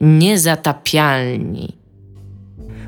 Niezatapialni. 0.00 1.80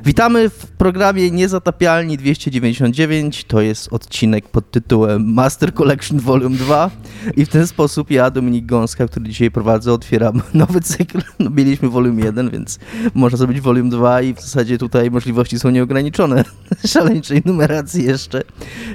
Witamy 0.05 0.49
w 0.49 0.67
programie 0.67 1.31
Niezatapialni 1.31 2.17
299. 2.17 3.43
To 3.43 3.61
jest 3.61 3.93
odcinek 3.93 4.49
pod 4.49 4.71
tytułem 4.71 5.33
Master 5.33 5.73
Collection 5.73 6.19
Volume 6.19 6.55
2. 6.55 6.91
I 7.37 7.45
w 7.45 7.49
ten 7.49 7.67
sposób 7.67 8.11
ja, 8.11 8.31
Dominik 8.31 8.65
Gąska, 8.65 9.07
który 9.07 9.25
dzisiaj 9.25 9.51
prowadzę, 9.51 9.93
otwieram 9.93 10.41
nowy 10.53 10.81
cykl. 10.81 11.21
No, 11.39 11.49
mieliśmy 11.49 11.89
Volume 11.89 12.21
1, 12.21 12.49
więc 12.49 12.79
można 13.13 13.37
zrobić 13.37 13.61
Volume 13.61 13.89
2 13.89 14.21
i 14.21 14.33
w 14.33 14.41
zasadzie 14.41 14.77
tutaj 14.77 15.11
możliwości 15.11 15.59
są 15.59 15.69
nieograniczone. 15.69 16.43
Szaleńczej 16.87 17.41
numeracji 17.45 18.05
jeszcze. 18.05 18.41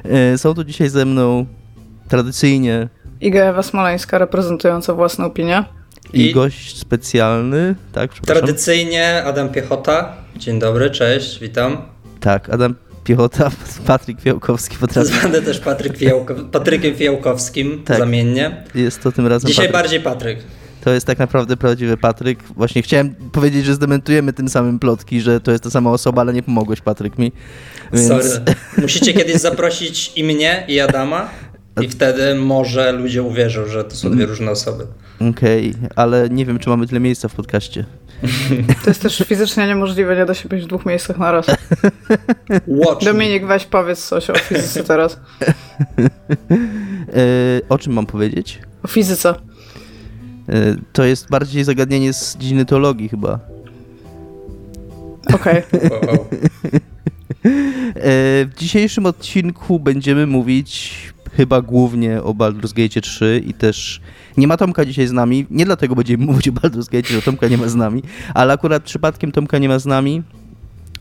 E, 0.04 0.38
są 0.38 0.54
tu 0.54 0.64
dzisiaj 0.64 0.88
ze 0.88 1.04
mną 1.04 1.46
tradycyjnie 2.08 2.88
Iga 3.20 3.40
Ewa 3.40 3.62
Smoleńska 3.62 4.18
reprezentująca 4.18 4.94
własną 4.94 5.24
opinię. 5.24 5.64
I, 6.12 6.26
I 6.26 6.32
gość 6.32 6.78
specjalny, 6.78 7.74
tak? 7.92 8.14
Tradycyjnie 8.14 9.24
Adam 9.24 9.48
Piechota. 9.48 10.16
Dzień 10.36 10.58
dobry, 10.58 10.90
cześć, 10.90 11.40
witam. 11.40 11.76
Tak, 12.20 12.50
Adam 12.50 12.74
Piechota, 13.04 13.50
Patryk 13.86 14.20
Fiałkowski. 14.20 14.76
Potrafi... 14.76 15.08
Zwany 15.08 15.42
też 15.42 15.58
Patryk 15.58 15.96
Fiałko... 15.96 16.34
Patrykiem 16.34 16.94
Fiałkowskim 16.94 17.82
tak. 17.84 17.98
zamiennie. 17.98 18.64
Jest 18.74 19.02
to 19.02 19.12
tym 19.12 19.26
razem 19.26 19.48
Dzisiaj 19.48 19.66
Patryk. 19.66 19.82
bardziej 19.82 20.00
Patryk. 20.00 20.38
To 20.84 20.90
jest 20.90 21.06
tak 21.06 21.18
naprawdę 21.18 21.56
prawdziwy 21.56 21.96
Patryk. 21.96 22.42
Właśnie 22.42 22.82
chciałem 22.82 23.14
powiedzieć, 23.32 23.64
że 23.64 23.74
zdementujemy 23.74 24.32
tym 24.32 24.48
samym 24.48 24.78
plotki, 24.78 25.20
że 25.20 25.40
to 25.40 25.50
jest 25.50 25.64
ta 25.64 25.70
sama 25.70 25.90
osoba, 25.90 26.22
ale 26.22 26.32
nie 26.32 26.42
pomogłeś 26.42 26.80
Patryk 26.80 27.18
mi. 27.18 27.32
Więc... 27.92 28.08
Sorry. 28.08 28.40
Musicie 28.78 29.12
kiedyś 29.12 29.36
zaprosić 29.36 30.12
i 30.16 30.24
mnie, 30.24 30.64
i 30.68 30.80
Adama. 30.80 31.28
I 31.82 31.88
wtedy 31.88 32.34
może 32.34 32.92
ludzie 32.92 33.22
uwierzą, 33.22 33.66
że 33.66 33.84
to 33.84 33.96
są 33.96 34.10
dwie 34.10 34.26
różne 34.26 34.50
osoby. 34.50 34.86
Okej, 35.30 35.74
okay, 35.76 35.88
ale 35.96 36.28
nie 36.30 36.46
wiem, 36.46 36.58
czy 36.58 36.68
mamy 36.70 36.86
tyle 36.86 37.00
miejsca 37.00 37.28
w 37.28 37.34
podcaście. 37.34 37.84
To 38.84 38.90
jest 38.90 39.02
też 39.02 39.18
fizycznie 39.18 39.66
niemożliwe, 39.66 40.16
nie 40.16 40.26
da 40.26 40.34
się 40.34 40.48
być 40.48 40.64
w 40.64 40.66
dwóch 40.66 40.86
miejscach 40.86 41.18
na 41.18 41.32
raz. 41.32 41.46
Watch 42.66 43.04
Dominik, 43.04 43.46
weź 43.46 43.64
powiedz 43.64 44.06
coś 44.06 44.30
o 44.30 44.34
fizyce 44.38 44.84
teraz. 44.84 45.20
E, 47.08 47.68
o 47.68 47.78
czym 47.78 47.92
mam 47.92 48.06
powiedzieć? 48.06 48.60
O 48.82 48.88
fizyce. 48.88 49.28
E, 49.28 49.34
to 50.92 51.04
jest 51.04 51.30
bardziej 51.30 51.64
zagadnienie 51.64 52.12
z 52.12 52.36
dziedziny 52.36 52.64
teologii 52.64 53.08
chyba. 53.08 53.40
Okej. 55.34 55.62
Okay. 55.72 56.30
w 58.46 58.52
dzisiejszym 58.56 59.06
odcinku 59.06 59.80
będziemy 59.80 60.26
mówić 60.26 60.94
chyba 61.36 61.62
głównie 61.62 62.22
o 62.22 62.34
Baldur's 62.34 62.74
Gate 62.74 63.00
3 63.00 63.42
i 63.46 63.54
też 63.54 64.00
nie 64.36 64.48
ma 64.48 64.56
Tomka 64.56 64.84
dzisiaj 64.84 65.06
z 65.06 65.12
nami, 65.12 65.46
nie 65.50 65.64
dlatego 65.64 65.94
będziemy 65.94 66.26
mówić 66.32 66.48
o 66.48 66.52
Baldur's 66.52 66.90
Gate, 66.90 67.08
że 67.08 67.22
Tomka 67.22 67.48
nie 67.48 67.58
ma 67.58 67.68
z 67.68 67.74
nami, 67.74 68.02
ale 68.34 68.52
akurat 68.52 68.82
przypadkiem 68.82 69.32
Tomka 69.32 69.58
nie 69.58 69.68
ma 69.68 69.78
z 69.78 69.86
nami, 69.86 70.22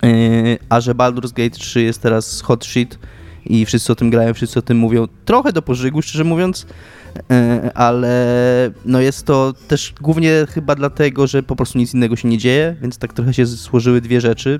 yy, 0.03 0.57
a 0.69 0.81
że 0.81 0.95
Baldur's 0.95 1.33
Gate 1.33 1.49
3 1.49 1.81
jest 1.81 2.01
teraz 2.01 2.41
hot 2.41 2.65
shit 2.65 2.99
i 3.45 3.65
wszyscy 3.65 3.91
o 3.91 3.95
tym 3.95 4.09
grają, 4.09 4.33
wszyscy 4.33 4.59
o 4.59 4.61
tym 4.61 4.77
mówią, 4.77 5.07
trochę 5.25 5.53
do 5.53 5.61
pożygu, 5.61 6.01
szczerze 6.01 6.23
mówiąc, 6.23 6.65
yy, 7.15 7.73
ale 7.73 8.71
no 8.85 9.01
jest 9.01 9.25
to 9.25 9.53
też 9.67 9.93
głównie 10.01 10.45
chyba 10.49 10.75
dlatego, 10.75 11.27
że 11.27 11.43
po 11.43 11.55
prostu 11.55 11.77
nic 11.77 11.93
innego 11.93 12.15
się 12.15 12.27
nie 12.27 12.37
dzieje, 12.37 12.75
więc 12.81 12.97
tak 12.97 13.13
trochę 13.13 13.33
się 13.33 13.45
złożyły 13.45 14.01
dwie 14.01 14.21
rzeczy. 14.21 14.59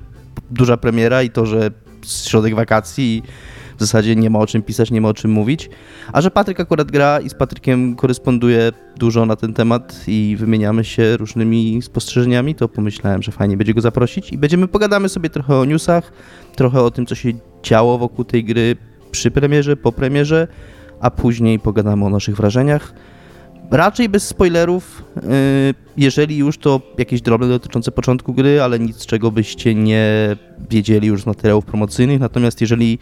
Duża 0.51 0.77
premiera 0.77 1.23
i 1.23 1.29
to, 1.29 1.45
że 1.45 1.71
środek 2.05 2.55
wakacji 2.55 3.23
w 3.77 3.79
zasadzie 3.79 4.15
nie 4.15 4.29
ma 4.29 4.39
o 4.39 4.47
czym 4.47 4.61
pisać, 4.61 4.91
nie 4.91 5.01
ma 5.01 5.09
o 5.09 5.13
czym 5.13 5.31
mówić. 5.31 5.69
A 6.13 6.21
że 6.21 6.31
Patryk 6.31 6.59
akurat 6.59 6.91
gra 6.91 7.19
i 7.19 7.29
z 7.29 7.33
Patrykiem 7.33 7.95
koresponduje 7.95 8.71
dużo 8.97 9.25
na 9.25 9.35
ten 9.35 9.53
temat 9.53 10.03
i 10.07 10.35
wymieniamy 10.39 10.83
się 10.83 11.17
różnymi 11.17 11.81
spostrzeżeniami, 11.81 12.55
to 12.55 12.69
pomyślałem, 12.69 13.23
że 13.23 13.31
fajnie 13.31 13.57
będzie 13.57 13.73
go 13.73 13.81
zaprosić 13.81 14.33
i 14.33 14.37
będziemy 14.37 14.67
pogadamy 14.67 15.09
sobie 15.09 15.29
trochę 15.29 15.55
o 15.55 15.65
newsach, 15.65 16.11
trochę 16.55 16.81
o 16.81 16.91
tym, 16.91 17.05
co 17.05 17.15
się 17.15 17.29
działo 17.63 17.97
wokół 17.97 18.25
tej 18.25 18.43
gry 18.43 18.75
przy 19.11 19.31
premierze, 19.31 19.77
po 19.77 19.91
premierze, 19.91 20.47
a 21.01 21.11
później 21.11 21.59
pogadamy 21.59 22.05
o 22.05 22.09
naszych 22.09 22.35
wrażeniach. 22.35 22.93
Raczej 23.71 24.09
bez 24.09 24.27
spoilerów, 24.27 25.03
y, 25.17 25.21
jeżeli 25.97 26.37
już 26.37 26.57
to 26.57 26.81
jakieś 26.97 27.21
drobne 27.21 27.47
dotyczące 27.47 27.91
początku 27.91 28.33
gry, 28.33 28.61
ale 28.61 28.79
nic 28.79 29.05
czego 29.05 29.31
byście 29.31 29.75
nie 29.75 30.35
wiedzieli 30.69 31.07
już 31.07 31.21
z 31.21 31.25
materiałów 31.25 31.65
promocyjnych. 31.65 32.19
Natomiast 32.19 32.61
jeżeli 32.61 32.99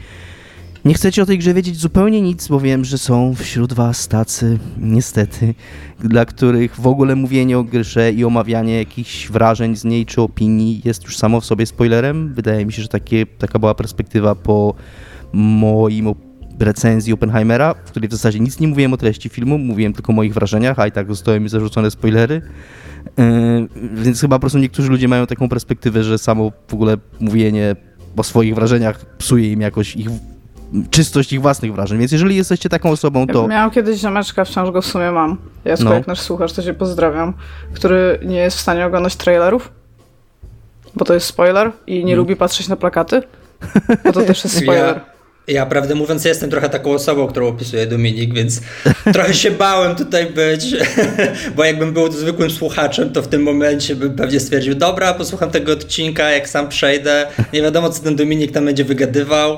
nie 0.85 0.94
chcecie 0.94 1.23
o 1.23 1.25
tej 1.25 1.38
grze 1.38 1.53
wiedzieć 1.53 1.78
zupełnie 1.78 2.22
nic, 2.22 2.47
bo 2.47 2.59
wiem, 2.59 2.85
że 2.85 2.97
są 2.97 3.35
wśród 3.35 3.73
was 3.73 4.07
tacy, 4.07 4.59
niestety, 4.78 5.53
dla 6.00 6.25
których 6.25 6.75
w 6.75 6.88
ogóle 6.88 7.16
mówienie 7.16 7.57
o 7.57 7.63
grze 7.63 8.12
i 8.12 8.25
omawianie 8.25 8.78
jakichś 8.78 9.28
wrażeń 9.28 9.75
z 9.75 9.84
niej 9.84 10.06
czy 10.06 10.22
opinii 10.22 10.81
jest 10.85 11.03
już 11.03 11.18
samo 11.18 11.41
w 11.41 11.46
sobie 11.46 11.66
spoilerem. 11.66 12.34
Wydaje 12.34 12.66
mi 12.66 12.73
się, 12.73 12.81
że 12.81 12.88
takie, 12.88 13.25
taka 13.25 13.59
była 13.59 13.75
perspektywa 13.75 14.35
po 14.35 14.73
moim 15.34 16.13
recenzji 16.59 17.13
Oppenheimera, 17.13 17.73
w 17.73 17.91
której 17.91 18.09
w 18.09 18.12
zasadzie 18.12 18.40
nic 18.40 18.59
nie 18.59 18.67
mówiłem 18.67 18.94
o 18.94 18.97
treści 18.97 19.29
filmu, 19.29 19.57
mówiłem 19.57 19.94
tylko 19.94 20.12
o 20.12 20.16
moich 20.16 20.34
wrażeniach, 20.34 20.79
a 20.79 20.88
i 20.88 20.91
tak 20.91 21.07
zostały 21.07 21.40
mi 21.40 21.50
zarzucone 21.50 21.91
spoilery. 21.91 22.41
Yy, 23.17 24.03
więc 24.03 24.22
chyba 24.22 24.35
po 24.35 24.40
prostu 24.40 24.59
niektórzy 24.59 24.90
ludzie 24.90 25.07
mają 25.07 25.28
taką 25.28 25.50
perspektywę, 25.50 26.03
że 26.03 26.17
samo 26.17 26.52
w 26.67 26.73
ogóle 26.73 26.97
mówienie 27.19 27.75
o 28.17 28.23
swoich 28.23 28.56
wrażeniach 28.56 29.06
psuje 29.17 29.52
im 29.52 29.62
jakoś 29.62 29.96
ich 29.96 30.09
czystość 30.89 31.33
ich 31.33 31.41
własnych 31.41 31.73
wrażeń. 31.73 31.99
Więc 31.99 32.11
jeżeli 32.11 32.35
jesteście 32.35 32.69
taką 32.69 32.89
osobą, 32.89 33.27
to. 33.27 33.41
Ja 33.41 33.47
miałam 33.47 33.71
kiedyś 33.71 33.99
ziomeczka, 33.99 34.45
wciąż 34.45 34.71
go 34.71 34.81
w 34.81 34.85
sumie 34.85 35.11
mam. 35.11 35.37
Ja 35.65 35.75
no. 35.79 35.93
jak 35.93 36.07
nasz 36.07 36.19
słuchacz, 36.19 36.53
to 36.53 36.61
się 36.61 36.73
pozdrawiam, 36.73 37.33
który 37.73 38.19
nie 38.25 38.37
jest 38.37 38.57
w 38.57 38.59
stanie 38.59 38.85
oglądać 38.85 39.15
trailerów, 39.15 39.71
bo 40.95 41.05
to 41.05 41.13
jest 41.13 41.25
spoiler 41.25 41.71
i 41.87 41.93
nie 41.93 42.01
hmm. 42.01 42.17
lubi 42.17 42.35
patrzeć 42.35 42.67
na 42.67 42.75
plakaty, 42.75 43.23
bo 44.03 44.11
to 44.11 44.21
też 44.21 44.43
jest 44.43 44.57
spoiler. 44.57 44.95
Ja... 44.95 45.15
Ja, 45.47 45.65
prawdę 45.65 45.95
mówiąc, 45.95 46.25
jestem 46.25 46.49
trochę 46.49 46.69
taką 46.69 46.91
osobą, 46.91 47.27
którą 47.27 47.47
opisuje 47.47 47.87
Dominik, 47.87 48.33
więc 48.33 48.61
trochę 49.13 49.33
się 49.33 49.51
bałem 49.51 49.95
tutaj 49.95 50.25
być, 50.25 50.65
bo 51.55 51.63
jakbym 51.63 51.93
był 51.93 52.11
zwykłym 52.11 52.51
słuchaczem, 52.51 53.09
to 53.09 53.21
w 53.21 53.27
tym 53.27 53.43
momencie 53.43 53.95
bym 53.95 54.15
pewnie 54.15 54.39
stwierdził, 54.39 54.75
dobra, 54.75 55.13
posłucham 55.13 55.51
tego 55.51 55.71
odcinka, 55.71 56.29
jak 56.29 56.49
sam 56.49 56.69
przejdę, 56.69 57.27
nie 57.53 57.61
wiadomo, 57.61 57.89
co 57.89 58.03
ten 58.03 58.15
Dominik 58.15 58.51
tam 58.51 58.65
będzie 58.65 58.83
wygadywał. 58.83 59.57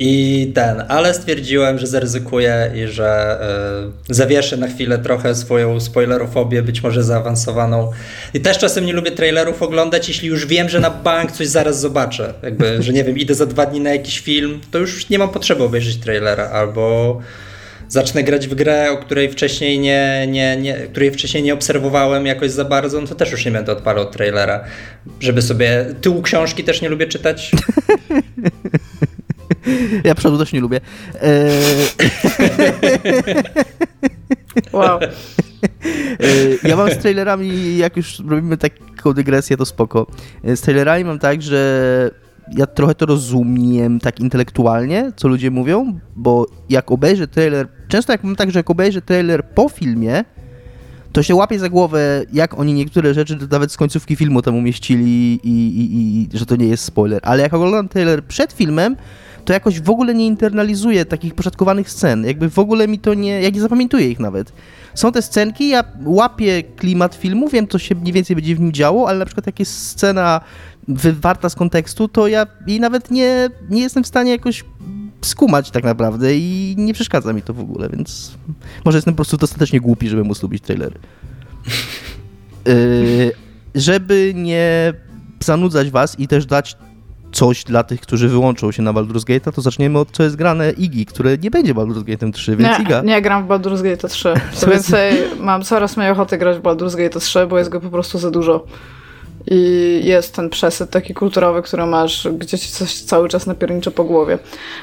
I 0.00 0.52
ten, 0.54 0.82
ale 0.88 1.14
stwierdziłem, 1.14 1.78
że 1.78 1.86
zaryzykuję 1.86 2.70
i 2.74 2.86
że 2.86 3.38
y, 4.10 4.14
zawieszę 4.14 4.56
na 4.56 4.68
chwilę 4.68 4.98
trochę 4.98 5.34
swoją 5.34 5.80
spoilerofobię, 5.80 6.62
być 6.62 6.82
może 6.82 7.04
zaawansowaną. 7.04 7.90
I 8.34 8.40
też 8.40 8.58
czasem 8.58 8.86
nie 8.86 8.92
lubię 8.92 9.10
trailerów 9.10 9.62
oglądać, 9.62 10.08
jeśli 10.08 10.28
już 10.28 10.46
wiem, 10.46 10.68
że 10.68 10.80
na 10.80 10.90
bank 10.90 11.32
coś 11.32 11.46
zaraz 11.46 11.80
zobaczę. 11.80 12.34
Jakby, 12.42 12.82
że 12.82 12.92
nie 12.92 13.04
wiem, 13.04 13.18
idę 13.18 13.34
za 13.34 13.46
dwa 13.46 13.66
dni 13.66 13.80
na 13.80 13.90
jakiś 13.90 14.20
film, 14.20 14.60
to 14.70 14.78
już 14.78 15.08
nie 15.08 15.18
mam 15.18 15.28
potrzeby 15.28 15.64
obejrzeć 15.64 15.96
trailera, 15.96 16.50
albo 16.50 17.18
zacznę 17.88 18.24
grać 18.24 18.48
w 18.48 18.54
grę, 18.54 18.90
o 18.90 18.96
której 18.96 19.30
wcześniej 19.30 19.78
nie, 19.78 20.26
nie, 20.28 20.56
nie, 20.56 20.74
której 20.74 21.10
wcześniej 21.10 21.42
nie 21.42 21.54
obserwowałem 21.54 22.26
jakoś 22.26 22.50
za 22.50 22.64
bardzo, 22.64 23.00
no 23.00 23.06
to 23.06 23.14
też 23.14 23.30
już 23.32 23.44
nie 23.44 23.50
będę 23.50 23.72
odpalał 23.72 24.10
trailera, 24.10 24.64
żeby 25.20 25.42
sobie... 25.42 25.86
Tyłu 26.00 26.22
książki 26.22 26.64
też 26.64 26.82
nie 26.82 26.88
lubię 26.88 27.06
czytać. 27.06 27.50
Ja 30.04 30.14
przodu 30.14 30.38
też 30.38 30.52
nie 30.52 30.60
lubię. 30.60 30.80
E, 31.14 31.50
wow. 34.72 35.00
E, 35.02 35.08
ja 36.68 36.76
mam 36.76 36.90
z 36.90 36.98
trailerami, 36.98 37.76
jak 37.76 37.96
już 37.96 38.18
robimy 38.28 38.56
taką 38.56 39.12
dygresję, 39.12 39.56
to 39.56 39.66
spoko. 39.66 40.06
E, 40.44 40.56
z 40.56 40.60
trailerami 40.60 41.04
mam 41.04 41.18
tak, 41.18 41.42
że 41.42 42.10
ja 42.56 42.66
trochę 42.66 42.94
to 42.94 43.06
rozumiem 43.06 44.00
tak 44.00 44.20
intelektualnie, 44.20 45.12
co 45.16 45.28
ludzie 45.28 45.50
mówią, 45.50 45.98
bo 46.16 46.46
jak 46.68 46.92
obejrzę 46.92 47.28
trailer, 47.28 47.68
często 47.88 48.12
jak 48.12 48.24
mam 48.24 48.36
tak, 48.36 48.50
że 48.50 48.58
jak 48.58 48.70
obejrzę 48.70 49.02
trailer 49.02 49.44
po 49.44 49.68
filmie, 49.68 50.24
to 51.12 51.22
się 51.22 51.34
łapie 51.34 51.58
za 51.58 51.68
głowę, 51.68 52.22
jak 52.32 52.58
oni 52.58 52.74
niektóre 52.74 53.14
rzeczy 53.14 53.38
nawet 53.50 53.72
z 53.72 53.76
końcówki 53.76 54.16
filmu 54.16 54.42
tam 54.42 54.56
umieścili 54.56 55.40
i, 55.42 55.48
i, 55.48 56.22
i 56.34 56.38
że 56.38 56.46
to 56.46 56.56
nie 56.56 56.68
jest 56.68 56.84
spoiler. 56.84 57.20
Ale 57.22 57.42
jak 57.42 57.54
oglądam 57.54 57.88
trailer 57.88 58.24
przed 58.24 58.52
filmem, 58.52 58.96
to 59.48 59.52
jakoś 59.52 59.80
w 59.80 59.90
ogóle 59.90 60.14
nie 60.14 60.26
internalizuję 60.26 61.04
takich 61.04 61.34
poszatkowanych 61.34 61.90
scen. 61.90 62.24
Jakby 62.24 62.50
w 62.50 62.58
ogóle 62.58 62.88
mi 62.88 62.98
to 62.98 63.14
nie, 63.14 63.42
ja 63.42 63.50
nie 63.50 63.60
zapamiętuję 63.60 64.10
ich 64.10 64.20
nawet. 64.20 64.52
Są 64.94 65.12
te 65.12 65.22
scenki, 65.22 65.68
ja 65.68 65.84
łapię 66.04 66.62
klimat 66.62 67.14
filmu, 67.14 67.48
wiem, 67.48 67.68
co 67.68 67.78
się 67.78 67.94
mniej 67.94 68.12
więcej 68.12 68.36
będzie 68.36 68.56
w 68.56 68.60
nim 68.60 68.72
działo, 68.72 69.08
ale 69.08 69.18
na 69.18 69.24
przykład 69.24 69.46
jak 69.46 69.58
jest 69.58 69.86
scena 69.86 70.40
wywarta 70.88 71.48
z 71.48 71.54
kontekstu, 71.54 72.08
to 72.08 72.28
ja 72.28 72.46
jej 72.66 72.80
nawet 72.80 73.10
nie, 73.10 73.48
nie 73.70 73.82
jestem 73.82 74.04
w 74.04 74.06
stanie 74.06 74.30
jakoś 74.30 74.64
skumać 75.22 75.70
tak 75.70 75.84
naprawdę 75.84 76.36
i 76.36 76.74
nie 76.78 76.94
przeszkadza 76.94 77.32
mi 77.32 77.42
to 77.42 77.54
w 77.54 77.60
ogóle, 77.60 77.88
więc 77.88 78.32
może 78.84 78.98
jestem 78.98 79.14
po 79.14 79.16
prostu 79.16 79.36
dostatecznie 79.36 79.80
głupi, 79.80 80.08
żeby 80.08 80.24
móc 80.24 80.42
lubić 80.42 80.62
trailery. 80.62 80.98
Yy, 82.66 83.32
żeby 83.74 84.32
nie 84.36 84.92
zanudzać 85.44 85.90
was 85.90 86.20
i 86.20 86.28
też 86.28 86.46
dać 86.46 86.76
coś 87.32 87.64
dla 87.64 87.82
tych, 87.82 88.00
którzy 88.00 88.28
wyłączą 88.28 88.72
się 88.72 88.82
na 88.82 88.92
Baldur's 88.92 89.24
Gate, 89.24 89.52
to 89.52 89.62
zaczniemy 89.62 89.98
od 89.98 90.10
co 90.10 90.22
jest 90.22 90.36
grane 90.36 90.70
Igi, 90.70 91.06
które 91.06 91.38
nie 91.38 91.50
będzie 91.50 91.74
Baldur's 91.74 92.04
Gate 92.04 92.32
3, 92.32 92.56
więc 92.56 92.78
nie, 92.78 92.84
Iga. 92.84 93.02
Nie, 93.02 93.22
gram 93.22 93.44
w 93.44 93.48
Baldur's 93.48 93.82
Gate 93.82 94.08
3. 94.08 94.34
Co 94.52 94.70
więcej, 94.70 95.12
mam 95.40 95.62
coraz 95.62 95.96
mniej 95.96 96.10
ochoty 96.10 96.38
grać 96.38 96.56
w 96.56 96.62
Baldur's 96.62 96.96
Gate 96.96 97.20
3, 97.20 97.46
bo 97.46 97.58
jest 97.58 97.70
go 97.70 97.80
po 97.80 97.90
prostu 97.90 98.18
za 98.18 98.30
dużo. 98.30 98.64
i 99.50 100.00
jest 100.04 100.34
ten 100.34 100.50
przesyt 100.50 100.90
taki 100.90 101.14
kulturowy, 101.14 101.62
który 101.62 101.86
masz, 101.86 102.28
gdzie 102.38 102.58
ci 102.58 102.68
coś 102.68 102.94
cały 102.94 103.28
czas 103.28 103.46
napiernicze 103.46 103.90
po 103.90 104.04
głowie. 104.04 104.38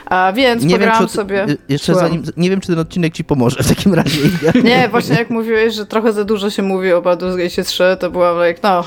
A 0.05 0.33
więc 0.35 0.63
nie 0.63 0.75
pograłam 0.75 0.99
wiem, 0.99 1.09
sobie... 1.09 1.45
Jeszcze 1.69 1.95
zanim, 1.95 2.23
nie 2.37 2.49
wiem, 2.49 2.61
czy 2.61 2.67
ten 2.67 2.79
odcinek 2.79 3.13
ci 3.13 3.23
pomoże 3.23 3.63
w 3.63 3.67
takim 3.69 3.93
razie. 3.93 4.19
nie, 4.63 4.89
właśnie 4.89 5.15
jak 5.15 5.29
mówiłeś, 5.29 5.73
że 5.73 5.85
trochę 5.85 6.13
za 6.13 6.23
dużo 6.23 6.49
się 6.49 6.63
mówi 6.63 6.93
o 6.93 7.01
Baldur's 7.01 7.37
Gate 7.37 7.63
3, 7.63 7.97
to 7.99 8.11
byłam 8.11 8.47
like, 8.47 8.59
no, 8.63 8.83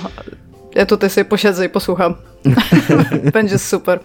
ja 0.75 0.87
tutaj 0.87 1.11
sobie 1.11 1.25
posiedzę 1.25 1.67
i 1.67 1.69
posłucham. 1.69 2.15
Będzie 3.32 3.59
super. 3.59 4.00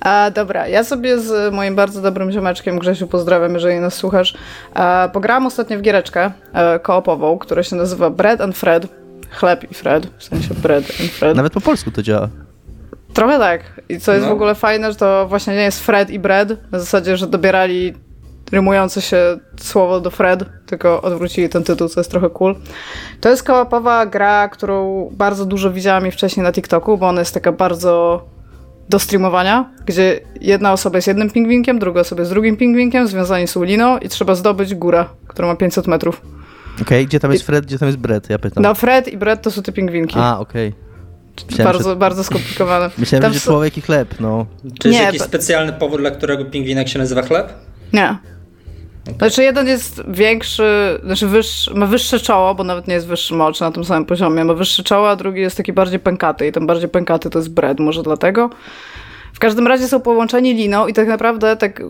A, 0.00 0.30
dobra, 0.34 0.68
ja 0.68 0.84
sobie 0.84 1.18
z 1.18 1.54
moim 1.54 1.74
bardzo 1.74 2.02
dobrym 2.02 2.32
ziomeczkiem, 2.32 2.78
Grzesiu, 2.78 3.06
pozdrawiam, 3.06 3.54
jeżeli 3.54 3.80
nas 3.80 3.94
słuchasz, 3.94 4.34
a, 4.74 5.08
pograłam 5.12 5.46
ostatnio 5.46 5.78
w 5.78 5.82
giereczkę 5.82 6.30
e, 6.52 6.78
koopową, 6.78 7.38
która 7.38 7.62
się 7.62 7.76
nazywa 7.76 8.10
Bread 8.10 8.40
and 8.40 8.56
Fred. 8.56 8.86
Chleb 9.30 9.70
i 9.70 9.74
Fred, 9.74 10.06
w 10.18 10.24
sensie 10.24 10.54
bread 10.54 10.84
and 11.00 11.10
Fred. 11.10 11.36
Nawet 11.36 11.52
po 11.52 11.60
polsku 11.60 11.90
to 11.90 12.02
działa. 12.02 12.28
Trochę 13.12 13.38
tak. 13.38 13.60
I 13.88 14.00
co 14.00 14.12
jest 14.12 14.24
no. 14.24 14.30
w 14.30 14.34
ogóle 14.34 14.54
fajne, 14.54 14.92
że 14.92 14.98
to 14.98 15.26
właśnie 15.28 15.54
nie 15.54 15.62
jest 15.62 15.80
Fred 15.80 16.10
i 16.10 16.18
bread, 16.18 16.48
na 16.72 16.78
zasadzie, 16.78 17.16
że 17.16 17.26
dobierali 17.26 17.94
rymujące 18.52 19.02
się 19.02 19.38
słowo 19.60 20.00
do 20.00 20.10
Fred, 20.10 20.44
tylko 20.66 21.02
odwrócili 21.02 21.48
ten 21.48 21.64
tytuł, 21.64 21.88
co 21.88 22.00
jest 22.00 22.10
trochę 22.10 22.30
cool. 22.30 22.56
To 23.20 23.28
jest 23.28 23.42
kołapowa 23.42 24.06
gra, 24.06 24.48
którą 24.48 25.08
bardzo 25.12 25.46
dużo 25.46 25.72
widziałam 25.72 26.06
i 26.06 26.10
wcześniej 26.10 26.44
na 26.44 26.52
TikToku, 26.52 26.98
bo 26.98 27.08
ona 27.08 27.20
jest 27.20 27.34
taka 27.34 27.52
bardzo 27.52 28.24
do 28.88 28.98
streamowania, 28.98 29.70
gdzie 29.86 30.20
jedna 30.40 30.72
osoba 30.72 30.98
jest 30.98 31.08
jednym 31.08 31.30
pingwinkiem, 31.30 31.78
druga 31.78 32.00
osoba 32.00 32.20
jest 32.20 32.32
drugim 32.32 32.56
pingwinkiem, 32.56 33.08
związani 33.08 33.46
są 33.46 33.62
liną 33.62 33.98
i 33.98 34.08
trzeba 34.08 34.34
zdobyć 34.34 34.74
górę, 34.74 35.04
która 35.26 35.48
ma 35.48 35.56
500 35.56 35.86
metrów. 35.86 36.22
Okej, 36.74 36.82
okay, 36.82 37.06
gdzie 37.06 37.20
tam 37.20 37.32
jest 37.32 37.46
Fred, 37.46 37.66
gdzie 37.66 37.78
tam 37.78 37.88
jest 37.88 37.98
Brett, 37.98 38.30
ja 38.30 38.38
pytam. 38.38 38.62
No 38.62 38.74
Fred 38.74 39.08
i 39.08 39.16
Brett 39.16 39.42
to 39.42 39.50
są 39.50 39.62
te 39.62 39.72
pingwinki. 39.72 40.14
A, 40.18 40.38
okej. 40.38 40.72
Okay. 41.48 41.64
bardzo, 41.64 41.90
że... 41.90 41.96
bardzo 41.96 42.24
skomplikowane. 42.24 42.90
Myślałem, 42.98 43.22
Tam 43.22 43.32
że 43.32 43.40
są... 43.40 43.50
człowiek 43.50 43.78
i 43.78 43.80
chleb, 43.80 44.14
no. 44.20 44.46
Czy 44.80 44.88
jest 44.88 45.00
nie, 45.00 45.04
jakiś 45.04 45.20
to... 45.20 45.26
specjalny 45.26 45.72
powód, 45.72 46.00
dla 46.00 46.10
którego 46.10 46.44
pingwinek 46.44 46.88
się 46.88 46.98
nazywa 46.98 47.22
chleb? 47.22 47.52
Nie. 47.92 48.18
Znaczy 49.18 49.42
jeden 49.42 49.68
jest 49.68 50.02
większy, 50.08 51.00
znaczy 51.04 51.26
wyższy, 51.26 51.74
ma 51.74 51.86
wyższe 51.86 52.20
czoło, 52.20 52.54
bo 52.54 52.64
nawet 52.64 52.88
nie 52.88 52.94
jest 52.94 53.06
wyższy 53.06 53.42
oczy 53.42 53.62
na 53.62 53.72
tym 53.72 53.84
samym 53.84 54.04
poziomie, 54.04 54.44
ma 54.44 54.54
wyższe 54.54 54.82
czoło, 54.82 55.10
a 55.10 55.16
drugi 55.16 55.40
jest 55.40 55.56
taki 55.56 55.72
bardziej 55.72 55.98
pękaty 55.98 56.46
i 56.46 56.52
ten 56.52 56.66
bardziej 56.66 56.88
pękaty 56.88 57.30
to 57.30 57.38
jest 57.38 57.54
bread, 57.54 57.80
może 57.80 58.02
dlatego. 58.02 58.50
W 59.32 59.38
każdym 59.38 59.66
razie 59.66 59.88
są 59.88 60.00
połączeni 60.00 60.54
liną 60.54 60.86
i 60.86 60.92
tak 60.92 61.08
naprawdę 61.08 61.56
tak 61.56 61.82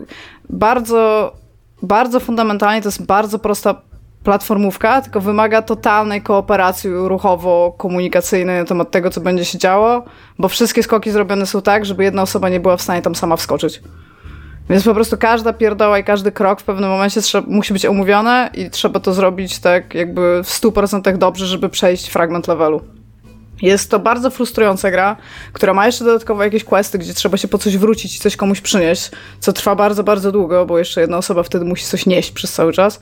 bardzo, 0.49 1.31
bardzo 1.81 2.19
fundamentalnie 2.19 2.81
to 2.81 2.87
jest 2.87 3.05
bardzo 3.05 3.39
prosta 3.39 3.81
platformówka, 4.23 5.01
tylko 5.01 5.21
wymaga 5.21 5.61
totalnej 5.61 6.21
kooperacji 6.21 6.89
ruchowo-komunikacyjnej 6.89 8.59
na 8.59 8.65
temat 8.65 8.91
tego, 8.91 9.09
co 9.09 9.21
będzie 9.21 9.45
się 9.45 9.57
działo, 9.57 10.03
bo 10.39 10.47
wszystkie 10.47 10.83
skoki 10.83 11.11
zrobione 11.11 11.45
są 11.45 11.61
tak, 11.61 11.85
żeby 11.85 12.03
jedna 12.03 12.21
osoba 12.21 12.49
nie 12.49 12.59
była 12.59 12.77
w 12.77 12.81
stanie 12.81 13.01
tam 13.01 13.15
sama 13.15 13.35
wskoczyć. 13.35 13.81
Więc 14.69 14.83
po 14.83 14.93
prostu 14.93 15.17
każda 15.17 15.53
pierdoła 15.53 15.99
i 15.99 16.03
każdy 16.03 16.31
krok 16.31 16.61
w 16.61 16.63
pewnym 16.63 16.89
momencie 16.89 17.21
trzeba, 17.21 17.47
musi 17.47 17.73
być 17.73 17.85
omówione 17.85 18.49
i 18.53 18.69
trzeba 18.69 18.99
to 18.99 19.13
zrobić 19.13 19.59
tak 19.59 19.93
jakby 19.95 20.41
w 20.43 20.47
100% 20.47 21.17
dobrze, 21.17 21.47
żeby 21.47 21.69
przejść 21.69 22.09
fragment 22.09 22.47
levelu. 22.47 22.81
Jest 23.61 23.91
to 23.91 23.99
bardzo 23.99 24.29
frustrująca 24.29 24.91
gra, 24.91 25.17
która 25.53 25.73
ma 25.73 25.85
jeszcze 25.85 26.05
dodatkowo 26.05 26.43
jakieś 26.43 26.63
questy, 26.63 26.97
gdzie 26.97 27.13
trzeba 27.13 27.37
się 27.37 27.47
po 27.47 27.57
coś 27.57 27.77
wrócić 27.77 28.15
i 28.15 28.19
coś 28.19 28.35
komuś 28.35 28.61
przynieść, 28.61 29.11
co 29.39 29.53
trwa 29.53 29.75
bardzo, 29.75 30.03
bardzo 30.03 30.31
długo, 30.31 30.65
bo 30.65 30.79
jeszcze 30.79 31.01
jedna 31.01 31.17
osoba 31.17 31.43
wtedy 31.43 31.65
musi 31.65 31.85
coś 31.85 32.05
nieść 32.05 32.31
przez 32.31 32.53
cały 32.53 32.73
czas. 32.73 33.01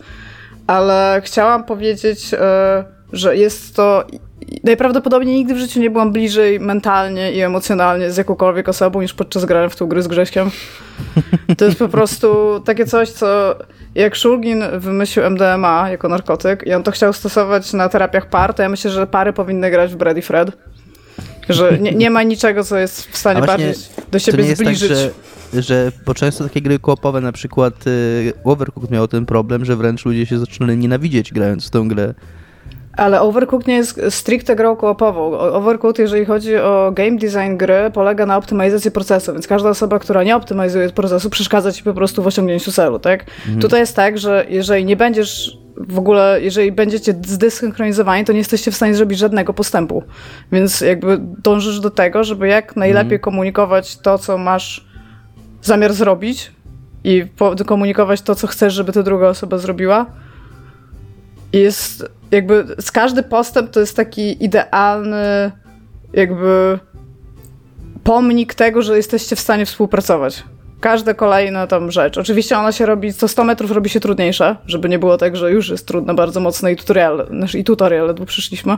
Ale 0.68 1.22
chciałam 1.26 1.64
powiedzieć, 1.64 2.34
e, 2.34 2.86
że 3.14 3.38
jest 3.38 3.76
to 3.76 4.08
najprawdopodobniej 4.64 5.36
nigdy 5.36 5.54
w 5.54 5.58
życiu 5.58 5.80
nie 5.80 5.90
byłam 5.90 6.12
bliżej 6.12 6.60
mentalnie 6.60 7.32
i 7.32 7.42
emocjonalnie 7.42 8.12
z 8.12 8.18
jakąkolwiek 8.18 8.70
osobą 8.70 9.02
niż 9.02 9.14
podczas 9.14 9.46
grania 9.46 9.70
w 9.70 9.76
tą 9.76 9.88
grę 9.88 10.02
z 10.02 10.08
Grześkiem. 10.08 10.52
To 11.58 11.66
jest 11.66 11.80
po 11.80 11.90
prostu 11.90 12.60
takie 12.66 12.86
coś, 12.86 13.10
co 13.10 13.56
jak 13.96 14.18
Shulgin 14.18 14.64
wymyślił 14.74 15.26
MDMA 15.26 15.90
jako 15.90 16.10
narkotyk 16.10 16.68
i 16.68 16.74
on 16.74 16.84
to 16.84 16.92
chciał 16.92 17.14
stosować 17.14 17.74
na 17.74 17.90
terapiach 17.90 18.30
par, 18.30 18.54
to 18.54 18.64
ja 18.64 18.70
myślę, 18.70 18.92
że 18.92 19.08
pary 19.08 19.34
powinny 19.34 19.72
grać 19.72 19.94
w 19.94 19.96
Brady 19.96 20.22
Fred. 20.22 20.52
Że 21.50 21.78
nie, 21.80 21.92
nie 21.92 22.10
ma 22.10 22.24
niczego, 22.24 22.64
co 22.64 22.78
jest 22.78 23.08
w 23.08 23.18
stanie 23.18 23.42
bardziej 23.42 23.74
do 24.12 24.20
siebie 24.20 24.44
to 24.44 24.50
nie 24.50 24.56
zbliżyć. 24.56 24.90
Jest 24.90 25.04
tak, 25.04 25.14
że, 25.54 25.62
że 25.62 25.92
bo 26.06 26.14
często 26.14 26.44
takie 26.44 26.62
gry 26.62 26.80
koopowe, 26.80 27.22
na 27.22 27.32
przykład 27.32 27.88
y, 27.88 28.34
Overcooked 28.44 28.92
miał 28.92 29.08
ten 29.08 29.26
problem, 29.26 29.66
że 29.66 29.76
wręcz 29.76 30.06
ludzie 30.06 30.26
się 30.26 30.40
zaczynali 30.40 30.78
nienawidzieć 30.78 31.34
grając 31.34 31.68
w 31.68 31.70
tę 31.70 31.84
grę. 31.88 32.14
Ale 32.94 33.22
Overcooked 33.22 33.68
nie 33.68 33.76
jest 33.76 34.02
stricte 34.10 34.56
grą 34.56 34.76
koopową. 34.76 35.38
Overcooked, 35.38 36.00
jeżeli 36.00 36.26
chodzi 36.26 36.58
o 36.58 36.92
game 36.92 37.18
design 37.18 37.58
gry, 37.58 37.92
polega 37.94 38.26
na 38.26 38.38
optymalizacji 38.38 38.92
procesu, 38.92 39.34
więc 39.34 39.48
każda 39.48 39.70
osoba, 39.70 40.00
która 40.00 40.24
nie 40.24 40.36
optymalizuje 40.36 40.90
procesu, 40.90 41.30
przeszkadza 41.30 41.72
ci 41.72 41.84
po 41.84 41.94
prostu 41.94 42.24
w 42.24 42.28
osiągnięciu 42.28 42.72
celu, 42.72 43.00
tak? 43.00 43.22
Mhm. 43.22 43.60
Tutaj 43.60 43.80
jest 43.80 43.96
tak, 43.96 44.18
że 44.18 44.46
jeżeli 44.50 44.86
nie 44.86 44.96
będziesz 44.96 45.58
w 45.78 46.00
ogóle, 46.00 46.38
jeżeli 46.42 46.72
będziecie 46.72 47.14
zdysynchronizowani, 47.26 48.26
to 48.26 48.32
nie 48.32 48.38
jesteście 48.38 48.72
w 48.72 48.76
stanie 48.76 48.96
zrobić 48.96 49.20
żadnego 49.20 49.54
postępu. 49.54 50.04
Więc 50.52 50.82
jakby 50.82 51.18
dążysz 51.22 51.80
do 51.80 51.90
tego, 51.90 52.24
żeby 52.24 52.48
jak 52.48 52.76
najlepiej 52.76 53.16
mhm. 53.16 53.22
komunikować 53.22 53.98
to, 53.98 54.18
co 54.18 54.38
masz 54.38 54.88
zamiar 55.62 55.94
zrobić 55.94 56.52
i 57.04 57.26
komunikować 57.66 58.22
to, 58.22 58.36
co 58.36 58.48
chcesz, 58.48 58.74
żeby 58.74 58.92
ta 58.92 59.04
druga 59.04 59.28
osoba 59.28 59.58
zrobiła. 59.58 60.06
Jest 61.54 62.06
jakby 62.32 62.66
z 62.80 62.92
każdy 62.92 63.24
postęp 63.24 63.72
to 63.72 63.80
jest 63.80 63.96
taki 63.96 64.44
idealny 64.44 65.52
jakby 66.14 66.80
pomnik 68.04 68.54
tego, 68.54 68.82
że 68.82 68.98
jesteście 68.98 69.36
w 69.36 69.40
stanie 69.40 69.66
współpracować. 69.66 70.44
Każda 70.80 71.14
kolejna 71.14 71.68
tam 71.68 71.92
rzecz. 71.92 72.18
Oczywiście 72.18 72.58
ona 72.58 72.72
się 72.72 72.86
robi, 72.86 73.14
co 73.14 73.28
100 73.28 73.44
metrów 73.44 73.72
robi 73.72 73.90
się 73.90 74.00
trudniejsza, 74.00 74.58
żeby 74.66 74.90
nie 74.90 75.00
było 75.00 75.18
tak, 75.18 75.36
że 75.36 75.52
już 75.52 75.70
jest 75.70 75.88
trudne 75.88 76.14
bardzo 76.14 76.40
mocno 76.40 76.70
i 76.70 76.76
tutorial, 76.76 77.28
znaczy 77.30 77.60
i 77.60 77.64
tutorial 77.64 78.08
ledwo 78.08 78.26
przyszliśmy. 78.26 78.78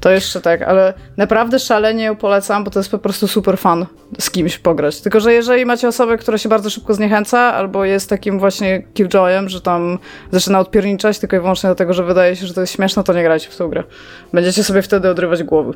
To 0.00 0.10
jeszcze 0.10 0.40
tak, 0.40 0.62
ale 0.62 0.94
naprawdę 1.16 1.58
szalenie 1.58 2.04
ją 2.04 2.16
polecam, 2.16 2.64
bo 2.64 2.70
to 2.70 2.78
jest 2.78 2.90
po 2.90 2.98
prostu 2.98 3.28
super 3.28 3.58
fan 3.58 3.86
z 4.18 4.30
kimś 4.30 4.58
pograć. 4.58 5.00
Tylko, 5.00 5.20
że 5.20 5.32
jeżeli 5.32 5.66
macie 5.66 5.88
osobę, 5.88 6.18
która 6.18 6.38
się 6.38 6.48
bardzo 6.48 6.70
szybko 6.70 6.94
zniechęca, 6.94 7.38
albo 7.38 7.84
jest 7.84 8.10
takim 8.10 8.38
właśnie 8.38 8.82
killjoyem, 8.94 9.48
że 9.48 9.60
tam 9.60 9.98
zaczyna 10.32 10.60
odpierniczać 10.60 11.18
tylko 11.18 11.36
i 11.36 11.40
wyłącznie 11.40 11.68
dlatego, 11.68 11.92
że 11.92 12.04
wydaje 12.04 12.36
się, 12.36 12.46
że 12.46 12.54
to 12.54 12.60
jest 12.60 12.72
śmieszne, 12.72 13.04
to 13.04 13.12
nie 13.12 13.22
grajcie 13.22 13.50
w 13.50 13.56
tą 13.56 13.68
grę. 13.68 13.84
Będziecie 14.32 14.64
sobie 14.64 14.82
wtedy 14.82 15.10
odrywać 15.10 15.42
głowy. 15.42 15.74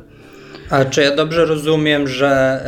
A 0.69 0.85
czy 0.85 1.01
ja 1.01 1.15
dobrze 1.15 1.45
rozumiem, 1.45 2.07
że 2.07 2.63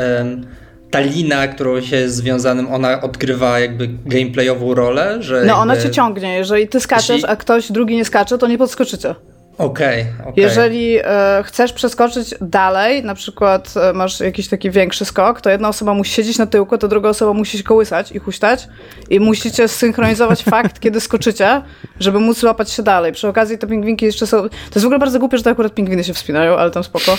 ta 0.91 0.99
lina, 0.99 1.47
którą 1.47 1.81
się 1.81 1.95
jest 1.95 2.15
związanym, 2.15 2.73
ona 2.73 3.01
odgrywa 3.01 3.59
jakby 3.59 3.89
gameplayową 4.05 4.73
rolę? 4.73 5.17
Że 5.19 5.33
no, 5.33 5.39
jakby... 5.39 5.53
ona 5.53 5.77
cię 5.77 5.89
ciągnie. 5.89 6.37
Jeżeli 6.37 6.67
ty 6.67 6.79
skaczesz, 6.79 7.23
a 7.27 7.35
ktoś 7.35 7.71
drugi 7.71 7.95
nie 7.95 8.05
skacze, 8.05 8.37
to 8.37 8.47
nie 8.47 8.57
podskoczycie. 8.57 9.15
Okej, 9.57 10.01
okay, 10.01 10.21
okay, 10.21 10.33
Jeżeli 10.43 10.97
e, 11.03 11.43
chcesz 11.45 11.73
przeskoczyć 11.73 12.35
dalej, 12.41 13.03
na 13.03 13.15
przykład 13.15 13.73
e, 13.77 13.93
masz 13.93 14.19
jakiś 14.19 14.47
taki 14.47 14.71
większy 14.71 15.05
skok, 15.05 15.41
to 15.41 15.49
jedna 15.49 15.69
osoba 15.69 15.93
musi 15.93 16.13
siedzieć 16.13 16.37
na 16.37 16.45
tyłku, 16.45 16.77
to 16.77 16.87
druga 16.87 17.09
osoba 17.09 17.33
musi 17.33 17.57
się 17.57 17.63
kołysać 17.63 18.11
i 18.11 18.19
huśtać 18.19 18.67
i 19.09 19.19
musicie 19.19 19.67
synchronizować 19.67 20.43
fakt, 20.51 20.79
kiedy 20.79 21.01
skoczycie, 21.01 21.61
żeby 21.99 22.19
móc 22.19 22.43
łapać 22.43 22.71
się 22.71 22.83
dalej. 22.83 23.11
Przy 23.11 23.27
okazji 23.27 23.57
te 23.57 23.67
pingwinki 23.67 24.05
jeszcze 24.05 24.27
są... 24.27 24.41
To 24.41 24.55
jest 24.75 24.83
w 24.83 24.85
ogóle 24.85 24.99
bardzo 24.99 25.19
głupie, 25.19 25.37
że 25.37 25.43
to 25.43 25.49
akurat 25.49 25.73
pingwiny 25.73 26.03
się 26.03 26.13
wspinają, 26.13 26.57
ale 26.57 26.71
tam 26.71 26.83
spoko. 26.83 27.17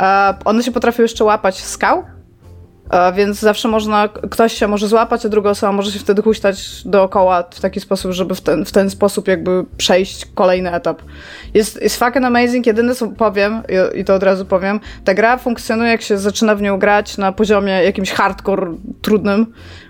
E, 0.00 0.34
one 0.44 0.62
się 0.62 0.72
potrafią 0.72 1.02
jeszcze 1.02 1.24
łapać 1.24 1.60
skał, 1.60 2.04
więc 3.14 3.38
zawsze 3.38 3.68
można, 3.68 4.08
ktoś 4.08 4.52
się 4.52 4.68
może 4.68 4.88
złapać, 4.88 5.26
a 5.26 5.28
druga 5.28 5.50
osoba 5.50 5.72
może 5.72 5.92
się 5.92 5.98
wtedy 5.98 6.22
huśtać 6.22 6.82
dookoła 6.84 7.44
w 7.50 7.60
taki 7.60 7.80
sposób, 7.80 8.12
żeby 8.12 8.34
w 8.34 8.40
ten, 8.40 8.64
w 8.64 8.72
ten 8.72 8.90
sposób 8.90 9.28
jakby 9.28 9.64
przejść 9.76 10.26
kolejny 10.34 10.72
etap. 10.72 11.02
Jest, 11.54 11.82
jest 11.82 11.98
fucking 11.98 12.26
amazing, 12.26 12.66
jedyne 12.66 12.94
co 12.94 13.08
powiem, 13.08 13.62
i, 13.94 14.00
i 14.00 14.04
to 14.04 14.14
od 14.14 14.22
razu 14.22 14.44
powiem, 14.44 14.80
ta 15.04 15.14
gra 15.14 15.36
funkcjonuje 15.36 15.90
jak 15.90 16.02
się 16.02 16.18
zaczyna 16.18 16.54
w 16.54 16.62
nią 16.62 16.78
grać 16.78 17.18
na 17.18 17.32
poziomie 17.32 17.72
jakimś 17.72 18.10
hardcore 18.10 18.76
trudnym, 19.02 19.46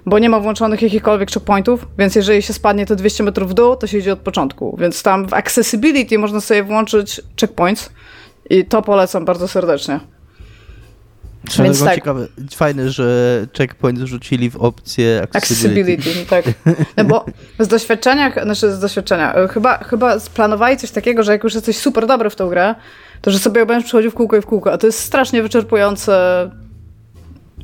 bo 0.07 0.19
nie 0.19 0.31
ma 0.31 0.41
włączonych 0.41 0.83
jakichkolwiek 0.83 1.31
checkpointów, 1.31 1.87
więc 1.99 2.15
jeżeli 2.15 2.43
się 2.43 2.53
spadnie 2.53 2.87
te 2.87 2.97
200 2.97 3.23
metrów 3.23 3.51
w 3.51 3.55
dół, 3.55 3.77
to 3.77 3.87
się 3.87 3.99
idzie 3.99 4.13
od 4.13 4.19
początku. 4.19 4.77
Więc 4.81 5.03
tam 5.03 5.29
w 5.29 5.35
accessibility 5.35 6.19
można 6.19 6.41
sobie 6.41 6.63
włączyć 6.63 7.21
checkpoints 7.41 7.91
i 8.51 8.65
to 8.65 8.83
polecam 8.83 9.25
bardzo 9.25 9.49
serdecznie. 9.49 10.20
Więc 11.59 11.85
tak. 11.85 11.95
ciekawe, 11.95 12.27
fajne, 12.55 12.91
że 12.91 13.47
checkpoint 13.59 13.99
rzucili 13.99 14.51
w 14.51 14.57
opcję 14.57 15.23
accessibility. 15.23 15.93
accessibility 15.93 16.31
tak. 16.31 16.45
No 16.97 17.05
bo 17.05 17.25
z 17.59 17.69
doświadczenia, 17.69 18.33
znaczy 18.45 18.73
z 18.73 18.81
doświadczenia, 18.81 19.35
e, 19.35 19.49
chyba, 19.49 19.79
chyba 19.79 20.21
splanowali 20.21 20.77
coś 20.77 20.91
takiego, 20.91 21.23
że 21.23 21.33
jak 21.33 21.45
już 21.45 21.55
jesteś 21.55 21.77
super 21.77 22.07
dobry 22.07 22.31
w 22.31 22.37
tą 22.37 22.49
grę, 22.49 22.75
to 23.21 23.31
że 23.31 23.39
sobie 23.39 23.67
będziesz 23.67 23.85
przychodził 23.85 24.11
w 24.11 24.15
kółko 24.15 24.37
i 24.37 24.41
w 24.41 24.47
kółko, 24.47 24.73
a 24.73 24.79
to 24.79 24.87
jest 24.87 24.99
strasznie 24.99 25.43
wyczerpujące 25.43 26.51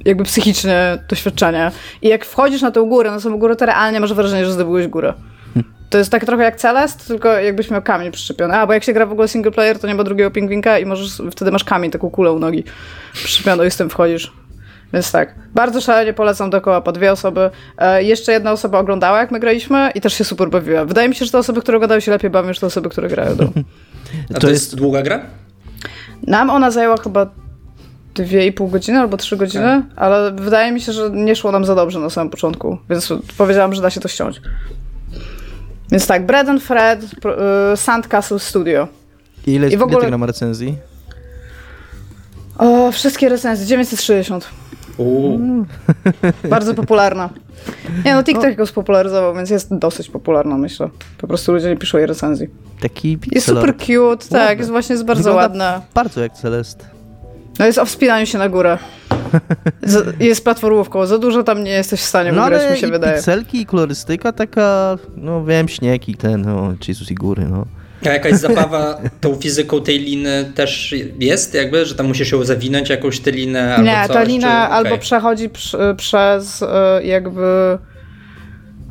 jakby 0.05 0.25
psychiczne 0.25 1.05
doświadczenie. 1.09 1.71
I 2.03 2.09
jak 2.09 2.25
wchodzisz 2.25 2.63
na 2.63 2.71
tę 2.71 2.87
górę, 2.89 3.11
na 3.11 3.21
samą 3.21 3.39
górę, 3.39 3.57
to 3.57 3.67
realnie 3.67 4.01
masz 4.01 4.15
wrażenie, 4.15 4.45
że 4.45 4.53
zdobyłeś 4.53 4.87
górę. 4.87 5.15
To 5.91 5.99
jest 5.99 6.11
tak 6.11 6.25
trochę 6.25 6.45
jak 6.45 6.57
Celest, 6.57 7.09
tylko 7.09 7.29
jakbyś 7.29 7.71
miał 7.71 7.83
kamień 7.83 8.13
przyczepiony. 8.13 8.55
A, 8.55 8.67
bo 8.67 8.73
jak 8.73 8.85
się 8.85 8.93
gra 8.93 9.07
w 9.07 9.13
ogóle 9.13 9.29
single 9.29 9.53
player, 9.53 9.79
to 9.79 9.87
nie 9.87 9.95
ma 9.95 10.05
drugiego 10.05 10.31
pingwinka 10.31 10.79
i 10.79 10.87
możesz, 10.87 11.23
wtedy 11.31 11.51
masz 11.51 11.65
kamień, 11.65 11.91
taką 11.91 12.11
kulę 12.11 12.33
u 12.33 12.39
nogi 12.39 12.65
przyczepioną 13.13 13.65
i 13.65 13.71
z 13.71 13.77
tym 13.77 13.91
wchodzisz. 13.91 14.33
Więc 14.93 15.13
tak, 15.13 15.35
bardzo 15.55 15.81
szalenie 15.81 16.13
polecam 16.13 16.51
dookoła 16.51 16.81
po 16.81 16.93
dwie 16.93 17.13
osoby. 17.13 17.51
E, 17.79 18.03
jeszcze 18.03 18.33
jedna 18.33 18.53
osoba 18.53 18.79
oglądała, 18.79 19.19
jak 19.19 19.31
my 19.31 19.41
graliśmy 19.41 19.91
i 19.95 20.01
też 20.01 20.15
się 20.15 20.25
super 20.25 20.51
bawiła. 20.51 20.85
Wydaje 20.85 21.09
mi 21.09 21.15
się, 21.15 21.25
że 21.25 21.31
te 21.31 21.39
osoby, 21.39 21.61
które 21.61 21.77
oglądały 21.77 22.01
się 22.01 22.11
lepiej 22.11 22.31
bawią 22.31 22.49
niż 22.49 22.59
te 22.59 22.67
osoby, 22.67 22.89
które 22.89 23.09
grają. 23.09 23.37
Do. 23.37 23.45
A 24.31 24.35
to, 24.35 24.41
to 24.41 24.49
jest... 24.49 24.63
jest 24.63 24.77
długa 24.77 25.03
gra? 25.03 25.21
Nam 26.27 26.51
ona 26.51 26.71
zajęła 26.71 26.97
chyba 26.97 27.27
dwie 28.15 28.47
i 28.47 28.53
pół 28.53 28.69
godziny 28.69 28.99
albo 28.99 29.17
trzy 29.17 29.37
godziny, 29.37 29.83
tak. 29.89 30.03
ale 30.03 30.33
wydaje 30.33 30.73
mi 30.73 30.81
się, 30.81 30.93
że 30.93 31.11
nie 31.11 31.37
szło 31.37 31.53
nam 31.53 31.65
za 31.65 31.75
dobrze 31.75 31.99
na 31.99 32.11
samym 32.11 32.31
początku, 32.31 32.79
więc 32.91 33.13
powiedziałam, 33.39 33.75
że 33.75 33.83
da 33.83 33.91
się 33.91 34.01
to 34.01 34.09
ściąć. 34.09 34.41
Więc 35.91 36.07
tak, 36.07 36.27
Bread 36.27 36.49
and 36.49 36.63
Fred, 36.63 37.05
y, 37.05 37.77
Sandcastle 37.77 38.39
Studio. 38.39 38.89
I 39.47 39.53
ile, 39.53 39.69
I 39.69 39.77
w 39.77 39.83
ogóle... 39.83 40.09
ile 40.09 40.27
recenzji? 40.27 40.77
O, 42.59 42.93
wszystkie 42.93 43.29
recenzje, 43.29 43.67
960. 43.67 44.51
Mm. 44.99 45.67
Bardzo 46.51 46.75
popularna. 46.75 47.31
Nie 48.05 48.15
no, 48.15 48.23
TikTok 48.25 48.55
go 48.55 48.67
spopularyzował, 48.67 49.35
więc 49.35 49.51
jest 49.51 49.75
dosyć 49.75 50.11
popularna, 50.11 50.59
myślę. 50.59 50.91
Po 51.19 51.27
prostu 51.27 51.53
ludzie 51.53 51.69
nie 51.69 51.77
piszą 51.77 51.99
jej 51.99 52.07
recenzji. 52.07 52.49
Taki 52.81 53.19
Jest 53.33 53.47
super 53.47 53.77
cute, 53.77 54.29
tak, 54.31 54.59
jest 54.59 54.71
właśnie 54.71 54.93
jest 54.93 55.05
bardzo 55.05 55.23
Wygląda 55.23 55.43
ładna. 55.43 55.83
Bardzo 55.95 56.21
jak 56.21 56.33
Celest. 56.33 56.96
No 57.59 57.67
jest 57.67 57.79
o 57.79 57.85
wspinaniu 57.85 58.27
się 58.27 58.39
na 58.39 58.49
górę. 58.49 58.79
jest 60.21 60.45
platformówką, 60.45 61.07
za 61.07 61.19
dużo 61.19 61.43
tam 61.43 61.65
nie 61.65 61.71
jesteś 61.71 62.01
w 62.01 62.05
stanie 62.05 62.33
no, 62.33 62.45
wygrać, 62.45 62.73
mi 62.73 62.79
się 62.79 62.89
i 62.89 62.91
wydaje. 62.91 63.17
Pikselki 63.17 63.61
i 63.61 63.67
kolorystyka 63.67 64.33
taka, 64.33 64.99
no 65.17 65.45
wiem, 65.45 65.69
śnieg 65.69 66.09
i 66.09 66.15
ten, 66.15 66.43
no, 66.43 66.75
Jezus 66.89 67.11
i 67.11 67.15
góry, 67.15 67.47
no. 67.51 67.67
A 68.07 68.09
jakaś 68.09 68.33
zabawa 68.47 69.01
tą 69.21 69.35
fizyką 69.35 69.81
tej 69.81 69.99
liny 69.99 70.53
też 70.55 70.95
jest, 71.19 71.55
jakby, 71.55 71.85
że 71.85 71.95
tam 71.95 72.07
musisz 72.07 72.33
ją 72.33 72.45
zawinąć 72.45 72.91
jakąś 72.91 73.21
tę 73.21 73.31
linę 73.31 73.77
albo 73.77 73.91
Nie, 73.91 74.07
coś, 74.07 74.17
ta 74.17 74.23
lina 74.23 74.67
czy... 74.67 74.73
albo 74.73 74.89
okay. 74.89 75.01
przechodzi 75.01 75.49
pr 75.49 75.97
przez 75.97 76.63
e, 76.63 77.01
jakby... 77.05 77.79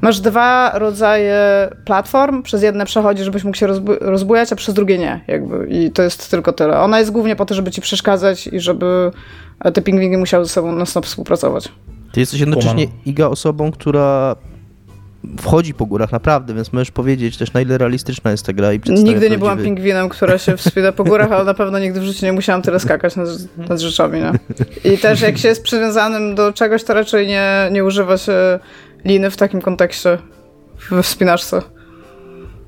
Masz 0.02 0.20
dwa 0.20 0.72
rodzaje 0.80 1.70
platform, 1.86 2.44
przez 2.44 2.64
jedne 2.64 2.86
przechodzi, 2.86 3.24
żebyś 3.24 3.44
mógł 3.44 3.58
się 3.58 3.68
rozbujać, 4.02 4.54
a 4.54 4.56
przez 4.56 4.74
drugie 4.74 4.98
nie, 4.98 5.22
jakby. 5.28 5.68
I 5.70 5.92
to 5.92 6.04
jest 6.04 6.32
tylko 6.32 6.54
tyle. 6.54 6.80
Ona 6.80 7.00
jest 7.00 7.12
głównie 7.12 7.36
po 7.36 7.46
to, 7.46 7.56
żeby 7.56 7.72
ci 7.72 7.82
przeszkadzać 7.82 8.48
i 8.48 8.60
żeby 8.60 9.12
te 9.74 9.82
pingwingi 9.82 10.18
musiały 10.18 10.46
ze 10.46 10.52
sobą 10.52 10.72
na 10.72 10.86
stop 10.86 11.06
współpracować. 11.06 11.70
Ty 12.12 12.20
jesteś 12.20 12.40
jednocześnie 12.40 12.88
Iga 13.06 13.28
osobą, 13.28 13.72
która 13.72 14.36
wchodzi 15.42 15.74
po 15.74 15.86
górach, 15.86 16.12
naprawdę, 16.12 16.54
więc 16.54 16.74
możesz 16.74 16.92
powiedzieć 16.92 17.38
też, 17.38 17.54
na 17.54 17.62
ile 17.62 17.78
realistyczna 17.78 18.32
jest 18.32 18.46
ta 18.46 18.54
gra 18.54 18.74
i 18.74 18.80
Nigdy 18.88 19.30
nie 19.30 19.38
byłam 19.38 19.58
pingwinem, 19.58 20.10
która 20.10 20.38
się 20.38 20.58
wspina 20.58 20.92
po 20.92 21.04
górach, 21.04 21.32
ale 21.32 21.44
na 21.46 21.54
pewno 21.54 21.80
nigdy 21.80 22.00
w 22.00 22.04
życiu 22.04 22.26
nie 22.26 22.34
musiałam 22.34 22.62
tyle 22.62 22.80
skakać 22.80 23.16
nad, 23.16 23.28
nad 23.58 23.80
rzeczami, 23.80 24.20
nie? 24.20 24.32
I 24.94 24.98
też 24.98 25.22
jak 25.22 25.38
się 25.38 25.48
jest 25.48 25.64
przywiązanym 25.64 26.36
do 26.36 26.54
czegoś, 26.54 26.84
to 26.84 26.94
raczej 26.94 27.28
nie, 27.28 27.70
nie 27.72 27.84
używa 27.84 28.18
się 28.18 28.34
liny 29.06 29.32
w 29.32 29.38
takim 29.38 29.62
kontekście 29.62 30.18
we 30.92 31.04
wspinaczce. 31.04 31.62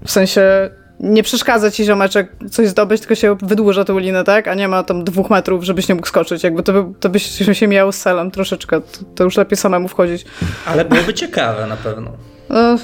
W 0.06 0.12
sensie 0.12 0.70
nie 1.00 1.24
przeszkadza 1.24 1.72
ci 1.72 1.86
ziomeczek 1.86 2.32
coś 2.52 2.68
zdobyć, 2.68 3.02
tylko 3.02 3.16
się 3.16 3.38
wydłuża 3.42 3.86
tą 3.86 4.00
linę, 4.00 4.24
tak? 4.24 4.48
A 4.48 4.54
nie 4.54 4.68
ma 4.68 4.84
tam 4.84 5.04
dwóch 5.04 5.30
metrów, 5.30 5.64
żebyś 5.64 5.90
nie 5.90 5.96
mógł 5.96 6.08
skoczyć. 6.08 6.44
Jakby 6.44 6.64
to, 6.64 6.74
by, 6.74 7.00
to 7.00 7.10
byś 7.10 7.24
się 7.54 7.68
miał 7.68 7.92
z 7.92 7.98
celem 7.98 8.32
troszeczkę. 8.32 8.82
To, 8.82 9.00
to 9.16 9.24
już 9.24 9.38
lepiej 9.38 9.58
samemu 9.58 9.88
wchodzić. 9.88 10.26
Ale 10.66 10.86
byłoby 10.86 11.14
ciekawe 11.14 11.68
na 11.68 11.78
pewno. 11.78 12.12
No, 12.50 12.78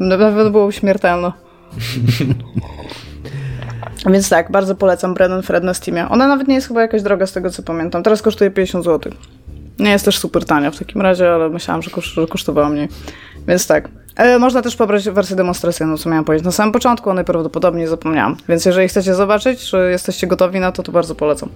na 0.00 0.18
pewno 0.18 0.50
byłoby 0.50 0.72
śmiertelne. 0.72 1.32
Więc 4.12 4.28
tak, 4.28 4.50
bardzo 4.50 4.74
polecam 4.74 5.14
Brennan 5.14 5.42
Fred 5.42 5.64
na 5.64 5.74
Steamie. 5.74 6.08
Ona 6.08 6.28
nawet 6.28 6.48
nie 6.48 6.54
jest 6.54 6.68
chyba 6.68 6.82
jakaś 6.82 7.02
droga 7.02 7.26
z 7.26 7.32
tego 7.32 7.50
co 7.50 7.62
pamiętam. 7.62 8.02
Teraz 8.02 8.22
kosztuje 8.22 8.50
50 8.50 8.84
zł. 8.84 9.12
Nie 9.78 9.90
jest 9.90 10.04
też 10.04 10.18
super 10.18 10.44
tania 10.44 10.70
w 10.70 10.78
takim 10.78 11.00
razie, 11.00 11.32
ale 11.32 11.48
myślałam, 11.48 11.82
że, 11.82 11.90
koszt, 11.90 12.08
że 12.08 12.26
kosztowała 12.26 12.68
mniej. 12.68 12.88
Więc 13.48 13.66
tak. 13.66 13.88
E, 14.16 14.38
można 14.38 14.62
też 14.62 14.76
pobrać 14.76 15.08
wersję 15.10 15.36
demonstracyjną, 15.36 15.96
co 15.96 16.10
miałam 16.10 16.24
powiedzieć 16.24 16.44
na 16.44 16.52
samym 16.52 16.72
początku, 16.72 17.10
a 17.10 17.14
najprawdopodobniej 17.14 17.86
zapomniałam. 17.86 18.36
Więc 18.48 18.64
jeżeli 18.64 18.88
chcecie 18.88 19.14
zobaczyć, 19.14 19.60
czy 19.70 19.76
jesteście 19.90 20.26
gotowi 20.26 20.60
na 20.60 20.72
to, 20.72 20.82
to 20.82 20.92
bardzo 20.92 21.14
polecam. 21.14 21.48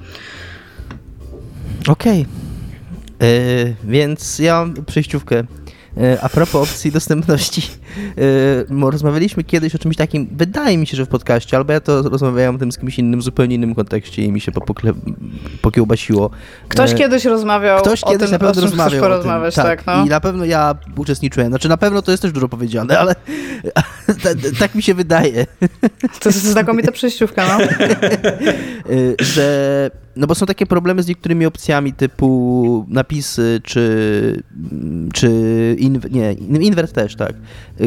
Okej. 1.88 2.26
Okay. 3.18 3.28
E, 3.28 3.74
więc 3.84 4.38
ja 4.38 4.54
mam 4.54 4.84
przejściówkę 4.84 5.44
a 6.22 6.28
propos 6.28 6.70
opcji 6.70 6.92
dostępności, 6.92 7.62
e, 8.80 8.90
rozmawialiśmy 8.90 9.44
kiedyś 9.44 9.74
o 9.74 9.78
czymś 9.78 9.96
takim, 9.96 10.28
wydaje 10.32 10.78
mi 10.78 10.86
się, 10.86 10.96
że 10.96 11.04
w 11.04 11.08
podcaście, 11.08 11.56
albo 11.56 11.72
ja 11.72 11.80
to 11.80 12.02
rozmawiałem 12.02 12.54
o 12.54 12.58
tym 12.58 12.72
z 12.72 12.78
kimś 12.78 12.98
innym, 12.98 13.20
w 13.20 13.22
zupełnie 13.22 13.54
innym 13.54 13.74
kontekście 13.74 14.22
i 14.22 14.32
mi 14.32 14.40
się 14.40 14.52
pokle, 14.52 14.92
pokiełbasiło. 15.62 16.30
Ktoś 16.68 16.92
e, 16.92 16.94
kiedyś 16.94 17.24
rozmawiał 17.24 17.80
Ktoś 17.80 18.04
o 18.04 18.10
kiedyś 18.10 18.30
tym, 18.30 18.32
na 18.32 18.38
pewno 18.38 18.62
rozmawiał 18.62 19.00
porozmawiać, 19.00 19.54
tak, 19.54 19.82
tak, 19.82 19.86
no. 19.86 20.06
I 20.06 20.08
na 20.08 20.20
pewno 20.20 20.44
ja 20.44 20.74
uczestniczyłem. 20.96 21.48
Znaczy 21.48 21.68
na 21.68 21.76
pewno 21.76 22.02
to 22.02 22.10
jest 22.10 22.22
też 22.22 22.32
dużo 22.32 22.48
powiedziane, 22.48 22.98
ale 22.98 23.14
tak 24.60 24.74
mi 24.74 24.82
się 24.82 24.94
wydaje. 24.94 25.46
To 26.20 26.28
jest 26.28 26.42
znakomita 26.42 26.92
przejściówka, 26.92 27.58
no. 27.58 27.64
że 29.34 29.90
no 30.18 30.26
bo 30.26 30.34
są 30.34 30.46
takie 30.46 30.66
problemy 30.66 31.02
z 31.02 31.06
niektórymi 31.06 31.46
opcjami 31.46 31.92
typu 31.92 32.86
napisy, 32.88 33.60
czy, 33.64 34.42
czy 35.12 35.30
inw 35.78 36.10
nie, 36.10 36.32
inwert 36.32 36.92
też, 36.92 37.16
tak, 37.16 37.34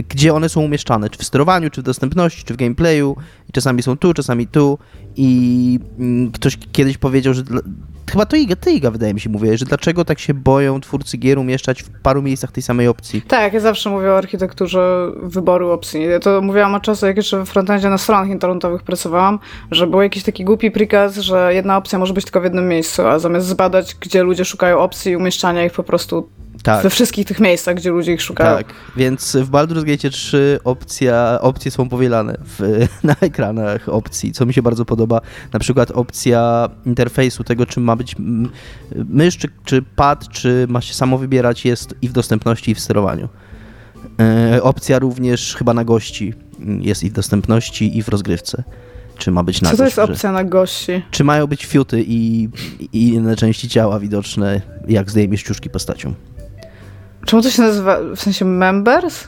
gdzie 0.09 0.33
one 0.33 0.49
są 0.49 0.61
umieszczane, 0.61 1.09
czy 1.09 1.19
w 1.19 1.23
sterowaniu, 1.23 1.69
czy 1.69 1.81
w 1.81 1.83
dostępności, 1.83 2.43
czy 2.43 2.53
w 2.53 2.57
gameplayu. 2.57 3.15
I 3.49 3.51
czasami 3.51 3.83
są 3.83 3.97
tu, 3.97 4.13
czasami 4.13 4.47
tu. 4.47 4.77
I 5.15 5.79
mm, 5.99 6.31
ktoś 6.31 6.57
kiedyś 6.71 6.97
powiedział, 6.97 7.33
że 7.33 7.43
chyba 8.11 8.25
to 8.25 8.35
Iga, 8.35 8.55
ty 8.55 8.71
Iga 8.71 8.91
wydaje 8.91 9.13
mi 9.13 9.19
się 9.19 9.29
mówię, 9.29 9.57
że 9.57 9.65
dlaczego 9.65 10.05
tak 10.05 10.19
się 10.19 10.33
boją 10.33 10.81
twórcy 10.81 11.17
gier 11.17 11.39
umieszczać 11.39 11.83
w 11.83 11.89
paru 11.89 12.21
miejscach 12.21 12.51
tej 12.51 12.63
samej 12.63 12.87
opcji. 12.87 13.21
Tak, 13.21 13.53
ja 13.53 13.59
zawsze 13.59 13.89
mówię 13.89 14.11
o 14.11 14.17
architekturze 14.17 15.11
wyboru 15.23 15.71
opcji. 15.71 16.03
Ja 16.03 16.19
to 16.19 16.41
mówiłam 16.41 16.75
od 16.75 16.83
czasu, 16.83 17.05
jak 17.05 17.17
jeszcze 17.17 17.45
w 17.45 17.49
frontendzie 17.49 17.89
na 17.89 17.97
stronach 17.97 18.27
internetowych 18.27 18.83
pracowałam, 18.83 19.39
że 19.71 19.87
był 19.87 20.01
jakiś 20.01 20.23
taki 20.23 20.45
głupi 20.45 20.71
prikaz, 20.71 21.17
że 21.17 21.53
jedna 21.53 21.77
opcja 21.77 21.99
może 21.99 22.13
być 22.13 22.25
tylko 22.25 22.41
w 22.41 22.43
jednym 22.43 22.67
miejscu, 22.67 23.07
a 23.07 23.19
zamiast 23.19 23.47
zbadać, 23.47 23.95
gdzie 23.95 24.23
ludzie 24.23 24.45
szukają 24.45 24.79
opcji 24.79 25.11
i 25.11 25.15
umieszczania 25.15 25.65
ich 25.65 25.73
po 25.73 25.83
prostu 25.83 26.29
tak. 26.63 26.83
we 26.83 26.89
wszystkich 26.89 27.27
tych 27.27 27.39
miejscach, 27.39 27.75
gdzie 27.75 27.89
ludzie 27.89 28.13
ich 28.13 28.21
szukają. 28.21 28.57
Tak, 28.57 28.73
więc 28.95 29.35
w 29.35 29.49
Baldur's 29.49 29.83
Gate 29.83 30.09
3 30.09 30.59
opcja, 30.63 31.39
opcje 31.41 31.71
są 31.71 31.89
powielane 31.89 32.37
w, 32.45 32.85
na 33.03 33.15
ekranach 33.21 33.89
opcji, 33.89 34.31
co 34.31 34.45
mi 34.45 34.53
się 34.53 34.61
bardzo 34.61 34.85
podoba. 34.85 35.21
Na 35.53 35.59
przykład 35.59 35.91
opcja 35.91 36.69
interfejsu 36.85 37.43
tego, 37.43 37.65
czym 37.65 37.83
ma 37.83 37.95
być 37.95 38.15
mysz, 38.95 39.37
czy, 39.37 39.47
czy 39.65 39.81
pad, 39.81 40.29
czy 40.29 40.65
ma 40.69 40.81
się 40.81 40.93
samo 40.93 41.17
wybierać, 41.17 41.65
jest 41.65 41.95
i 42.01 42.09
w 42.09 42.11
dostępności, 42.11 42.71
i 42.71 42.75
w 42.75 42.79
sterowaniu. 42.79 43.29
E, 44.19 44.63
opcja 44.63 44.99
również 44.99 45.55
chyba 45.55 45.73
na 45.73 45.83
gości 45.83 46.33
jest 46.79 47.03
i 47.03 47.09
w 47.09 47.13
dostępności, 47.13 47.97
i 47.97 48.03
w 48.03 48.09
rozgrywce. 48.09 48.63
Czy 49.17 49.31
ma 49.31 49.43
być 49.43 49.61
na 49.61 49.71
Co 49.71 49.77
to 49.77 49.85
jest 49.85 49.99
opcja 49.99 50.31
na 50.31 50.43
gości? 50.43 51.01
Czy 51.11 51.23
mają 51.23 51.47
być 51.47 51.65
fiuty 51.65 52.03
i, 52.07 52.49
i 52.93 53.07
inne 53.07 53.35
części 53.35 53.69
ciała 53.69 53.99
widoczne, 53.99 54.61
jak 54.87 55.11
zdejmiesz 55.11 55.43
ciuszki 55.43 55.69
postacią? 55.69 56.13
Czemu 57.25 57.41
to 57.41 57.49
się 57.49 57.61
nazywa, 57.61 57.99
w 58.15 58.21
sensie 58.21 58.45
members? 58.45 59.27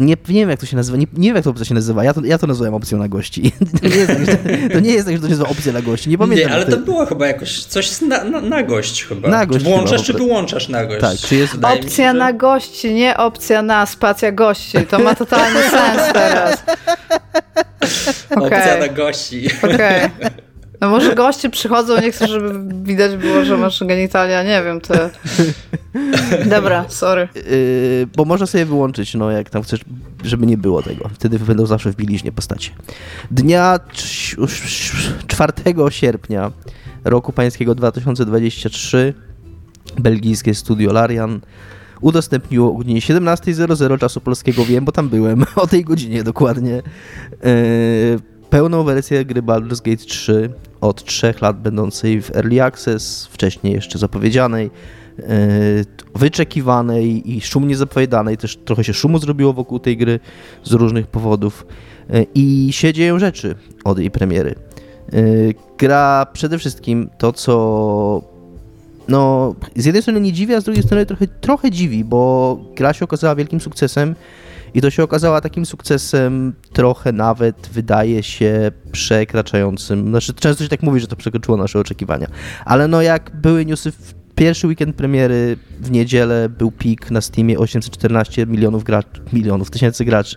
Nie, 0.00 0.16
nie 0.28 0.40
wiem, 0.40 0.50
jak 0.50 0.60
to 0.60 0.66
się 0.66 0.76
nazywa. 0.76 0.98
Nie, 0.98 1.06
nie 1.12 1.28
wiem, 1.28 1.36
jak 1.36 1.58
to 1.58 1.64
się 1.64 1.74
nazywa. 1.74 2.04
Ja 2.04 2.14
to, 2.14 2.20
ja 2.24 2.38
to 2.38 2.46
nazywam 2.46 2.74
opcją 2.74 2.98
na 2.98 3.08
gości. 3.08 3.52
To 3.80 3.88
nie 3.88 3.96
jest 3.96 4.12
tak, 4.12 4.26
że, 4.26 4.68
to 4.68 4.80
nie 4.80 4.92
jest 4.92 5.06
tak, 5.06 5.16
że 5.16 5.20
to 5.20 5.26
się 5.26 5.30
nazywa 5.30 5.48
opcja 5.48 5.72
na 5.72 5.82
gości. 5.82 6.10
Nie 6.10 6.18
pamiętam. 6.18 6.48
Nie, 6.48 6.54
ale 6.54 6.66
to 6.66 6.76
było 6.76 7.06
chyba 7.06 7.26
jakoś 7.26 7.64
coś 7.64 8.00
na, 8.00 8.24
na, 8.24 8.40
na 8.40 8.62
gość 8.62 9.04
chyba. 9.04 9.28
Na 9.28 9.46
gość 9.46 9.64
czy 9.64 9.70
włączasz, 9.70 10.06
chyba, 10.06 10.18
czy 10.18 10.24
wyłączasz 10.24 10.68
na 10.68 10.84
gość? 10.84 11.00
Tak, 11.00 11.18
czy 11.18 11.36
jest... 11.36 11.54
Opcja 11.54 11.90
się, 11.90 12.12
że... 12.12 12.12
na 12.12 12.32
gości, 12.32 12.94
nie 12.94 13.16
opcja 13.16 13.62
na 13.62 13.86
spacja 13.86 14.32
gości. 14.32 14.78
To 14.90 14.98
ma 14.98 15.14
totalny 15.14 15.60
sens 15.62 16.02
teraz. 16.12 16.62
Okay. 18.30 18.44
Opcja 18.44 18.76
na 18.78 18.88
gości. 18.88 19.48
Okej. 19.62 19.74
Okay. 19.74 20.30
No 20.80 20.90
może 20.90 21.14
goście 21.14 21.50
przychodzą, 21.50 22.00
nie 22.00 22.12
chcę, 22.12 22.28
żeby 22.28 22.74
widać 22.84 23.16
było, 23.16 23.44
że 23.44 23.56
masz 23.56 23.84
genitalia, 23.84 24.42
nie 24.42 24.62
wiem, 24.64 24.80
te... 24.80 25.10
Dobra, 26.50 26.84
sorry. 26.88 27.28
Yy, 27.34 27.42
bo 28.16 28.24
można 28.24 28.46
sobie 28.46 28.64
wyłączyć, 28.64 29.14
no 29.14 29.30
jak 29.30 29.50
tam 29.50 29.62
chcesz, 29.62 29.80
żeby 30.24 30.46
nie 30.46 30.56
było 30.56 30.82
tego. 30.82 31.10
Wtedy 31.14 31.38
będą 31.38 31.66
zawsze 31.66 31.92
w 31.92 31.96
bieliźnie 31.96 32.32
postaci. 32.32 32.70
Dnia 33.30 33.80
4 35.26 35.52
sierpnia 35.90 36.50
roku 37.04 37.32
pańskiego 37.32 37.74
2023 37.74 39.14
belgijskie 39.98 40.54
studio 40.54 40.92
Larian 40.92 41.40
udostępniło 42.00 42.70
o 42.70 42.74
godzinie 42.74 43.00
17.00 43.00 43.98
czasu 43.98 44.20
polskiego, 44.20 44.64
wiem, 44.64 44.84
bo 44.84 44.92
tam 44.92 45.08
byłem, 45.08 45.44
o 45.56 45.66
tej 45.66 45.84
godzinie 45.84 46.24
dokładnie, 46.24 46.70
yy, 46.72 48.20
pełną 48.50 48.84
wersję 48.84 49.24
gry 49.24 49.42
Baldur's 49.42 49.82
Gate 49.82 50.04
3 50.04 50.50
od 50.80 51.04
3 51.04 51.34
lat 51.40 51.60
będącej 51.60 52.22
w 52.22 52.36
Early 52.36 52.62
Access, 52.62 53.26
wcześniej 53.26 53.74
jeszcze 53.74 53.98
zapowiedzianej, 53.98 54.70
wyczekiwanej 56.14 57.36
i 57.36 57.40
szumnie 57.40 57.76
zapowiadanej. 57.76 58.36
Też 58.36 58.56
trochę 58.56 58.84
się 58.84 58.94
szumu 58.94 59.18
zrobiło 59.18 59.52
wokół 59.52 59.78
tej 59.78 59.96
gry 59.96 60.20
z 60.64 60.72
różnych 60.72 61.06
powodów. 61.06 61.66
I 62.34 62.68
się 62.72 62.92
dzieją 62.92 63.18
rzeczy 63.18 63.54
od 63.84 63.98
jej 63.98 64.10
premiery. 64.10 64.54
Gra 65.78 66.26
przede 66.32 66.58
wszystkim 66.58 67.10
to, 67.18 67.32
co 67.32 68.22
no, 69.08 69.54
z 69.76 69.84
jednej 69.84 70.02
strony 70.02 70.20
nie 70.20 70.32
dziwi, 70.32 70.54
a 70.54 70.60
z 70.60 70.64
drugiej 70.64 70.82
strony 70.82 71.06
trochę, 71.06 71.26
trochę 71.26 71.70
dziwi, 71.70 72.04
bo 72.04 72.58
gra 72.76 72.92
się 72.92 73.04
okazała 73.04 73.34
wielkim 73.34 73.60
sukcesem 73.60 74.14
i 74.74 74.80
to 74.80 74.90
się 74.90 75.02
okazała 75.02 75.40
takim 75.40 75.66
sukcesem 75.66 76.54
trochę 76.72 77.12
nawet, 77.12 77.70
wydaje 77.72 78.22
się, 78.22 78.72
przekraczającym. 78.92 80.08
Znaczy, 80.08 80.34
często 80.34 80.64
się 80.64 80.70
tak 80.70 80.82
mówi, 80.82 81.00
że 81.00 81.06
to 81.06 81.16
przekroczyło 81.16 81.56
nasze 81.56 81.78
oczekiwania. 81.78 82.26
Ale 82.64 82.88
no, 82.88 83.02
jak 83.02 83.30
były 83.34 83.66
newsy 83.66 83.92
w 83.92 84.19
pierwszy 84.40 84.66
weekend 84.66 84.96
premiery 84.96 85.56
w 85.80 85.90
niedzielę 85.90 86.48
był 86.48 86.70
pik 86.70 87.10
na 87.10 87.20
Steamie 87.20 87.58
814 87.58 88.46
milionów 88.46 88.84
graczy, 88.84 89.20
milionów, 89.32 89.70
tysięcy 89.70 90.04
graczy, 90.04 90.36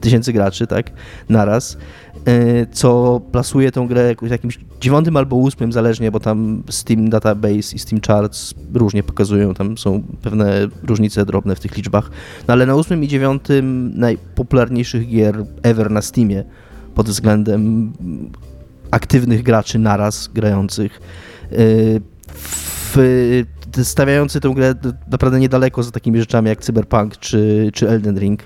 tysięcy 0.00 0.32
graczy, 0.32 0.66
tak, 0.66 0.90
naraz, 1.28 1.76
e, 2.24 2.66
co 2.66 3.20
plasuje 3.32 3.72
tą 3.72 3.88
grę 3.88 4.14
w 4.22 4.30
jakimś 4.30 4.58
dziewiątym 4.80 5.16
albo 5.16 5.36
ósmym, 5.36 5.72
zależnie, 5.72 6.10
bo 6.10 6.20
tam 6.20 6.62
Steam 6.70 7.10
Database 7.10 7.74
i 7.74 7.78
Steam 7.78 8.00
Charts 8.06 8.54
różnie 8.74 9.02
pokazują, 9.02 9.54
tam 9.54 9.78
są 9.78 10.02
pewne 10.22 10.68
różnice 10.82 11.26
drobne 11.26 11.56
w 11.56 11.60
tych 11.60 11.76
liczbach, 11.76 12.10
no 12.48 12.52
ale 12.52 12.66
na 12.66 12.74
ósmym 12.74 13.04
i 13.04 13.08
dziewiątym 13.08 13.92
najpopularniejszych 13.98 15.08
gier 15.08 15.44
ever 15.62 15.90
na 15.90 16.02
Steamie 16.02 16.44
pod 16.94 17.08
względem 17.08 17.92
aktywnych 18.90 19.42
graczy 19.42 19.78
naraz 19.78 20.30
grających 20.34 21.00
e, 22.96 23.84
stawiający 23.84 24.40
tę 24.40 24.52
grę 24.54 24.74
naprawdę 25.10 25.40
niedaleko 25.40 25.82
za 25.82 25.90
takimi 25.90 26.20
rzeczami 26.20 26.48
jak 26.48 26.60
Cyberpunk 26.60 27.16
czy, 27.16 27.70
czy 27.74 27.88
Elden 27.88 28.18
Ring. 28.18 28.40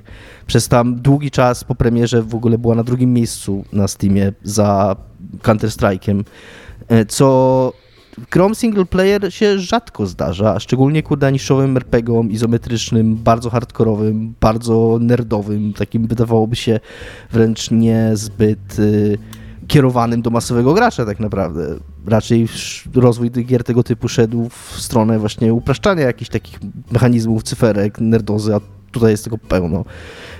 Przez 0.46 0.68
tam 0.68 0.96
długi 0.96 1.30
czas 1.30 1.64
po 1.64 1.74
premierze 1.74 2.22
w 2.22 2.34
ogóle 2.34 2.58
była 2.58 2.74
na 2.74 2.84
drugim 2.84 3.12
miejscu 3.12 3.64
na 3.72 3.88
Steamie 3.88 4.32
za 4.42 4.96
Counter-Strike'iem, 5.42 6.24
e, 6.88 7.06
co 7.06 7.72
grom 8.30 8.54
single 8.54 8.84
player 8.84 9.34
się 9.34 9.58
rzadko 9.58 10.06
zdarza, 10.06 10.60
szczególnie 10.60 11.02
kurde 11.02 11.32
niszowym 11.32 11.76
RPGom 11.76 12.30
izometrycznym, 12.30 13.16
bardzo 13.16 13.50
hardkorowym, 13.50 14.34
bardzo 14.40 14.98
nerdowym, 15.00 15.72
takim 15.72 16.06
wydawałoby 16.06 16.56
się 16.56 16.80
wręcz 17.32 17.70
niezbyt 17.70 18.78
y, 18.78 19.18
kierowanym 19.68 20.22
do 20.22 20.30
masowego 20.30 20.74
gracza 20.74 21.06
tak 21.06 21.20
naprawdę. 21.20 21.76
Raczej 22.06 22.48
rozwój 22.94 23.30
tych 23.30 23.46
gier 23.46 23.64
tego 23.64 23.82
typu 23.82 24.08
szedł 24.08 24.48
w 24.48 24.80
stronę 24.80 25.18
właśnie 25.18 25.54
upraszczania 25.54 26.02
jakichś 26.02 26.30
takich 26.30 26.60
mechanizmów, 26.92 27.42
cyferek, 27.42 28.00
nerdozy, 28.00 28.54
a 28.54 28.60
tutaj 28.92 29.10
jest 29.10 29.24
tego 29.24 29.38
pełno. 29.38 29.84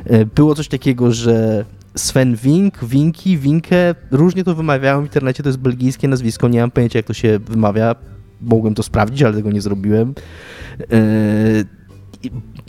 E, 0.05 0.27
było 0.27 0.55
coś 0.55 0.69
takiego, 0.69 1.13
że 1.13 1.65
Sven 1.97 2.37
Wink, 2.37 2.85
Winki, 2.85 3.39
Winkę, 3.39 3.95
różnie 4.11 4.45
to 4.45 4.55
wymawiałem 4.55 5.03
w 5.03 5.07
internecie, 5.07 5.43
to 5.43 5.49
jest 5.49 5.59
belgijskie 5.59 6.09
nazwisko, 6.09 6.49
nie 6.49 6.61
mam 6.61 6.71
pojęcia 6.71 6.99
jak 6.99 7.07
to 7.07 7.15
się 7.15 7.39
wymawia, 7.39 7.95
mogłem 8.41 8.75
to 8.75 8.83
sprawdzić, 8.83 9.23
ale 9.23 9.35
tego 9.35 9.51
nie 9.51 9.61
zrobiłem. 9.61 10.15
E, 10.81 10.99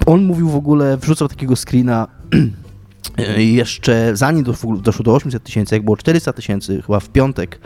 on 0.06 0.24
mówił 0.24 0.50
w 0.50 0.56
ogóle, 0.56 0.98
wrzucał 0.98 1.28
takiego 1.28 1.56
screena 1.56 2.08
jeszcze 3.38 4.16
zanim 4.18 4.44
doszło 4.44 5.04
do 5.04 5.16
800 5.16 5.44
tysięcy, 5.44 5.76
jak 5.76 5.84
było 5.84 5.98
400 5.98 6.34
tysięcy 6.34 6.82
chyba 6.82 7.00
w 7.00 7.10
piątek, 7.10 7.60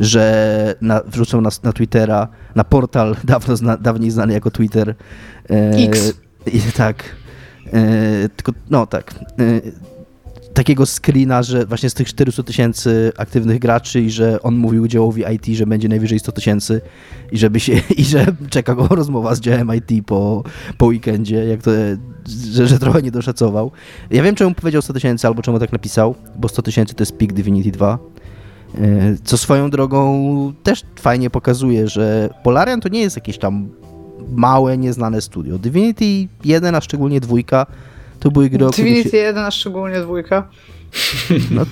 że 0.00 0.74
na, 0.80 1.02
wrzucą 1.06 1.40
nas 1.40 1.62
na 1.62 1.72
Twittera, 1.72 2.28
na 2.54 2.64
portal 2.64 3.16
dawno 3.24 3.56
zna, 3.56 3.76
dawniej 3.76 4.10
znany 4.10 4.32
jako 4.32 4.50
Twitter. 4.50 4.94
E, 5.50 5.70
X. 5.70 6.12
I, 6.46 6.60
tak. 6.60 7.16
E, 7.72 8.28
tylko, 8.28 8.52
no 8.70 8.86
tak. 8.86 9.14
E, 9.14 9.95
takiego 10.56 10.86
screena, 10.86 11.42
że 11.42 11.66
właśnie 11.66 11.90
z 11.90 11.94
tych 11.94 12.08
400 12.08 12.42
tysięcy 12.42 13.12
aktywnych 13.16 13.58
graczy 13.58 14.00
i 14.00 14.10
że 14.10 14.42
on 14.42 14.56
mówił 14.56 14.88
działowi 14.88 15.22
IT, 15.34 15.46
że 15.56 15.66
będzie 15.66 15.88
najwyżej 15.88 16.18
100 16.18 16.32
tysięcy 16.32 16.80
i 17.32 17.38
żeby 17.38 17.60
się, 17.60 17.72
i 17.98 18.04
że 18.04 18.26
czeka 18.50 18.74
go 18.74 18.88
rozmowa 18.88 19.34
z 19.34 19.40
działem 19.40 19.70
IT 19.74 20.06
po, 20.06 20.42
po 20.78 20.86
weekendzie, 20.86 21.44
jak 21.44 21.62
to, 21.62 21.70
że, 22.52 22.66
że 22.66 22.78
trochę 22.78 23.02
nie 23.02 23.10
doszacował. 23.10 23.70
Ja 24.10 24.22
wiem, 24.22 24.34
czemu 24.34 24.54
powiedział 24.54 24.82
100 24.82 24.92
tysięcy 24.92 25.26
albo 25.26 25.42
czemu 25.42 25.58
tak 25.58 25.72
napisał, 25.72 26.14
bo 26.36 26.48
100 26.48 26.62
tysięcy 26.62 26.94
to 26.94 27.02
jest 27.02 27.16
peak 27.16 27.32
Divinity 27.32 27.70
2, 27.70 27.98
e, 28.74 29.16
co 29.24 29.38
swoją 29.38 29.70
drogą 29.70 30.52
też 30.62 30.82
fajnie 30.98 31.30
pokazuje, 31.30 31.88
że 31.88 32.30
Polarian 32.42 32.80
to 32.80 32.88
nie 32.88 33.00
jest 33.00 33.16
jakieś 33.16 33.38
tam 33.38 33.68
małe, 34.28 34.78
nieznane 34.78 35.20
studio. 35.20 35.58
Divinity 35.58 36.28
1, 36.44 36.74
a 36.74 36.80
szczególnie 36.80 37.20
dwójka, 37.20 37.66
to 38.26 38.30
były 38.30 38.50
gry, 38.50 38.66
Divinity 38.76 39.10
się... 39.10 39.16
1, 39.16 39.44
a 39.44 39.50
szczególnie 39.50 40.00
dwójka. 40.00 40.48
No 41.50 41.62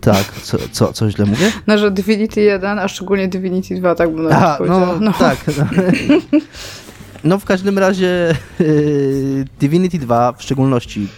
tak, 0.00 0.32
co, 0.42 0.58
co, 0.72 0.92
co 0.92 1.10
źle 1.10 1.26
mówię? 1.26 1.52
No, 1.66 1.78
że 1.78 1.90
Divinity 1.90 2.40
1, 2.40 2.78
a 2.78 2.88
szczególnie 2.88 3.28
Divinity 3.28 3.74
2, 3.74 3.94
tak 3.94 4.14
bym 4.14 4.22
nawet 4.22 4.58
powiedział. 4.58 4.80
No, 4.80 5.00
no. 5.00 5.12
tak. 5.12 5.38
No. 5.58 5.64
no 7.24 7.38
w 7.38 7.44
każdym 7.44 7.78
razie 7.78 8.34
yy, 8.60 9.44
Divinity 9.60 9.98
2 9.98 10.32
w 10.32 10.42
szczególności 10.42 11.08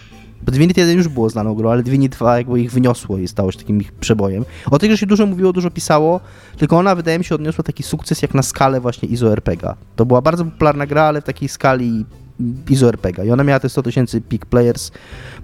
bo 0.45 0.51
Divinity 0.51 0.81
1 0.81 0.97
już 0.97 1.07
było 1.07 1.29
znaną 1.29 1.55
grą, 1.55 1.71
ale 1.71 1.83
Divinity 1.83 2.17
2 2.17 2.37
jakby 2.37 2.61
ich 2.61 2.71
wyniosło 2.71 3.17
i 3.17 3.27
stało 3.27 3.51
się 3.51 3.59
takim 3.59 3.81
ich 3.81 3.91
przebojem. 3.91 4.45
O 4.71 4.79
tej 4.79 4.89
grze 4.89 4.97
się 4.97 5.05
dużo 5.05 5.25
mówiło, 5.25 5.53
dużo 5.53 5.71
pisało, 5.71 6.19
tylko 6.57 6.77
ona 6.77 6.95
wydaje 6.95 7.19
mi 7.19 7.25
się 7.25 7.35
odniosła 7.35 7.63
taki 7.63 7.83
sukces 7.83 8.21
jak 8.21 8.33
na 8.33 8.43
skalę 8.43 8.81
właśnie 8.81 9.09
RPGa. 9.31 9.75
To 9.95 10.05
była 10.05 10.21
bardzo 10.21 10.45
popularna 10.45 10.85
gra, 10.85 11.03
ale 11.03 11.21
w 11.21 11.23
takiej 11.23 11.49
skali 11.49 12.05
ISO 12.69 12.87
RPG 12.87 13.25
i 13.25 13.31
ona 13.31 13.43
miała 13.43 13.59
te 13.59 13.69
100 13.69 13.83
tysięcy 13.83 14.21
peak 14.21 14.45
players. 14.45 14.91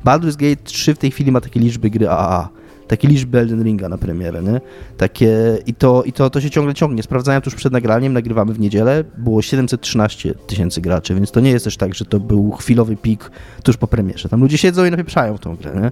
Baldur's 0.05 0.35
Gate 0.35 0.63
3 0.63 0.95
w 0.95 0.97
tej 0.97 1.11
chwili 1.11 1.31
ma 1.31 1.41
takie 1.41 1.59
liczby 1.59 1.89
gry 1.89 2.09
AAA. 2.09 2.49
Takie 2.89 3.07
liczby 3.07 3.39
Elden 3.39 3.63
Ringa 3.63 3.89
na 3.89 3.97
premierę, 3.97 4.43
nie? 4.43 4.61
Takie, 4.97 5.57
I, 5.65 5.73
to, 5.73 6.03
i 6.03 6.13
to, 6.13 6.29
to 6.29 6.41
się 6.41 6.49
ciągle 6.49 6.73
ciągnie. 6.73 7.03
Sprawdzałem 7.03 7.41
tuż 7.41 7.55
przed 7.55 7.73
nagraniem, 7.73 8.13
nagrywamy 8.13 8.53
w 8.53 8.59
niedzielę, 8.59 9.03
było 9.17 9.41
713 9.41 10.33
tysięcy 10.33 10.81
graczy, 10.81 11.15
więc 11.15 11.31
to 11.31 11.39
nie 11.39 11.51
jest 11.51 11.65
też 11.65 11.77
tak, 11.77 11.95
że 11.95 12.05
to 12.05 12.19
był 12.19 12.51
chwilowy 12.51 12.95
pik 12.95 13.31
tuż 13.63 13.77
po 13.77 13.87
premierze. 13.87 14.29
Tam 14.29 14.41
ludzie 14.41 14.57
siedzą 14.57 14.85
i 14.85 14.91
napieprzają 14.91 15.37
w 15.37 15.39
tą 15.39 15.55
grę, 15.55 15.81
nie? 15.81 15.91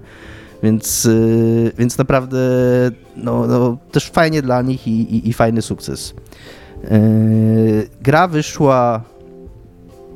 Więc, 0.64 1.06
yy, 1.06 1.72
więc 1.78 1.98
naprawdę 1.98 2.38
no, 3.16 3.48
no, 3.48 3.78
też 3.92 4.10
fajnie 4.10 4.42
dla 4.42 4.62
nich 4.62 4.88
i, 4.88 5.16
i, 5.16 5.30
i 5.30 5.34
fajny 5.34 5.62
sukces. 5.62 6.14
Yy, 6.84 7.90
gra 8.02 8.28
wyszła 8.28 9.04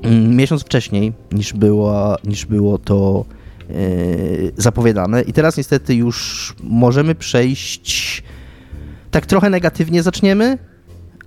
miesiąc 0.10 0.62
wcześniej 0.62 1.14
niż 1.32 1.54
było, 1.54 2.18
niż 2.24 2.46
było 2.46 2.78
to 2.78 3.26
yy, 3.70 4.52
zapowiadane. 4.58 5.22
I 5.22 5.34
teraz 5.34 5.58
niestety 5.58 5.96
już 5.96 6.56
możemy 6.64 7.16
przejść. 7.16 8.24
Tak 9.12 9.26
trochę 9.26 9.50
negatywnie 9.50 10.04
zaczniemy, 10.04 10.58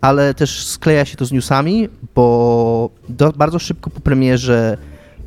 ale 0.01 0.35
też 0.35 0.67
skleja 0.67 1.05
się 1.05 1.17
to 1.17 1.25
z 1.25 1.33
newsami, 1.33 1.89
bo 2.15 2.91
do, 3.09 3.33
bardzo 3.33 3.59
szybko 3.59 3.91
po 3.91 4.01
premierze 4.01 4.77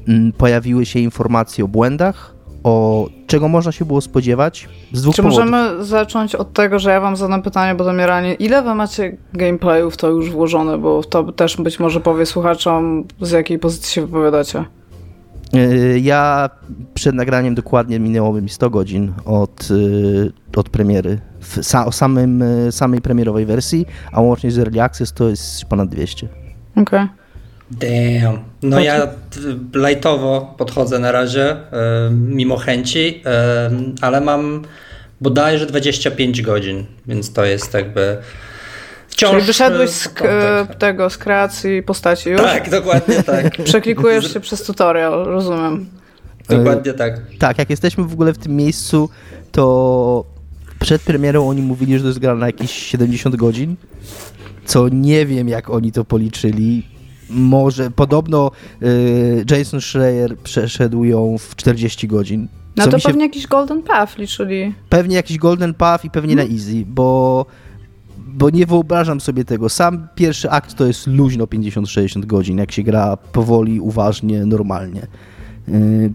mm, 0.08 0.32
pojawiły 0.32 0.86
się 0.86 1.00
informacje 1.00 1.66
o 1.66 1.68
błędach, 1.68 2.37
o 2.68 3.08
czego 3.28 3.48
można 3.48 3.72
się 3.72 3.86
było 3.86 4.02
spodziewać 4.02 4.70
z 4.94 5.02
dwóch 5.02 5.16
Czy 5.16 5.22
powodów. 5.22 5.40
możemy 5.40 5.86
zacząć 5.86 6.36
od 6.36 6.54
tego, 6.54 6.80
że 6.80 6.92
ja 6.92 7.02
wam 7.02 7.16
zadam 7.16 7.42
pytanie, 7.42 7.76
bo 7.76 7.84
to 7.84 7.94
mnie. 7.94 8.34
Ile 8.40 8.62
wy 8.62 8.76
macie 8.76 9.18
gameplayów 9.34 9.98
to 9.98 10.10
już 10.10 10.32
włożone, 10.32 10.78
bo 10.78 11.04
to 11.04 11.32
też 11.32 11.58
być 11.58 11.80
może 11.80 12.00
powie 12.00 12.26
słuchaczom, 12.26 13.04
z 13.22 13.32
jakiej 13.32 13.60
pozycji 13.60 13.94
się 13.94 14.02
wypowiadacie. 14.02 14.66
Y, 15.56 16.00
ja 16.00 16.50
przed 16.94 17.16
nagraniem 17.16 17.56
dokładnie 17.56 18.00
minęło 18.00 18.42
mi 18.42 18.50
100 18.50 18.70
godzin 18.70 19.14
od, 19.26 19.72
y, 19.72 20.32
od 20.56 20.70
premiery, 20.70 21.20
o 21.86 21.92
samym, 21.92 22.42
y, 22.42 22.72
samej 22.72 23.02
premierowej 23.02 23.46
wersji, 23.46 23.86
a 24.12 24.22
łącznie 24.22 24.52
z 24.52 24.60
Early 24.60 24.82
Access 24.82 25.14
to 25.14 25.30
jest 25.30 25.66
ponad 25.66 25.90
200. 25.90 26.28
Okej. 26.72 26.84
Okay. 26.84 27.08
Damn. 27.72 28.40
No 28.64 28.80
ja 28.80 29.08
lightowo 29.76 30.56
podchodzę 30.58 31.00
na 31.00 31.12
razie, 31.12 31.58
mimo 32.12 32.58
chęci, 32.58 33.24
ale 34.02 34.22
mam 34.22 34.62
bodajże 35.22 35.66
25 35.66 36.42
godzin, 36.42 36.86
więc 37.08 37.34
to 37.34 37.46
jest 37.46 37.74
jakby 37.74 38.18
wciąż... 39.08 39.32
Czyli 39.32 39.44
wyszedłeś 39.44 39.90
z 39.90 40.10
tego, 40.80 41.10
z 41.10 41.18
kreacji 41.18 41.84
postaci 41.84 42.30
już? 42.30 42.42
Tak, 42.42 42.70
dokładnie 42.70 43.24
tak. 43.34 43.64
Przeklikujesz 43.64 44.34
się 44.34 44.40
przez 44.40 44.64
tutorial, 44.64 45.26
rozumiem. 45.26 45.90
Dokładnie 46.50 46.94
tak. 46.94 47.22
Tak, 47.40 47.58
jak 47.58 47.70
jesteśmy 47.70 48.04
w 48.04 48.14
ogóle 48.14 48.34
w 48.34 48.38
tym 48.38 48.56
miejscu, 48.56 49.10
to 49.52 50.26
przed 50.80 51.02
premierą 51.02 51.50
oni 51.50 51.62
mówili, 51.62 51.94
że 51.94 52.02
to 52.02 52.08
jest 52.08 52.20
gra 52.20 52.36
na 52.36 52.46
jakieś 52.46 52.72
70 52.72 53.36
godzin, 53.36 53.76
co 54.66 54.90
nie 54.90 55.26
wiem, 55.26 55.50
jak 55.50 55.70
oni 55.70 55.92
to 55.92 56.06
policzyli 56.06 56.97
może, 57.30 57.92
podobno 57.92 58.52
y, 58.82 59.46
Jason 59.52 59.82
Schreier 59.82 60.38
przeszedł 60.38 61.04
ją 61.04 61.38
w 61.38 61.56
40 61.56 62.08
godzin. 62.08 62.48
No 62.76 62.88
to 62.88 63.00
się... 63.00 63.08
pewnie 63.08 63.24
jakiś 63.24 63.48
Golden 63.48 63.84
Path 63.84 64.18
liczyli. 64.18 64.74
Pewnie 64.90 65.16
jakiś 65.16 65.38
Golden 65.38 65.74
Path 65.74 66.06
i 66.06 66.10
pewnie 66.10 66.36
hmm. 66.36 66.50
na 66.50 66.56
Easy, 66.56 66.86
bo 66.88 67.46
bo 68.28 68.50
nie 68.50 68.66
wyobrażam 68.66 69.22
sobie 69.22 69.46
tego. 69.46 69.70
Sam 69.70 70.08
pierwszy 70.16 70.50
akt 70.50 70.76
to 70.76 70.86
jest 70.86 71.08
luźno 71.08 71.46
50-60 71.46 72.26
godzin, 72.26 72.58
jak 72.58 72.72
się 72.72 72.84
gra 72.84 73.18
powoli, 73.18 73.80
uważnie, 73.80 74.46
normalnie. 74.46 75.08
Y, 75.70 76.14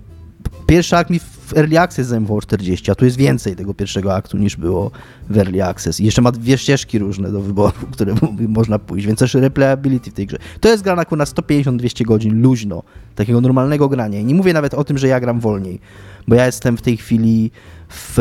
pierwszy 0.66 0.96
akt 0.96 1.10
mi 1.10 1.20
Early 1.56 1.78
Access 1.78 2.06
zajmował 2.06 2.40
40, 2.40 2.90
a 2.90 2.94
tu 2.94 3.04
jest 3.04 3.16
więcej 3.16 3.56
tego 3.56 3.74
pierwszego 3.74 4.14
aktu 4.14 4.38
niż 4.38 4.56
było 4.56 4.90
w 5.30 5.38
Early 5.38 5.64
Access. 5.64 6.00
I 6.00 6.04
jeszcze 6.04 6.22
ma 6.22 6.32
dwie 6.32 6.58
ścieżki 6.58 6.98
różne 6.98 7.32
do 7.32 7.40
wyboru, 7.40 7.86
które 7.92 8.14
można 8.48 8.78
pójść, 8.78 9.06
więc 9.06 9.18
też 9.18 9.34
replayability 9.34 10.10
w 10.10 10.14
tej 10.14 10.26
grze. 10.26 10.38
To 10.60 10.68
jest 10.68 10.82
gra 10.82 10.96
na 10.96 11.04
150-200 11.04 12.04
godzin, 12.04 12.42
luźno, 12.42 12.82
takiego 13.14 13.40
normalnego 13.40 13.88
grania. 13.88 14.20
I 14.20 14.24
nie 14.24 14.34
mówię 14.34 14.52
nawet 14.52 14.74
o 14.74 14.84
tym, 14.84 14.98
że 14.98 15.08
ja 15.08 15.20
gram 15.20 15.40
wolniej, 15.40 15.80
bo 16.28 16.34
ja 16.34 16.46
jestem 16.46 16.76
w 16.76 16.82
tej 16.82 16.96
chwili 16.96 17.50
w... 17.88 18.18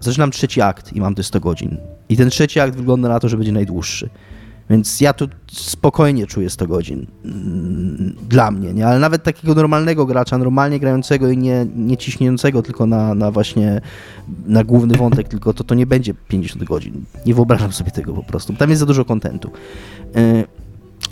Zaczynam 0.00 0.30
trzeci 0.30 0.60
akt 0.60 0.92
i 0.92 1.00
mam 1.00 1.14
te 1.14 1.22
100 1.22 1.40
godzin. 1.40 1.76
I 2.08 2.16
ten 2.16 2.30
trzeci 2.30 2.60
akt 2.60 2.76
wygląda 2.76 3.08
na 3.08 3.20
to, 3.20 3.28
że 3.28 3.36
będzie 3.36 3.52
najdłuższy. 3.52 4.10
Więc 4.70 5.00
ja 5.00 5.12
tu 5.12 5.28
spokojnie 5.52 6.26
czuję 6.26 6.50
100 6.50 6.66
godzin. 6.66 7.06
Mm, 7.24 8.16
dla 8.28 8.50
mnie, 8.50 8.74
nie? 8.74 8.86
Ale 8.86 8.98
nawet 8.98 9.22
takiego 9.22 9.54
normalnego 9.54 10.06
gracza, 10.06 10.38
normalnie 10.38 10.80
grającego 10.80 11.30
i 11.30 11.38
nie, 11.38 11.66
nie 11.76 11.96
ciśniącego 11.96 12.62
tylko 12.62 12.86
na, 12.86 13.14
na 13.14 13.30
właśnie 13.30 13.80
na 14.46 14.64
główny 14.64 14.96
wątek, 14.96 15.28
tylko 15.28 15.54
to, 15.54 15.64
to 15.64 15.74
nie 15.74 15.86
będzie 15.86 16.14
50 16.14 16.64
godzin. 16.64 17.04
Nie 17.26 17.34
wyobrażam 17.34 17.72
sobie 17.72 17.90
tego 17.90 18.12
po 18.12 18.22
prostu. 18.22 18.52
Tam 18.52 18.70
jest 18.70 18.80
za 18.80 18.86
dużo 18.86 19.04
kontentu. 19.04 19.50
Yy, 20.14 20.44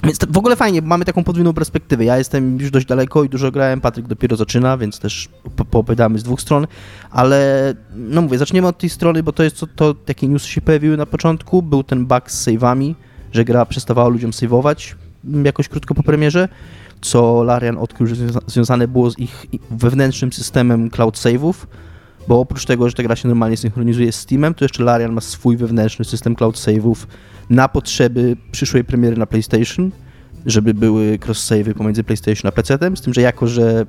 więc 0.04 0.18
w 0.28 0.38
ogóle 0.38 0.56
fajnie, 0.56 0.82
mamy 0.82 1.04
taką 1.04 1.24
podwójną 1.24 1.52
perspektywę. 1.52 2.04
Ja 2.04 2.18
jestem 2.18 2.58
już 2.60 2.70
dość 2.70 2.86
daleko 2.86 3.24
i 3.24 3.28
dużo 3.28 3.52
grałem, 3.52 3.80
Patryk 3.80 4.06
dopiero 4.06 4.36
zaczyna, 4.36 4.78
więc 4.78 4.98
też 4.98 5.28
poopowiadamy 5.56 6.18
z 6.18 6.22
dwóch 6.22 6.40
stron, 6.40 6.66
ale 7.10 7.74
no 7.96 8.22
mówię, 8.22 8.38
zaczniemy 8.38 8.68
od 8.68 8.78
tej 8.78 8.90
strony, 8.90 9.22
bo 9.22 9.32
to 9.32 9.42
jest 9.42 9.60
to, 9.60 9.66
to 9.66 9.94
takie 9.94 10.28
newsy 10.28 10.48
się 10.48 10.60
pojawiły 10.60 10.96
na 10.96 11.06
początku. 11.06 11.62
Był 11.62 11.82
ten 11.82 12.06
bug 12.06 12.30
z 12.30 12.46
save'ami, 12.46 12.94
że 13.32 13.44
gra 13.44 13.66
przestawała 13.66 14.08
ludziom 14.08 14.30
save'ować 14.30 14.94
jakoś 15.44 15.68
krótko 15.68 15.94
po 15.94 16.02
premierze, 16.02 16.48
co 17.00 17.42
Larian 17.42 17.78
odkrył, 17.78 18.06
że 18.06 18.14
związane 18.46 18.88
było 18.88 19.10
z 19.10 19.18
ich 19.18 19.46
wewnętrznym 19.70 20.32
systemem 20.32 20.90
cloud 20.90 21.16
save'ów, 21.16 21.54
bo 22.28 22.40
oprócz 22.40 22.64
tego, 22.64 22.88
że 22.88 22.94
ta 22.94 23.02
gra 23.02 23.16
się 23.16 23.28
normalnie 23.28 23.56
synchronizuje 23.56 24.12
z 24.12 24.16
Steamem, 24.16 24.54
to 24.54 24.64
jeszcze 24.64 24.82
Larian 24.82 25.12
ma 25.12 25.20
swój 25.20 25.56
wewnętrzny 25.56 26.04
system 26.04 26.34
cloud 26.34 26.56
save'ów 26.56 26.96
na 27.50 27.68
potrzeby 27.68 28.36
przyszłej 28.52 28.84
premiery 28.84 29.16
na 29.16 29.26
PlayStation, 29.26 29.90
żeby 30.46 30.74
były 30.74 31.18
cross-save'y 31.18 31.74
pomiędzy 31.74 32.04
PlayStation 32.04 32.48
a 32.48 32.52
PC, 32.52 32.78
z 32.94 33.00
tym, 33.00 33.14
że 33.14 33.20
jako, 33.20 33.46
że 33.46 33.86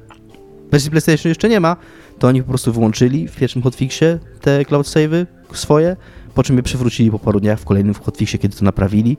wersji 0.71 0.91
PlayStation 0.91 1.29
jeszcze 1.29 1.49
nie 1.49 1.59
ma, 1.59 1.75
to 2.19 2.27
oni 2.27 2.43
po 2.43 2.49
prostu 2.49 2.73
wyłączyli 2.73 3.27
w 3.27 3.35
pierwszym 3.35 3.61
hotfixie 3.61 4.19
te 4.41 4.65
cloud 4.65 4.87
save'y 4.87 5.25
swoje, 5.53 5.95
po 6.35 6.43
czym 6.43 6.57
je 6.57 6.63
przywrócili 6.63 7.11
po 7.11 7.19
paru 7.19 7.39
dniach 7.39 7.59
w 7.59 7.65
kolejnym 7.65 7.93
hotfixie, 7.93 8.39
kiedy 8.39 8.57
to 8.57 8.65
naprawili. 8.65 9.17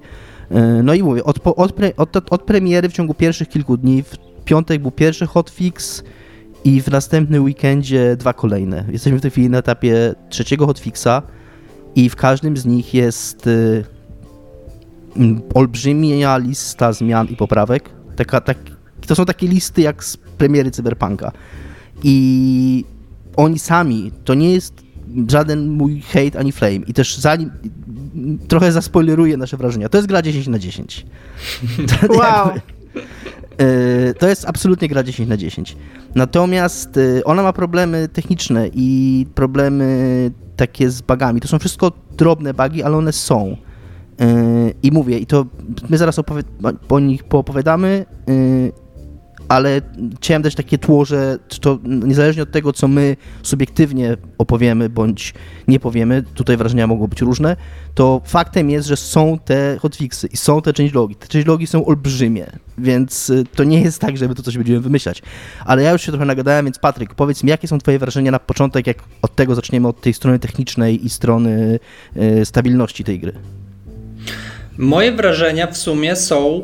E, 0.51 0.83
no 0.83 0.95
i 0.95 1.03
mówię, 1.03 1.25
od, 1.25 1.39
od, 1.47 1.73
od, 1.97 2.33
od 2.33 2.43
premiery 2.43 2.89
w 2.89 2.93
ciągu 2.93 3.15
pierwszych 3.15 3.49
kilku 3.49 3.77
dni, 3.77 4.03
w 4.03 4.17
piątek 4.45 4.83
był 4.83 4.91
pierwszy 4.91 5.27
hotfix 5.27 6.03
i 6.65 6.83
w 6.83 6.89
następnym 6.89 7.45
weekendzie 7.45 8.17
dwa 8.17 8.33
kolejne. 8.33 8.85
Jesteśmy 8.93 9.19
w 9.19 9.23
tej 9.23 9.31
chwili 9.31 9.51
na 9.51 9.59
etapie 9.59 10.15
trzeciego 10.29 10.67
hotfixa 10.67 11.23
i 11.95 12.09
w 12.09 12.17
każdym 12.17 12.57
z 12.57 12.67
nich 12.67 12.95
jest 12.95 13.47
y, 13.47 13.85
olbrzymia 15.55 16.37
lista 16.37 16.93
zmian 16.93 17.27
i 17.27 17.37
poprawek. 17.37 17.91
Taka, 18.17 18.41
tak, 18.41 18.59
to 19.07 19.15
są 19.15 19.25
takie 19.25 19.49
listy 19.49 19.83
jak 19.83 20.05
z 20.05 20.17
premiery 20.17 20.71
Cyberpunka. 20.71 21.33
I 22.03 22.85
oni 23.37 23.59
sami, 23.59 24.13
to 24.25 24.35
nie 24.35 24.53
jest 24.53 24.75
żaden 25.29 25.69
mój 25.69 26.01
hate 26.01 26.39
ani 26.39 26.53
flame. 26.53 26.77
I 26.77 26.95
też 26.95 27.17
zanim 27.19 27.51
trochę 28.49 28.73
zaspoileruję 28.73 29.37
nasze 29.37 29.57
wrażenia. 29.57 29.89
To 29.89 29.99
jest 29.99 30.09
gra 30.09 30.23
10 30.23 30.49
na 30.49 30.59
10. 30.59 31.07
To, 32.09 32.15
wow. 32.15 32.47
Jakby, 32.47 32.61
to 34.19 34.29
jest 34.29 34.49
absolutnie 34.49 34.89
gra 34.89 35.03
10 35.03 35.29
na 35.29 35.37
10. 35.37 35.77
Natomiast 36.15 36.97
e, 36.97 37.25
ona 37.25 37.43
ma 37.43 37.53
problemy 37.53 38.09
techniczne 38.09 38.69
i 38.75 39.27
problemy 39.35 40.31
takie 40.57 40.91
z 40.91 41.03
bugami. 41.03 41.41
To 41.41 41.49
są 41.49 41.59
wszystko 41.59 41.93
drobne 42.17 42.55
bugi, 42.55 42.83
ale 42.83 42.97
one 42.97 43.13
są. 43.13 43.57
E, 44.21 44.27
I 44.83 44.93
mówię, 44.93 45.19
i 45.19 45.27
to 45.27 45.47
my 45.89 45.99
zaraz 45.99 46.19
opowie- 46.19 46.43
o 46.89 47.01
nich 47.01 47.25
poopowiadamy 47.25 48.07
ale 49.51 49.81
chciałem 50.17 50.43
dać 50.43 50.55
takie 50.55 50.79
tło, 50.79 51.05
że 51.05 51.39
to 51.61 51.79
niezależnie 51.85 52.43
od 52.43 52.51
tego, 52.51 52.73
co 52.73 52.89
my 52.89 53.17
subiektywnie 53.43 54.17
opowiemy 54.39 54.89
bądź 54.89 55.35
nie 55.69 55.81
powiemy, 55.81 56.23
tutaj 56.35 56.57
wrażenia 56.57 56.87
mogą 56.87 57.07
być 57.07 57.21
różne, 57.21 57.57
to 57.95 58.21
faktem 58.25 58.71
jest, 58.71 58.89
że 58.89 58.97
są 58.97 59.39
te 59.45 59.77
hotfixy 59.81 60.27
i 60.27 60.37
są 60.37 60.63
te 60.63 60.73
changelogi. 60.73 61.15
Te 61.15 61.27
changelogi 61.33 61.67
są 61.67 61.85
olbrzymie, 61.85 62.47
więc 62.79 63.31
y, 63.31 63.45
to 63.55 63.65
nie 63.65 63.81
jest 63.81 64.01
tak, 64.01 64.17
żeby 64.17 64.35
to 64.35 64.43
coś 64.43 64.57
będziemy 64.57 64.81
wymyślać. 64.81 65.23
Ale 65.65 65.83
ja 65.83 65.93
już 65.93 66.03
się 66.03 66.13
trochę 66.13 66.25
nagadałem, 66.25 66.67
więc 66.67 66.79
Patryk, 66.79 67.15
powiedz 67.15 67.43
mi, 67.45 67.51
jakie 67.51 67.69
są 67.69 67.79
twoje 67.79 67.99
wrażenia 67.99 68.31
na 68.31 68.39
początek, 68.39 68.87
jak 68.87 68.99
od 69.23 69.35
tego 69.35 69.55
zaczniemy, 69.55 69.89
od 69.89 70.01
tej 70.01 70.15
strony 70.15 70.39
technicznej 70.39 71.07
i 71.07 71.11
strony 71.11 71.79
y, 72.17 72.45
stabilności 72.45 73.05
tej 73.05 73.21
gry? 73.21 73.33
Moje 74.79 75.13
wrażenia 75.13 75.67
w 75.67 75.77
sumie 75.77 76.17
są 76.17 76.63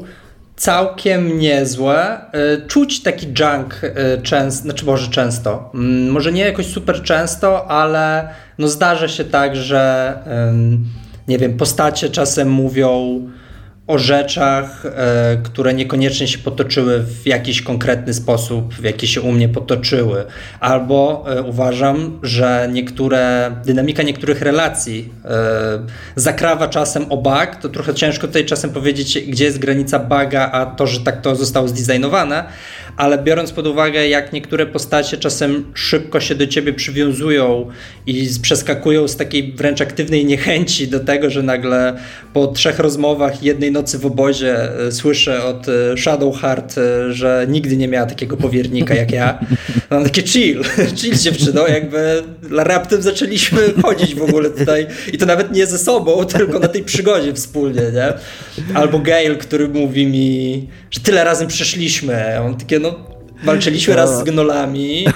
całkiem 0.56 1.38
niezłe. 1.38 2.20
E, 2.32 2.66
czuć 2.66 3.02
taki 3.02 3.26
junk 3.26 3.80
e, 3.82 4.22
często, 4.22 4.62
znaczy 4.62 4.84
może 4.84 5.10
często. 5.10 5.70
Mm, 5.74 6.08
może 6.10 6.32
nie 6.32 6.42
jakoś 6.42 6.66
super 6.66 7.02
często, 7.02 7.70
ale 7.70 8.28
no 8.58 8.68
zdarza 8.68 9.08
się 9.08 9.24
tak, 9.24 9.56
że 9.56 10.12
nie 11.28 11.38
wiem, 11.38 11.56
postacie 11.56 12.10
czasem 12.10 12.50
mówią 12.50 13.20
o 13.86 13.98
rzeczach, 13.98 14.86
e, 14.86 15.36
które 15.42 15.74
niekoniecznie 15.74 16.28
się 16.28 16.38
potoczyły 16.38 17.02
w 17.02 17.26
jakiś 17.26 17.62
konkretny 17.62 18.14
sposób, 18.14 18.74
w 18.74 18.84
jaki 18.84 19.08
się 19.08 19.20
u 19.20 19.32
mnie 19.32 19.48
potoczyły. 19.48 20.24
Albo 20.60 21.24
e, 21.28 21.42
uważam, 21.42 22.18
że 22.22 22.68
niektóre, 22.72 23.52
dynamika 23.64 24.02
niektórych 24.02 24.42
relacji 24.42 25.12
e, 25.24 25.30
zakrawa 26.16 26.68
czasem 26.68 27.12
o 27.12 27.16
bug, 27.16 27.56
to 27.62 27.68
trochę 27.68 27.94
ciężko 27.94 28.26
tutaj 28.26 28.44
czasem 28.44 28.70
powiedzieć, 28.70 29.18
gdzie 29.28 29.44
jest 29.44 29.58
granica 29.58 29.98
buga, 29.98 30.50
a 30.52 30.66
to, 30.66 30.86
że 30.86 31.00
tak 31.00 31.20
to 31.20 31.36
zostało 31.36 31.68
zdesignowane, 31.68 32.44
ale 32.96 33.18
biorąc 33.18 33.52
pod 33.52 33.66
uwagę, 33.66 34.08
jak 34.08 34.32
niektóre 34.32 34.66
postacie 34.66 35.16
czasem 35.16 35.64
szybko 35.74 36.20
się 36.20 36.34
do 36.34 36.46
ciebie 36.46 36.72
przywiązują 36.72 37.66
i 38.06 38.28
przeskakują 38.42 39.08
z 39.08 39.16
takiej 39.16 39.52
wręcz 39.52 39.80
aktywnej 39.80 40.24
niechęci 40.24 40.88
do 40.88 41.00
tego, 41.00 41.30
że 41.30 41.42
nagle 41.42 41.96
po 42.32 42.46
trzech 42.46 42.78
rozmowach 42.78 43.42
jednej 43.42 43.72
nocy 43.72 43.98
w 43.98 44.06
obozie 44.06 44.78
e, 44.86 44.92
słyszę 44.92 45.44
od 45.44 45.66
e, 45.68 45.96
Shadowheart, 45.96 46.78
e, 46.78 47.12
że 47.12 47.46
nigdy 47.48 47.76
nie 47.76 47.88
miała 47.88 48.06
takiego 48.06 48.36
powiernika 48.36 48.94
jak 48.94 49.12
ja. 49.12 49.38
Mam 49.90 50.04
takie 50.04 50.22
chill, 50.22 50.62
chill 50.98 51.16
dziewczyno, 51.16 51.66
jakby 51.66 52.22
raptem 52.50 53.02
zaczęliśmy 53.02 53.60
chodzić 53.82 54.14
w 54.14 54.22
ogóle 54.22 54.50
tutaj 54.50 54.86
i 55.12 55.18
to 55.18 55.26
nawet 55.26 55.52
nie 55.52 55.66
ze 55.66 55.78
sobą, 55.78 56.24
tylko 56.36 56.58
na 56.58 56.68
tej 56.68 56.84
przygodzie 56.84 57.32
wspólnie, 57.32 57.82
nie? 57.94 58.12
Albo 58.74 58.98
Gail, 58.98 59.36
który 59.36 59.68
mówi 59.68 60.06
mi, 60.06 60.68
że 60.90 61.00
tyle 61.00 61.24
razem 61.24 61.48
przeszliśmy. 61.48 62.40
On 62.40 62.56
takie, 62.56 62.78
no 62.78 62.85
walczyliśmy 63.44 63.94
no. 63.94 64.00
raz 64.00 64.18
z 64.18 64.22
gnolami, 64.22 65.06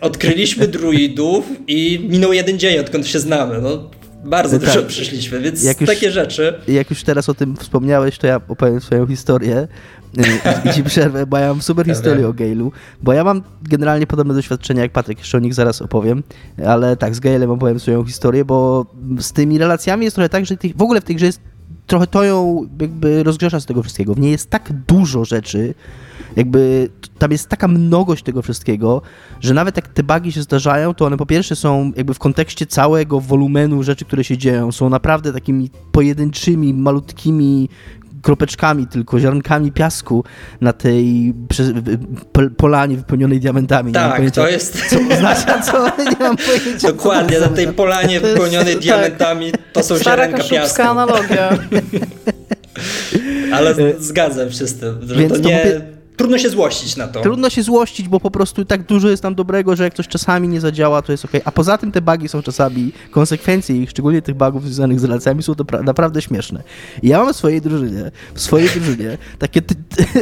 odkryliśmy 0.00 0.68
druidów 0.68 1.44
i 1.66 2.06
minął 2.10 2.32
jeden 2.32 2.58
dzień, 2.58 2.78
odkąd 2.78 3.06
się 3.06 3.18
znamy. 3.18 3.60
No, 3.62 3.90
bardzo 4.24 4.52
no 4.52 4.58
dużo 4.58 4.80
tak. 4.80 4.86
przyszliśmy, 4.86 5.40
więc 5.40 5.62
jak 5.62 5.78
takie 5.78 6.06
już, 6.06 6.14
rzeczy. 6.14 6.54
Jak 6.68 6.90
już 6.90 7.02
teraz 7.02 7.28
o 7.28 7.34
tym 7.34 7.56
wspomniałeś, 7.56 8.18
to 8.18 8.26
ja 8.26 8.40
opowiem 8.48 8.80
swoją 8.80 9.06
historię 9.06 9.68
y, 10.18 10.68
i 10.70 10.74
ci 10.74 10.84
przerwę, 10.84 11.26
bo 11.26 11.38
ja 11.38 11.48
mam 11.48 11.62
super 11.62 11.86
historię 11.86 12.28
o 12.28 12.32
Gailu, 12.32 12.72
bo 13.02 13.12
ja 13.12 13.24
mam 13.24 13.42
generalnie 13.62 14.06
podobne 14.06 14.34
doświadczenia 14.34 14.82
jak 14.82 14.92
Patryk, 14.92 15.18
jeszcze 15.18 15.38
o 15.38 15.40
nich 15.40 15.54
zaraz 15.54 15.82
opowiem, 15.82 16.22
ale 16.66 16.96
tak, 16.96 17.14
z 17.14 17.20
Gailem 17.20 17.50
opowiem 17.50 17.80
swoją 17.80 18.04
historię, 18.04 18.44
bo 18.44 18.86
z 19.18 19.32
tymi 19.32 19.58
relacjami 19.58 20.04
jest 20.04 20.16
trochę 20.16 20.28
tak, 20.28 20.46
że 20.46 20.56
w 20.76 20.82
ogóle 20.82 21.00
w 21.00 21.04
tej 21.04 21.16
grze 21.16 21.26
jest 21.26 21.40
trochę 21.86 22.06
to 22.06 22.24
ją 22.24 22.68
jakby 22.80 23.22
rozgrzesza 23.22 23.60
z 23.60 23.66
tego 23.66 23.82
wszystkiego. 23.82 24.14
W 24.14 24.20
niej 24.20 24.32
jest 24.32 24.50
tak 24.50 24.72
dużo 24.86 25.24
rzeczy, 25.24 25.74
jakby 26.36 26.88
tam 27.18 27.32
jest 27.32 27.48
taka 27.48 27.68
mnogość 27.68 28.24
tego 28.24 28.42
wszystkiego, 28.42 29.02
że 29.40 29.54
nawet 29.54 29.76
jak 29.76 29.88
te 29.88 30.02
bugi 30.02 30.32
się 30.32 30.42
zdarzają, 30.42 30.94
to 30.94 31.06
one 31.06 31.16
po 31.16 31.26
pierwsze 31.26 31.56
są 31.56 31.92
jakby 31.96 32.14
w 32.14 32.18
kontekście 32.18 32.66
całego 32.66 33.20
wolumenu 33.20 33.82
rzeczy, 33.82 34.04
które 34.04 34.24
się 34.24 34.38
dzieją, 34.38 34.72
są 34.72 34.88
naprawdę 34.88 35.32
takimi 35.32 35.70
pojedynczymi, 35.92 36.74
malutkimi 36.74 37.68
kropeczkami, 38.22 38.86
tylko 38.86 39.20
ziarnkami 39.20 39.72
piasku 39.72 40.24
na 40.60 40.72
tej 40.72 41.34
polanie 42.56 42.96
wypełnionej 42.96 43.40
diamentami. 43.40 43.92
Tak, 43.92 44.16
pojęcia, 44.16 44.42
to 44.42 44.48
jest... 44.48 44.90
Co 44.90 44.96
oznacza, 45.14 45.62
co? 45.62 45.86
Nie 46.10 46.16
mam 46.20 46.36
pojęcia. 46.36 46.88
Dokładnie, 46.88 47.40
na 47.40 47.48
tej 47.48 47.68
polanie 47.68 48.20
wypełnionej 48.20 48.74
tak. 48.74 48.82
diamentami 48.82 49.52
to 49.72 49.82
są 49.82 49.98
Stara 49.98 50.24
ziarenka 50.24 50.48
piasku. 50.48 50.82
analogia. 50.82 51.50
Ale 53.54 53.74
zgadzam 53.98 54.52
się 54.52 54.66
z 54.66 54.74
tym, 54.74 54.98
że 55.02 55.14
Więc 55.14 55.32
to 55.32 55.38
nie... 55.38 55.80
trudno 56.22 56.38
się 56.38 56.50
złościć 56.50 56.96
na 56.96 57.08
to. 57.08 57.20
Trudno 57.20 57.50
się 57.50 57.62
złościć, 57.62 58.08
bo 58.08 58.20
po 58.20 58.30
prostu 58.30 58.64
tak 58.64 58.82
dużo 58.82 59.08
jest 59.08 59.22
tam 59.22 59.34
dobrego, 59.34 59.76
że 59.76 59.84
jak 59.84 59.94
coś 59.94 60.08
czasami 60.08 60.48
nie 60.48 60.60
zadziała, 60.60 61.02
to 61.02 61.12
jest 61.12 61.24
ok. 61.24 61.30
A 61.44 61.52
poza 61.52 61.78
tym 61.78 61.92
te 61.92 62.02
bugi 62.02 62.28
są 62.28 62.42
czasami, 62.42 62.92
konsekwencje 63.10 63.76
ich, 63.76 63.90
szczególnie 63.90 64.22
tych 64.22 64.34
bugów 64.34 64.64
związanych 64.64 65.00
z 65.00 65.04
relacjami, 65.04 65.42
są 65.42 65.54
naprawdę 65.84 66.22
śmieszne. 66.22 66.62
I 67.02 67.08
ja 67.08 67.18
mam 67.18 67.32
w 67.32 67.36
swojej 67.36 67.60
drużynie, 67.60 68.10
w 68.34 68.40
swojej 68.40 68.68
drużynie 68.68 69.18
takie 69.38 69.62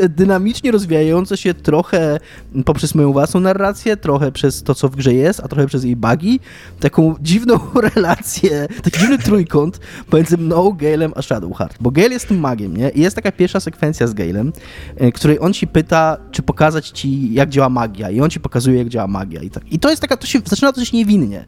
dynamicznie 0.09 0.71
rozwijające 0.71 1.37
się 1.37 1.55
trochę 1.55 2.21
poprzez 2.65 2.95
moją 2.95 3.13
własną 3.13 3.41
narrację, 3.41 3.97
trochę 3.97 4.33
przez 4.33 4.63
to, 4.63 4.75
co 4.75 4.89
w 4.89 4.97
grze 4.97 5.15
jest, 5.15 5.41
a 5.41 5.49
trochę 5.49 5.67
przez 5.67 5.85
jej 5.85 5.97
bugi, 5.97 6.41
taką 6.81 7.15
dziwną 7.21 7.59
relację, 7.95 8.69
taki 8.83 9.01
dziwny 9.01 9.19
trójkąt 9.19 9.81
pomiędzy 10.11 10.37
mną, 10.37 10.73
Galem 10.73 11.13
a 11.17 11.23
Shadowheart. 11.23 11.77
Bo 11.81 11.91
Gale 11.91 12.09
jest 12.09 12.29
tym 12.29 12.41
magiem, 12.41 12.77
nie? 12.77 12.91
I 12.91 13.01
jest 13.01 13.17
taka 13.17 13.33
pierwsza 13.33 13.61
sekwencja 13.61 14.07
z 14.07 14.15
Galem, 14.15 14.53
e, 14.97 15.13
której 15.13 15.41
on 15.41 15.53
ci 15.53 15.67
pyta, 15.67 15.90
czy 16.31 16.43
pokazać 16.43 16.89
ci, 16.89 17.35
jak 17.35 17.49
działa 17.49 17.69
magia. 17.69 18.11
I 18.11 18.21
on 18.21 18.31
ci 18.31 18.41
pokazuje, 18.41 18.79
jak 18.79 18.89
działa 18.89 19.07
magia. 19.07 19.43
I, 19.43 19.51
tak. 19.51 19.73
I 19.73 19.79
to 19.79 19.91
jest 19.91 20.03
taka, 20.03 20.17
to 20.17 20.27
się 20.27 20.39
zaczyna 20.45 20.73
coś 20.73 20.93
niewinnie. 20.93 21.45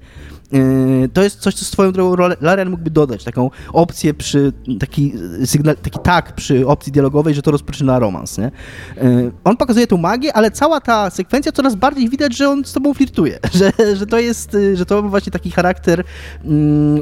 Yy, 0.53 1.09
to 1.09 1.23
jest 1.23 1.41
coś, 1.41 1.55
co 1.55 1.65
swoją 1.65 1.93
drogą 1.93 2.29
Larian 2.41 2.71
mógłby 2.71 2.91
dodać, 2.91 3.25
taką 3.25 3.51
opcję 3.73 4.15
przy, 4.15 4.53
taki 4.81 5.12
sygnał, 5.45 5.75
taki 5.75 5.99
tak 5.99 6.35
przy 6.35 6.67
opcji 6.67 6.93
dialogowej, 6.93 7.35
że 7.35 7.43
to 7.43 7.51
rozpoczyna 7.51 7.99
romans, 7.99 8.38
nie? 8.38 8.51
Yy, 8.97 9.33
on 9.45 9.57
pokazuje 9.57 9.87
tą 9.87 9.97
magię, 9.97 10.33
ale 10.33 10.51
cała 10.51 10.81
ta 10.81 11.11
sekwencja 11.11 11.53
coraz 11.53 11.75
bardziej 11.75 12.09
widać, 12.09 12.37
że 12.37 12.49
on 12.49 12.65
z 12.65 12.73
tobą 12.73 12.95
flirtuje, 12.95 13.38
że, 13.59 13.73
że 13.97 14.07
to 14.07 14.19
jest, 14.19 14.55
y, 14.55 14.77
że 14.77 14.87
to 14.87 15.03
ma 15.03 15.09
właśnie 15.09 15.33
taki 15.33 15.51
charakter 15.51 16.05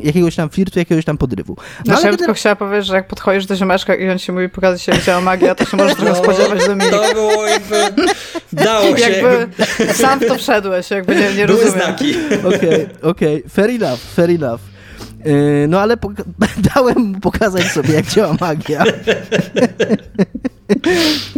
jakiegoś 0.03 0.37
tam 0.37 0.51
flirtu, 0.51 0.79
jakiegoś 0.79 1.05
tam 1.05 1.19
podrywu. 1.19 1.57
No, 1.79 1.85
znaczy, 1.85 2.03
ja 2.03 2.09
bym 2.09 2.19
tylko 2.19 2.35
chciała 2.35 2.57
powiedzieć, 2.57 2.87
że 2.87 2.95
jak 2.95 3.09
podchodzisz 3.09 3.47
do 3.47 3.57
ziomeczka 3.57 3.95
i 3.95 4.11
on 4.11 4.19
ci 4.19 4.33
mówi 4.33 4.49
pokazać 4.49 4.83
się, 4.83 4.93
działa 5.07 5.21
magia, 5.21 5.55
to 5.55 5.65
się 5.65 5.77
możesz 5.77 5.95
trochę 5.95 6.11
no, 6.11 6.17
spodziewać 6.17 6.67
do 6.67 6.77
mnie. 6.77 6.91
To 6.91 7.15
było 7.15 7.47
jakby, 7.47 7.77
dało 8.53 8.97
się. 8.97 9.11
Jakby, 9.11 9.49
sam 9.93 10.21
w 10.21 10.27
to 10.27 10.35
wszedłeś, 10.35 10.91
jakby 10.91 11.17
nie, 11.17 11.35
nie 11.35 11.47
Były 11.47 11.65
rozumiem. 11.65 11.85
znaki. 11.87 12.15
Okej, 12.45 12.59
okay, 12.59 12.89
okej. 13.03 13.35
Okay 13.37 13.40
fair 13.49 13.71
enough, 13.71 13.99
fair 13.99 14.31
enough. 14.31 14.61
Yy, 15.25 15.67
no 15.69 15.81
ale 15.81 15.97
dałem 16.75 16.99
mu 16.99 17.21
pokazać 17.21 17.65
sobie, 17.65 17.95
jak 17.95 18.07
działa 18.07 18.37
magia. 18.41 18.85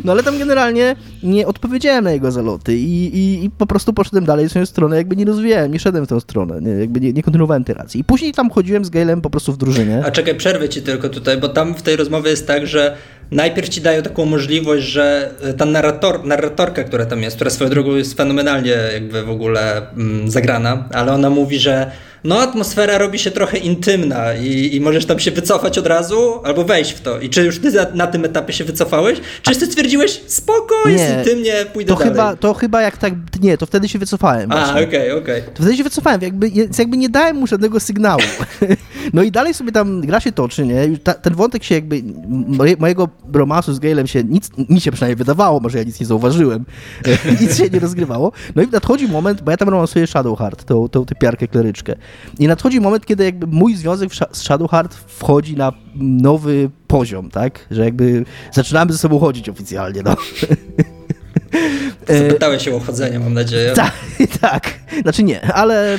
No 0.05 0.13
ale 0.13 0.23
tam 0.23 0.39
generalnie 0.39 0.97
nie 1.23 1.47
odpowiedziałem 1.47 2.05
na 2.05 2.13
jego 2.13 2.33
zaloty 2.33 2.77
i, 2.77 3.19
i, 3.19 3.45
i, 3.45 3.51
po 3.51 3.67
prostu 3.67 3.93
poszedłem 3.93 4.25
dalej 4.25 4.47
w 4.47 4.51
swoją 4.51 4.67
stronę, 4.67 4.97
jakby 4.97 5.17
nie 5.17 5.25
rozwijałem, 5.25 5.73
nie 5.73 5.79
szedłem 5.79 6.07
w 6.07 6.09
tą 6.09 6.21
stronę, 6.21 6.61
nie, 6.61 6.71
jakby 6.71 7.01
nie, 7.01 7.13
nie 7.13 7.23
kontynuowałem 7.23 7.65
tej 7.65 7.75
racji. 7.75 8.01
I 8.01 8.05
później 8.05 8.33
tam 8.33 8.51
chodziłem 8.51 8.85
z 8.85 8.91
Gailem 8.91 9.21
po 9.21 9.31
prostu 9.31 9.53
w 9.53 9.57
drużynie. 9.57 10.03
A 10.07 10.11
czekaj, 10.11 10.35
przerwę 10.35 10.69
ci 10.69 10.83
tylko 10.83 11.09
tutaj, 11.09 11.39
bo 11.39 11.49
tam 11.49 11.75
w 11.75 11.83
tej 11.83 11.97
rozmowie 11.97 12.31
jest 12.31 12.47
tak, 12.47 12.67
że 12.67 12.97
najpierw 13.33 13.69
ci 13.69 13.81
dają 13.81 14.03
taką 14.03 14.25
możliwość, 14.25 14.85
że 14.85 15.31
e, 15.43 15.55
ta 15.55 15.65
narrator, 15.65 16.25
narratorka, 16.25 16.85
która 16.85 17.07
tam 17.07 17.23
jest, 17.23 17.37
która 17.37 17.51
swoją 17.51 17.71
drogą 17.71 17.95
jest 17.95 18.17
fenomenalnie 18.17 18.77
jakby 18.93 19.23
w 19.23 19.31
ogóle 19.31 19.87
mm, 19.97 20.31
zagrana, 20.31 20.89
ale 20.93 21.13
ona 21.13 21.31
mówi, 21.31 21.59
że 21.59 21.91
no 22.25 22.41
atmosfera 22.41 22.99
robi 22.99 23.19
się 23.19 23.31
trochę 23.31 23.59
intymna 23.59 24.35
i, 24.35 24.77
i 24.77 24.81
możesz 24.81 25.07
tam 25.07 25.19
się 25.19 25.31
wycofać 25.31 25.79
od 25.79 25.87
razu 25.87 26.41
albo 26.45 26.65
wejść 26.65 26.93
w 26.93 27.01
to. 27.01 27.21
I 27.21 27.31
czy 27.31 27.45
już 27.45 27.59
ty 27.59 27.73
na 27.95 28.07
tym 28.07 28.25
etapie 28.25 28.53
się 28.53 28.65
wycofałeś? 28.65 29.21
Czy 29.43 29.57
ty 29.57 29.67
stwierdziłeś, 29.67 30.21
spoko, 30.27 30.75
nie, 30.87 30.93
jest 30.93 31.19
intymnie, 31.19 31.53
pójdę 31.73 31.89
to 31.89 31.99
dalej? 31.99 32.13
Chyba, 32.13 32.37
to 32.37 32.55
chyba 32.55 32.83
jak 32.83 32.97
tak, 32.97 33.13
nie, 33.41 33.59
to 33.59 33.67
wtedy 33.67 33.89
się 33.89 33.99
wycofałem. 33.99 34.53
A, 34.53 34.71
okej, 34.71 34.85
okej. 34.85 35.13
Okay, 35.13 35.23
okay. 35.23 35.43
To 35.55 35.63
wtedy 35.63 35.77
się 35.77 35.85
wycofałem, 35.85 36.23
jakby, 36.23 36.51
jakby 36.79 36.97
nie 36.97 37.09
dałem 37.09 37.37
mu 37.37 37.47
żadnego 37.47 37.81
sygnału. 37.81 38.23
no 39.15 39.23
i 39.23 39.31
dalej 39.31 39.55
sobie 39.55 39.73
tam 39.73 40.01
gra 40.01 40.21
się 40.21 40.33
toczy, 40.33 40.67
nie? 40.67 40.99
Ta, 40.99 41.15
ten 41.15 41.35
wątek 41.35 41.65
się 41.65 41.75
jakby, 41.75 42.03
mojego 42.79 43.09
romansu 43.33 43.73
z 43.73 43.79
Gailem 43.79 44.07
się, 44.07 44.25
nic, 44.25 44.51
mi 44.69 44.81
się 44.81 44.93
przynajmniej 44.93 45.17
wydawało, 45.17 45.61
może 45.61 45.79
ja 45.79 45.85
nic 45.85 46.01
nie 46.01 46.07
zauważyłem, 46.07 46.65
nic 47.41 47.57
się 47.57 47.71
nie 47.71 47.81
rozgrywało. 47.81 48.33
No 48.57 48.63
i 48.63 48.69
nadchodzi 48.69 49.09
moment, 49.09 49.43
bo 49.43 49.51
ja 49.51 49.57
tam 49.57 49.69
romansuję 49.69 50.07
Shadowheart, 50.07 50.65
tą, 50.65 50.89
tą 50.89 51.05
typiarkę 51.05 51.49
kleryczkę. 51.49 51.95
I 52.39 52.47
nadchodzi 52.47 52.81
moment, 52.81 53.07
kiedy 53.07 53.25
jakby 53.25 53.47
mój 53.47 53.77
związek 53.77 54.11
z 54.33 54.43
Shadowheart 54.43 54.95
wchodzi 54.95 55.57
na 55.57 55.73
nowy 55.95 56.71
poziom, 56.87 57.31
tak? 57.31 57.67
Że 57.71 57.85
jakby 57.85 58.25
zaczynamy 58.53 58.93
ze 58.93 58.99
sobą 58.99 59.19
chodzić 59.19 59.49
oficjalnie, 59.49 60.03
no. 60.03 60.17
Zapytałeś 62.09 62.65
się 62.65 62.75
o 62.75 62.81
chodzenie, 62.81 63.19
mam 63.19 63.35
nadzieję. 63.35 63.75
Tak, 63.83 63.93
tak. 64.41 64.73
Znaczy 65.03 65.23
nie, 65.23 65.53
ale 65.55 65.99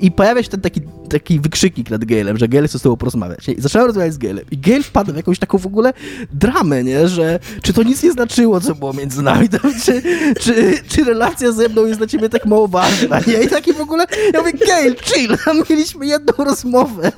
i 0.00 0.10
pojawia 0.10 0.42
się 0.42 0.48
ten 0.48 0.60
taki, 0.60 0.80
taki 1.10 1.40
wykrzyknik 1.40 1.90
nad 1.90 2.04
Gailem, 2.04 2.38
że 2.38 2.48
Gail 2.48 2.68
chce 2.68 2.78
z 2.78 2.82
tobą 2.82 2.96
porozmawiać. 2.96 3.48
I 3.48 3.60
zacząłem 3.60 3.86
rozmawiać 3.86 4.14
z 4.14 4.18
Gailem 4.18 4.44
i 4.50 4.58
Gail 4.58 4.82
wpadł 4.82 5.12
w 5.12 5.16
jakąś 5.16 5.38
taką 5.38 5.58
w 5.58 5.66
ogóle 5.66 5.92
dramę, 6.32 6.84
nie? 6.84 7.08
Że 7.08 7.38
czy 7.62 7.72
to 7.72 7.82
nic 7.82 8.02
nie 8.02 8.12
znaczyło, 8.12 8.60
co 8.60 8.74
było 8.74 8.92
między 8.92 9.22
nami, 9.22 9.48
to, 9.48 9.58
czy, 9.84 10.02
czy, 10.40 10.74
czy 10.88 11.04
relacja 11.04 11.52
ze 11.52 11.68
mną 11.68 11.86
jest 11.86 12.00
dla 12.00 12.06
ciebie 12.06 12.28
tak 12.28 12.46
mało 12.46 12.68
ważna, 12.68 13.20
nie? 13.26 13.42
I 13.42 13.48
taki 13.48 13.72
w 13.72 13.80
ogóle, 13.80 14.06
ja 14.34 14.40
mówię, 14.40 14.52
Gail, 14.52 14.96
chill, 15.02 15.36
mieliśmy 15.70 16.06
jedną 16.06 16.44
rozmowę 16.44 17.12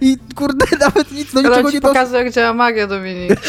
i 0.00 0.16
kurde, 0.34 0.66
nawet 0.86 1.12
nic 1.12 1.34
do 1.34 1.42
niczego 1.42 1.70
nie... 1.70 1.80
pokazuje, 1.80 2.24
jak 2.24 2.32
działa 2.32 2.54
magia, 2.54 2.86
Dominik. 2.86 3.40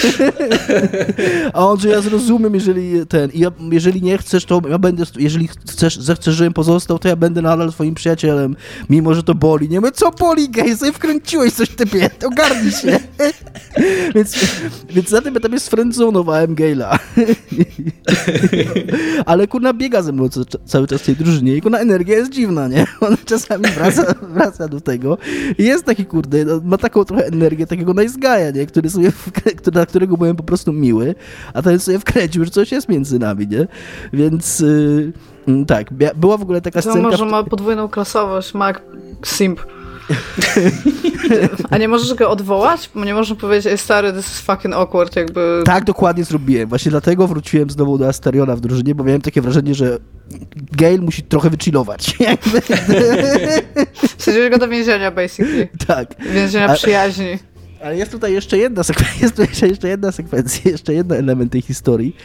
A 1.53 1.67
on, 1.67 1.79
że 1.79 1.89
ja 1.89 2.01
zrozumiem, 2.01 2.53
jeżeli 2.53 3.05
ten, 3.11 3.29
i 3.31 3.39
ja, 3.39 3.51
jeżeli 3.71 4.01
nie 4.01 4.17
chcesz, 4.17 4.45
to 4.45 4.61
ja 4.69 4.79
będę, 4.79 5.03
jeżeli 5.17 5.47
chcesz, 5.47 5.97
zechcesz, 5.97 6.35
żebym 6.35 6.53
pozostał, 6.53 6.99
to 6.99 7.07
ja 7.07 7.15
będę 7.15 7.41
nadal 7.41 7.71
twoim 7.71 7.95
przyjacielem, 7.95 8.55
mimo 8.89 9.13
że 9.13 9.23
to 9.23 9.35
boli. 9.35 9.69
Nie 9.69 9.81
wiem, 9.81 9.91
co 9.93 10.11
boli, 10.11 10.49
gej, 10.49 10.77
sobie 10.77 10.91
wkręciłeś 10.91 11.53
coś 11.53 11.69
typie, 11.69 12.09
ogarnij 12.25 12.71
się. 12.71 12.99
więc, 14.15 14.35
więc 14.89 15.11
na 15.11 15.21
tym 15.21 15.37
etapie 15.37 15.59
sfrędzonowałem 15.59 16.55
Gejla. 16.55 16.99
Ale 19.25 19.47
kurna 19.47 19.73
biega 19.73 20.01
ze 20.01 20.11
mną 20.11 20.29
cały 20.65 20.87
czas 20.87 21.01
w 21.01 21.05
tej 21.05 21.15
drużynie 21.15 21.55
i 21.55 21.61
kurna 21.61 21.79
energia 21.79 22.15
jest 22.15 22.31
dziwna, 22.31 22.67
nie? 22.67 22.85
On 23.01 23.17
czasami 23.25 23.63
wraca, 23.63 24.15
wraca 24.21 24.67
do 24.67 24.81
tego 24.81 25.17
i 25.57 25.63
jest 25.63 25.85
taki 25.85 26.05
kurde, 26.05 26.45
no, 26.45 26.61
ma 26.63 26.77
taką 26.77 27.05
trochę 27.05 27.25
energię 27.25 27.67
takiego 27.67 27.93
nice 27.93 28.19
guy'a, 28.19 28.55
nie? 28.55 28.65
Który 28.65 28.89
sobie, 28.89 29.11
na 29.73 29.85
którego 29.85 30.17
byłem 30.17 30.35
po 30.35 30.43
prostu 30.43 30.73
miły, 30.73 31.15
a 31.53 31.61
ten 31.61 31.79
sobie 31.79 31.99
wkręcił, 31.99 32.45
że 32.45 32.51
coś 32.51 32.71
jest 32.71 32.89
między 32.89 33.00
nami, 33.19 33.47
nie? 33.47 33.67
Więc 34.13 34.59
yy, 35.47 35.65
tak, 35.67 35.93
była 36.15 36.37
w 36.37 36.41
ogóle 36.41 36.61
taka 36.61 36.81
to 36.81 36.89
scenka... 36.89 37.09
może 37.09 37.25
ma 37.25 37.43
podwójną 37.43 37.89
klasowość, 37.89 38.53
Mac 38.53 38.77
Simp. 39.25 39.61
A 41.69 41.77
nie 41.77 41.87
możesz 41.87 42.13
go 42.13 42.29
odwołać? 42.29 42.89
Bo 42.95 43.05
nie 43.05 43.13
można 43.13 43.35
powiedzieć, 43.35 43.71
ej 43.71 43.77
stary, 43.77 44.13
this 44.13 44.27
is 44.27 44.39
fucking 44.39 44.75
awkward, 44.75 45.15
jakby... 45.15 45.61
Tak, 45.65 45.83
dokładnie 45.83 46.23
zrobiłem. 46.23 46.69
Właśnie 46.69 46.91
dlatego 46.91 47.27
wróciłem 47.27 47.69
znowu 47.69 47.97
do 47.97 48.07
Asteriona 48.07 48.55
w 48.55 48.59
drużynie, 48.59 48.95
bo 48.95 49.03
miałem 49.03 49.21
takie 49.21 49.41
wrażenie, 49.41 49.75
że 49.75 49.97
Gale 50.71 50.97
musi 50.97 51.23
trochę 51.23 51.49
wychillować. 51.49 52.17
Wsadziłeś 54.17 54.49
go 54.49 54.57
do 54.57 54.67
więzienia, 54.67 55.11
basically. 55.11 55.67
Tak. 55.87 56.15
Więzienia 56.33 56.67
A... 56.67 56.73
przyjaźni. 56.73 57.39
Ale 57.83 57.97
jest 57.97 58.11
tutaj 58.11 58.33
jeszcze 58.33 58.57
jedna 58.57 58.83
sekwencja, 58.83 59.21
jest 59.25 59.35
tutaj 59.35 59.69
jeszcze 59.69 59.87
jedna 59.87 60.11
sekwencja, 60.11 60.71
jeszcze 60.71 60.93
jeden 60.93 61.17
element 61.17 61.51
tej 61.51 61.61
historii, 61.61 62.15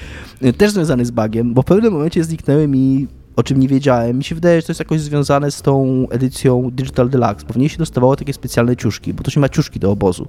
też 0.59 0.71
związany 0.71 1.05
z 1.05 1.11
bugiem, 1.11 1.55
bo 1.55 1.63
w 1.63 1.65
pewnym 1.65 1.93
momencie 1.93 2.25
zniknęły 2.25 2.69
mi 2.69 3.07
o 3.37 3.43
czym 3.43 3.61
nie 3.61 3.69
wiedziałem. 3.69 4.19
Mi 4.19 4.25
się 4.25 4.35
wydaje, 4.35 4.61
że 4.61 4.67
to 4.67 4.71
jest 4.71 4.81
jakoś 4.81 5.01
związane 5.01 5.51
z 5.51 5.63
tą 5.63 6.07
edycją 6.11 6.71
Digital 6.73 7.09
Deluxe, 7.09 7.47
bo 7.47 7.55
w 7.55 7.57
niej 7.57 7.69
się 7.69 7.79
dostawało 7.79 8.17
takie 8.17 8.33
specjalne 8.33 8.77
ciuszki, 8.77 9.15
bo 9.15 9.23
to 9.23 9.31
się 9.31 9.41
ma 9.41 9.49
ciuszki 9.49 9.81
do 9.81 9.91
obozu. 9.91 10.29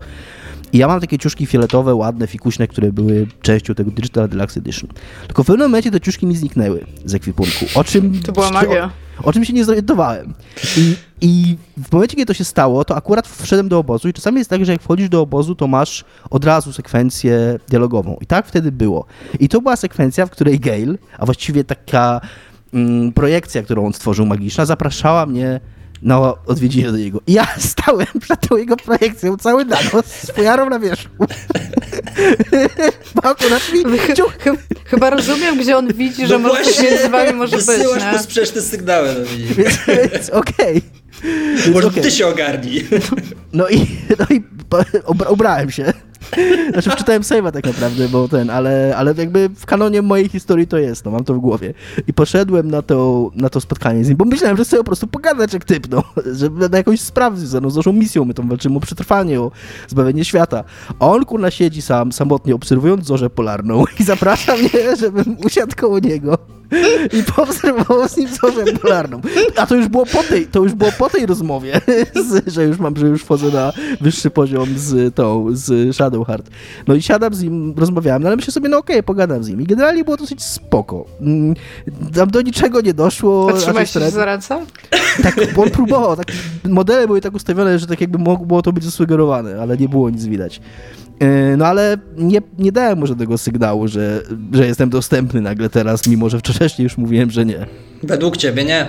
I 0.73 0.77
ja 0.77 0.87
mam 0.87 0.99
takie 0.99 1.17
ciuszki 1.17 1.45
fioletowe, 1.45 1.95
ładne, 1.95 2.27
fikuśne, 2.27 2.67
które 2.67 2.91
były 2.91 3.27
częścią 3.41 3.75
tego 3.75 3.91
Digital 3.91 4.29
Deluxe 4.29 4.59
Edition. 4.59 4.89
Tylko 5.27 5.43
w 5.43 5.45
pewnym 5.45 5.67
momencie 5.67 5.91
te 5.91 6.01
ciuszki 6.01 6.25
mi 6.25 6.35
zniknęły 6.35 6.85
z 7.05 7.15
ekwipunku. 7.15 7.65
O 7.75 7.83
czym... 7.83 8.21
To 8.21 8.31
była 8.31 8.51
magia. 8.51 8.85
O, 8.85 9.06
o 9.23 9.33
czym 9.33 9.45
się 9.45 9.53
nie 9.53 9.65
zorientowałem. 9.65 10.33
I, 10.77 10.95
I 11.21 11.57
w 11.77 11.91
momencie, 11.91 12.15
kiedy 12.15 12.25
to 12.25 12.33
się 12.33 12.43
stało, 12.43 12.85
to 12.85 12.95
akurat 12.95 13.27
wszedłem 13.27 13.69
do 13.69 13.79
obozu 13.79 14.09
i 14.09 14.13
czasami 14.13 14.37
jest 14.37 14.49
tak, 14.49 14.65
że 14.65 14.71
jak 14.71 14.81
wchodzisz 14.81 15.09
do 15.09 15.21
obozu, 15.21 15.55
to 15.55 15.67
masz 15.67 16.05
od 16.29 16.45
razu 16.45 16.73
sekwencję 16.73 17.59
dialogową. 17.69 18.17
I 18.21 18.25
tak 18.25 18.47
wtedy 18.47 18.71
było. 18.71 19.05
I 19.39 19.49
to 19.49 19.61
była 19.61 19.75
sekwencja, 19.75 20.25
w 20.25 20.29
której 20.29 20.59
Gale, 20.59 20.97
a 21.17 21.25
właściwie 21.25 21.63
taka 21.63 22.21
mm, 22.73 23.13
projekcja, 23.13 23.63
którą 23.63 23.85
on 23.85 23.93
stworzył 23.93 24.25
magiczna, 24.25 24.65
zapraszała 24.65 25.25
mnie 25.25 25.59
na 26.01 26.45
odwiedziny 26.45 26.91
do 26.91 26.97
niego. 26.97 27.21
I 27.27 27.33
ja 27.33 27.47
stałem 27.73 28.07
przed 28.21 28.47
tą 28.47 28.57
jego 28.57 28.77
projekcją 28.77 29.37
cały 29.37 29.65
nago 29.65 30.03
z 30.05 30.31
fujarą 30.31 30.69
na 30.69 30.79
wierzchu. 30.79 31.09
Chyba 34.85 35.09
rozumiem, 35.09 35.57
gdzie 35.57 35.77
on 35.77 35.93
widzi, 35.93 36.21
no 36.21 36.27
że 36.27 36.39
może 36.39 36.63
coś 36.63 36.81
między 36.81 37.09
wami 37.09 37.33
może 37.33 37.57
być. 37.57 37.65
Wysyłasz 37.65 38.03
mu 38.13 38.19
sprzeczne 38.19 38.61
sygnały. 38.61 39.07
No 39.19 39.25
więc, 39.55 39.77
więc 40.11 40.29
okej. 40.29 40.77
Okay. 40.77 41.71
Może 41.73 41.87
okay. 41.87 42.03
ty 42.03 42.11
się 42.11 42.27
ogarnij. 42.27 42.87
No 43.53 43.69
i, 43.69 43.87
no 44.19 44.25
i 44.29 44.43
ubrałem 45.29 45.71
się. 45.71 45.93
Znaczy 46.73 46.89
wczytałem 46.89 47.21
save'a 47.21 47.51
tak 47.51 47.65
naprawdę, 47.65 48.07
bo 48.07 48.27
ten, 48.27 48.49
ale, 48.49 48.93
ale 48.97 49.13
jakby 49.17 49.49
w 49.49 49.65
kanonie 49.65 50.01
mojej 50.01 50.29
historii 50.29 50.67
to 50.67 50.77
jest, 50.77 51.05
no 51.05 51.11
mam 51.11 51.23
to 51.23 51.33
w 51.33 51.37
głowie. 51.37 51.73
I 52.07 52.13
poszedłem 52.13 52.71
na 52.71 52.81
to, 52.81 53.31
na 53.35 53.49
to 53.49 53.61
spotkanie 53.61 54.03
z 54.03 54.07
nim, 54.07 54.17
bo 54.17 54.25
myślałem, 54.25 54.57
że 54.57 54.63
chcę 54.63 54.77
po 54.77 54.83
prostu 54.83 55.07
pogadać 55.07 55.53
jak 55.53 55.65
typ, 55.65 55.89
no, 55.89 56.03
że 56.39 56.49
na 56.49 56.77
jakąś 56.77 57.01
sprawę 57.01 57.37
związaną 57.37 57.69
z 57.69 57.75
naszą 57.75 57.93
misją, 57.93 58.25
my 58.25 58.33
tam 58.33 58.49
walczymy 58.49 58.77
o 58.77 58.79
przetrwanie, 58.79 59.41
o 59.41 59.51
zbawienie 59.87 60.25
świata. 60.25 60.63
A 60.99 61.07
on 61.07 61.25
kurna 61.25 61.51
siedzi 61.51 61.81
sam, 61.81 62.11
samotnie 62.11 62.55
obserwując 62.55 63.05
zorzę 63.05 63.29
polarną 63.29 63.83
i 63.99 64.03
zaprasza 64.03 64.57
mnie, 64.57 64.95
żebym 64.99 65.37
usiadł 65.45 65.75
koło 65.75 65.99
niego 65.99 66.56
i 67.19 67.23
poobserwował 67.23 68.09
z 68.09 68.17
nim 68.17 68.29
zorzę 68.41 68.63
polarną. 68.81 69.21
A 69.55 69.65
to 69.65 69.75
już 69.75 69.87
było 69.87 70.05
po 70.05 70.23
tej, 70.23 70.47
to 70.47 70.63
już 70.63 70.73
było 70.73 70.91
po 70.91 71.09
tej 71.09 71.25
rozmowie, 71.25 71.81
z, 72.29 72.53
że 72.53 72.63
już 72.63 72.79
mam, 72.79 72.97
że 72.97 73.07
już 73.07 73.23
wchodzę 73.23 73.51
na 73.51 73.73
wyższy 74.01 74.29
poziom 74.29 74.69
z 74.75 75.15
tą, 75.15 75.47
z 75.51 75.95
Shadowheart. 75.95 76.49
No 76.87 76.95
i 76.95 77.01
siadam 77.01 77.33
z 77.33 77.43
nim, 77.43 77.73
rozmawiałem, 77.77 78.23
no 78.23 78.27
ale 78.29 78.35
myślę 78.35 78.53
sobie, 78.53 78.69
no 78.69 78.77
okej, 78.77 78.95
okay, 78.95 79.03
pogadam 79.03 79.43
z 79.43 79.49
nim. 79.49 79.61
I 79.61 79.65
generalnie 79.65 80.03
było 80.03 80.17
dosyć 80.17 80.43
spoko. 80.43 81.05
Mm, 81.21 81.55
tam 82.13 82.29
do 82.29 82.41
niczego 82.41 82.81
nie 82.81 82.93
doszło. 82.93 83.53
Trzymałeś 83.53 83.91
się 83.91 84.09
za 84.09 84.25
ręce? 84.25 84.59
Tak, 85.23 85.53
bo 85.55 85.63
on 85.63 85.69
próbował. 85.69 86.15
Tak, 86.15 86.31
modele 86.63 87.07
były 87.07 87.21
tak 87.21 87.33
ustawione, 87.33 87.79
że 87.79 87.87
tak 87.87 88.01
jakby 88.01 88.17
mogło 88.17 88.61
to 88.61 88.73
być 88.73 88.83
zasugerowane, 88.83 89.61
ale 89.61 89.77
nie 89.77 89.89
było 89.89 90.09
nic 90.09 90.25
widać. 90.25 90.61
E, 91.19 91.57
no 91.57 91.65
ale 91.65 91.97
nie, 92.17 92.41
nie 92.59 92.71
dałem 92.71 92.99
mu 92.99 93.07
żadnego 93.07 93.37
sygnału, 93.37 93.87
że, 93.87 94.21
że 94.51 94.67
jestem 94.67 94.89
dostępny 94.89 95.41
nagle 95.41 95.69
teraz, 95.69 96.07
mimo 96.07 96.29
że 96.29 96.39
wcześniej 96.39 96.83
już 96.83 96.97
mówiłem, 96.97 97.31
że 97.31 97.45
nie. 97.45 97.65
Według 98.03 98.37
ciebie 98.37 98.65
nie. 98.65 98.85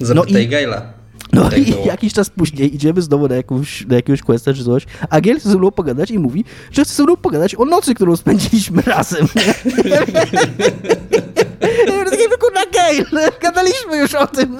Zapytaj 0.00 0.32
no 0.32 0.38
i, 0.38 0.48
Gaila. 0.48 0.82
No 1.32 1.50
tak 1.50 1.58
i 1.58 1.72
było. 1.72 1.86
jakiś 1.86 2.12
czas 2.12 2.30
później 2.30 2.74
idziemy 2.74 3.02
znowu 3.02 3.28
na, 3.28 3.36
jakąś, 3.36 3.86
na 3.86 3.96
jakiegoś 3.96 4.22
questa 4.22 4.54
czy 4.54 4.64
coś, 4.64 4.86
a 5.10 5.20
Gail 5.20 5.40
chce 5.40 5.48
ze 5.48 5.58
mną 5.58 5.70
pogadać 5.70 6.10
i 6.10 6.18
mówi, 6.18 6.44
że 6.72 6.84
chce 6.84 6.94
ze 6.94 7.02
mną 7.02 7.16
pogadać 7.16 7.54
o 7.54 7.64
nocy, 7.64 7.94
którą 7.94 8.16
spędziliśmy 8.16 8.82
razem. 8.96 9.26
Ja 11.88 12.04
takie, 12.04 12.28
kurna 12.40 12.60
Gail, 12.74 13.06
gadaliśmy 13.42 13.96
już 13.96 14.14
o 14.14 14.26
tym. 14.26 14.58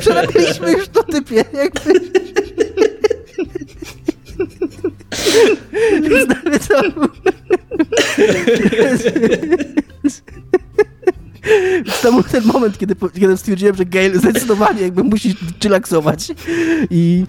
Przerabialiśmy 0.00 0.72
już 0.72 0.88
to 0.88 1.02
typie. 1.02 1.44
Jakby. 1.52 2.00
Znamy 6.24 6.58
to. 6.68 6.82
To 12.02 12.12
był 12.12 12.22
ten 12.22 12.44
moment, 12.44 12.78
kiedy, 12.78 12.94
kiedy 13.20 13.36
stwierdziłem, 13.36 13.76
że 13.76 13.84
Gail 13.84 14.18
zdecydowanie 14.18 14.82
jakby 14.82 15.04
musi 15.04 15.34
chillaksować. 15.62 16.32
I... 16.90 17.24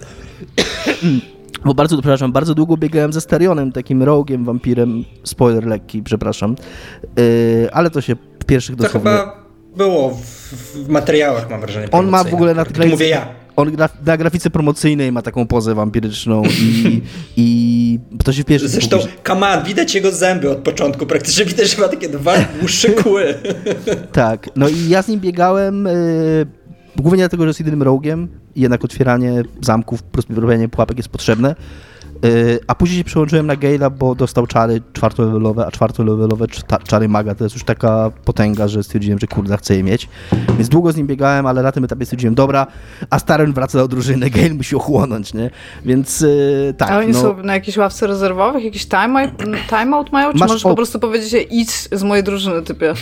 Bo 1.64 1.74
bardzo, 1.74 1.96
przepraszam, 1.96 2.32
bardzo 2.32 2.54
długo 2.54 2.76
biegałem 2.76 3.12
ze 3.12 3.20
Starionem, 3.20 3.72
takim 3.72 4.02
rogiem, 4.02 4.44
wampirem, 4.44 5.04
spoiler 5.24 5.66
lekki, 5.66 6.02
przepraszam, 6.02 6.56
yy, 7.16 7.68
ale 7.72 7.90
to 7.90 8.00
się 8.00 8.16
w 8.40 8.44
pierwszych 8.44 8.76
dosłownie... 8.76 9.10
To 9.10 9.18
chyba 9.18 9.44
było 9.76 10.10
w, 10.10 10.22
w 10.74 10.88
materiałach, 10.88 11.50
mam 11.50 11.60
wrażenie. 11.60 11.88
On 11.90 12.08
ma 12.08 12.24
w 12.24 12.34
ogóle 12.34 12.54
na 12.54 12.64
grafice, 12.64 12.88
mówię 12.88 13.08
ja. 13.08 13.43
On 13.56 13.72
na, 13.72 13.88
na 14.06 14.16
grafice 14.16 14.50
promocyjnej 14.50 15.12
ma 15.12 15.22
taką 15.22 15.46
pozę 15.46 15.74
wampiryczną 15.74 16.42
i, 16.44 17.02
i 17.36 17.98
to 18.24 18.32
się 18.32 18.42
w 18.42 18.46
pierwszym... 18.46 18.70
Zresztą, 18.70 18.98
on, 19.30 19.64
widać 19.64 19.94
jego 19.94 20.12
zęby 20.12 20.50
od 20.50 20.58
początku, 20.58 21.06
praktycznie 21.06 21.44
widać, 21.44 21.70
że 21.70 21.82
ma 21.82 21.88
takie 21.88 22.08
dwa 22.08 22.34
dłuższe 22.60 22.88
kły. 23.02 23.34
tak, 24.12 24.50
no 24.56 24.68
i 24.68 24.88
ja 24.88 25.02
z 25.02 25.08
nim 25.08 25.20
biegałem... 25.20 25.84
Yy, 25.84 26.46
głównie 26.96 27.18
dlatego, 27.18 27.42
że 27.42 27.48
jest 27.48 27.60
jedynym 27.60 27.82
rogiem 27.82 28.28
i 28.54 28.60
jednak 28.60 28.84
otwieranie 28.84 29.42
zamków, 29.60 30.02
po 30.02 30.10
prostu 30.10 30.40
robienie 30.40 30.68
pułapek 30.68 30.96
jest 30.96 31.08
potrzebne. 31.08 31.54
Y, 32.24 32.58
a 32.66 32.74
później 32.74 32.98
się 32.98 33.04
przełączyłem 33.04 33.46
na 33.46 33.56
Gale'a, 33.56 33.90
bo 33.90 34.14
dostał 34.14 34.46
czary 34.46 34.82
czwartolevelowe, 34.92 35.66
a 35.66 35.70
czwartolevelowe 35.70 36.46
czary 36.86 37.08
maga 37.08 37.34
to 37.34 37.44
jest 37.44 37.56
już 37.56 37.64
taka 37.64 38.10
potęga, 38.24 38.68
że 38.68 38.82
stwierdziłem, 38.82 39.18
że 39.18 39.26
kurde, 39.26 39.56
chcę 39.56 39.76
je 39.76 39.82
mieć. 39.82 40.08
Więc 40.56 40.68
długo 40.68 40.92
z 40.92 40.96
nim 40.96 41.06
biegałem, 41.06 41.46
ale 41.46 41.62
na 41.62 41.72
tym 41.72 41.84
etapie 41.84 42.04
stwierdziłem, 42.04 42.34
dobra, 42.34 42.66
a 43.10 43.18
Staren 43.18 43.52
wraca 43.52 43.78
do 43.78 43.88
drużyny, 43.88 44.30
Gale 44.30 44.54
musi 44.54 44.76
ochłonąć, 44.76 45.34
nie? 45.34 45.50
Więc 45.84 46.20
yy, 46.20 46.74
tak. 46.78 46.90
A 46.90 46.98
oni 46.98 47.12
no. 47.12 47.20
są 47.20 47.42
na 47.42 47.54
jakiejś 47.54 47.76
ławce 47.76 48.06
rezerwowych? 48.06 48.64
Jakiś 48.64 48.86
timeout 48.86 49.30
time 49.68 50.04
mają? 50.12 50.32
Czy 50.32 50.38
Masz 50.38 50.48
możesz 50.48 50.62
po 50.62 50.74
prostu 50.74 51.00
powiedzieć, 51.00 51.46
idź 51.50 51.70
z 51.70 52.02
mojej 52.02 52.24
drużyny, 52.24 52.62
typie? 52.62 52.94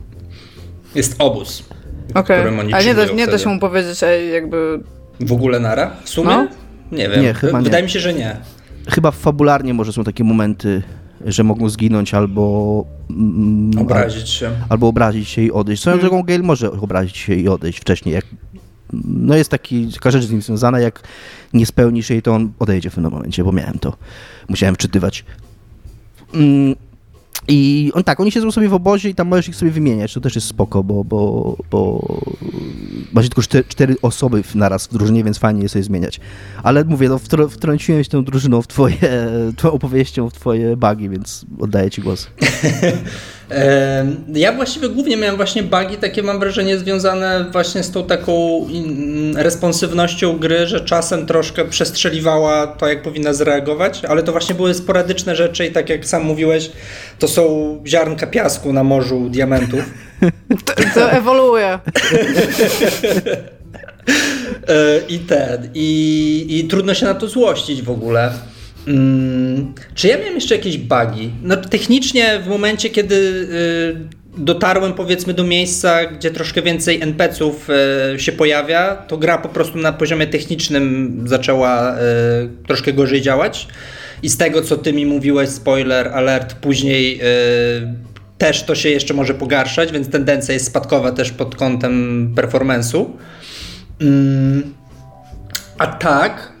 Jest 0.94 1.16
obóz. 1.18 1.62
Okej, 2.14 2.40
okay. 2.40 2.74
ale 2.74 2.84
nie 2.84 2.94
da, 2.94 3.04
nie 3.04 3.26
da 3.26 3.38
się 3.38 3.48
mu 3.48 3.60
powiedzieć, 3.60 4.02
ej, 4.02 4.32
jakby... 4.32 4.80
W 5.20 5.32
ogóle 5.32 5.60
nara? 5.60 5.90
W 6.04 6.08
sumie? 6.08 6.28
No? 6.28 6.48
Nie 6.92 7.08
wiem. 7.08 7.22
Nie, 7.22 7.34
chyba 7.34 7.60
Wydaje 7.60 7.82
nie. 7.82 7.86
mi 7.86 7.90
się, 7.90 8.00
że 8.00 8.14
nie. 8.14 8.36
Chyba 8.88 9.10
fabularnie 9.10 9.74
może 9.74 9.92
są 9.92 10.04
takie 10.04 10.24
momenty, 10.24 10.82
że 11.26 11.44
mogą 11.44 11.68
zginąć 11.68 12.14
albo... 12.14 12.84
Mm, 13.10 13.78
obrazić 13.78 14.28
się. 14.28 14.50
Albo 14.68 14.88
obrazić 14.88 15.28
się 15.28 15.42
i 15.42 15.52
odejść. 15.52 15.82
Swoją 15.82 15.96
hmm. 15.96 16.10
drogą 16.10 16.26
Gale 16.26 16.42
może 16.42 16.70
obrazić 16.72 17.16
się 17.16 17.34
i 17.34 17.48
odejść 17.48 17.78
wcześniej. 17.78 18.14
Jak, 18.14 18.24
no 19.04 19.36
jest 19.36 19.50
taki, 19.50 19.92
taka 19.92 20.10
rzecz 20.10 20.24
z 20.24 20.30
nim 20.30 20.42
związana, 20.42 20.80
jak 20.80 21.02
nie 21.52 21.66
spełnisz 21.66 22.10
jej, 22.10 22.22
to 22.22 22.34
on 22.34 22.52
odejdzie 22.58 22.90
w 22.90 22.94
pewnym 22.94 23.12
momencie, 23.12 23.44
bo 23.44 23.52
miałem 23.52 23.78
to. 23.78 23.96
Musiałem 24.48 24.74
wczytywać. 24.74 25.24
Mm, 26.34 26.74
i 27.50 27.90
on 27.94 28.04
tak, 28.04 28.20
oni 28.20 28.32
siedzą 28.32 28.50
sobie 28.50 28.68
w 28.68 28.74
obozie 28.74 29.08
i 29.08 29.14
tam 29.14 29.28
możesz 29.28 29.48
ich 29.48 29.56
sobie 29.56 29.70
wymieniać, 29.70 30.14
to 30.14 30.20
też 30.20 30.34
jest 30.34 30.46
spoko, 30.46 30.84
bo, 30.84 31.04
bo, 31.04 31.56
bo 31.70 32.06
macie 33.12 33.28
tylko 33.28 33.42
cztery, 33.42 33.64
cztery 33.64 33.96
osoby 34.02 34.42
naraz 34.54 34.86
w 34.86 34.92
drużynie, 34.92 35.24
więc 35.24 35.38
fajnie 35.38 35.62
je 35.62 35.68
sobie 35.68 35.82
zmieniać. 35.82 36.20
Ale 36.62 36.84
mówię, 36.84 37.08
no, 37.08 37.18
wtrąciłem 37.48 38.04
się 38.04 38.10
tą 38.10 38.24
drużyną 38.24 38.62
w 38.62 38.66
twoje, 38.66 38.96
twoją 39.56 39.74
opowieścią, 39.74 40.30
w 40.30 40.32
twoje 40.32 40.76
bugi, 40.76 41.08
więc 41.08 41.44
oddaję 41.60 41.90
ci 41.90 42.02
głos. 42.02 42.26
Ja 44.34 44.52
właściwie 44.52 44.88
głównie 44.88 45.16
miałem 45.16 45.36
właśnie 45.36 45.62
bugi, 45.62 45.96
takie 46.00 46.22
mam 46.22 46.40
wrażenie 46.40 46.78
związane 46.78 47.46
właśnie 47.52 47.82
z 47.82 47.90
tą 47.90 48.04
taką 48.04 48.66
responsywnością 49.36 50.38
gry, 50.38 50.66
że 50.66 50.80
czasem 50.80 51.26
troszkę 51.26 51.64
przestrzeliwała 51.64 52.66
to, 52.66 52.88
jak 52.88 53.02
powinna 53.02 53.32
zareagować, 53.32 54.04
ale 54.04 54.22
to 54.22 54.32
właśnie 54.32 54.54
były 54.54 54.74
sporadyczne 54.74 55.36
rzeczy 55.36 55.66
i 55.66 55.72
tak 55.72 55.88
jak 55.88 56.06
sam 56.06 56.22
mówiłeś, 56.22 56.70
to 57.18 57.28
są 57.28 57.44
ziarnka 57.86 58.26
piasku 58.26 58.72
na 58.72 58.84
morzu 58.84 59.28
diamentów. 59.30 59.80
To, 60.64 60.72
to 60.94 61.12
ewoluuje. 61.12 61.78
E, 64.68 65.00
I 65.08 65.18
ten, 65.18 65.70
i, 65.74 66.46
i 66.48 66.64
trudno 66.64 66.94
się 66.94 67.06
na 67.06 67.14
to 67.14 67.28
złościć 67.28 67.82
w 67.82 67.90
ogóle. 67.90 68.32
Hmm, 68.86 69.74
czy 69.94 70.08
ja 70.08 70.18
miałem 70.18 70.34
jeszcze 70.34 70.56
jakieś 70.56 70.78
bugi? 70.78 71.30
No 71.42 71.56
technicznie 71.56 72.40
w 72.44 72.48
momencie, 72.48 72.90
kiedy 72.90 73.14
y, 73.14 74.40
dotarłem 74.40 74.92
powiedzmy 74.92 75.34
do 75.34 75.44
miejsca, 75.44 76.04
gdzie 76.06 76.30
troszkę 76.30 76.62
więcej 76.62 77.02
NPC-ów 77.02 77.68
y, 78.14 78.20
się 78.20 78.32
pojawia, 78.32 78.96
to 78.96 79.18
gra 79.18 79.38
po 79.38 79.48
prostu 79.48 79.78
na 79.78 79.92
poziomie 79.92 80.26
technicznym 80.26 81.14
zaczęła 81.26 81.94
y, 81.94 81.98
troszkę 82.66 82.92
gorzej 82.92 83.22
działać. 83.22 83.68
I 84.22 84.28
z 84.28 84.36
tego, 84.36 84.62
co 84.62 84.76
ty 84.76 84.92
mi 84.92 85.06
mówiłeś, 85.06 85.48
spoiler 85.48 86.08
alert, 86.08 86.54
później 86.54 87.20
też 88.38 88.62
to 88.62 88.74
się 88.74 88.88
jeszcze 88.88 89.14
może 89.14 89.34
pogarszać, 89.34 89.92
więc 89.92 90.10
tendencja 90.10 90.54
jest 90.54 90.66
spadkowa 90.66 91.12
też 91.12 91.30
pod 91.30 91.56
kątem 91.56 92.34
performance'u. 92.34 93.06
Hmm, 93.98 94.74
a 95.78 95.86
tak, 95.86 96.52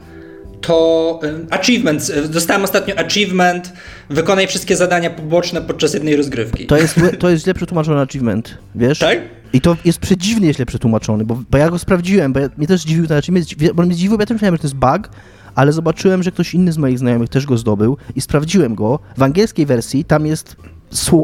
to 0.60 1.20
achievements. 1.50 2.12
Dostałem 2.28 2.64
ostatnio 2.64 2.94
achievement, 2.98 3.72
wykonaj 4.10 4.46
wszystkie 4.46 4.76
zadania 4.76 5.10
poboczne 5.10 5.62
podczas 5.62 5.94
jednej 5.94 6.16
rozgrywki. 6.16 6.66
To 6.66 6.76
jest, 6.76 7.00
to 7.18 7.30
jest 7.30 7.44
źle 7.44 7.54
przetłumaczony 7.54 8.00
achievement, 8.00 8.58
wiesz? 8.74 8.98
Tak? 8.98 9.18
I 9.52 9.60
to 9.60 9.76
jest 9.84 9.98
przedziwnie 9.98 10.54
źle 10.54 10.66
przetłumaczony, 10.66 11.24
bo, 11.24 11.42
bo 11.50 11.58
ja 11.58 11.70
go 11.70 11.78
sprawdziłem, 11.78 12.32
bo 12.32 12.40
ja, 12.40 12.48
mnie 12.56 12.66
też 12.66 12.80
zdziwił 12.80 13.06
ten 13.06 13.18
achievement, 13.18 13.74
bo 13.74 13.82
mnie 13.82 13.94
zdziwił, 13.94 14.16
bo 14.16 14.22
ja 14.22 14.26
też 14.26 14.34
myślałem, 14.34 14.54
że 14.54 14.58
to 14.58 14.66
jest 14.66 14.76
bug, 14.76 15.10
ale 15.54 15.72
zobaczyłem, 15.72 16.22
że 16.22 16.32
ktoś 16.32 16.54
inny 16.54 16.72
z 16.72 16.78
moich 16.78 16.98
znajomych 16.98 17.28
też 17.28 17.46
go 17.46 17.58
zdobył 17.58 17.96
i 18.16 18.20
sprawdziłem 18.20 18.74
go. 18.74 18.98
W 19.16 19.22
angielskiej 19.22 19.66
wersji 19.66 20.04
tam 20.04 20.26
jest 20.26 20.56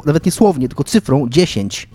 nawet 0.06 0.26
nie 0.26 0.32
słownie, 0.32 0.68
tylko 0.68 0.84
cyfrą 0.84 1.28
10. 1.28 1.88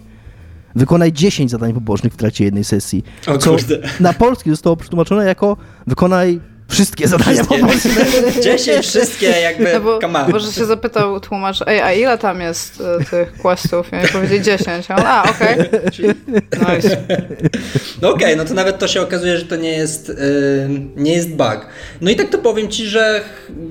Wykonaj 0.75 1.13
10 1.13 1.51
zadań 1.51 1.73
pobocznych 1.73 2.13
w 2.13 2.17
trakcie 2.17 2.43
jednej 2.43 2.63
sesji. 2.63 3.03
O 3.27 3.37
kurde. 3.37 3.79
na 3.99 4.13
polski 4.13 4.49
zostało 4.49 4.77
przetłumaczone 4.77 5.25
jako 5.25 5.57
wykonaj 5.87 6.39
Wszystkie 6.71 7.07
zadania 7.07 7.43
pomocne. 7.43 7.91
10 8.43 8.85
wszystkie 8.87 9.27
jakby, 9.27 9.73
no 9.73 9.81
bo, 9.81 9.99
Może 10.27 10.51
się 10.51 10.65
zapytał 10.65 11.19
tłumacz, 11.19 11.57
ej, 11.67 11.81
a 11.81 11.93
ile 11.93 12.17
tam 12.17 12.41
jest 12.41 12.83
y, 13.01 13.05
tych 13.05 13.33
questów? 13.33 13.91
Ja 13.91 14.07
powiedzieć 14.13 14.45
10. 14.45 14.91
A, 14.91 14.95
on, 14.95 15.03
a 15.05 15.23
okej. 15.23 15.59
Okay. 15.59 16.75
Nice. 16.75 16.97
No 18.01 18.09
okej, 18.09 18.25
okay, 18.25 18.35
no 18.35 18.45
to 18.45 18.53
nawet 18.53 18.79
to 18.79 18.87
się 18.87 19.01
okazuje, 19.01 19.37
że 19.37 19.45
to 19.45 19.55
nie 19.55 19.71
jest, 19.71 20.09
yy, 20.09 20.15
nie 20.95 21.13
jest 21.13 21.29
bug. 21.29 21.67
No 22.01 22.11
i 22.11 22.15
tak 22.15 22.29
to 22.29 22.37
powiem 22.37 22.67
ci, 22.67 22.85
że 22.85 23.21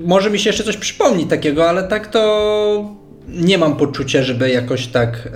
może 0.03 0.29
mi 0.29 0.39
się 0.39 0.49
jeszcze 0.49 0.63
coś 0.63 0.77
przypomni 0.77 1.25
takiego, 1.25 1.69
ale 1.69 1.83
tak 1.83 2.07
to 2.07 2.95
nie 3.27 3.57
mam 3.57 3.75
poczucia, 3.75 4.23
żeby 4.23 4.49
jakoś 4.49 4.87
tak 4.87 5.15
yy, 5.25 5.31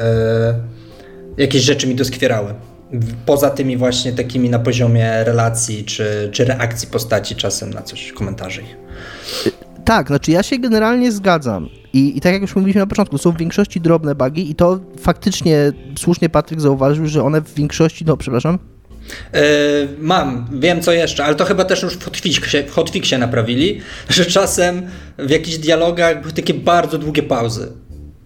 jakieś 1.37 1.61
rzeczy 1.61 1.87
mi 1.87 1.95
doskwierały 1.95 2.53
poza 3.25 3.49
tymi 3.49 3.77
właśnie 3.77 4.13
takimi 4.13 4.49
na 4.49 4.59
poziomie 4.59 5.23
relacji 5.23 5.85
czy, 5.85 6.29
czy 6.31 6.45
reakcji 6.45 6.87
postaci 6.87 7.35
czasem 7.35 7.73
na 7.73 7.81
coś, 7.81 8.11
komentarzy. 8.11 8.61
Tak, 9.85 10.07
znaczy 10.07 10.31
ja 10.31 10.43
się 10.43 10.57
generalnie 10.57 11.11
zgadzam. 11.11 11.69
I, 11.93 12.17
I 12.17 12.21
tak 12.21 12.33
jak 12.33 12.41
już 12.41 12.55
mówiliśmy 12.55 12.81
na 12.81 12.87
początku, 12.87 13.17
są 13.17 13.31
w 13.31 13.37
większości 13.37 13.81
drobne 13.81 14.15
bugi 14.15 14.51
i 14.51 14.55
to 14.55 14.79
faktycznie 14.99 15.71
słusznie 15.97 16.29
Patryk 16.29 16.61
zauważył, 16.61 17.07
że 17.07 17.23
one 17.23 17.41
w 17.41 17.53
większości, 17.53 18.05
no 18.05 18.17
przepraszam, 18.17 18.59
Yy, 19.33 19.39
mam, 19.99 20.47
wiem 20.51 20.81
co 20.81 20.91
jeszcze, 20.91 21.25
ale 21.25 21.35
to 21.35 21.45
chyba 21.45 21.65
też 21.65 21.83
już 21.83 21.93
w 21.93 22.03
hotfixie, 22.03 22.63
w 22.63 22.71
hotfixie 22.71 23.17
naprawili, 23.17 23.81
że 24.09 24.25
czasem 24.25 24.81
w 25.17 25.29
jakichś 25.29 25.57
dialogach 25.57 26.21
były 26.21 26.33
takie 26.33 26.53
bardzo 26.53 26.97
długie 26.97 27.23
pauzy. 27.23 27.67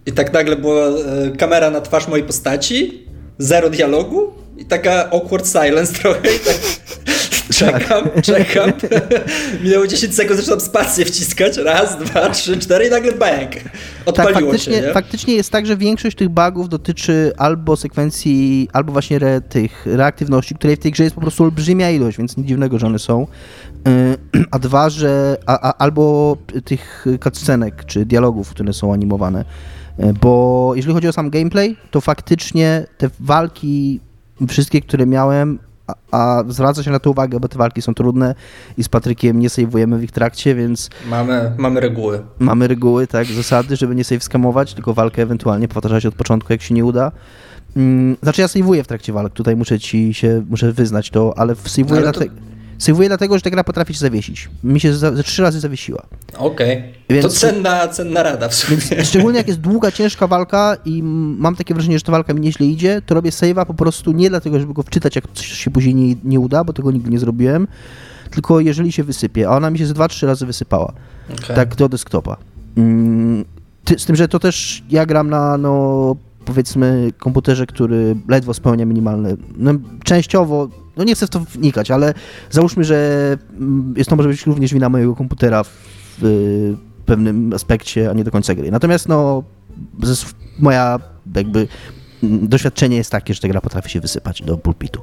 I 0.06 0.12
tak 0.12 0.32
nagle 0.32 0.56
była 0.56 0.86
yy, 0.86 1.36
kamera 1.36 1.70
na 1.70 1.80
twarz 1.80 2.08
mojej 2.08 2.26
postaci, 2.26 3.04
zero 3.38 3.70
dialogu 3.70 4.32
i 4.60 4.64
taka 4.64 5.10
awkward 5.10 5.48
silence 5.48 5.92
trochę 5.92 6.34
i 6.36 6.38
tak 6.38 6.56
czekam, 7.60 8.04
tak. 8.14 8.22
czekam. 8.22 8.72
Minęło 9.64 9.86
10 9.86 10.14
sekund, 10.14 10.36
zaczynam 10.36 10.60
spację 10.60 11.04
wciskać. 11.04 11.56
Raz, 11.56 11.98
dwa, 11.98 12.30
trzy, 12.30 12.58
cztery 12.58 12.86
i 12.86 12.90
nagle 12.90 13.12
bang. 13.12 13.50
Odpaliło 14.06 14.34
tak, 14.34 14.44
faktycznie, 14.44 14.76
się, 14.76 14.82
nie? 14.82 14.92
faktycznie 14.92 15.34
jest 15.34 15.50
tak, 15.50 15.66
że 15.66 15.76
większość 15.76 16.16
tych 16.16 16.28
bugów 16.28 16.68
dotyczy 16.68 17.32
albo 17.36 17.76
sekwencji, 17.76 18.68
albo 18.72 18.92
właśnie 18.92 19.16
re, 19.16 19.40
tych 19.40 19.86
reaktywności, 19.86 20.54
której 20.54 20.76
w 20.76 20.78
tej 20.78 20.92
grze 20.92 21.04
jest 21.04 21.14
po 21.14 21.20
prostu 21.20 21.44
olbrzymia 21.44 21.90
ilość, 21.90 22.18
więc 22.18 22.36
nic 22.36 22.46
dziwnego, 22.46 22.78
że 22.78 22.86
one 22.86 22.98
są. 22.98 23.26
Y, 24.32 24.44
a 24.50 24.58
dwa, 24.58 24.90
że 24.90 25.36
a, 25.46 25.60
a, 25.60 25.78
albo 25.78 26.36
tych 26.64 27.06
cutscenek, 27.24 27.84
czy 27.86 28.06
dialogów, 28.06 28.50
które 28.50 28.72
są 28.72 28.92
animowane. 28.92 29.44
Y, 30.00 30.12
bo 30.20 30.72
jeżeli 30.74 30.94
chodzi 30.94 31.08
o 31.08 31.12
sam 31.12 31.30
gameplay, 31.30 31.76
to 31.90 32.00
faktycznie 32.00 32.86
te 32.98 33.10
walki 33.20 34.00
wszystkie, 34.48 34.80
które 34.80 35.06
miałem, 35.06 35.58
a, 36.10 36.44
zwraca 36.48 36.82
się 36.82 36.90
na 36.90 36.98
to 36.98 37.10
uwagę, 37.10 37.40
bo 37.40 37.48
te 37.48 37.58
walki 37.58 37.82
są 37.82 37.94
trudne 37.94 38.34
i 38.78 38.84
z 38.84 38.88
Patrykiem 38.88 39.38
nie 39.38 39.50
sejwujemy 39.50 39.98
w 39.98 40.02
ich 40.02 40.10
trakcie, 40.10 40.54
więc... 40.54 40.90
Mamy, 41.08 41.52
mamy 41.58 41.80
reguły. 41.80 42.22
Mamy 42.38 42.68
reguły, 42.68 43.06
tak, 43.06 43.26
zasady, 43.26 43.76
żeby 43.76 43.94
nie 43.94 44.04
save 44.04 44.24
skamować, 44.24 44.74
tylko 44.74 44.94
walkę 44.94 45.22
ewentualnie 45.22 45.68
powtarzać 45.68 46.06
od 46.06 46.14
początku, 46.14 46.52
jak 46.52 46.62
się 46.62 46.74
nie 46.74 46.84
uda. 46.84 47.12
Mm, 47.76 48.16
znaczy 48.22 48.40
ja 48.40 48.48
sejwuję 48.48 48.84
w 48.84 48.86
trakcie 48.86 49.12
walk, 49.12 49.32
tutaj 49.32 49.56
muszę 49.56 49.78
ci 49.78 50.14
się, 50.14 50.44
muszę 50.50 50.72
wyznać 50.72 51.10
to, 51.10 51.34
ale 51.36 51.54
sejwuję 51.54 52.00
dlatego... 52.00 52.34
To 52.34 52.50
Sejwuję 52.80 53.08
dlatego, 53.08 53.38
że 53.38 53.42
ta 53.42 53.50
gra 53.50 53.64
potrafi 53.64 53.94
się 53.94 54.00
zawiesić. 54.00 54.48
Mi 54.64 54.80
się 54.80 54.94
ze 54.94 55.22
trzy 55.22 55.42
razy 55.42 55.60
zawiesiła. 55.60 56.02
Okej. 56.38 56.84
Okay. 57.08 57.22
To 57.22 57.28
cenna, 57.28 57.88
cenna 57.88 58.22
rada 58.22 58.48
w 58.48 58.54
sumie. 58.54 58.78
Więc 58.90 59.08
szczególnie 59.08 59.38
jak 59.38 59.48
jest 59.48 59.60
długa, 59.60 59.92
ciężka 59.92 60.26
walka 60.26 60.76
i 60.84 61.02
mam 61.02 61.56
takie 61.56 61.74
wrażenie, 61.74 61.98
że 61.98 62.04
ta 62.04 62.12
walka 62.12 62.34
mi 62.34 62.40
nieźle 62.40 62.66
idzie, 62.66 63.02
to 63.06 63.14
robię 63.14 63.30
save'a 63.30 63.66
po 63.66 63.74
prostu 63.74 64.12
nie 64.12 64.30
dlatego, 64.30 64.60
żeby 64.60 64.74
go 64.74 64.82
wczytać, 64.82 65.16
jak 65.16 65.24
coś 65.34 65.46
się 65.46 65.70
później 65.70 65.94
nie, 65.94 66.14
nie 66.24 66.40
uda, 66.40 66.64
bo 66.64 66.72
tego 66.72 66.90
nigdy 66.90 67.10
nie 67.10 67.18
zrobiłem, 67.18 67.68
tylko 68.30 68.60
jeżeli 68.60 68.92
się 68.92 69.04
wysypie. 69.04 69.48
A 69.48 69.56
ona 69.56 69.70
mi 69.70 69.78
się 69.78 69.86
ze 69.86 69.94
dwa, 69.94 70.08
trzy 70.08 70.26
razy 70.26 70.46
wysypała. 70.46 70.92
Okay. 71.34 71.56
Tak 71.56 71.74
do 71.74 71.88
desktopa. 71.88 72.36
Mm, 72.76 73.44
z 73.98 74.04
tym, 74.04 74.16
że 74.16 74.28
to 74.28 74.38
też 74.38 74.82
ja 74.90 75.06
gram 75.06 75.30
na 75.30 75.58
no, 75.58 76.16
powiedzmy 76.44 77.10
komputerze, 77.18 77.66
który 77.66 78.16
ledwo 78.28 78.54
spełnia 78.54 78.86
minimalne, 78.86 79.36
no, 79.56 79.72
częściowo 80.04 80.68
no 80.96 81.04
nie 81.04 81.14
chcę 81.14 81.26
w 81.26 81.30
to 81.30 81.40
wnikać, 81.40 81.90
ale 81.90 82.14
załóżmy, 82.50 82.84
że 82.84 83.36
mm, 83.52 83.94
jest 83.96 84.10
to 84.10 84.16
może 84.16 84.28
być 84.28 84.46
również 84.46 84.74
wina 84.74 84.88
mojego 84.88 85.16
komputera 85.16 85.64
w, 85.64 85.70
w 86.18 86.76
pewnym 87.06 87.52
aspekcie, 87.52 88.10
a 88.10 88.12
nie 88.12 88.24
do 88.24 88.30
końca 88.30 88.54
gry. 88.54 88.70
Natomiast 88.70 89.08
no, 89.08 89.44
moja 90.58 90.98
jakby 91.34 91.68
mm, 92.22 92.48
doświadczenie 92.48 92.96
jest 92.96 93.10
takie, 93.10 93.34
że 93.34 93.40
ta 93.40 93.48
gra 93.48 93.60
potrafi 93.60 93.90
się 93.90 94.00
wysypać 94.00 94.42
do 94.42 94.58
pulpitu. 94.58 95.02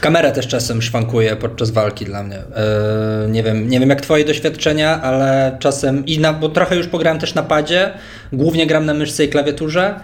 Kamera 0.00 0.30
też 0.30 0.48
czasem 0.48 0.82
szwankuje 0.82 1.36
podczas 1.36 1.70
walki 1.70 2.04
dla 2.04 2.22
mnie. 2.22 2.36
Yy, 2.36 3.30
nie, 3.30 3.42
wiem, 3.42 3.68
nie 3.68 3.80
wiem 3.80 3.88
jak 3.88 4.00
twoje 4.00 4.24
doświadczenia, 4.24 5.02
ale 5.02 5.56
czasem, 5.60 6.06
i 6.06 6.18
na, 6.18 6.32
bo 6.32 6.48
trochę 6.48 6.76
już 6.76 6.86
pograłem 6.86 7.18
też 7.18 7.34
na 7.34 7.42
padzie, 7.42 7.94
głównie 8.32 8.66
gram 8.66 8.86
na 8.86 8.94
myszce 8.94 9.24
i 9.24 9.28
klawiaturze 9.28 10.00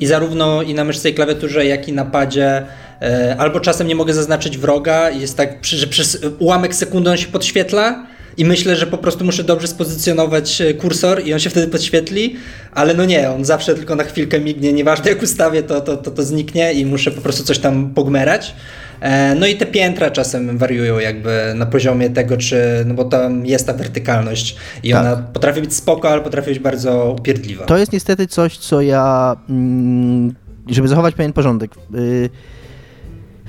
i 0.00 0.06
zarówno 0.06 0.62
i 0.62 0.74
na 0.74 0.84
myszce 0.84 1.10
i 1.10 1.14
klawiaturze, 1.14 1.66
jak 1.66 1.88
i 1.88 1.92
na 1.92 2.04
padzie 2.04 2.66
E, 3.02 3.36
albo 3.38 3.60
czasem 3.60 3.86
nie 3.86 3.94
mogę 3.94 4.14
zaznaczyć 4.14 4.58
wroga 4.58 5.10
jest 5.10 5.36
tak, 5.36 5.64
że 5.64 5.86
przez 5.86 6.18
ułamek 6.38 6.74
sekundy 6.74 7.10
on 7.10 7.16
się 7.16 7.26
podświetla 7.26 8.06
i 8.36 8.44
myślę, 8.44 8.76
że 8.76 8.86
po 8.86 8.98
prostu 8.98 9.24
muszę 9.24 9.44
dobrze 9.44 9.68
spozycjonować 9.68 10.60
e, 10.60 10.74
kursor 10.74 11.26
i 11.26 11.32
on 11.32 11.38
się 11.38 11.50
wtedy 11.50 11.68
podświetli, 11.68 12.36
ale 12.72 12.94
no 12.94 13.04
nie, 13.04 13.30
on 13.30 13.44
zawsze 13.44 13.74
tylko 13.74 13.96
na 13.96 14.04
chwilkę 14.04 14.40
mignie, 14.40 14.72
nieważne 14.72 15.10
jak 15.10 15.22
ustawię, 15.22 15.62
to, 15.62 15.80
to, 15.80 15.96
to, 15.96 16.10
to 16.10 16.22
zniknie 16.22 16.72
i 16.72 16.86
muszę 16.86 17.10
po 17.10 17.20
prostu 17.20 17.44
coś 17.44 17.58
tam 17.58 17.90
pogmerać. 17.94 18.54
E, 19.00 19.34
no 19.34 19.46
i 19.46 19.56
te 19.56 19.66
piętra 19.66 20.10
czasem 20.10 20.58
wariują 20.58 20.98
jakby 20.98 21.52
na 21.56 21.66
poziomie 21.66 22.10
tego, 22.10 22.36
czy, 22.36 22.84
no 22.86 22.94
bo 22.94 23.04
tam 23.04 23.46
jest 23.46 23.66
ta 23.66 23.72
wertykalność 23.72 24.56
i 24.82 24.92
tak. 24.92 25.00
ona 25.00 25.16
potrafi 25.16 25.60
być 25.60 25.74
spoko, 25.74 26.10
ale 26.10 26.22
potrafi 26.22 26.50
być 26.50 26.58
bardzo 26.58 27.16
upierdliwa. 27.18 27.64
To 27.64 27.78
jest 27.78 27.92
niestety 27.92 28.26
coś, 28.26 28.58
co 28.58 28.80
ja, 28.80 29.36
mm, 29.48 30.34
żeby 30.66 30.88
zachować 30.88 31.14
pewien 31.14 31.32
porządek, 31.32 31.70
y, 31.94 32.30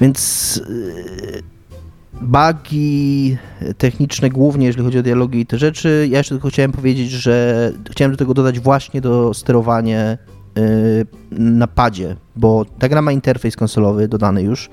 więc 0.01 0.57
y, 0.69 1.43
bugi 2.21 3.37
techniczne 3.77 4.29
głównie, 4.29 4.67
jeżeli 4.67 4.85
chodzi 4.85 4.99
o 4.99 5.03
dialogi 5.03 5.39
i 5.39 5.45
te 5.45 5.57
rzeczy. 5.57 6.07
Ja 6.11 6.17
jeszcze 6.17 6.35
tylko 6.35 6.49
chciałem 6.49 6.71
powiedzieć, 6.71 7.11
że 7.11 7.71
chciałem 7.91 8.11
do 8.11 8.17
tego 8.17 8.33
dodać 8.33 8.59
właśnie 8.59 9.01
do 9.01 9.33
sterowania 9.33 10.17
y, 10.57 11.05
na 11.31 11.67
padzie, 11.67 12.15
bo 12.35 12.65
ta 12.79 12.89
gra 12.89 13.01
ma 13.01 13.11
interfejs 13.11 13.55
konsolowy 13.55 14.07
dodany 14.07 14.43
już 14.43 14.69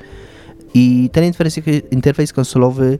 i 0.76 1.10
ten 1.12 1.24
interfejs, 1.24 1.60
interfejs 1.90 2.32
konsolowy, 2.32 2.98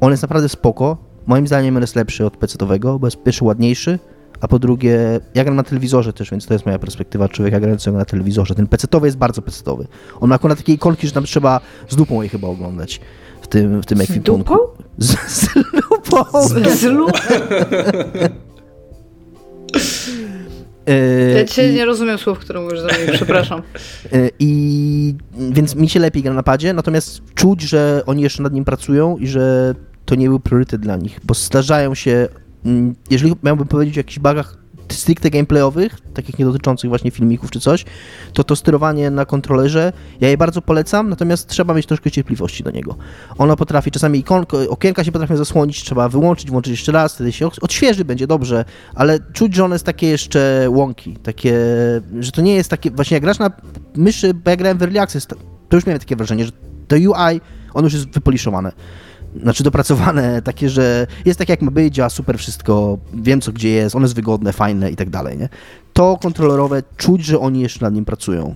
on 0.00 0.10
jest 0.10 0.22
naprawdę 0.22 0.48
spoko. 0.48 0.96
Moim 1.26 1.46
zdaniem 1.46 1.76
on 1.76 1.82
jest 1.82 1.96
lepszy 1.96 2.26
od 2.26 2.36
PC-owego, 2.36 2.98
bo 2.98 3.06
jest 3.06 3.22
pierwszy 3.22 3.44
ładniejszy, 3.44 3.98
a 4.40 4.48
po 4.48 4.58
drugie, 4.58 5.20
ja 5.34 5.44
gram 5.44 5.56
na 5.56 5.62
telewizorze 5.62 6.12
też, 6.12 6.30
więc 6.30 6.46
to 6.46 6.54
jest 6.54 6.66
moja 6.66 6.78
perspektywa 6.78 7.28
człowieka 7.28 7.60
grającego 7.60 7.98
na 7.98 8.04
telewizorze. 8.04 8.54
Ten 8.54 8.66
pecetowy 8.66 9.06
jest 9.06 9.18
bardzo 9.18 9.42
pecetowy. 9.42 9.86
On 10.20 10.28
ma 10.28 10.34
akurat 10.34 10.58
takie 10.58 10.72
ikonki, 10.72 11.06
że 11.06 11.12
tam 11.12 11.24
trzeba 11.24 11.60
z 11.88 11.98
lupą 11.98 12.22
je 12.22 12.28
chyba 12.28 12.48
oglądać 12.48 13.00
w 13.42 13.48
tym, 13.48 13.82
w 13.82 13.86
tym 13.86 14.00
ekwipunku. 14.00 14.58
Z, 14.98 15.16
z 15.28 15.48
lupą? 15.56 16.48
Z, 16.48 16.80
z 16.80 16.82
lupą? 16.82 17.18
E, 20.86 21.38
ja 21.38 21.44
cię 21.44 21.72
nie 21.72 21.84
rozumiem 21.84 22.18
słów, 22.18 22.38
które 22.38 22.60
mówisz 22.60 22.80
do 22.80 22.86
mnie, 22.86 23.12
przepraszam. 23.12 23.62
E, 24.12 24.30
I 24.38 25.14
więc 25.50 25.74
mi 25.74 25.88
się 25.88 26.00
lepiej 26.00 26.22
gra 26.22 26.32
na 26.32 26.42
padzie, 26.42 26.72
natomiast 26.72 27.22
czuć, 27.34 27.62
że 27.62 28.02
oni 28.06 28.22
jeszcze 28.22 28.42
nad 28.42 28.52
nim 28.52 28.64
pracują 28.64 29.16
i 29.16 29.26
że 29.26 29.74
to 30.04 30.14
nie 30.14 30.28
był 30.28 30.40
priorytet 30.40 30.80
dla 30.80 30.96
nich, 30.96 31.20
bo 31.24 31.34
zdarzają 31.34 31.94
się 31.94 32.28
Mm, 32.64 32.94
jeżeli 33.10 33.34
miałbym 33.42 33.68
powiedzieć 33.68 33.96
o 33.96 34.00
jakichś 34.00 34.18
bugach 34.18 34.58
stricte 34.92 35.30
gameplayowych, 35.30 36.00
takich 36.14 36.38
nie 36.38 36.44
dotyczących 36.44 36.88
właśnie 36.88 37.10
filmików 37.10 37.50
czy 37.50 37.60
coś, 37.60 37.84
to 38.32 38.44
to 38.44 38.56
sterowanie 38.56 39.10
na 39.10 39.24
kontrolerze, 39.24 39.92
ja 40.20 40.28
je 40.28 40.36
bardzo 40.36 40.62
polecam, 40.62 41.08
natomiast 41.08 41.48
trzeba 41.48 41.74
mieć 41.74 41.86
troszkę 41.86 42.10
cierpliwości 42.10 42.62
do 42.62 42.70
niego. 42.70 42.96
Ono 43.38 43.56
potrafi, 43.56 43.90
czasami 43.90 44.18
ikonko, 44.18 44.58
okienka 44.68 45.04
się 45.04 45.12
potrafią 45.12 45.36
zasłonić, 45.36 45.82
trzeba 45.82 46.08
wyłączyć, 46.08 46.50
włączyć 46.50 46.70
jeszcze 46.70 46.92
raz, 46.92 47.14
wtedy 47.14 47.32
się 47.32 47.48
odświeży, 47.60 48.04
będzie 48.04 48.26
dobrze, 48.26 48.64
ale 48.94 49.18
czuć, 49.32 49.54
że 49.54 49.64
one 49.64 49.74
jest 49.74 49.86
takie 49.86 50.08
jeszcze 50.08 50.66
łąki, 50.68 51.16
takie, 51.16 51.54
że 52.20 52.32
to 52.32 52.42
nie 52.42 52.54
jest 52.54 52.70
takie, 52.70 52.90
właśnie 52.90 53.14
jak 53.14 53.22
grasz 53.22 53.38
na 53.38 53.50
myszy, 53.96 54.34
bo 54.34 54.50
ja 54.50 54.56
grałem 54.56 54.78
w 54.78 54.82
Early 54.82 55.00
Access, 55.00 55.26
to 55.26 55.36
już 55.76 55.86
miałem 55.86 56.00
takie 56.00 56.16
wrażenie, 56.16 56.44
że 56.44 56.52
to 56.88 56.96
UI, 56.96 57.40
ono 57.74 57.86
już 57.86 57.92
jest 57.94 58.08
wypoliszowane 58.08 58.72
znaczy 59.42 59.64
dopracowane, 59.64 60.42
takie, 60.42 60.68
że 60.68 61.06
jest 61.24 61.38
tak 61.38 61.48
jak 61.48 61.62
ma 61.62 61.70
być, 61.70 61.94
działa 61.94 62.10
super 62.10 62.38
wszystko, 62.38 62.98
wiem 63.14 63.40
co 63.40 63.52
gdzie 63.52 63.68
jest, 63.68 63.96
one 63.96 64.04
jest 64.04 64.14
wygodne, 64.14 64.52
fajne 64.52 64.90
i 64.90 64.96
tak 64.96 65.10
dalej, 65.10 65.38
nie? 65.38 65.48
To 65.92 66.18
kontrolerowe, 66.22 66.82
czuć, 66.96 67.24
że 67.24 67.38
oni 67.40 67.60
jeszcze 67.60 67.84
nad 67.84 67.94
nim 67.94 68.04
pracują. 68.04 68.54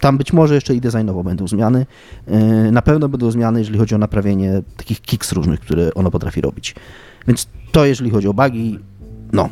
Tam 0.00 0.18
być 0.18 0.32
może 0.32 0.54
jeszcze 0.54 0.74
i 0.74 0.80
designowo 0.80 1.24
będą 1.24 1.48
zmiany. 1.48 1.86
Yy, 2.28 2.72
na 2.72 2.82
pewno 2.82 3.08
będą 3.08 3.30
zmiany, 3.30 3.58
jeżeli 3.58 3.78
chodzi 3.78 3.94
o 3.94 3.98
naprawienie 3.98 4.62
takich 4.76 5.00
kicks 5.00 5.32
różnych, 5.32 5.60
które 5.60 5.94
ono 5.94 6.10
potrafi 6.10 6.40
robić. 6.40 6.74
Więc 7.28 7.48
to 7.72 7.84
jeżeli 7.84 8.10
chodzi 8.10 8.28
o 8.28 8.34
bugi, 8.34 8.78
no, 9.32 9.48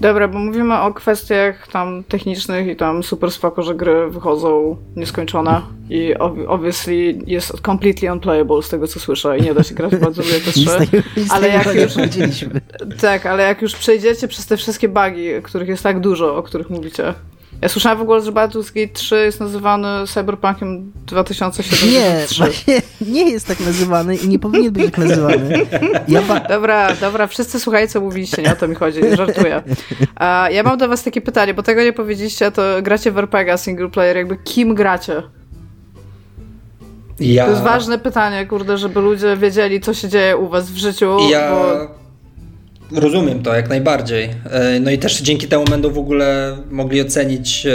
Dobra, 0.00 0.28
bo 0.28 0.38
mówimy 0.38 0.80
o 0.80 0.94
kwestiach 0.94 1.68
tam 1.68 2.04
technicznych 2.04 2.66
i 2.66 2.76
tam 2.76 3.02
super 3.02 3.30
spoko, 3.30 3.62
że 3.62 3.74
gry 3.74 4.10
wychodzą 4.10 4.76
nieskończone 4.96 5.62
i 5.90 6.14
obviously 6.48 7.18
jest 7.26 7.60
completely 7.60 8.12
unplayable 8.12 8.62
z 8.62 8.68
tego 8.68 8.86
co 8.86 9.00
słyszę 9.00 9.38
i 9.38 9.42
nie 9.42 9.54
da 9.54 9.62
się 9.62 9.74
grać 9.74 9.96
bardzo 9.96 10.22
te 10.22 10.52
trzy. 10.52 11.00
Ale 11.30 11.48
jak 11.48 11.74
już 11.74 11.96
Tak, 13.00 13.26
ale 13.26 13.42
jak 13.42 13.62
już 13.62 13.74
przejdziecie 13.74 14.28
przez 14.28 14.46
te 14.46 14.56
wszystkie 14.56 14.88
bugi, 14.88 15.28
których 15.42 15.68
jest 15.68 15.82
tak 15.82 16.00
dużo, 16.00 16.36
o 16.36 16.42
których 16.42 16.70
mówicie, 16.70 17.14
ja 17.62 17.68
słyszałem 17.68 17.98
w 17.98 18.02
ogóle, 18.02 18.20
że 18.20 18.32
Baldur's 18.32 18.74
Gate 18.74 18.92
3 18.92 19.16
jest 19.16 19.40
nazywany 19.40 20.06
Cyberpunkiem 20.06 20.92
2073. 21.06 22.42
Nie, 22.68 22.82
nie 23.00 23.30
jest 23.30 23.46
tak 23.46 23.60
nazywany 23.60 24.16
i 24.16 24.28
nie 24.28 24.38
powinien 24.38 24.72
być 24.72 24.84
tak 24.84 24.98
nazywany. 24.98 25.66
Ja 26.08 26.22
ba... 26.22 26.40
Dobra, 26.40 26.94
dobra, 27.00 27.26
wszyscy 27.26 27.60
słuchajcie, 27.60 27.92
co 27.92 28.00
mówiliście, 28.00 28.42
nie 28.42 28.52
o 28.52 28.56
to 28.56 28.68
mi 28.68 28.74
chodzi, 28.74 29.00
żartuję. 29.16 29.62
A 30.16 30.48
ja 30.52 30.62
mam 30.62 30.78
do 30.78 30.88
was 30.88 31.02
takie 31.02 31.20
pytanie, 31.20 31.54
bo 31.54 31.62
tego 31.62 31.82
nie 31.82 31.92
powiedzieliście, 31.92 32.50
to 32.50 32.62
gracie 32.82 33.12
w 33.12 33.18
RPG 33.18 33.58
single 33.58 33.88
player, 33.88 34.16
jakby 34.16 34.36
kim 34.36 34.74
gracie? 34.74 35.22
Ja... 37.20 37.44
To 37.44 37.50
jest 37.50 37.62
ważne 37.62 37.98
pytanie, 37.98 38.46
kurde, 38.46 38.78
żeby 38.78 39.00
ludzie 39.00 39.36
wiedzieli, 39.36 39.80
co 39.80 39.94
się 39.94 40.08
dzieje 40.08 40.36
u 40.36 40.48
was 40.48 40.70
w 40.70 40.76
życiu, 40.76 41.16
ja... 41.30 41.50
bo 41.50 41.99
rozumiem 42.92 43.42
to 43.42 43.54
jak 43.54 43.68
najbardziej. 43.68 44.30
E, 44.50 44.80
no 44.80 44.90
i 44.90 44.98
też 44.98 45.22
dzięki 45.22 45.48
temu 45.48 45.64
będą 45.64 45.90
w 45.90 45.98
ogóle 45.98 46.56
mogli 46.70 47.00
ocenić 47.00 47.66
e, 47.66 47.70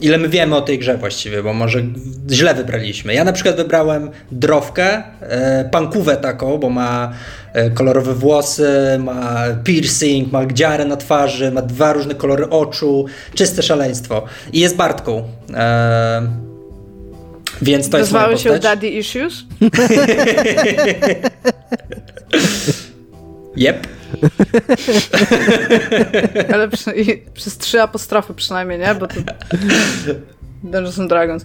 ile 0.00 0.18
my 0.18 0.28
wiemy 0.28 0.56
o 0.56 0.60
tej 0.60 0.78
grze 0.78 0.96
właściwie, 0.98 1.42
bo 1.42 1.52
może 1.52 1.82
źle 2.30 2.54
wybraliśmy. 2.54 3.14
Ja 3.14 3.24
na 3.24 3.32
przykład 3.32 3.56
wybrałem 3.56 4.10
drowkę, 4.32 5.02
e, 5.20 5.68
pankówę 5.72 6.16
taką, 6.16 6.58
bo 6.58 6.70
ma 6.70 7.12
kolorowe 7.74 8.14
włosy, 8.14 8.98
ma 8.98 9.44
piercing, 9.64 10.32
ma 10.32 10.46
gdziarę 10.46 10.84
na 10.84 10.96
twarzy, 10.96 11.52
ma 11.52 11.62
dwa 11.62 11.92
różne 11.92 12.14
kolory 12.14 12.50
oczu, 12.50 13.06
czyste 13.34 13.62
szaleństwo. 13.62 14.22
I 14.52 14.60
jest 14.60 14.76
Bartką. 14.76 15.22
Więc 17.62 17.90
to 17.90 17.98
jest 17.98 18.12
się 18.36 18.58
Daddy 18.58 18.88
Issues? 18.88 19.34
Yep. 23.58 23.97
Ale 26.54 26.68
przy, 26.68 26.92
przez 27.34 27.58
trzy 27.58 27.82
apostrofy 27.82 28.34
przynajmniej, 28.34 28.78
nie? 28.78 28.94
Bo 28.94 29.06
to 29.06 29.14
Dungeons 30.62 30.98
and 30.98 31.08
Dragons. 31.08 31.44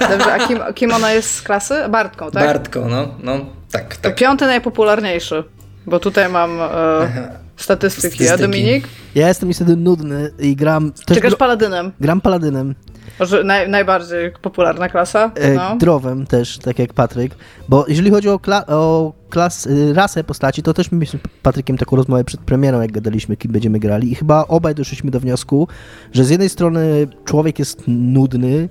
A, 0.00 0.08
dobrze, 0.08 0.32
a 0.32 0.46
kim, 0.46 0.58
kim 0.74 0.92
ona 0.92 1.12
jest 1.12 1.34
z 1.34 1.42
klasy? 1.42 1.74
Bartką, 1.88 2.30
tak? 2.30 2.44
Bartką, 2.44 2.88
no, 2.88 3.14
no 3.22 3.46
tak, 3.70 3.96
tak. 3.96 4.12
To 4.12 4.18
piąty 4.18 4.46
najpopularniejszy, 4.46 5.44
bo 5.86 5.98
tutaj 5.98 6.28
mam 6.28 6.60
e, 6.60 6.68
statystyki. 7.56 8.14
statystyki. 8.14 8.28
A 8.28 8.36
Dominik? 8.36 8.88
Ja 9.14 9.28
jestem 9.28 9.48
niestety 9.48 9.76
nudny 9.76 10.30
i 10.38 10.56
gram... 10.56 10.92
Też 10.92 11.16
Czekasz 11.16 11.34
paladynem? 11.34 11.92
Gram 12.00 12.20
paladynem. 12.20 12.74
Może 13.18 13.44
naj, 13.44 13.68
najbardziej 13.68 14.32
popularna 14.42 14.88
klasa? 14.88 15.30
E, 15.34 15.54
no. 15.54 15.76
Drowem 15.76 16.26
też, 16.26 16.58
tak 16.58 16.78
jak 16.78 16.92
Patryk. 16.92 17.34
Bo 17.68 17.84
jeżeli 17.88 18.10
chodzi 18.10 18.28
o, 18.28 18.38
kla 18.38 18.66
o 18.66 19.12
klas, 19.30 19.66
y, 19.66 19.94
rasę 19.94 20.24
postaci, 20.24 20.62
to 20.62 20.74
też 20.74 20.92
mieliśmy 20.92 21.18
z 21.18 21.42
Patrykiem 21.42 21.78
taką 21.78 21.96
rozmowę 21.96 22.24
przed 22.24 22.40
premierą, 22.40 22.80
jak 22.80 22.92
gadaliśmy, 22.92 23.36
kim 23.36 23.52
będziemy 23.52 23.78
grali. 23.78 24.12
I 24.12 24.14
chyba 24.14 24.44
obaj 24.46 24.74
doszliśmy 24.74 25.10
do 25.10 25.20
wniosku, 25.20 25.68
że 26.12 26.24
z 26.24 26.30
jednej 26.30 26.48
strony 26.48 27.08
człowiek 27.24 27.58
jest 27.58 27.82
nudny, 27.86 28.68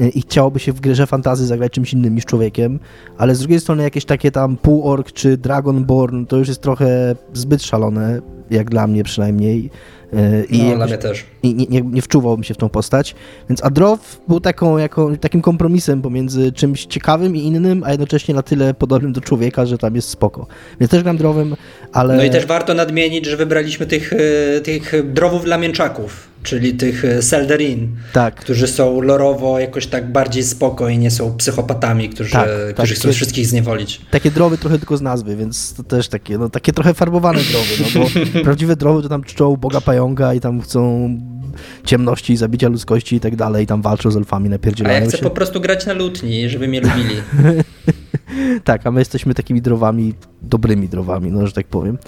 y, 0.00 0.08
i 0.08 0.22
chciałoby 0.22 0.58
się 0.58 0.72
w 0.72 0.80
grze 0.80 1.06
fantazy 1.06 1.46
zagrać 1.46 1.72
czymś 1.72 1.92
innym 1.92 2.14
niż 2.14 2.24
człowiekiem, 2.24 2.78
ale 3.18 3.34
z 3.34 3.38
drugiej 3.38 3.60
strony 3.60 3.82
jakieś 3.82 4.04
takie 4.04 4.30
tam 4.30 4.56
półork 4.56 5.12
czy 5.12 5.36
Dragonborn 5.36 6.26
to 6.26 6.36
już 6.36 6.48
jest 6.48 6.62
trochę 6.62 7.14
zbyt 7.32 7.62
szalone, 7.62 8.20
jak 8.50 8.70
dla 8.70 8.86
mnie 8.86 9.04
przynajmniej. 9.04 9.70
I 10.50 10.58
no, 10.58 10.64
jakoś, 10.64 10.76
dla 10.76 10.86
mnie 10.86 10.98
też. 10.98 11.24
I 11.42 11.54
nie, 11.54 11.66
nie, 11.66 11.80
nie 11.80 12.02
wczuwałbym 12.02 12.44
się 12.44 12.54
w 12.54 12.56
tą 12.56 12.68
postać. 12.68 13.14
Więc 13.48 13.64
Adrow 13.64 14.20
był 14.28 14.40
taką, 14.40 14.78
jako, 14.78 15.10
takim 15.20 15.42
kompromisem 15.42 16.02
pomiędzy 16.02 16.52
czymś 16.52 16.86
ciekawym 16.86 17.36
i 17.36 17.40
innym, 17.40 17.82
a 17.84 17.90
jednocześnie 17.90 18.34
na 18.34 18.42
tyle 18.42 18.74
podobnym 18.74 19.12
do 19.12 19.20
człowieka, 19.20 19.66
że 19.66 19.78
tam 19.78 19.94
jest 19.94 20.08
spoko. 20.08 20.46
Więc 20.80 20.90
też 20.90 21.02
gram 21.02 21.16
drowem, 21.16 21.56
ale... 21.92 22.16
No 22.16 22.24
i 22.24 22.30
też 22.30 22.46
warto 22.46 22.74
nadmienić, 22.74 23.26
że 23.26 23.36
wybraliśmy 23.36 23.86
tych, 23.86 24.12
e, 24.12 24.60
tych 24.60 25.12
drowów 25.12 25.44
dla 25.44 25.58
mięczaków, 25.58 26.29
czyli 26.42 26.74
tych 26.74 27.04
e, 27.04 27.22
Selderin, 27.22 27.96
tak. 28.12 28.34
którzy 28.34 28.66
są 28.66 29.00
lorowo 29.00 29.58
jakoś 29.58 29.86
tak 29.86 30.12
bardziej 30.12 30.42
spoko 30.42 30.88
i 30.88 30.98
nie 30.98 31.10
są 31.10 31.36
psychopatami, 31.36 32.08
którzy, 32.08 32.32
tak, 32.32 32.48
którzy 32.74 32.94
tak, 32.94 33.02
chcą 33.02 33.12
wszystkich 33.12 33.46
zniewolić. 33.46 34.00
Takie 34.10 34.30
drowy 34.30 34.58
trochę 34.58 34.78
tylko 34.78 34.96
z 34.96 35.02
nazwy, 35.02 35.36
więc 35.36 35.74
to 35.74 35.82
też 35.82 36.08
takie, 36.08 36.38
no, 36.38 36.48
takie 36.48 36.72
trochę 36.72 36.94
farbowane 36.94 37.40
drowy, 37.40 37.66
no 37.80 38.00
bo 38.00 38.10
prawdziwe 38.44 38.76
drowy 38.76 39.02
to 39.02 39.08
tam 39.08 39.24
czczą 39.24 39.56
Boga 39.56 39.80
Pająka 39.80 40.34
i 40.34 40.40
tam 40.40 40.60
chcą 40.60 41.10
ciemności, 41.84 42.36
zabicia 42.36 42.68
ludzkości 42.68 43.16
i 43.16 43.20
tak 43.20 43.36
dalej, 43.36 43.64
i 43.64 43.66
tam 43.66 43.82
walczą 43.82 44.10
z 44.10 44.16
elfami, 44.16 44.48
napierdzielają 44.48 44.96
A 44.96 45.00
ja 45.00 45.08
chcę 45.08 45.16
się. 45.16 45.22
po 45.22 45.30
prostu 45.30 45.60
grać 45.60 45.86
na 45.86 45.92
lutni, 45.92 46.48
żeby 46.48 46.68
mnie 46.68 46.80
lubili. 46.80 47.14
tak, 48.64 48.86
a 48.86 48.90
my 48.90 49.00
jesteśmy 49.00 49.34
takimi 49.34 49.62
drowami, 49.62 50.14
dobrymi 50.42 50.88
drowami, 50.88 51.30
no, 51.30 51.46
że 51.46 51.52
tak 51.52 51.66
powiem. 51.66 51.98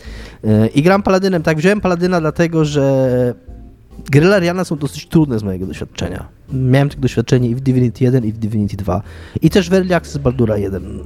E, 0.45 0.66
I 0.66 0.83
gram 0.83 1.03
Paladynem, 1.03 1.43
tak, 1.43 1.59
wziąłem 1.59 1.80
Paladyna 1.80 2.20
dlatego, 2.20 2.64
że 2.64 3.35
gry 4.12 4.26
Lariana 4.26 4.64
są 4.64 4.76
dosyć 4.76 5.06
trudne 5.06 5.38
z 5.38 5.42
mojego 5.42 5.66
doświadczenia. 5.66 6.28
Miałem 6.52 6.88
takie 6.88 7.00
doświadczenie 7.00 7.48
i 7.48 7.54
w 7.54 7.60
Divinity 7.60 8.04
1 8.04 8.24
i 8.24 8.32
w 8.32 8.38
Divinity 8.38 8.76
2. 8.76 9.02
I 9.42 9.50
też 9.50 9.70
w 9.70 9.72
Early 9.72 9.94
Access 9.94 10.18
Baldura 10.18 10.56
1. 10.56 11.00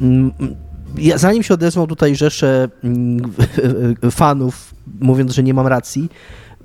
Mm, 0.00 0.32
ja, 0.98 1.18
zanim 1.18 1.42
się 1.42 1.54
odezwał 1.54 1.86
tutaj 1.86 2.16
rzesze 2.16 2.68
mm, 2.84 3.32
fanów, 4.10 4.74
mówiąc, 5.00 5.32
że 5.32 5.42
nie 5.42 5.54
mam 5.54 5.66
racji, 5.66 6.08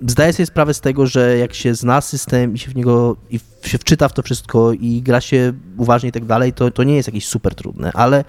zdaję 0.08 0.34
sobie 0.34 0.46
sprawę 0.46 0.74
z 0.74 0.82
tego, 0.82 1.08
że 1.08 1.38
jak 1.38 1.54
się 1.54 1.76
zna 1.76 2.02
system 2.02 2.54
i 2.54 2.60
się 2.60 2.72
w 2.72 2.76
niego 2.76 3.16
i 3.30 3.39
się 3.64 3.78
wczyta 3.78 4.08
w 4.08 4.14
to 4.14 4.22
wszystko 4.22 4.74
i 4.74 5.02
gra 5.02 5.22
się 5.22 5.54
uważnie 5.78 6.10
i 6.10 6.12
tak 6.12 6.26
dalej, 6.26 6.54
to, 6.54 6.72
to 6.72 6.84
nie 6.84 6.96
jest 6.96 7.08
jakieś 7.08 7.28
super 7.28 7.56
trudne, 7.56 7.91
ale 7.93 8.24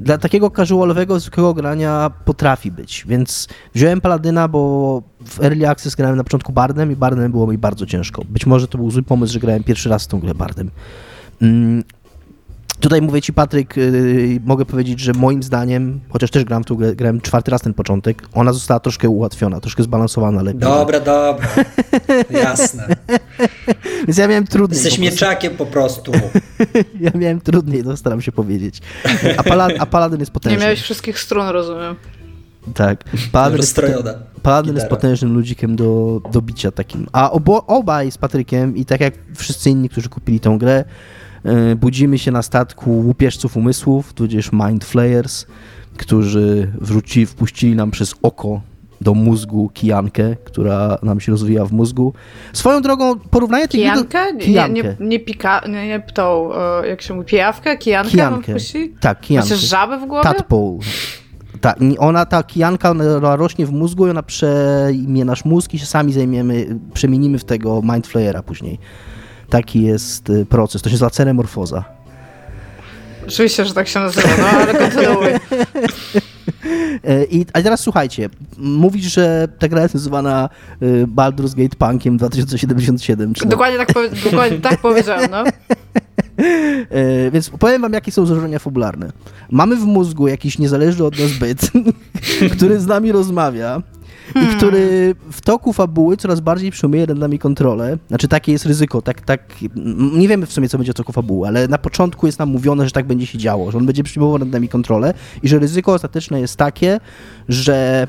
dla 0.00 0.18
takiego 0.18 0.50
casualowego, 0.50 1.20
zwykłego 1.20 1.54
grania 1.54 2.10
potrafi 2.24 2.70
być, 2.70 3.04
więc 3.08 3.48
wziąłem 3.74 4.00
Paladyna, 4.00 4.48
bo 4.48 5.02
w 5.26 5.40
Early 5.42 5.68
Access 5.68 5.94
grałem 5.94 6.16
na 6.16 6.24
początku 6.24 6.52
Bardem 6.52 6.92
i 6.92 6.96
Bardem 6.96 7.30
było 7.30 7.46
mi 7.46 7.58
bardzo 7.58 7.86
ciężko. 7.86 8.22
Być 8.28 8.46
może 8.46 8.68
to 8.68 8.78
był 8.78 8.90
zły 8.90 9.02
pomysł, 9.02 9.32
że 9.32 9.40
grałem 9.40 9.64
pierwszy 9.64 9.88
raz 9.88 10.04
w 10.04 10.06
tą 10.06 10.20
grę 10.20 10.34
Bardem. 10.34 10.70
Tutaj 12.80 13.02
mówię 13.02 13.22
ci, 13.22 13.32
Patryk, 13.32 13.76
yy, 13.76 14.40
mogę 14.44 14.64
powiedzieć, 14.64 15.00
że 15.00 15.12
moim 15.12 15.42
zdaniem, 15.42 16.00
chociaż 16.08 16.30
też 16.30 16.44
gram 16.44 16.64
tu, 16.64 16.76
grałem 16.76 17.20
czwarty 17.20 17.50
raz 17.50 17.60
ten 17.60 17.74
początek, 17.74 18.28
ona 18.32 18.52
została 18.52 18.80
troszkę 18.80 19.08
ułatwiona, 19.08 19.60
troszkę 19.60 19.82
zbalansowana 19.82 20.42
lepiej. 20.42 20.60
Dobra, 20.60 21.00
dobra, 21.00 21.48
jasne. 22.30 22.88
Więc 24.06 24.18
ja 24.18 24.28
miałem 24.28 24.46
trudniej. 24.46 24.76
Jesteś 24.76 24.96
po 24.96 25.02
mieczakiem 25.02 25.56
po 25.56 25.66
prostu. 25.66 26.12
ja 27.00 27.10
miałem 27.14 27.40
trudniej, 27.40 27.84
to 27.84 27.96
staram 27.96 28.20
się 28.20 28.32
powiedzieć. 28.32 28.80
A, 29.36 29.42
Palad 29.42 29.72
a 29.78 29.86
Paladyn 29.86 30.20
jest 30.20 30.32
potężny. 30.32 30.58
Nie 30.58 30.64
miałeś 30.64 30.82
wszystkich 30.82 31.18
stron, 31.18 31.48
rozumiem. 31.48 31.96
Tak. 32.74 33.04
Paladyn, 33.32 33.60
jest, 33.60 33.80
Paladyn 34.42 34.74
jest 34.74 34.88
potężnym 34.88 35.34
ludzikiem 35.34 35.76
do, 35.76 36.20
do 36.32 36.42
bicia 36.42 36.70
takim. 36.70 37.06
A 37.12 37.30
obo, 37.30 37.66
obaj 37.66 38.10
z 38.10 38.18
Patrykiem 38.18 38.76
i 38.76 38.84
tak 38.84 39.00
jak 39.00 39.14
wszyscy 39.36 39.70
inni, 39.70 39.88
którzy 39.88 40.08
kupili 40.08 40.40
tą 40.40 40.58
grę, 40.58 40.84
budzimy 41.76 42.18
się 42.18 42.30
na 42.30 42.42
statku 42.42 42.90
łupieżców 42.90 43.56
umysłów, 43.56 44.12
tudzież 44.12 44.52
mind 44.52 44.84
flayers, 44.84 45.46
którzy 45.96 46.72
wrzuci, 46.80 47.26
wpuścili 47.26 47.76
nam 47.76 47.90
przez 47.90 48.14
oko 48.22 48.60
do 49.00 49.14
mózgu 49.14 49.70
kijankę, 49.74 50.36
która 50.44 50.98
nam 51.02 51.20
się 51.20 51.32
rozwija 51.32 51.64
w 51.64 51.72
mózgu. 51.72 52.12
Swoją 52.52 52.82
drogą 52.82 53.18
porównanie 53.18 53.68
tych 53.68 53.80
kijankę? 53.80 54.32
Do... 54.32 54.38
kijankę? 54.38 54.82
Nie, 54.82 54.88
nie, 55.00 55.06
nie, 55.08 55.20
pika, 55.20 55.62
nie, 55.68 55.88
nie 55.88 56.00
tą, 56.14 56.54
e, 56.54 56.88
jak 56.88 57.02
się 57.02 57.14
mówi, 57.14 57.26
pijawkę? 57.26 57.76
Kijankę? 57.76 58.10
Kijankę. 58.10 58.54
Tak, 59.00 59.20
kijankę. 59.20 59.50
Masz 59.50 59.60
żabę 59.60 59.98
w 59.98 60.06
głowie? 60.06 60.22
Tadpole. 60.22 60.78
Ta, 61.60 61.74
ona, 61.98 62.26
ta 62.26 62.42
kijanka 62.42 62.90
ona 62.90 63.36
rośnie 63.36 63.66
w 63.66 63.72
mózgu 63.72 64.06
i 64.06 64.10
ona 64.10 64.22
przejmie 64.22 65.24
nasz 65.24 65.44
mózg 65.44 65.74
i 65.74 65.78
się 65.78 65.86
sami 65.86 66.12
zajmiemy, 66.12 66.78
przemienimy 66.94 67.38
w 67.38 67.44
tego 67.44 67.82
mindflayera 67.82 68.42
później. 68.42 68.78
Taki 69.50 69.82
jest 69.82 70.30
y, 70.30 70.46
proces. 70.46 70.82
To 70.82 70.88
się 70.88 70.94
nazywa 70.94 71.10
ceremorfoza. 71.10 71.84
Oczywiście, 73.28 73.64
że 73.64 73.74
tak 73.74 73.88
się 73.88 74.00
nazywa, 74.00 74.28
no 74.38 74.46
ale 74.46 74.74
kontynuuj. 74.74 75.26
E, 77.04 77.24
I, 77.24 77.46
a 77.52 77.62
teraz 77.62 77.80
słuchajcie, 77.80 78.28
mówisz, 78.58 79.14
że 79.14 79.48
ta 79.58 79.68
gra 79.68 79.82
jest 79.82 79.94
nazywana 79.94 80.48
y, 80.82 81.06
Baldur's 81.06 81.54
Gate 81.56 81.76
Punkiem 81.76 82.16
2077. 82.16 83.34
Czy 83.34 83.46
dokładnie, 83.46 83.78
tak 83.78 83.92
powie, 83.92 84.08
dokładnie 84.30 84.58
tak 84.58 84.80
powiedziałem, 84.80 85.30
no. 85.30 85.44
E, 86.90 87.30
więc 87.30 87.50
powiem 87.50 87.82
wam, 87.82 87.92
jakie 87.92 88.12
są 88.12 88.26
założenia 88.26 88.58
fabularne. 88.58 89.12
Mamy 89.50 89.76
w 89.76 89.84
mózgu 89.84 90.28
jakiś 90.28 90.58
niezależny 90.58 91.04
od 91.04 91.18
nas 91.18 91.32
byt, 91.32 91.70
który 92.56 92.80
z 92.80 92.86
nami 92.86 93.12
rozmawia 93.12 93.82
hmm. 94.34 94.52
i 94.52 94.56
który 94.56 95.14
w 95.32 95.40
toku 95.40 95.72
fabuły 95.72 96.16
coraz 96.16 96.40
bardziej 96.40 96.70
przejmuje 96.70 97.06
nad 97.06 97.18
nami 97.18 97.38
kontrolę. 97.38 97.98
Znaczy 98.08 98.28
takie 98.28 98.52
jest 98.52 98.66
ryzyko, 98.66 99.02
tak, 99.02 99.20
tak, 99.20 99.54
nie 100.12 100.28
wiemy 100.28 100.46
w 100.46 100.52
sumie, 100.52 100.68
co 100.68 100.78
będzie 100.78 100.92
w 100.92 100.96
toku 100.96 101.12
fabuły, 101.12 101.48
ale 101.48 101.68
na 101.68 101.78
początku 101.78 102.26
jest 102.26 102.38
nam 102.38 102.48
mówione, 102.48 102.84
że 102.84 102.90
tak 102.90 103.06
będzie 103.06 103.26
się 103.26 103.38
działo, 103.38 103.70
że 103.70 103.78
on 103.78 103.86
będzie 103.86 104.02
przyjmował 104.02 104.38
nad 104.38 104.48
nami 104.48 104.68
kontrolę 104.68 105.14
i 105.42 105.48
że 105.48 105.58
ryzyko 105.58 105.92
ostateczne 105.92 106.40
jest 106.40 106.56
takie, 106.56 107.00
że 107.48 108.08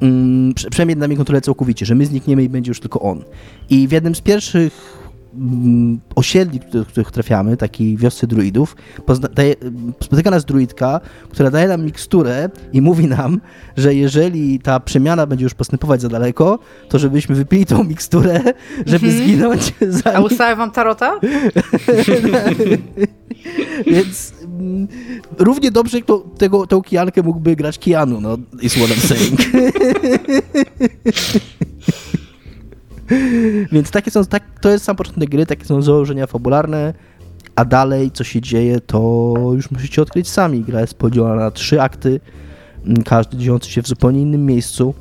mm, 0.00 0.54
przejmie 0.70 0.94
nad 0.94 1.00
nami 1.00 1.16
kontrolę 1.16 1.40
całkowicie, 1.40 1.86
że 1.86 1.94
my 1.94 2.06
znikniemy 2.06 2.42
i 2.42 2.48
będzie 2.48 2.70
już 2.70 2.80
tylko 2.80 3.00
on. 3.00 3.24
I 3.70 3.88
w 3.88 3.92
jednym 3.92 4.14
z 4.14 4.20
pierwszych 4.20 4.99
osiedli, 6.14 6.60
do 6.72 6.84
których 6.84 7.10
trafiamy, 7.10 7.56
takiej 7.56 7.96
wiosce 7.96 8.26
druidów, 8.26 8.76
daje, 9.34 9.54
spotyka 10.02 10.30
nas 10.30 10.44
druidka, 10.44 11.00
która 11.30 11.50
daje 11.50 11.68
nam 11.68 11.84
miksturę 11.84 12.50
i 12.72 12.80
mówi 12.80 13.06
nam, 13.06 13.40
że 13.76 13.94
jeżeli 13.94 14.58
ta 14.58 14.80
przemiana 14.80 15.26
będzie 15.26 15.44
już 15.44 15.54
postępować 15.54 16.00
za 16.00 16.08
daleko, 16.08 16.58
to 16.88 16.98
żebyśmy 16.98 17.34
wypili 17.34 17.66
tą 17.66 17.84
miksturę, 17.84 18.40
żeby 18.86 19.06
mm 19.06 19.18
-hmm. 19.18 19.24
zginąć. 19.24 19.74
Zanim... 19.80 20.18
A 20.18 20.20
ustawię 20.20 20.56
wam 20.56 20.70
tarota? 20.70 21.20
Więc 23.86 24.32
mm, 24.42 24.88
równie 25.38 25.70
dobrze 25.70 26.00
to, 26.00 26.18
tego, 26.18 26.66
tą 26.66 26.82
kijankę 26.82 27.22
mógłby 27.22 27.56
grać 27.56 27.78
Kianu, 27.78 28.20
no, 28.20 28.38
is 28.62 28.74
what 28.74 28.90
I'm 28.90 29.06
saying. 29.06 29.40
Więc 33.72 33.90
takie 33.90 34.10
są, 34.10 34.24
tak, 34.24 34.42
to 34.60 34.68
jest 34.68 34.84
sam 34.84 34.96
początek 34.96 35.30
gry, 35.30 35.46
takie 35.46 35.64
są 35.64 35.82
założenia 35.82 36.26
fabularne, 36.26 36.94
a 37.56 37.64
dalej 37.64 38.10
co 38.10 38.24
się 38.24 38.40
dzieje, 38.40 38.80
to 38.80 39.34
już 39.54 39.70
musicie 39.70 40.02
odkryć 40.02 40.28
sami. 40.28 40.60
Gra 40.60 40.80
jest 40.80 40.94
podzielona 40.94 41.34
na 41.34 41.50
trzy 41.50 41.82
akty, 41.82 42.20
każdy 43.04 43.36
dziejący 43.36 43.70
się 43.70 43.82
w 43.82 43.88
zupełnie 43.88 44.20
innym 44.20 44.46
miejscu. 44.46 44.94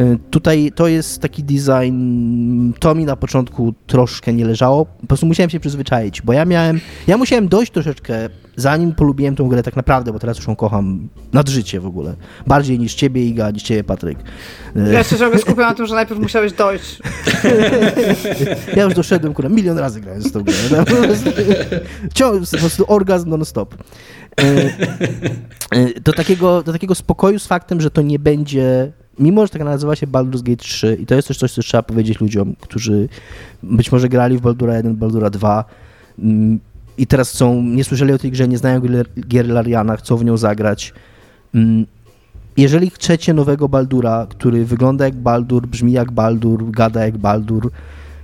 Y, 0.00 0.18
tutaj 0.30 0.72
to 0.74 0.88
jest 0.88 1.20
taki 1.20 1.44
design, 1.44 2.72
to 2.78 2.94
mi 2.94 3.04
na 3.04 3.16
początku 3.16 3.74
troszkę 3.86 4.32
nie 4.32 4.44
leżało, 4.44 4.84
po 4.84 5.06
prostu 5.06 5.26
musiałem 5.26 5.50
się 5.50 5.60
przyzwyczaić, 5.60 6.22
bo 6.22 6.32
ja 6.32 6.44
miałem, 6.44 6.80
ja 7.06 7.16
musiałem 7.16 7.48
dojść 7.48 7.72
troszeczkę, 7.72 8.28
zanim 8.56 8.94
polubiłem 8.94 9.36
tą 9.36 9.48
grę 9.48 9.62
tak 9.62 9.76
naprawdę, 9.76 10.12
bo 10.12 10.18
teraz 10.18 10.36
już 10.36 10.46
ją 10.46 10.56
kocham 10.56 11.08
nad 11.32 11.48
życie 11.48 11.80
w 11.80 11.86
ogóle, 11.86 12.14
bardziej 12.46 12.78
niż 12.78 12.94
ciebie 12.94 13.26
Iga, 13.26 13.50
niż 13.50 13.62
ciebie 13.62 13.84
Patryk. 13.84 14.18
Y, 14.76 14.92
ja 14.92 15.04
się 15.04 15.18
ciągle 15.18 15.38
skupiam 15.38 15.68
na 15.68 15.74
tym, 15.74 15.86
że 15.86 15.94
najpierw 15.94 16.20
musiałeś 16.20 16.52
dojść. 16.52 16.98
ja 18.76 18.84
już 18.84 18.94
doszedłem, 18.94 19.34
kurwa, 19.34 19.48
milion 19.48 19.78
razy 19.78 20.00
grałem 20.00 20.22
z 20.22 20.32
tą 20.32 20.42
grę. 20.42 20.54
Ciągle, 22.14 22.40
po 22.40 22.58
prostu 22.58 22.84
orgazm 22.88 23.30
non-stop. 23.30 23.74
Y, 25.74 26.00
do 26.00 26.12
takiego, 26.12 26.62
do 26.62 26.72
takiego 26.72 26.94
spokoju 26.94 27.38
z 27.38 27.46
faktem, 27.46 27.80
że 27.80 27.90
to 27.90 28.02
nie 28.02 28.18
będzie 28.18 28.92
mimo 29.18 29.46
że 29.46 29.52
tak 29.52 29.64
nazywa 29.64 29.96
się 29.96 30.06
Baldur's 30.06 30.42
Gate 30.42 30.56
3 30.56 30.98
i 31.00 31.06
to 31.06 31.14
jest 31.14 31.28
też 31.28 31.38
coś, 31.38 31.52
co 31.52 31.62
trzeba 31.62 31.82
powiedzieć 31.82 32.20
ludziom, 32.20 32.54
którzy 32.60 33.08
być 33.62 33.92
może 33.92 34.08
grali 34.08 34.38
w 34.38 34.40
Baldura 34.40 34.76
1, 34.76 34.96
Baldura 34.96 35.30
2 35.30 35.64
mm, 36.18 36.60
i 36.98 37.06
teraz 37.06 37.30
są, 37.30 37.62
nie 37.62 37.84
słyszeli 37.84 38.12
o 38.12 38.18
tej 38.18 38.30
grze, 38.30 38.48
nie 38.48 38.58
znają 38.58 38.80
gier 39.28 39.48
Lariana, 39.48 39.96
chcą 39.96 40.16
w 40.16 40.24
nią 40.24 40.36
zagrać. 40.36 40.94
Mm, 41.54 41.86
jeżeli 42.56 42.90
chcecie 42.90 43.34
nowego 43.34 43.68
Baldura, 43.68 44.26
który 44.30 44.64
wygląda 44.64 45.04
jak 45.04 45.14
Baldur, 45.14 45.66
brzmi 45.66 45.92
jak 45.92 46.12
Baldur, 46.12 46.70
gada 46.70 47.04
jak 47.04 47.18
Baldur, 47.18 47.70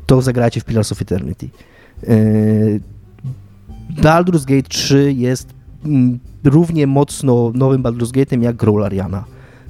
to 0.07 0.23
zagrajcie 0.23 0.61
w 0.61 0.65
Pillars 0.65 0.93
of 0.93 1.03
Eternity. 1.03 1.49
Yy, 2.03 2.81
Baldur's 4.03 4.45
Gate 4.45 4.69
3 4.69 5.13
jest 5.13 5.49
mm, 5.85 6.19
równie 6.45 6.87
mocno 6.87 7.53
nowym 7.55 7.83
Baldur's 7.83 8.13
Gate'em 8.13 8.43
jak 8.43 8.57
Grow 8.57 8.79
Lariana. 8.79 9.25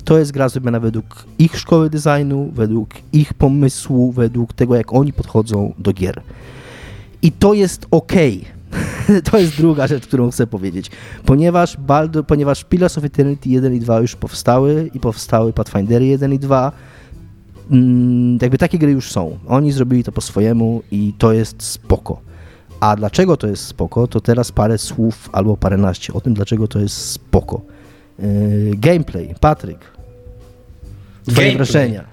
To 0.05 0.19
jest 0.19 0.33
gra 0.33 0.49
zrobiona 0.49 0.81
według 0.81 1.25
ich 1.39 1.59
szkoły 1.59 1.91
designu, 1.91 2.51
według 2.55 2.89
ich 3.13 3.35
pomysłu, 3.35 4.13
według 4.13 4.53
tego, 4.53 4.75
jak 4.75 4.93
oni 4.93 5.13
podchodzą 5.13 5.75
do 5.79 5.93
gier. 5.93 6.23
I 7.23 7.33
to 7.33 7.55
jest 7.55 7.87
ok. 7.91 8.13
to 9.31 9.39
jest 9.39 9.57
druga 9.57 9.87
rzecz, 9.87 10.07
którą 10.07 10.31
chcę 10.31 10.47
powiedzieć. 10.47 10.91
Ponieważ, 11.25 11.77
Baldo, 11.77 12.25
ponieważ 12.25 12.65
Pillars 12.65 12.99
of 12.99 13.05
Eternity 13.05 13.49
1 13.49 13.75
i 13.75 13.81
2 13.81 14.01
już 14.01 14.17
powstały 14.17 14.91
i 14.95 15.01
powstały 15.01 15.53
Pathfindery 15.53 16.07
1 16.07 16.33
i 16.33 16.39
2, 16.39 16.73
mm, 17.71 18.39
jakby 18.43 18.59
takie 18.59 18.79
gry 18.79 18.93
już 18.93 19.13
są. 19.13 19.39
Oni 19.47 19.73
zrobili 19.73 20.05
to 20.05 20.13
po 20.13 20.21
swojemu 20.21 20.83
i 20.91 21.15
to 21.19 21.33
jest 21.33 21.63
spoko. 21.63 22.21
A 22.81 22.97
dlaczego 22.97 23.37
to 23.37 23.47
jest 23.47 23.67
spoko, 23.67 24.07
to 24.07 24.21
teraz 24.21 24.53
parę 24.53 24.79
słów 24.79 25.31
albo 25.33 25.57
paręnaście 25.57 26.13
o 26.13 26.21
tym, 26.21 26.35
dlaczego 26.35 26.69
to 26.69 26.79
jest 26.79 26.97
spoko. 26.97 27.61
Yy, 28.19 28.71
gameplay, 28.77 29.35
Patryk. 29.41 29.79
Twoje 31.23 31.37
gameplay. 31.37 31.57
wrażenia. 31.57 32.13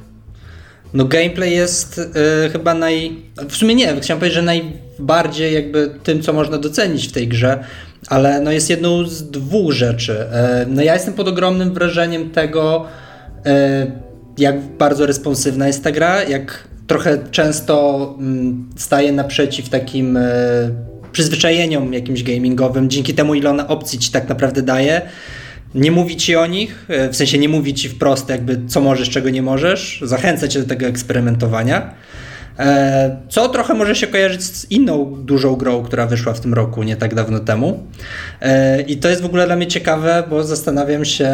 No 0.93 1.05
gameplay 1.05 1.51
jest 1.51 1.97
y, 1.97 2.49
chyba 2.49 2.73
naj... 2.73 3.15
W 3.49 3.55
sumie 3.55 3.75
nie, 3.75 3.99
chciałem 4.01 4.19
powiedzieć, 4.19 4.35
że 4.35 4.41
najbardziej 4.41 5.53
jakby 5.53 5.91
tym, 6.03 6.21
co 6.21 6.33
można 6.33 6.57
docenić 6.57 7.07
w 7.07 7.11
tej 7.11 7.27
grze, 7.27 7.63
ale 8.07 8.41
no 8.41 8.51
jest 8.51 8.69
jedną 8.69 9.05
z 9.05 9.31
dwóch 9.31 9.71
rzeczy. 9.71 10.25
Y, 10.63 10.65
no 10.67 10.81
ja 10.81 10.93
jestem 10.93 11.13
pod 11.13 11.27
ogromnym 11.27 11.73
wrażeniem 11.73 12.29
tego, 12.29 12.85
y, 13.37 13.91
jak 14.37 14.61
bardzo 14.61 15.05
responsywna 15.05 15.67
jest 15.67 15.83
ta 15.83 15.91
gra, 15.91 16.23
jak 16.23 16.67
trochę 16.87 17.17
często 17.31 18.15
mm, 18.19 18.69
staje 18.75 19.11
naprzeciw 19.11 19.69
takim 19.69 20.19
przyzwyczajeniom 21.11 21.93
jakimś 21.93 22.23
gamingowym, 22.23 22.89
dzięki 22.89 23.13
temu 23.13 23.35
ile 23.35 23.49
ona 23.49 23.67
opcji 23.67 23.99
ci 23.99 24.11
tak 24.11 24.29
naprawdę 24.29 24.61
daje 24.61 25.01
nie 25.75 25.91
mówi 25.91 26.17
ci 26.17 26.35
o 26.35 26.45
nich, 26.45 26.85
e, 26.87 27.09
w 27.09 27.15
sensie 27.15 27.37
nie 27.37 27.49
mówi 27.49 27.73
ci 27.73 27.89
wprost 27.89 28.29
jakby 28.29 28.59
co 28.67 28.81
możesz, 28.81 29.09
czego 29.09 29.29
nie 29.29 29.41
możesz, 29.41 30.01
zachęca 30.03 30.47
cię 30.47 30.59
do 30.59 30.67
tego 30.67 30.85
eksperymentowania. 30.85 31.93
E, 32.59 33.17
co 33.29 33.49
trochę 33.49 33.73
może 33.73 33.95
się 33.95 34.07
kojarzyć 34.07 34.43
z 34.43 34.71
inną 34.71 35.15
dużą 35.19 35.55
grą, 35.55 35.83
która 35.83 36.05
wyszła 36.05 36.33
w 36.33 36.39
tym 36.39 36.53
roku, 36.53 36.83
nie 36.83 36.95
tak 36.95 37.15
dawno 37.15 37.39
temu. 37.39 37.83
E, 38.41 38.81
I 38.81 38.97
to 38.97 39.09
jest 39.09 39.21
w 39.21 39.25
ogóle 39.25 39.45
dla 39.45 39.55
mnie 39.55 39.67
ciekawe, 39.67 40.23
bo 40.29 40.43
zastanawiam 40.43 41.05
się. 41.05 41.29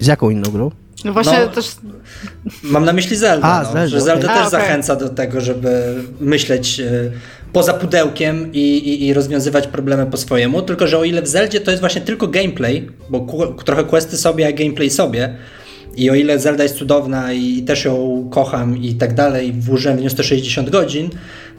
Z 0.00 0.06
jaką 0.06 0.30
inną 0.30 0.50
grą? 0.50 0.70
No 1.04 1.12
właśnie 1.12 1.38
no, 1.40 1.48
też... 1.48 1.76
Mam 2.62 2.84
na 2.84 2.92
myśli 2.92 3.16
Zelda, 3.16 3.46
A, 3.48 3.62
no, 3.62 3.72
Zelda 3.72 3.88
że 3.88 4.00
Zelda 4.00 4.24
okay. 4.24 4.36
też 4.36 4.44
A, 4.44 4.48
okay. 4.48 4.60
zachęca 4.60 4.96
do 4.96 5.08
tego, 5.08 5.40
żeby 5.40 5.94
myśleć 6.20 6.82
poza 7.52 7.74
pudełkiem 7.74 8.52
i, 8.52 8.58
i, 8.58 9.06
i, 9.06 9.14
rozwiązywać 9.14 9.66
problemy 9.66 10.06
po 10.06 10.16
swojemu, 10.16 10.62
tylko 10.62 10.86
że 10.86 10.98
o 10.98 11.04
ile 11.04 11.22
w 11.22 11.28
Zeldzie 11.28 11.60
to 11.60 11.70
jest 11.70 11.80
właśnie 11.80 12.00
tylko 12.00 12.28
gameplay, 12.28 12.88
bo 13.10 13.26
trochę 13.64 13.84
questy 13.84 14.16
sobie, 14.16 14.46
a 14.46 14.52
gameplay 14.52 14.90
sobie, 14.90 15.36
i 15.96 16.10
o 16.10 16.14
ile 16.14 16.38
Zelda 16.38 16.62
jest 16.62 16.76
cudowna 16.76 17.32
i 17.32 17.62
też 17.62 17.84
ją 17.84 18.28
kocham 18.30 18.82
i 18.82 18.94
tak 18.94 19.14
dalej, 19.14 19.52
włożyłem 19.52 19.98
w 19.98 20.02
nią 20.02 20.08
160 20.08 20.70
godzin, 20.70 21.10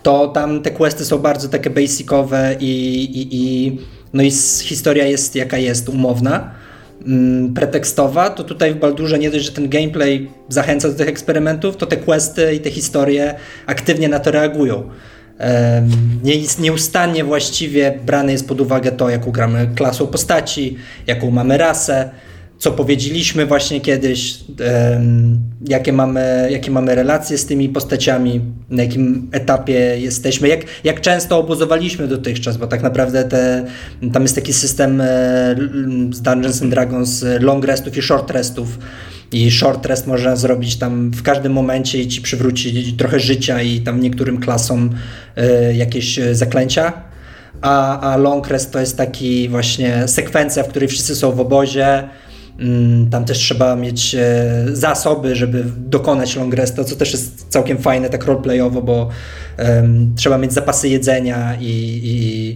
to 0.04 0.28
tam 0.28 0.62
te 0.62 0.72
questy 0.72 1.06
są 1.06 1.18
bardzo 1.18 1.50
takie 1.50 1.70
basicowe 1.70 2.56
i, 2.60 3.04
i, 3.04 3.28
i 3.32 3.78
no 4.14 4.24
i 4.24 4.32
historia 4.62 5.06
jest 5.06 5.36
jaka 5.36 5.58
jest, 5.58 5.90
umowna, 5.90 6.52
mm, 7.08 7.54
pretekstowa, 7.54 8.30
to 8.30 8.44
tutaj 8.44 8.74
w 8.74 8.78
Baldurze 8.78 9.20
nie 9.20 9.32
dość, 9.32 9.46
że 9.46 9.52
ten 9.52 9.70
gameplay 9.70 10.30
zachęca 10.50 10.90
do 10.90 10.94
tych 10.94 11.08
eksperymentów, 11.08 11.78
to 11.78 11.86
te 11.86 11.98
questy 11.98 12.54
i 12.54 12.60
te 12.60 12.72
historie 12.72 13.36
aktywnie 13.66 14.10
na 14.10 14.20
to 14.20 14.32
reagują. 14.32 14.90
Nie, 16.24 16.36
nieustannie 16.60 17.24
właściwie 17.24 18.00
brane 18.06 18.32
jest 18.32 18.48
pod 18.48 18.62
uwagę 18.62 18.92
to, 18.92 19.10
jaką 19.10 19.32
gramy 19.32 19.70
klasą 19.76 20.08
postaci, 20.08 20.78
jaką 21.08 21.32
mamy 21.32 21.58
rasę, 21.58 22.10
co 22.58 22.72
powiedzieliśmy 22.72 23.46
właśnie 23.46 23.82
kiedyś, 23.82 24.40
jakie 25.68 25.94
mamy, 25.94 26.48
jakie 26.52 26.72
mamy 26.72 26.96
relacje 26.96 27.38
z 27.38 27.46
tymi 27.46 27.70
postaciami, 27.70 28.42
na 28.70 28.84
jakim 28.84 29.30
etapie 29.32 30.00
jesteśmy, 30.00 30.48
jak, 30.48 30.60
jak 30.84 31.02
często 31.02 31.38
obozowaliśmy 31.38 32.08
dotychczas, 32.08 32.58
bo 32.58 32.68
tak 32.68 32.84
naprawdę 32.84 33.24
te, 33.24 33.66
tam 34.14 34.22
jest 34.22 34.36
taki 34.36 34.54
system 34.54 35.02
e, 35.02 35.06
z 36.12 36.22
Dungeons 36.22 36.62
and 36.62 36.72
Dragons 36.72 37.26
long 37.40 37.66
restów 37.66 37.98
i 37.98 38.02
short 38.02 38.32
restów 38.32 38.80
i 39.32 39.52
short 39.52 39.86
rest 39.86 40.08
można 40.08 40.36
zrobić 40.36 40.76
tam 40.76 41.12
w 41.12 41.24
każdym 41.24 41.54
momencie 41.54 42.02
i 42.02 42.08
ci 42.08 42.22
przywrócić 42.22 42.98
trochę 42.98 43.20
życia 43.20 43.62
i 43.62 43.82
tam 43.82 44.02
niektórym 44.02 44.40
klasom 44.40 44.90
y, 45.38 45.76
jakieś 45.76 46.20
zaklęcia. 46.32 46.94
A, 47.62 48.00
a 48.14 48.18
long 48.18 48.48
rest 48.48 48.72
to 48.72 48.80
jest 48.80 48.98
taki 48.98 49.50
właśnie 49.50 50.08
sekwencja, 50.08 50.64
w 50.64 50.68
której 50.68 50.90
wszyscy 50.90 51.16
są 51.16 51.32
w 51.32 51.40
obozie. 51.40 52.10
Mm, 52.60 53.10
tam 53.10 53.26
też 53.26 53.38
trzeba 53.38 53.76
mieć 53.76 54.16
e, 54.16 54.46
zasoby, 54.72 55.36
żeby 55.36 55.64
dokonać 55.78 56.36
long 56.36 56.54
resta, 56.54 56.84
co 56.84 56.96
też 56.96 57.12
jest 57.12 57.46
całkiem 57.50 57.78
fajne, 57.78 58.10
tak 58.10 58.26
roleplayowo, 58.26 58.82
bo 58.82 59.10
um, 59.60 60.14
trzeba 60.16 60.38
mieć 60.38 60.54
zapasy 60.54 60.90
jedzenia 60.90 61.58
i, 61.62 62.02
i 62.04 62.56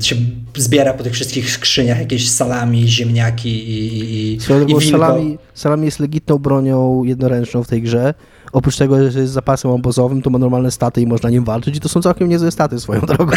się 0.00 0.16
zbiera 0.56 0.94
po 0.94 1.02
tych 1.02 1.12
wszystkich 1.12 1.50
skrzyniach 1.50 1.98
jakieś 1.98 2.30
salami, 2.30 2.88
ziemniaki 2.88 3.48
i, 3.48 4.34
i, 4.34 4.40
Słuchaj, 4.40 4.64
i 4.64 4.66
winko. 4.66 4.80
Salami, 4.90 5.38
salami 5.54 5.84
jest 5.84 6.00
legitną 6.00 6.38
bronią 6.38 7.04
jednoręczną 7.04 7.62
w 7.64 7.68
tej 7.68 7.82
grze. 7.82 8.14
Oprócz 8.52 8.76
tego, 8.76 9.10
że 9.10 9.20
jest 9.20 9.32
zapasem 9.32 9.70
obozowym, 9.70 10.22
to 10.22 10.30
ma 10.30 10.38
normalne 10.38 10.70
staty 10.70 11.00
i 11.00 11.06
można 11.06 11.30
nim 11.30 11.44
walczyć 11.44 11.76
i 11.76 11.80
to 11.80 11.88
są 11.88 12.02
całkiem 12.02 12.28
niezłe 12.28 12.50
staty 12.50 12.80
swoją 12.80 13.00
drogą. 13.00 13.32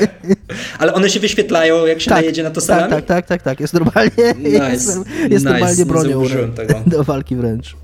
Ale 0.78 0.94
one 0.94 1.10
się 1.10 1.20
wyświetlają, 1.20 1.86
jak 1.86 2.00
się 2.00 2.10
tak, 2.10 2.18
najedzie 2.18 2.42
na 2.42 2.50
to 2.50 2.60
salami? 2.60 2.90
Tak, 2.90 3.06
tak, 3.06 3.06
tak, 3.06 3.26
tak, 3.26 3.42
tak. 3.42 3.60
Jest 3.60 3.74
normalnie, 3.74 4.34
nice, 4.38 4.70
jest, 4.72 4.98
jest 5.28 5.30
nice. 5.30 5.40
normalnie 5.40 5.86
bronią 5.86 6.22
do 6.86 7.04
walki 7.04 7.36
wręcz. 7.36 7.76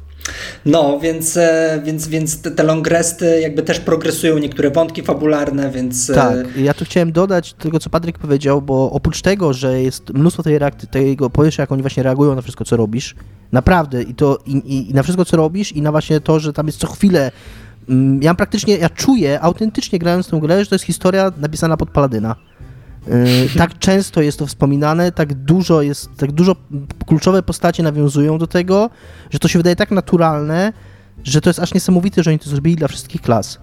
No, 0.67 1.01
więc, 1.01 1.37
e, 1.37 1.83
więc, 1.85 2.09
więc 2.09 2.41
te, 2.41 2.63
long 2.63 2.87
resty 2.87 3.41
jakby 3.41 3.63
też 3.63 3.81
progresują 3.81 4.39
niektóre 4.39 4.71
wątki 4.71 5.03
fabularne, 5.03 5.71
więc... 5.71 6.11
E, 6.11 6.15
tak, 6.15 6.57
ja 6.57 6.75
tu 6.75 6.85
chciałem 6.85 7.13
dodać 7.13 7.53
tego, 7.53 7.81
co 7.81 7.91
Patryk 7.91 8.19
powiedział, 8.19 8.63
bo 8.63 8.91
oprócz 8.91 9.23
tego, 9.23 9.53
że 9.53 9.83
jest 9.83 10.11
mnóstwo 10.11 10.43
tej 10.43 10.59
reakcji, 10.59 10.89
tego, 10.89 11.31
powiesz, 11.31 11.59
jak 11.59 11.73
oni 11.73 11.83
właśnie 11.83 12.03
reagują 12.03 12.35
na 12.35 12.43
wszystko, 12.43 12.65
co 12.65 12.77
robisz, 12.77 13.15
naprawdę, 13.53 14.03
i 14.03 14.15
to 14.15 14.39
i, 14.47 14.89
i 14.91 14.95
na 14.95 15.03
wszystko, 15.03 15.25
co 15.25 15.37
robisz 15.37 15.73
i 15.73 15.83
na 15.83 15.91
właśnie 15.91 16.21
to, 16.21 16.41
że 16.41 16.53
tam 16.53 16.67
jest 16.67 16.79
co 16.79 16.87
chwilę 16.87 17.31
mm, 17.89 18.23
ja 18.23 18.35
praktycznie, 18.35 18.77
ja 18.77 18.89
czuję 18.89 19.41
autentycznie 19.41 19.99
grając 19.99 20.29
tę 20.29 20.41
grę, 20.41 20.65
że 20.65 20.71
to 20.71 20.75
jest 20.75 20.85
historia 20.85 21.33
napisana 21.37 21.77
pod 21.77 21.91
Paladyna. 21.91 22.37
Y, 23.09 23.59
tak 23.59 23.79
często 23.79 24.23
jest 24.23 24.39
to 24.39 24.47
wspominane, 24.47 25.13
tak 25.13 25.35
dużo 25.35 25.83
jest, 25.83 26.09
tak 26.17 26.33
dużo 26.33 26.57
kluczowe 27.07 27.43
postacie 27.43 27.83
nawiązują 27.83 28.39
do 28.39 28.47
tego, 28.47 28.91
że 29.31 29.39
to 29.39 29.49
się 29.49 29.59
wydaje 29.59 29.77
tak 29.77 29.91
naturalne, 29.91 30.73
że 31.25 31.41
to 31.41 31.51
jest 31.51 31.61
aż 31.61 31.75
niesamowite, 31.75 32.23
że 32.23 32.31
oni 32.31 32.39
to 32.39 32.51
zrobili 32.51 32.77
dla 32.77 32.89
wszystkich 32.89 33.21
klas. 33.21 33.59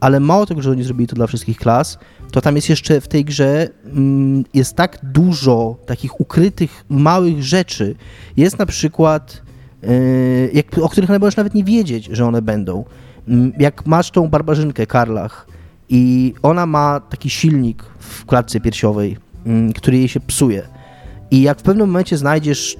Ale 0.00 0.20
mało 0.20 0.46
tego, 0.46 0.62
że 0.62 0.70
oni 0.70 0.82
zrobili 0.82 1.06
to 1.06 1.16
dla 1.16 1.26
wszystkich 1.26 1.58
klas, 1.58 1.98
to 2.32 2.40
tam 2.40 2.56
jest 2.56 2.68
jeszcze 2.68 3.00
w 3.00 3.08
tej 3.08 3.24
grze 3.24 3.68
mm, 3.84 4.44
jest 4.54 4.76
tak 4.76 4.98
dużo 5.02 5.76
takich 5.86 6.20
ukrytych 6.20 6.84
małych 6.88 7.42
rzeczy. 7.42 7.94
Jest 8.36 8.58
na 8.58 8.66
przykład, 8.66 9.42
y, 9.84 10.50
jak, 10.54 10.78
o 10.78 10.88
których 10.88 11.10
możesz 11.10 11.36
nawet 11.36 11.54
nie 11.54 11.64
wiedzieć, 11.64 12.08
że 12.12 12.24
one 12.24 12.42
będą. 12.42 12.84
Mm, 13.28 13.52
jak 13.58 13.86
masz 13.86 14.10
tą 14.10 14.28
barbarzynkę 14.28 14.86
Karlach, 14.86 15.46
i 15.94 16.34
ona 16.42 16.66
ma 16.66 17.00
taki 17.00 17.30
silnik 17.30 17.84
w 17.98 18.26
klatce 18.26 18.60
piersiowej, 18.60 19.16
mm, 19.46 19.72
który 19.72 19.96
jej 19.96 20.08
się 20.08 20.20
psuje. 20.20 20.62
I 21.30 21.42
jak 21.42 21.58
w 21.58 21.62
pewnym 21.62 21.86
momencie 21.86 22.16
znajdziesz 22.16 22.76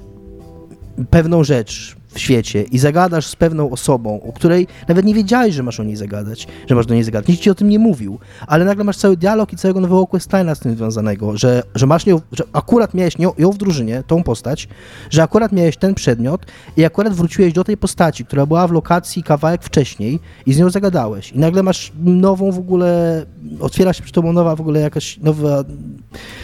pewną 1.09 1.43
rzecz, 1.43 1.95
w 2.13 2.19
świecie 2.19 2.63
i 2.63 2.79
zagadasz 2.79 3.27
z 3.27 3.35
pewną 3.35 3.69
osobą, 3.69 4.21
o 4.29 4.33
której 4.33 4.67
nawet 4.87 5.05
nie 5.05 5.13
wiedziałeś, 5.13 5.55
że 5.55 5.63
masz 5.63 5.79
o 5.79 5.83
niej 5.83 5.95
zagadać, 5.95 6.47
że 6.69 6.75
masz 6.75 6.85
do 6.85 6.93
niej 6.93 7.03
zagadać, 7.03 7.27
nikt 7.27 7.41
ci 7.41 7.49
o 7.49 7.55
tym 7.55 7.69
nie 7.69 7.79
mówił, 7.79 8.19
ale 8.47 8.65
nagle 8.65 8.83
masz 8.83 8.97
cały 8.97 9.17
dialog 9.17 9.53
i 9.53 9.57
całego 9.57 9.79
nowego 9.81 10.03
questline'a 10.03 10.55
z 10.55 10.59
tym 10.59 10.75
związanego, 10.75 11.37
że, 11.37 11.63
że 11.75 11.87
masz 11.87 12.05
nią, 12.05 12.21
że 12.31 12.43
akurat 12.53 12.93
miałeś 12.93 13.17
nią, 13.17 13.31
ją 13.37 13.51
w 13.51 13.57
drużynie, 13.57 14.03
tą 14.07 14.23
postać, 14.23 14.67
że 15.09 15.23
akurat 15.23 15.51
miałeś 15.51 15.77
ten 15.77 15.95
przedmiot 15.95 16.45
i 16.77 16.85
akurat 16.85 17.13
wróciłeś 17.13 17.53
do 17.53 17.63
tej 17.63 17.77
postaci, 17.77 18.25
która 18.25 18.45
była 18.45 18.67
w 18.67 18.71
lokacji 18.71 19.23
kawałek 19.23 19.63
wcześniej 19.63 20.19
i 20.45 20.53
z 20.53 20.59
nią 20.59 20.69
zagadałeś 20.69 21.31
i 21.31 21.39
nagle 21.39 21.63
masz 21.63 21.91
nową 22.03 22.51
w 22.51 22.59
ogóle, 22.59 23.25
otwiera 23.59 23.93
się 23.93 24.03
przed 24.03 24.15
tobą 24.15 24.33
nowa 24.33 24.55
w 24.55 24.61
ogóle 24.61 24.79
jakaś 24.79 25.17
nowa 25.17 25.63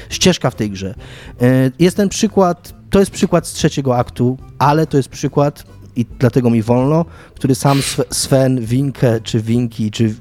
ścieżka 0.09 0.49
w 0.49 0.55
tej 0.55 0.69
grze. 0.69 0.95
E, 1.41 1.71
jest 1.79 1.97
ten 1.97 2.09
przykład 2.09 2.78
to 2.89 2.99
jest 2.99 3.11
przykład 3.11 3.47
z 3.47 3.53
trzeciego 3.53 3.97
aktu, 3.97 4.37
ale 4.59 4.87
to 4.87 4.97
jest 4.97 5.09
przykład, 5.09 5.63
i 5.95 6.05
dlatego 6.19 6.49
mi 6.49 6.61
wolno, 6.61 7.05
który 7.35 7.55
sam 7.55 7.79
Sven 8.11 8.65
Winke, 8.65 9.19
czy 9.23 9.41
Winki, 9.41 9.91
czy 9.91 10.15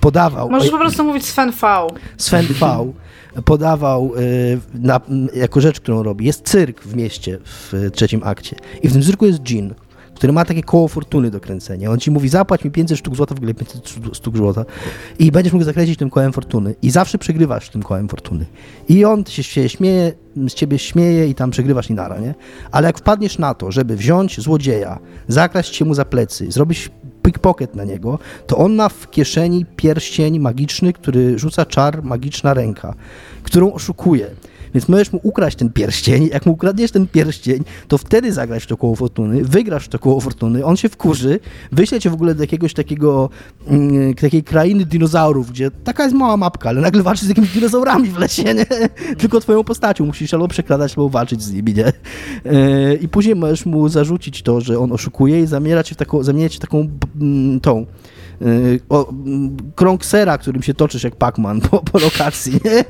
podawał. 0.00 0.50
Możesz 0.50 0.70
po 0.70 0.78
prostu 0.78 1.04
mówić 1.04 1.24
Sven 1.24 1.50
V. 1.50 1.86
Sven 2.16 2.46
V 2.60 2.92
podawał 3.44 4.12
y, 4.16 4.60
na, 4.74 5.00
jako 5.34 5.60
rzecz, 5.60 5.80
którą 5.80 6.02
robi. 6.02 6.24
Jest 6.24 6.42
cyrk 6.48 6.82
w 6.82 6.96
mieście 6.96 7.38
w 7.44 7.90
trzecim 7.92 8.20
akcie. 8.24 8.56
I 8.82 8.88
w 8.88 8.92
tym 8.92 9.02
cyrku 9.02 9.26
jest 9.26 9.50
Jean 9.50 9.74
który 10.16 10.32
ma 10.32 10.44
takie 10.44 10.62
koło 10.62 10.88
fortuny 10.88 11.30
do 11.30 11.40
kręcenia. 11.40 11.90
On 11.90 11.98
ci 12.00 12.10
mówi, 12.10 12.28
zapłać 12.28 12.64
mi 12.64 12.70
500 12.70 12.98
sztuk 12.98 13.16
złota, 13.16 13.34
w 13.34 13.38
ogóle 13.38 13.54
500 13.54 13.88
sztuk 14.12 14.36
złota 14.36 14.64
i 15.18 15.32
będziesz 15.32 15.52
mógł 15.52 15.64
zakręcić 15.64 15.98
tym 15.98 16.10
kołem 16.10 16.32
fortuny. 16.32 16.74
I 16.82 16.90
zawsze 16.90 17.18
przegrywasz 17.18 17.70
tym 17.70 17.82
kołem 17.82 18.08
fortuny. 18.08 18.46
I 18.88 19.04
on 19.04 19.24
się 19.24 19.68
śmieje, 19.68 20.12
z 20.48 20.54
ciebie 20.54 20.78
śmieje 20.78 21.28
i 21.28 21.34
tam 21.34 21.50
przegrywasz 21.50 21.90
i 21.90 21.94
nara, 21.94 22.18
nie? 22.18 22.34
Ale 22.70 22.86
jak 22.86 22.98
wpadniesz 22.98 23.38
na 23.38 23.54
to, 23.54 23.72
żeby 23.72 23.96
wziąć 23.96 24.40
złodzieja, 24.40 24.98
zakraść 25.28 25.76
się 25.76 25.84
mu 25.84 25.94
za 25.94 26.04
plecy, 26.04 26.52
zrobić 26.52 26.90
pickpocket 27.22 27.74
na 27.74 27.84
niego, 27.84 28.18
to 28.46 28.56
on 28.56 28.74
ma 28.74 28.88
w 28.88 29.10
kieszeni 29.10 29.66
pierścień 29.76 30.38
magiczny, 30.38 30.92
który 30.92 31.38
rzuca 31.38 31.66
czar 31.66 32.02
magiczna 32.02 32.54
ręka, 32.54 32.94
którą 33.42 33.72
oszukuje. 33.72 34.30
Więc 34.74 34.88
możesz 34.88 35.12
mu 35.12 35.20
ukraść 35.22 35.56
ten 35.56 35.72
pierścień. 35.72 36.28
Jak 36.32 36.46
mu 36.46 36.52
ukradniesz 36.52 36.90
ten 36.90 37.06
pierścień, 37.06 37.64
to 37.88 37.98
wtedy 37.98 38.32
zagrasz 38.32 38.64
w 38.64 38.66
to 38.66 38.76
koło 38.76 38.96
fortuny, 38.96 39.44
wygrasz 39.44 39.84
w 39.84 39.88
to 39.88 39.98
koło 39.98 40.20
fortuny, 40.20 40.64
on 40.64 40.76
się 40.76 40.88
wkurzy, 40.88 41.40
wyśle 41.72 42.00
cię 42.00 42.10
w 42.10 42.14
ogóle 42.14 42.34
do 42.34 42.42
jakiegoś 42.42 42.74
takiego, 42.74 43.30
mm, 43.66 44.14
takiej 44.14 44.44
krainy 44.44 44.84
dinozaurów, 44.84 45.50
gdzie 45.50 45.70
taka 45.70 46.02
jest 46.04 46.16
mała 46.16 46.36
mapka, 46.36 46.68
ale 46.68 46.80
nagle 46.80 47.02
walczysz 47.02 47.24
z 47.24 47.28
jakimiś 47.28 47.52
dinozaurami 47.52 48.10
w 48.10 48.18
lesie, 48.18 48.54
nie? 48.54 48.66
Tylko 49.20 49.40
twoją 49.40 49.64
postacią 49.64 50.06
musisz 50.06 50.34
albo 50.34 50.48
przekradać, 50.48 50.92
albo 50.92 51.08
walczyć 51.08 51.42
z 51.42 51.52
nimi, 51.52 51.74
nie? 51.74 51.86
E, 51.86 52.94
I 52.94 53.08
później 53.08 53.36
możesz 53.36 53.66
mu 53.66 53.88
zarzucić 53.88 54.42
to, 54.42 54.60
że 54.60 54.78
on 54.78 54.92
oszukuje 54.92 55.42
i 55.42 55.46
zamiera 55.46 55.82
cię 55.82 55.94
w 55.94 55.98
taką, 55.98 56.22
zamienia 56.22 56.48
cię 56.48 56.56
w 56.56 56.60
taką 56.60 56.88
mm, 57.20 57.60
tą 57.60 57.86
o, 58.88 59.12
krąg 59.74 60.04
sera, 60.04 60.38
którym 60.38 60.62
się 60.62 60.74
toczysz 60.74 61.04
jak 61.04 61.16
Pac-Man 61.16 61.60
po, 61.60 61.78
po 61.78 61.98
lokacji, 61.98 62.52
nie? 62.64 62.84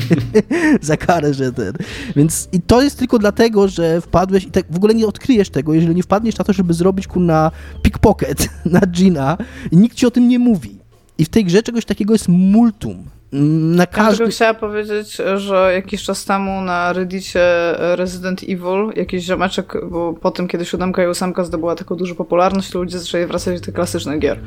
za 0.80 0.96
karę, 0.96 1.34
że 1.34 1.52
ten. 1.52 1.72
Więc 2.16 2.48
i 2.52 2.60
to 2.60 2.82
jest 2.82 2.98
tylko 2.98 3.18
dlatego, 3.18 3.68
że 3.68 4.00
wpadłeś 4.00 4.44
i 4.44 4.50
tak 4.50 4.64
w 4.70 4.76
ogóle 4.76 4.94
nie 4.94 5.06
odkryjesz 5.06 5.50
tego, 5.50 5.74
jeżeli 5.74 5.94
nie 5.94 6.02
wpadniesz 6.02 6.38
na 6.38 6.44
to, 6.44 6.52
żeby 6.52 6.74
zrobić 6.74 7.06
kurna 7.06 7.50
pickpocket 7.82 8.48
na 8.64 8.80
Gina 8.80 9.36
i 9.70 9.76
nikt 9.76 9.96
ci 9.96 10.06
o 10.06 10.10
tym 10.10 10.28
nie 10.28 10.38
mówi. 10.38 10.78
I 11.18 11.24
w 11.24 11.28
tej 11.28 11.44
grze 11.44 11.62
czegoś 11.62 11.84
takiego 11.84 12.12
jest 12.12 12.28
multum. 12.28 13.04
Na 13.32 13.86
każdy... 13.86 14.24
Ja 14.24 14.30
chciała 14.30 14.54
powiedzieć, 14.54 15.18
że 15.34 15.72
jakiś 15.74 16.02
czas 16.02 16.24
temu 16.24 16.60
na 16.60 16.92
Reddicie 16.92 17.40
Resident 17.78 18.42
Evil 18.42 18.92
jakiś 18.96 19.24
ziomeczek, 19.24 19.74
bo 19.90 20.12
po 20.12 20.30
tym 20.30 20.48
kiedy 20.48 20.64
siódemka 20.64 21.04
i 21.04 21.06
ósemka 21.06 21.44
zdobyła 21.44 21.74
taką 21.74 21.94
dużą 21.96 22.14
popularność, 22.14 22.74
ludzie 22.74 22.98
zaczęli 22.98 23.26
wracać 23.26 23.60
do 23.60 23.64
tych 23.66 23.74
klasycznych 23.74 24.18
gier. 24.18 24.38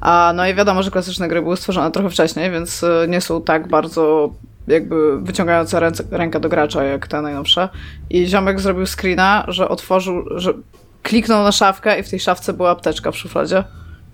A 0.00 0.32
no 0.36 0.46
i 0.46 0.54
wiadomo, 0.54 0.82
że 0.82 0.90
klasyczne 0.90 1.28
gry 1.28 1.42
były 1.42 1.56
stworzone 1.56 1.90
trochę 1.90 2.10
wcześniej, 2.10 2.50
więc 2.50 2.84
e, 2.84 3.06
nie 3.08 3.20
są 3.20 3.42
tak 3.42 3.68
bardzo 3.68 4.30
jakby 4.68 5.20
wyciągające 5.20 5.80
ręce, 5.80 6.04
rękę 6.10 6.40
do 6.40 6.48
gracza 6.48 6.84
jak 6.84 7.08
te 7.08 7.22
najnowsze. 7.22 7.68
I 8.10 8.26
ziomek 8.26 8.60
zrobił 8.60 8.86
screena, 8.86 9.44
że 9.48 9.68
otworzył, 9.68 10.24
że 10.36 10.54
kliknął 11.02 11.42
na 11.42 11.52
szafkę 11.52 12.00
i 12.00 12.02
w 12.02 12.10
tej 12.10 12.20
szafce 12.20 12.52
była 12.52 12.70
apteczka 12.70 13.12
w 13.12 13.16
szufladzie 13.16 13.64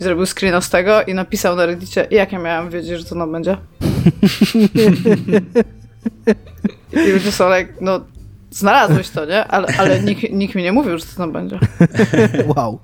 i 0.01 0.05
zrobił 0.05 0.27
screena 0.27 0.61
z 0.61 0.71
tego 0.71 1.03
i 1.03 1.15
napisał 1.15 1.57
na 1.57 1.67
reddicie, 1.67 2.07
jak 2.11 2.33
ja 2.33 2.39
miałem 2.39 2.71
wiedzieć, 2.71 2.99
że 2.99 3.05
to 3.05 3.15
nam 3.15 3.33
będzie. 3.33 3.57
I 6.93 7.13
ludzie 7.13 7.33
są 7.33 7.57
like, 7.57 7.73
no 7.81 8.01
znalazłeś 8.51 9.11
to, 9.11 9.25
nie? 9.25 9.45
Ale, 9.45 9.69
ale 9.79 10.03
nikt, 10.03 10.33
nikt 10.33 10.55
mi 10.55 10.63
nie 10.63 10.73
mówił, 10.73 10.99
że 10.99 11.05
to 11.05 11.17
tam 11.17 11.33
będzie. 11.33 11.59
wow. 12.57 12.79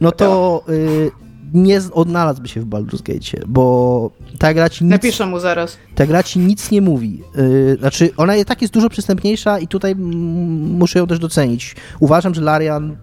No 0.00 0.12
to 0.12 0.62
y, 0.68 1.10
nie 1.54 1.80
odnalazłby 1.92 2.48
się 2.48 2.60
w 2.60 2.66
Baldur's 2.66 3.02
Gate, 3.02 3.46
bo 3.46 4.10
ta 4.38 4.54
gra 4.54 4.68
ci 4.68 4.84
nic... 4.84 4.90
Napiszę 4.90 5.26
mu 5.26 5.38
zaraz. 5.38 5.76
Ta 5.94 6.06
gra 6.06 6.22
ci 6.22 6.38
nic 6.38 6.70
nie 6.70 6.80
mówi. 6.80 7.22
Y, 7.38 7.76
znaczy, 7.80 8.10
ona 8.16 8.36
i 8.36 8.44
tak 8.44 8.62
jest 8.62 8.74
dużo 8.74 8.88
przystępniejsza 8.88 9.58
i 9.58 9.68
tutaj 9.68 9.94
muszę 9.96 10.98
ją 10.98 11.06
też 11.06 11.18
docenić. 11.18 11.76
Uważam, 12.00 12.34
że 12.34 12.40
Larian 12.40 12.96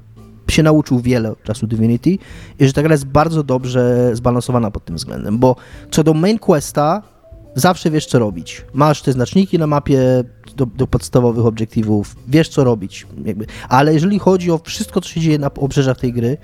się 0.51 0.63
nauczył 0.63 0.99
wiele 0.99 1.31
od 1.31 1.43
czasu 1.43 1.67
Divinity 1.67 2.09
i 2.59 2.67
że 2.67 2.73
ta 2.73 2.81
gra 2.81 2.91
jest 2.91 3.05
bardzo 3.05 3.43
dobrze 3.43 4.11
zbalansowana 4.15 4.71
pod 4.71 4.85
tym 4.85 4.95
względem, 4.95 5.37
bo 5.37 5.55
co 5.91 6.03
do 6.03 6.13
main 6.13 6.39
questa, 6.39 7.01
zawsze 7.59 7.91
wiesz 7.91 8.05
co 8.05 8.19
robić. 8.19 8.65
Masz 8.73 9.01
te 9.01 9.11
znaczniki 9.11 9.59
na 9.59 9.67
mapie 9.67 10.23
do, 10.55 10.65
do 10.65 10.87
podstawowych 10.87 11.45
obiektywów, 11.45 12.15
wiesz 12.27 12.49
co 12.49 12.63
robić, 12.63 13.07
jakby. 13.25 13.45
ale 13.69 13.93
jeżeli 13.93 14.19
chodzi 14.19 14.51
o 14.51 14.59
wszystko, 14.63 15.01
co 15.01 15.09
się 15.09 15.21
dzieje 15.21 15.39
na 15.39 15.53
obrzeżach 15.53 15.99
tej 15.99 16.13
gry, 16.13 16.37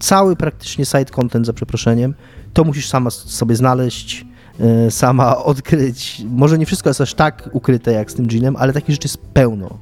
cały 0.00 0.36
praktycznie 0.36 0.84
side 0.84 1.04
content, 1.04 1.46
za 1.46 1.52
przeproszeniem, 1.52 2.14
to 2.52 2.64
musisz 2.64 2.88
sama 2.88 3.10
sobie 3.10 3.56
znaleźć, 3.56 4.26
yy, 4.58 4.90
sama 4.90 5.36
odkryć. 5.52 6.22
Może 6.28 6.58
nie 6.58 6.66
wszystko 6.66 6.90
jest 6.90 7.00
aż 7.00 7.14
tak 7.14 7.50
ukryte 7.52 7.92
jak 7.92 8.10
z 8.10 8.14
tym 8.14 8.26
Ginem, 8.26 8.56
ale 8.56 8.72
takich 8.72 8.90
rzeczy 8.90 9.06
jest 9.06 9.18
pełno. 9.18 9.78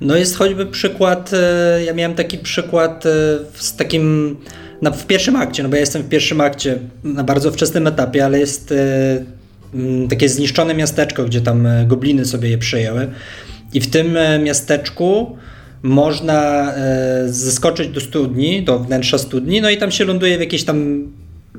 No 0.00 0.16
jest 0.16 0.36
choćby 0.36 0.66
przykład, 0.66 1.30
e, 1.32 1.84
ja 1.84 1.94
miałem 1.94 2.14
taki 2.14 2.38
przykład 2.38 3.06
e, 3.06 3.10
z 3.54 3.76
takim 3.76 4.36
na, 4.82 4.90
w 4.90 5.06
pierwszym 5.06 5.36
akcie, 5.36 5.62
no 5.62 5.68
bo 5.68 5.74
ja 5.74 5.80
jestem 5.80 6.02
w 6.02 6.08
pierwszym 6.08 6.40
akcie 6.40 6.78
na 7.04 7.24
bardzo 7.24 7.52
wczesnym 7.52 7.86
etapie, 7.86 8.24
ale 8.24 8.38
jest 8.38 8.72
e, 8.72 9.35
takie 10.08 10.28
zniszczone 10.28 10.74
miasteczko, 10.74 11.24
gdzie 11.24 11.40
tam 11.40 11.68
gobliny 11.86 12.24
sobie 12.24 12.48
je 12.48 12.58
przejęły 12.58 13.08
i 13.74 13.80
w 13.80 13.90
tym 13.90 14.18
miasteczku 14.44 15.36
można 15.82 16.72
zeskoczyć 17.26 17.88
do 17.88 18.00
studni, 18.00 18.62
do 18.62 18.78
wnętrza 18.78 19.18
studni, 19.18 19.60
no 19.60 19.70
i 19.70 19.76
tam 19.76 19.90
się 19.90 20.04
ląduje 20.04 20.36
w 20.36 20.40
jakiejś 20.40 20.64
tam 20.64 21.08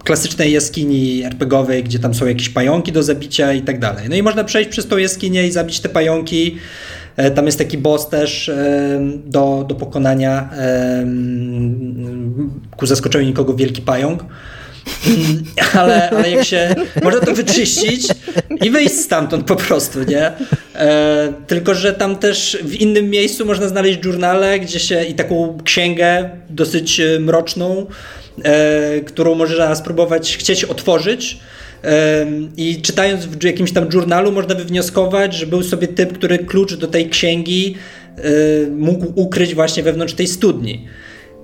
klasycznej 0.03 0.51
jaskini 0.51 1.23
RPGowej, 1.23 1.83
gdzie 1.83 1.99
tam 1.99 2.13
są 2.13 2.25
jakieś 2.25 2.49
pająki 2.49 2.91
do 2.91 3.03
zabicia 3.03 3.53
i 3.53 3.61
tak 3.61 3.79
dalej. 3.79 4.09
No 4.09 4.15
i 4.15 4.23
można 4.23 4.43
przejść 4.43 4.69
przez 4.69 4.87
tą 4.87 4.97
jaskinię 4.97 5.47
i 5.47 5.51
zabić 5.51 5.79
te 5.79 5.89
pająki 5.89 6.57
E, 7.17 7.31
tam 7.31 7.45
jest 7.45 7.57
taki 7.57 7.77
boss 7.77 8.09
też 8.09 8.49
e, 8.49 8.99
do, 9.25 9.65
do 9.69 9.75
pokonania 9.75 10.49
e, 10.53 11.05
ku 12.77 12.85
zaskoczeniu 12.85 13.25
nikogo 13.25 13.53
wielki 13.53 13.81
pająk. 13.81 14.25
Ale, 15.73 16.09
ale 16.09 16.31
jak 16.31 16.45
się 16.45 16.75
można 17.03 17.19
to 17.21 17.33
wyczyścić 17.33 18.07
i 18.63 18.69
wyjść 18.71 18.95
stamtąd 18.95 19.45
po 19.45 19.55
prostu, 19.55 20.03
nie? 20.03 20.31
E, 20.75 21.33
tylko, 21.47 21.75
że 21.75 21.93
tam 21.93 22.15
też 22.15 22.57
w 22.63 22.75
innym 22.75 23.09
miejscu 23.09 23.45
można 23.45 23.67
znaleźć 23.67 24.05
journale, 24.05 24.59
gdzie 24.59 24.79
się 24.79 25.03
i 25.03 25.13
taką 25.13 25.57
księgę 25.63 26.29
dosyć 26.49 27.01
mroczną, 27.19 27.85
e, 28.43 29.01
którą 29.01 29.35
można 29.35 29.75
spróbować 29.75 30.37
chcieć 30.37 30.63
otworzyć 30.63 31.37
i 32.57 32.81
czytając 32.81 33.25
w 33.25 33.43
jakimś 33.43 33.71
tam 33.71 33.89
journalu 33.93 34.31
można 34.31 34.55
wywnioskować, 34.55 35.33
że 35.33 35.45
był 35.45 35.63
sobie 35.63 35.87
typ, 35.87 36.13
który 36.13 36.39
klucz 36.39 36.73
do 36.73 36.87
tej 36.87 37.09
księgi 37.09 37.75
mógł 38.71 39.05
ukryć 39.15 39.55
właśnie 39.55 39.83
wewnątrz 39.83 40.13
tej 40.13 40.27
studni. 40.27 40.87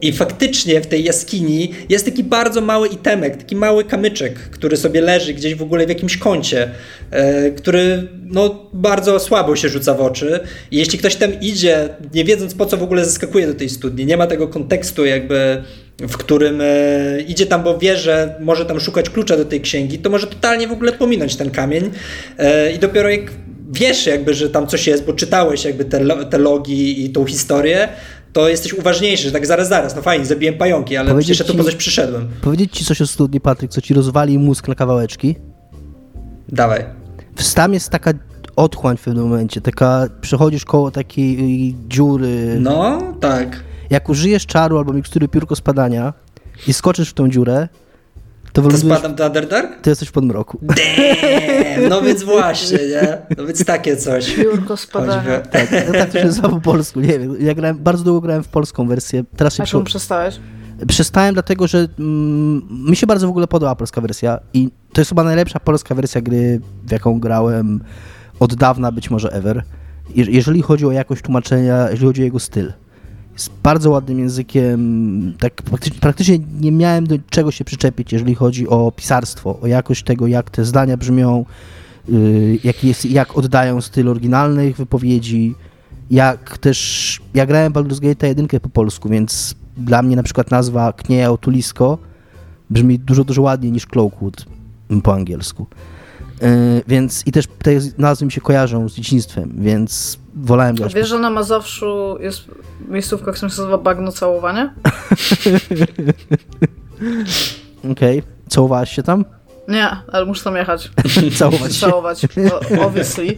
I 0.03 0.11
faktycznie 0.11 0.81
w 0.81 0.87
tej 0.87 1.03
jaskini 1.03 1.71
jest 1.89 2.05
taki 2.05 2.23
bardzo 2.23 2.61
mały 2.61 2.87
itemek, 2.87 3.37
taki 3.37 3.55
mały 3.55 3.83
kamyczek, 3.83 4.33
który 4.33 4.77
sobie 4.77 5.01
leży 5.01 5.33
gdzieś 5.33 5.55
w 5.55 5.61
ogóle 5.61 5.85
w 5.85 5.89
jakimś 5.89 6.17
kącie, 6.17 6.71
e, 7.11 7.51
który 7.51 8.07
no, 8.25 8.69
bardzo 8.73 9.19
słabo 9.19 9.55
się 9.55 9.69
rzuca 9.69 9.93
w 9.93 10.01
oczy. 10.01 10.39
I 10.71 10.77
jeśli 10.77 10.99
ktoś 10.99 11.15
tam 11.15 11.41
idzie, 11.41 11.89
nie 12.13 12.23
wiedząc 12.23 12.53
po 12.53 12.65
co 12.65 12.77
w 12.77 12.83
ogóle 12.83 13.05
zaskakuje 13.05 13.47
do 13.47 13.53
tej 13.53 13.69
studni, 13.69 14.05
nie 14.05 14.17
ma 14.17 14.27
tego 14.27 14.47
kontekstu 14.47 15.05
jakby 15.05 15.63
w 15.99 16.17
którym 16.17 16.61
e, 16.61 17.21
idzie 17.27 17.45
tam, 17.45 17.63
bo 17.63 17.77
wie, 17.77 17.97
że 17.97 18.35
może 18.39 18.65
tam 18.65 18.79
szukać 18.79 19.09
klucza 19.09 19.37
do 19.37 19.45
tej 19.45 19.61
księgi, 19.61 19.99
to 19.99 20.09
może 20.09 20.27
totalnie 20.27 20.67
w 20.67 20.71
ogóle 20.71 20.91
pominąć 20.91 21.35
ten 21.35 21.51
kamień 21.51 21.91
e, 22.37 22.71
i 22.71 22.79
dopiero 22.79 23.09
jak 23.09 23.31
wiesz 23.71 24.05
jakby, 24.05 24.33
że 24.33 24.49
tam 24.49 24.67
coś 24.67 24.87
jest, 24.87 25.05
bo 25.05 25.13
czytałeś 25.13 25.65
jakby 25.65 25.85
te, 25.85 26.25
te 26.25 26.37
logi 26.37 27.05
i 27.05 27.09
tą 27.09 27.25
historię, 27.25 27.89
to 28.33 28.49
jesteś 28.49 28.73
uważniejszy, 28.73 29.23
że 29.23 29.31
tak 29.31 29.45
zaraz, 29.45 29.67
zaraz, 29.67 29.95
no 29.95 30.01
fajnie, 30.01 30.25
zabiłem 30.25 30.57
pająki, 30.57 30.97
ale 30.97 31.09
powiedzieć 31.09 31.29
jeszcze 31.29 31.45
ci, 31.45 31.57
po 31.57 31.63
coś 31.63 31.75
przyszedłem. 31.75 32.29
Powiedzieć 32.41 32.71
ci 32.71 32.85
coś 32.85 33.01
o 33.01 33.07
studni, 33.07 33.41
Patryk, 33.41 33.71
co 33.71 33.81
ci 33.81 33.93
rozwali 33.93 34.39
mózg 34.39 34.67
na 34.67 34.75
kawałeczki? 34.75 35.35
Dawaj. 36.49 36.85
Tam 37.55 37.73
jest 37.73 37.89
taka 37.89 38.11
otchłań 38.55 38.97
w 38.97 39.01
pewnym 39.01 39.23
momencie, 39.23 39.61
taka, 39.61 40.07
przechodzisz 40.21 40.65
koło 40.65 40.91
takiej 40.91 41.75
dziury. 41.87 42.57
No, 42.59 43.01
tak. 43.19 43.63
Jak 43.89 44.09
użyjesz 44.09 44.45
czaru 44.45 44.77
albo 44.77 44.93
mikstury 44.93 45.27
piórko 45.27 45.55
spadania 45.55 46.13
i 46.67 46.73
skoczysz 46.73 47.09
w 47.09 47.13
tą 47.13 47.29
dziurę, 47.29 47.67
to, 48.53 48.61
to 48.61 48.77
spadam 48.77 49.15
do 49.15 49.25
Underdark? 49.25 49.81
To 49.81 49.89
jesteś 49.89 50.09
w 50.09 50.11
podmroku. 50.11 50.59
Damn! 50.61 51.89
No 51.89 52.01
więc 52.01 52.23
właśnie, 52.23 52.77
nie? 52.77 53.17
No 53.37 53.45
więc 53.45 53.65
takie 53.65 53.97
coś. 53.97 54.35
Piórko 54.35 54.77
spadania. 54.77 55.39
Tak, 55.39 55.69
tak 55.69 56.11
to 56.11 56.19
się 56.19 56.25
nazywa 56.25 56.49
po 56.49 56.61
polsku, 56.61 56.99
nie 56.99 57.19
wiem. 57.19 57.35
Ja 57.39 57.53
grałem, 57.53 57.77
bardzo 57.77 58.03
długo 58.03 58.21
grałem 58.21 58.43
w 58.43 58.47
polską 58.47 58.87
wersję. 58.87 59.23
Teraz 59.37 59.55
się 59.55 59.63
A 59.63 59.65
czemu 59.65 59.83
przestałeś? 59.83 60.39
Przestałem 60.87 61.33
dlatego, 61.33 61.67
że 61.67 61.87
mm, 61.99 62.61
mi 62.89 62.95
się 62.95 63.07
bardzo 63.07 63.27
w 63.27 63.29
ogóle 63.29 63.47
podoba 63.47 63.75
polska 63.75 64.01
wersja 64.01 64.39
i 64.53 64.69
to 64.93 65.01
jest 65.01 65.09
chyba 65.09 65.23
najlepsza 65.23 65.59
polska 65.59 65.95
wersja 65.95 66.21
gry, 66.21 66.61
w 66.83 66.91
jaką 66.91 67.19
grałem 67.19 67.83
od 68.39 68.55
dawna, 68.55 68.91
być 68.91 69.09
może 69.09 69.29
ever. 69.29 69.63
jeżeli 70.15 70.61
chodzi 70.61 70.85
o 70.85 70.91
jakość 70.91 71.21
tłumaczenia, 71.21 71.89
jeżeli 71.89 72.07
chodzi 72.07 72.21
o 72.21 72.25
jego 72.25 72.39
styl. 72.39 72.73
Jest 73.33 73.51
bardzo 73.63 73.89
ładnym 73.89 74.19
językiem, 74.19 75.33
tak 75.39 75.61
praktycznie, 76.01 76.39
nie 76.61 76.71
miałem 76.71 77.07
do 77.07 77.15
czego 77.29 77.51
się 77.51 77.65
przyczepić, 77.65 78.13
jeżeli 78.13 78.35
chodzi 78.35 78.67
o 78.67 78.91
pisarstwo, 78.91 79.59
o 79.59 79.67
jakość 79.67 80.03
tego, 80.03 80.27
jak 80.27 80.49
te 80.49 80.65
zdania 80.65 80.97
brzmią, 80.97 81.45
yy, 82.07 82.59
jak, 82.63 82.83
jest, 82.83 83.05
jak 83.05 83.37
oddają 83.37 83.81
styl 83.81 84.09
oryginalnych 84.09 84.77
wypowiedzi, 84.77 85.55
jak 86.11 86.57
też, 86.57 87.19
ja 87.33 87.45
grałem 87.45 87.73
Baldur's 87.73 87.99
Gate 87.99 88.27
1 88.27 88.47
po 88.47 88.69
polsku, 88.69 89.09
więc 89.09 89.55
dla 89.77 90.01
mnie 90.01 90.15
na 90.15 90.23
przykład 90.23 90.51
nazwa 90.51 90.93
Knieja 90.93 91.31
Otulisko 91.31 91.97
brzmi 92.69 92.99
dużo, 92.99 93.23
dużo 93.23 93.41
ładniej 93.41 93.71
niż 93.71 93.85
Cloakwood 93.85 94.45
po 95.03 95.13
angielsku. 95.13 95.67
Yy, 96.43 96.83
więc 96.87 97.27
i 97.27 97.31
też 97.31 97.47
te 97.47 97.71
nazwy 97.97 98.25
mi 98.25 98.31
się 98.31 98.41
kojarzą 98.41 98.89
z 98.89 98.93
dzieciństwem, 98.93 99.53
więc 99.57 100.19
wolałem 100.35 100.75
grać. 100.75 100.93
Wiesz, 100.93 101.09
że 101.09 101.19
na 101.19 101.29
Mazowszu 101.29 102.17
jest 102.19 102.41
miejscówka, 102.87 103.31
która 103.31 103.49
się 103.49 103.61
nazywa 103.61 103.77
Bagno 103.77 104.11
Całowanie? 104.11 104.73
Okej. 107.91 108.19
Okay. 108.19 108.23
Całowałaś 108.49 108.95
się 108.95 109.03
tam? 109.03 109.25
Nie, 109.67 109.89
ale 110.11 110.25
muszę 110.25 110.43
tam 110.43 110.55
jechać. 110.55 110.91
Całować 111.39 111.75
się. 111.75 111.87
Całować, 111.87 112.25
obviously. 112.81 113.35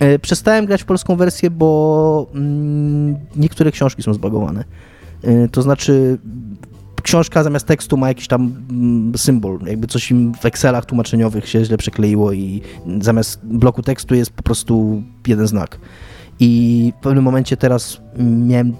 E, 0.00 0.18
przestałem 0.18 0.66
grać 0.66 0.82
w 0.82 0.84
polską 0.84 1.16
wersję, 1.16 1.50
bo 1.50 2.26
mm, 2.34 3.16
niektóre 3.36 3.72
książki 3.72 4.02
są 4.02 4.14
zbagowane. 4.14 4.64
E, 5.24 5.48
to 5.48 5.62
znaczy 5.62 6.18
książka 7.08 7.42
zamiast 7.42 7.66
tekstu 7.66 7.96
ma 7.96 8.08
jakiś 8.08 8.28
tam 8.28 8.54
mm, 8.70 9.18
symbol, 9.18 9.58
jakby 9.66 9.86
coś 9.86 10.10
im 10.10 10.34
w 10.34 10.46
Excelach 10.46 10.86
tłumaczeniowych 10.86 11.48
się 11.48 11.64
źle 11.64 11.78
przekleiło 11.78 12.32
i 12.32 12.62
zamiast 13.00 13.40
bloku 13.44 13.82
tekstu 13.82 14.14
jest 14.14 14.30
po 14.30 14.42
prostu 14.42 15.02
jeden 15.26 15.46
znak. 15.46 15.78
I 16.40 16.92
w 16.98 17.02
pewnym 17.02 17.24
momencie 17.24 17.56
teraz 17.56 18.00
miałem 18.18 18.72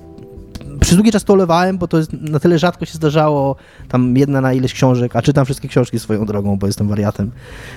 przez 0.81 0.95
długi 0.95 1.13
czas 1.13 1.25
to 1.25 1.33
olewałem, 1.33 1.79
bo 1.79 1.89
to 1.89 1.99
jest, 1.99 2.13
na 2.13 2.39
tyle 2.39 2.59
rzadko 2.59 2.85
się 2.85 2.95
zdarzało, 2.95 3.57
tam 3.89 4.17
jedna 4.17 4.41
na 4.41 4.53
ileś 4.53 4.75
książek, 4.75 5.17
a 5.17 5.23
czytam 5.23 5.45
wszystkie 5.45 5.69
książki 5.69 5.99
swoją 5.99 6.27
drogą, 6.27 6.57
bo 6.57 6.67
jestem 6.67 6.89
wariatem. 6.89 7.31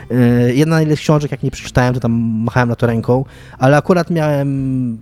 Yy, 0.09 0.55
jedna 0.55 0.75
na 0.75 0.81
ileś 0.81 0.99
książek, 0.99 1.31
jak 1.31 1.43
nie 1.43 1.51
przeczytałem, 1.51 1.93
to 1.93 1.99
tam 1.99 2.11
machałem 2.45 2.69
na 2.69 2.75
to 2.75 2.87
ręką, 2.87 3.25
ale 3.57 3.77
akurat 3.77 4.09
miałem 4.09 4.97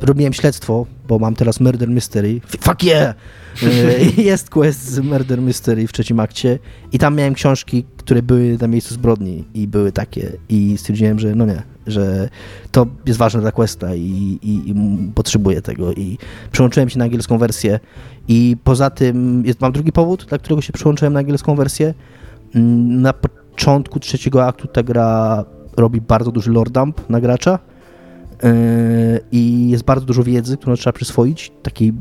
robiłem 0.00 0.32
śledztwo, 0.32 0.86
bo 1.08 1.18
mam 1.18 1.34
teraz 1.34 1.60
Murder 1.60 1.88
Mystery. 1.88 2.40
Fuck 2.60 2.82
yeah! 2.82 3.14
E, 3.62 4.22
jest 4.22 4.50
quest 4.50 4.90
z 4.90 4.98
Murder 4.98 5.42
Mystery 5.42 5.86
w 5.86 5.92
trzecim 5.92 6.20
akcie. 6.20 6.58
I 6.92 6.98
tam 6.98 7.16
miałem 7.16 7.34
książki, 7.34 7.84
które 7.96 8.22
były 8.22 8.58
na 8.60 8.68
miejscu 8.68 8.94
zbrodni 8.94 9.44
i 9.54 9.66
były 9.66 9.92
takie. 9.92 10.32
I 10.48 10.78
stwierdziłem, 10.78 11.18
że 11.18 11.34
no 11.34 11.46
nie, 11.46 11.62
że 11.86 12.28
to 12.72 12.86
jest 13.06 13.18
ważne 13.18 13.40
dla 13.40 13.52
questa 13.52 13.94
i, 13.94 14.38
i, 14.42 14.70
i 14.70 14.74
potrzebuję 15.14 15.62
tego. 15.62 15.92
I 15.92 16.18
przełączyłem 16.52 16.88
się 16.88 16.98
na 16.98 17.04
angielską 17.04 17.38
wersję. 17.38 17.80
I 18.28 18.56
poza 18.64 18.90
tym 18.90 19.42
jest, 19.46 19.60
mam 19.60 19.72
drugi 19.72 19.92
powód, 19.92 20.26
dla 20.28 20.38
którego 20.38 20.62
się 20.62 20.72
przełączyłem 20.72 21.12
na 21.12 21.20
angielską 21.20 21.56
wersję. 21.56 21.94
Mm, 22.54 23.02
na 23.02 23.12
początku 23.12 24.00
trzeciego 24.00 24.46
aktu 24.46 24.68
ta 24.68 24.82
gra 24.82 25.44
robi 25.76 26.00
bardzo 26.00 26.30
duży 26.30 26.50
lore 26.50 26.70
dump 26.70 27.10
na 27.10 27.20
gracza 27.20 27.58
i 29.32 29.70
jest 29.70 29.84
bardzo 29.84 30.06
dużo 30.06 30.24
wiedzy, 30.24 30.56
którą 30.56 30.76
trzeba 30.76 30.92
przyswoić, 30.92 31.52
takiej, 31.62 31.92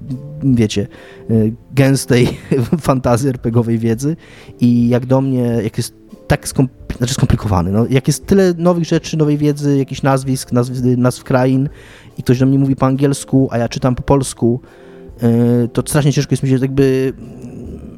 wiecie, 0.43 0.87
yy, 1.29 1.53
gęstej 1.71 2.27
fantazji 2.79 3.29
RPGowej 3.29 3.77
wiedzy. 3.79 4.15
I 4.59 4.89
jak 4.89 5.05
do 5.05 5.21
mnie, 5.21 5.43
jak 5.63 5.77
jest 5.77 5.93
tak 6.27 6.47
skompl 6.47 6.73
znaczy 6.97 7.13
skomplikowany, 7.13 7.71
no, 7.71 7.85
jak 7.89 8.07
jest 8.07 8.25
tyle 8.25 8.53
nowych 8.57 8.85
rzeczy, 8.85 9.17
nowej 9.17 9.37
wiedzy, 9.37 9.77
jakichś 9.77 10.01
nazwisk, 10.01 10.51
nazw, 10.51 10.73
nazw 10.97 11.23
krain 11.23 11.69
i 12.17 12.23
ktoś 12.23 12.39
do 12.39 12.45
mnie 12.45 12.59
mówi 12.59 12.75
po 12.75 12.85
angielsku, 12.85 13.47
a 13.51 13.57
ja 13.57 13.69
czytam 13.69 13.95
po 13.95 14.03
polsku, 14.03 14.61
yy, 15.21 15.69
to 15.73 15.81
strasznie 15.87 16.13
ciężko 16.13 16.33
jest 16.33 16.43
mi 16.43 16.49
się 16.49 16.57
jakby 16.57 17.13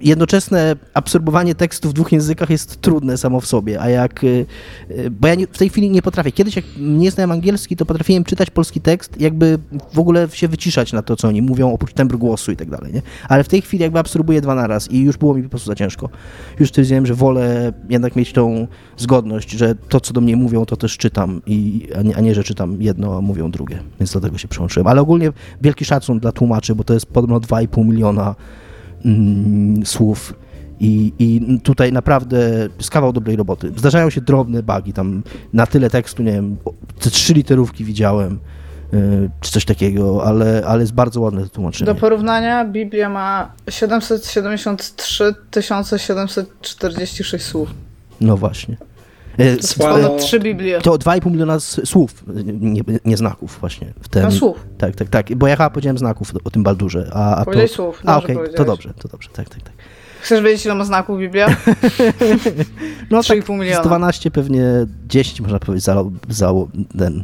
jednoczesne 0.03 0.75
absorbowanie 0.93 1.55
tekstu 1.55 1.89
w 1.89 1.93
dwóch 1.93 2.11
językach 2.11 2.49
jest 2.49 2.81
trudne 2.81 3.17
samo 3.17 3.41
w 3.41 3.45
sobie, 3.45 3.81
a 3.81 3.89
jak, 3.89 4.23
y, 4.23 4.45
y, 4.91 5.11
bo 5.11 5.27
ja 5.27 5.35
w 5.51 5.57
tej 5.57 5.69
chwili 5.69 5.89
nie 5.89 6.01
potrafię. 6.01 6.31
Kiedyś 6.31 6.55
jak 6.55 6.65
nie 6.77 7.11
znałem 7.11 7.31
angielski, 7.31 7.75
to 7.75 7.85
potrafiłem 7.85 8.23
czytać 8.23 8.49
polski 8.49 8.81
tekst, 8.81 9.21
jakby 9.21 9.59
w 9.93 9.99
ogóle 9.99 10.27
się 10.31 10.47
wyciszać 10.47 10.93
na 10.93 11.01
to, 11.01 11.15
co 11.15 11.27
oni 11.27 11.41
mówią, 11.41 11.73
oprócz 11.73 11.93
tembru 11.93 12.19
głosu 12.19 12.51
i 12.51 12.55
tak 12.55 12.69
dalej, 12.69 12.93
nie? 12.93 13.01
Ale 13.29 13.43
w 13.43 13.47
tej 13.47 13.61
chwili 13.61 13.83
jakby 13.83 13.99
absorbuję 13.99 14.41
dwa 14.41 14.55
na 14.55 14.67
raz 14.67 14.91
i 14.91 14.99
już 14.99 15.17
było 15.17 15.33
mi 15.33 15.43
po 15.43 15.49
prostu 15.49 15.67
za 15.67 15.75
ciężko. 15.75 16.09
Już 16.59 16.69
stwierdziłem, 16.69 17.05
że 17.05 17.13
wolę 17.13 17.73
jednak 17.89 18.15
mieć 18.15 18.33
tą 18.33 18.67
zgodność, 18.97 19.51
że 19.51 19.75
to, 19.75 19.99
co 19.99 20.13
do 20.13 20.21
mnie 20.21 20.35
mówią, 20.35 20.65
to 20.65 20.77
też 20.77 20.97
czytam, 20.97 21.41
i, 21.45 21.87
a, 21.99 22.01
nie, 22.01 22.15
a 22.15 22.21
nie, 22.21 22.35
że 22.35 22.43
czytam 22.43 22.81
jedno, 22.81 23.17
a 23.17 23.21
mówią 23.21 23.51
drugie. 23.51 23.79
Więc 23.99 24.11
dlatego 24.11 24.37
się 24.37 24.47
przełączyłem. 24.47 24.87
Ale 24.87 25.01
ogólnie 25.01 25.31
wielki 25.61 25.85
szacun 25.85 26.19
dla 26.19 26.31
tłumaczy, 26.31 26.75
bo 26.75 26.83
to 26.83 26.93
jest 26.93 27.05
podobno 27.05 27.39
2,5 27.39 27.85
miliona 27.85 28.35
mm, 29.05 29.85
słów. 29.85 30.33
I, 30.79 31.13
I 31.19 31.59
tutaj 31.63 31.91
naprawdę 31.91 32.69
jest 32.77 32.91
kawał 32.91 33.13
dobrej 33.13 33.35
roboty. 33.35 33.71
Zdarzają 33.77 34.09
się 34.09 34.21
drobne 34.21 34.63
bugi, 34.63 34.93
tam 34.93 35.23
na 35.53 35.67
tyle 35.67 35.89
tekstu, 35.89 36.23
nie 36.23 36.31
wiem, 36.31 36.57
te 36.99 37.09
trzy 37.09 37.33
literówki 37.33 37.85
widziałem, 37.85 38.39
yy, 38.93 39.29
czy 39.41 39.51
coś 39.51 39.65
takiego, 39.65 40.25
ale, 40.25 40.63
ale 40.67 40.81
jest 40.81 40.93
bardzo 40.93 41.21
ładne 41.21 41.43
to 41.43 41.49
tłumaczenie. 41.49 41.85
Do 41.85 41.95
porównania 41.95 42.65
Biblia 42.65 43.09
ma 43.09 43.51
773 43.69 45.33
746 45.59 47.45
słów. 47.45 47.69
No 48.21 48.37
właśnie. 48.37 48.77
To 49.37 49.83
ponad 49.83 50.17
trzy 50.17 50.39
Biblie. 50.39 50.81
To 50.81 50.93
2,5 50.93 51.31
miliona 51.31 51.59
słów, 51.59 52.23
nie, 52.45 52.81
nie, 53.05 53.17
znaków 53.17 53.57
właśnie. 53.59 53.93
W 54.01 54.07
ten, 54.07 54.31
słów. 54.31 54.65
Tak, 54.77 54.95
tak, 54.95 55.09
tak. 55.09 55.35
Bo 55.35 55.47
ja 55.47 55.55
chyba 55.55 55.69
powiedziałem 55.69 55.97
znaków 55.97 56.31
o 56.43 56.49
tym 56.49 56.63
Baldurze. 56.63 57.09
A, 57.13 57.35
a 57.35 57.45
to, 57.45 57.67
słów. 57.67 58.01
A 58.05 58.17
okej, 58.17 58.35
okay, 58.35 58.49
to 58.49 58.65
dobrze, 58.65 58.93
to 58.93 59.07
dobrze, 59.07 59.29
tak, 59.29 59.49
tak, 59.49 59.61
tak. 59.61 59.73
Chcesz 60.21 60.41
wiedzieć, 60.41 60.65
ile 60.65 60.75
ma 60.75 60.85
znaków 60.85 61.19
Biblia? 61.19 61.47
no 63.11 63.19
3,5 63.19 63.39
tak, 63.39 63.49
miliona. 63.49 63.83
12 63.83 64.31
pewnie 64.31 64.63
10 65.07 65.41
można 65.41 65.59
powiedzieć 65.59 65.85
za, 65.85 66.03
za 66.29 66.53
ten, 66.97 67.23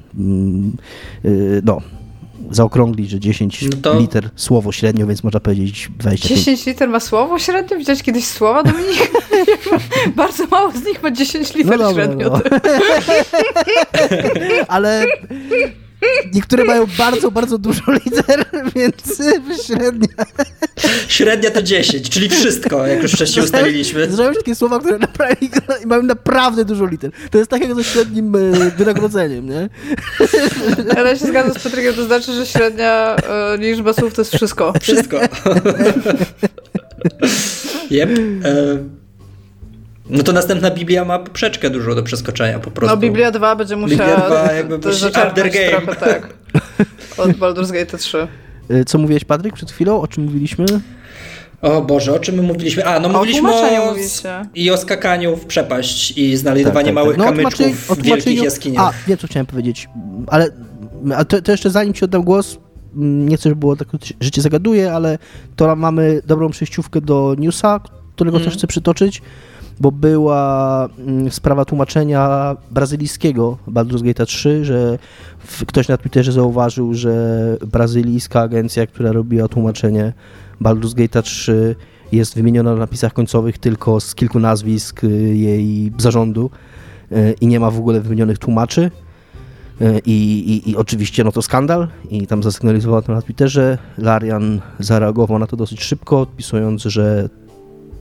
yy, 1.23 1.61
no, 1.65 1.81
zaokrąglić, 2.51 3.09
że 3.09 3.19
10 3.19 3.61
no 3.61 3.77
to... 3.81 3.99
liter 3.99 4.29
słowo 4.35 4.71
średnio, 4.71 5.07
więc 5.07 5.23
można 5.23 5.39
powiedzieć 5.39 5.89
25. 5.97 6.39
10 6.39 6.65
liter 6.65 6.89
ma 6.89 6.99
słowo 6.99 7.39
średnio? 7.39 7.77
Widziałeś 7.77 8.03
kiedyś 8.03 8.27
słowa, 8.27 8.63
Dominik? 8.63 9.11
Bardzo 10.15 10.47
mało 10.47 10.71
z 10.71 10.85
nich 10.85 11.03
ma 11.03 11.11
10 11.11 11.53
liter 11.53 11.79
no 11.79 11.93
średnio. 11.93 12.29
No. 12.29 12.41
Ale 14.67 15.05
Niektóre 16.33 16.63
mają 16.63 16.85
bardzo, 16.97 17.31
bardzo 17.31 17.57
dużo 17.57 17.81
liter, 18.05 18.45
więc 18.75 19.21
średnia. 19.65 20.07
Średnia 21.07 21.51
to 21.51 21.61
10, 21.61 22.09
czyli 22.09 22.29
wszystko, 22.29 22.87
jak 22.87 23.03
już 23.03 23.11
wcześniej 23.11 23.45
ustaliliśmy. 23.45 24.07
Się 24.17 24.31
takie 24.37 24.55
słowa, 24.55 24.79
które 24.79 24.97
naprawdę, 24.97 25.47
mają 25.85 26.03
naprawdę 26.03 26.65
dużo 26.65 26.85
liter. 26.85 27.11
To 27.31 27.37
jest 27.37 27.49
tak 27.49 27.61
jak 27.61 27.75
ze 27.75 27.83
średnim 27.83 28.35
e, 28.35 28.71
wynagrodzeniem, 28.77 29.49
nie? 29.49 29.69
Ale 30.97 31.09
ja 31.09 31.15
się 31.15 31.25
zgadzam 31.25 31.53
z 31.53 31.63
Patrykiem, 31.63 31.93
to 31.93 32.05
znaczy, 32.05 32.33
że 32.33 32.45
średnia 32.45 33.15
e, 33.15 33.57
liczba 33.57 33.93
słów 33.93 34.13
to 34.13 34.21
jest 34.21 34.35
wszystko. 34.35 34.73
Wszystko. 34.81 35.19
Yep. 37.91 38.09
E, 38.43 38.98
no 40.09 40.23
to 40.23 40.33
następna 40.33 40.71
Biblia 40.71 41.05
ma 41.05 41.19
poprzeczkę 41.19 41.69
dużo 41.69 41.95
do 41.95 42.03
przeskoczenia 42.03 42.59
po 42.59 42.71
prostu. 42.71 42.95
No 42.95 43.01
Biblia 43.01 43.31
2 43.31 43.55
będzie 43.55 43.75
musiała 43.75 44.09
Biblia 44.09 44.27
2 44.27 44.53
jakby 44.53 44.79
to 44.79 44.89
after 44.89 45.51
game. 45.51 45.69
trochę 45.69 45.95
tak. 45.95 46.33
Od 47.17 47.31
Baldur's 47.31 47.71
Gate 47.71 47.97
3. 47.97 48.27
Y, 48.71 48.85
co 48.89 48.97
mówiłeś 48.97 49.25
Patryk 49.25 49.53
przed 49.53 49.71
chwilą? 49.71 50.01
O 50.01 50.07
czym 50.07 50.23
mówiliśmy? 50.23 50.65
O 51.61 51.81
Boże, 51.81 52.13
o 52.13 52.19
czym 52.19 52.35
my 52.35 52.41
mówiliśmy? 52.41 52.85
A, 52.85 52.99
no 52.99 53.09
mówiliśmy 53.09 53.53
o, 53.53 53.95
i 54.55 54.71
o 54.71 54.77
skakaniu 54.77 55.35
w 55.35 55.45
przepaść 55.45 56.17
i 56.17 56.37
znajdowaniu 56.37 56.73
tak, 56.73 56.85
tak, 56.85 56.93
małych 56.95 57.17
tak. 57.17 57.25
No, 57.25 57.31
kamyczków 57.31 57.97
w 57.97 58.01
wielkich 58.01 58.43
jaskiniach. 58.43 58.85
A, 58.85 59.07
wiem 59.07 59.17
co 59.17 59.27
chciałem 59.27 59.45
powiedzieć, 59.45 59.89
ale 60.27 60.47
a 61.15 61.25
to, 61.25 61.41
to 61.41 61.51
jeszcze 61.51 61.69
zanim 61.69 61.93
ci 61.93 62.05
oddam 62.05 62.23
głos, 62.23 62.57
nie 62.95 63.37
chcę, 63.37 63.49
żeby 63.49 63.59
było 63.59 63.75
tak, 63.75 63.87
że 64.21 64.31
cię 64.31 64.41
zagaduję, 64.41 64.93
ale 64.93 65.17
to 65.55 65.75
mamy 65.75 66.21
dobrą 66.25 66.49
przejściówkę 66.49 67.01
do 67.01 67.35
newsa, 67.37 67.79
którego 68.15 68.37
mm. 68.37 68.49
też 68.49 68.57
chcę 68.57 68.67
przytoczyć, 68.67 69.21
bo 69.79 69.91
była 69.91 70.89
mm, 70.99 71.31
sprawa 71.31 71.65
tłumaczenia 71.65 72.55
brazylijskiego 72.71 73.57
Baldur's 73.67 74.03
Gate 74.03 74.25
3, 74.25 74.65
że 74.65 74.97
ktoś 75.67 75.87
na 75.87 75.97
Twitterze 75.97 76.31
zauważył, 76.31 76.93
że 76.93 77.57
brazylijska 77.67 78.41
agencja, 78.41 78.87
która 78.87 79.11
robiła 79.11 79.47
tłumaczenie 79.47 80.13
Baldur's 80.61 80.93
Gate 80.93 81.23
3 81.23 81.75
jest 82.11 82.35
wymieniona 82.35 82.73
na 82.73 82.79
napisach 82.79 83.13
końcowych 83.13 83.57
tylko 83.57 83.99
z 83.99 84.15
kilku 84.15 84.39
nazwisk 84.39 85.03
y, 85.03 85.07
jej 85.35 85.91
zarządu 85.97 86.49
y, 87.11 87.35
i 87.41 87.47
nie 87.47 87.59
ma 87.59 87.71
w 87.71 87.77
ogóle 87.77 88.01
wymienionych 88.01 88.37
tłumaczy. 88.37 88.91
Y, 89.81 90.01
I, 90.05 90.11
i, 90.51 90.69
I, 90.69 90.75
oczywiście 90.75 91.23
no 91.23 91.31
to 91.31 91.41
skandal 91.41 91.87
i 92.09 92.27
tam 92.27 92.43
zasygnalizował 92.43 93.01
to 93.01 93.13
na 93.13 93.21
Twitterze. 93.21 93.77
Larian 93.97 94.61
zareagował 94.79 95.39
na 95.39 95.47
to 95.47 95.57
dosyć 95.57 95.83
szybko, 95.83 96.21
odpisując, 96.21 96.83
że 96.83 97.29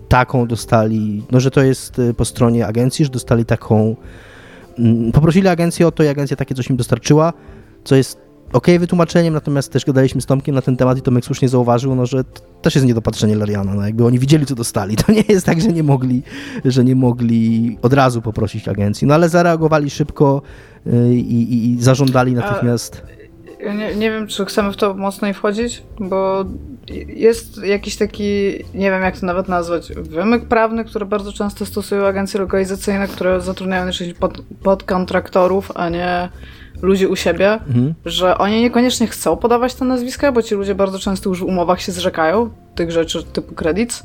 taką 0.08 0.46
dostali, 0.46 1.22
no 1.30 1.40
że 1.40 1.50
to 1.50 1.62
jest 1.62 2.00
po 2.16 2.24
stronie 2.24 2.66
agencji, 2.66 3.04
że 3.04 3.10
dostali 3.10 3.44
taką, 3.44 3.96
mm, 4.78 5.12
poprosili 5.12 5.48
agencję 5.48 5.86
o 5.86 5.92
to 5.92 6.02
i 6.02 6.08
agencja 6.08 6.36
takie 6.36 6.54
coś 6.54 6.70
im 6.70 6.76
dostarczyła, 6.76 7.32
co 7.84 7.96
jest 7.96 8.28
ok 8.52 8.66
wytłumaczeniem, 8.78 9.34
natomiast 9.34 9.72
też 9.72 9.84
gadaliśmy 9.84 10.20
z 10.20 10.26
Tomkiem 10.26 10.54
na 10.54 10.62
ten 10.62 10.76
temat 10.76 10.98
i 10.98 11.02
Tomek 11.02 11.24
słusznie 11.24 11.48
zauważył, 11.48 11.94
no, 11.94 12.06
że 12.06 12.24
to 12.24 12.40
też 12.62 12.74
jest 12.74 12.86
niedopatrzenie 12.86 13.36
Lariana, 13.36 13.74
no, 13.74 13.86
jakby 13.86 14.04
oni 14.04 14.18
widzieli, 14.18 14.46
co 14.46 14.54
dostali. 14.54 14.96
To 15.06 15.12
nie 15.12 15.24
jest 15.28 15.46
tak, 15.46 15.60
że 15.60 15.68
nie 15.68 15.82
mogli, 15.82 16.22
że 16.64 16.84
nie 16.84 16.96
mogli 16.96 17.78
od 17.82 17.92
razu 17.92 18.22
poprosić 18.22 18.68
agencji, 18.68 19.06
no 19.06 19.14
ale 19.14 19.28
zareagowali 19.28 19.90
szybko 19.90 20.42
y, 20.86 21.14
i, 21.14 21.42
i, 21.42 21.70
i 21.70 21.82
zażądali 21.82 22.34
natychmiast... 22.34 23.02
Ja 23.60 23.74
nie, 23.74 23.94
nie 23.94 24.10
wiem, 24.10 24.26
czy 24.26 24.44
chcemy 24.44 24.72
w 24.72 24.76
to 24.76 24.94
mocniej 24.94 25.34
wchodzić, 25.34 25.82
bo 25.98 26.44
jest 27.06 27.64
jakiś 27.64 27.96
taki, 27.96 28.24
nie 28.74 28.90
wiem 28.90 29.02
jak 29.02 29.20
to 29.20 29.26
nawet 29.26 29.48
nazwać, 29.48 29.92
wymyk 29.92 30.44
prawny, 30.44 30.84
który 30.84 31.06
bardzo 31.06 31.32
często 31.32 31.66
stosują 31.66 32.06
agencje 32.06 32.40
lokalizacyjne, 32.40 33.08
które 33.08 33.40
zatrudniają 33.40 33.84
najczęściej 33.84 34.14
pod, 34.14 34.42
podkontraktorów, 34.62 35.72
a 35.74 35.88
nie 35.88 36.28
ludzi 36.82 37.06
u 37.06 37.16
siebie, 37.16 37.52
mhm. 37.52 37.94
że 38.04 38.38
oni 38.38 38.60
niekoniecznie 38.60 39.06
chcą 39.06 39.36
podawać 39.36 39.74
te 39.74 39.84
nazwiska, 39.84 40.32
bo 40.32 40.42
ci 40.42 40.54
ludzie 40.54 40.74
bardzo 40.74 40.98
często 40.98 41.28
już 41.28 41.40
w 41.40 41.44
umowach 41.44 41.80
się 41.80 41.92
zrzekają 41.92 42.50
tych 42.74 42.90
rzeczy 42.90 43.22
typu 43.22 43.54
kredyt, 43.54 44.02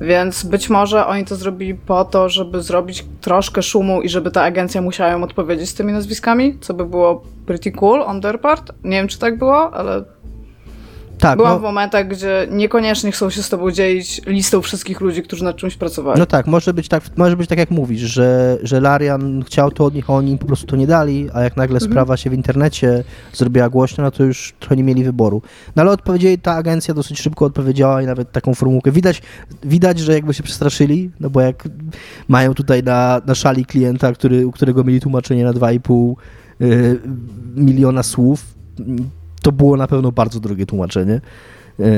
więc 0.00 0.44
być 0.44 0.70
może 0.70 1.06
oni 1.06 1.24
to 1.24 1.36
zrobili 1.36 1.74
po 1.74 2.04
to, 2.04 2.28
żeby 2.28 2.62
zrobić 2.62 3.04
troszkę 3.20 3.62
szumu 3.62 4.02
i 4.02 4.08
żeby 4.08 4.30
ta 4.30 4.42
agencja 4.42 4.82
musiała 4.82 5.12
im 5.16 5.22
odpowiedzieć 5.22 5.68
z 5.68 5.74
tymi 5.74 5.92
nazwiskami, 5.92 6.58
co 6.60 6.74
by 6.74 6.86
było 6.86 7.22
pretty 7.46 7.72
cool 7.72 8.02
on 8.02 8.20
their 8.20 8.40
part. 8.40 8.72
Nie 8.84 8.96
wiem, 8.96 9.08
czy 9.08 9.18
tak 9.18 9.38
było, 9.38 9.74
ale 9.74 10.04
tak, 11.18 11.36
Byłam 11.36 11.52
no, 11.52 11.58
w 11.58 11.62
momentach, 11.62 12.08
gdzie 12.08 12.48
niekoniecznie 12.50 13.12
chcą 13.12 13.30
się 13.30 13.42
z 13.42 13.48
tobą 13.48 13.70
dzielić 13.70 14.20
listą 14.26 14.62
wszystkich 14.62 15.00
ludzi, 15.00 15.22
którzy 15.22 15.44
nad 15.44 15.56
czymś 15.56 15.76
pracowali. 15.76 16.18
No 16.20 16.26
tak, 16.26 16.46
może 16.46 16.74
być 16.74 16.88
tak, 16.88 17.02
może 17.16 17.36
być 17.36 17.48
tak 17.48 17.58
jak 17.58 17.70
mówisz, 17.70 18.00
że, 18.00 18.58
że 18.62 18.80
Larian 18.80 19.44
chciał 19.46 19.70
to 19.70 19.84
od 19.84 19.94
nich, 19.94 20.10
a 20.10 20.12
oni 20.12 20.30
im 20.30 20.38
po 20.38 20.46
prostu 20.46 20.66
to 20.66 20.76
nie 20.76 20.86
dali, 20.86 21.28
a 21.34 21.42
jak 21.42 21.56
nagle 21.56 21.74
mhm. 21.74 21.92
sprawa 21.92 22.16
się 22.16 22.30
w 22.30 22.32
internecie 22.32 23.04
zrobiła 23.32 23.68
głośno, 23.68 24.04
no 24.04 24.10
to 24.10 24.24
już 24.24 24.54
trochę 24.60 24.76
nie 24.76 24.84
mieli 24.84 25.04
wyboru. 25.04 25.42
No 25.76 25.82
ale 25.82 25.90
odpowiedzieli, 25.90 26.38
ta 26.38 26.54
agencja 26.54 26.94
dosyć 26.94 27.20
szybko 27.20 27.44
odpowiedziała 27.44 28.02
i 28.02 28.06
nawet 28.06 28.32
taką 28.32 28.54
formułkę. 28.54 28.92
Widać, 28.92 29.22
widać 29.62 29.98
że 29.98 30.12
jakby 30.12 30.34
się 30.34 30.42
przestraszyli, 30.42 31.10
no 31.20 31.30
bo 31.30 31.40
jak 31.40 31.68
mają 32.28 32.54
tutaj 32.54 32.82
na, 32.82 33.20
na 33.26 33.34
szali 33.34 33.64
klienta, 33.64 34.12
który, 34.12 34.46
u 34.46 34.52
którego 34.52 34.84
mieli 34.84 35.00
tłumaczenie 35.00 35.44
na 35.44 35.52
2,5 35.52 36.14
y, 36.60 37.00
miliona 37.56 38.02
słów, 38.02 38.44
to 39.46 39.52
było 39.52 39.76
na 39.76 39.86
pewno 39.86 40.12
bardzo 40.12 40.40
drogie 40.40 40.66
tłumaczenie. 40.66 41.20
E, 41.80 41.88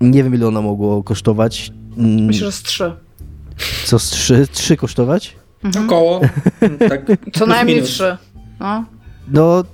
nie 0.00 0.24
wiem, 0.24 0.34
ile 0.34 0.48
ono 0.48 0.62
mogło 0.62 1.02
kosztować. 1.02 1.72
Mm. 1.96 2.24
Myślę, 2.24 2.46
że 2.46 2.52
z 2.52 2.62
trzy. 2.62 2.92
Co 3.84 3.98
z 3.98 4.10
trzy? 4.10 4.48
Trzy 4.52 4.76
kosztować? 4.76 5.36
Mhm. 5.64 5.86
Około. 5.86 6.20
tak, 6.90 7.00
Co 7.32 7.46
najmniej 7.46 7.82
trzy. 7.82 8.16
No. 8.60 8.84
no, 9.28 9.64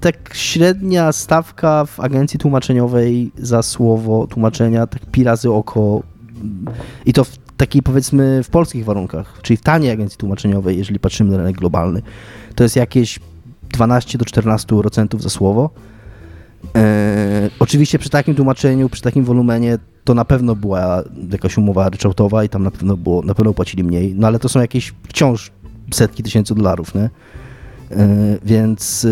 tak 0.00 0.34
średnia 0.34 1.12
stawka 1.12 1.84
w 1.84 2.00
agencji 2.00 2.38
tłumaczeniowej 2.38 3.30
za 3.38 3.62
słowo 3.62 4.26
tłumaczenia, 4.26 4.86
tak 4.86 5.06
pi 5.06 5.24
razy 5.24 5.50
oko 5.50 6.02
i 7.06 7.12
to 7.12 7.24
w 7.24 7.36
takiej 7.56 7.82
powiedzmy 7.82 8.42
w 8.42 8.48
polskich 8.48 8.84
warunkach, 8.84 9.38
czyli 9.42 9.56
w 9.56 9.62
taniej 9.62 9.90
agencji 9.90 10.18
tłumaczeniowej, 10.18 10.78
jeżeli 10.78 11.00
patrzymy 11.00 11.30
na 11.30 11.36
rynek 11.36 11.56
globalny, 11.56 12.02
to 12.54 12.62
jest 12.62 12.76
jakieś 12.76 13.20
12 13.70 14.18
do 14.18 14.24
14% 14.24 15.20
za 15.20 15.30
słowo. 15.30 15.70
E, 16.76 17.50
oczywiście 17.58 17.98
przy 17.98 18.10
takim 18.10 18.34
tłumaczeniu, 18.34 18.88
przy 18.88 19.02
takim 19.02 19.24
wolumenie 19.24 19.78
to 20.04 20.14
na 20.14 20.24
pewno 20.24 20.56
była 20.56 21.02
jakaś 21.32 21.58
umowa 21.58 21.88
ryczałtowa 21.88 22.44
i 22.44 22.48
tam 22.48 22.62
na 22.62 22.70
pewno 22.70 22.96
było, 22.96 23.22
na 23.22 23.34
pewno 23.34 23.54
płacili 23.54 23.84
mniej, 23.84 24.14
no 24.16 24.26
ale 24.26 24.38
to 24.38 24.48
są 24.48 24.60
jakieś 24.60 24.94
wciąż 25.08 25.50
setki 25.94 26.22
tysięcy 26.22 26.54
dolarów, 26.54 26.94
nie? 26.94 27.10
E, 27.90 28.08
więc 28.44 29.06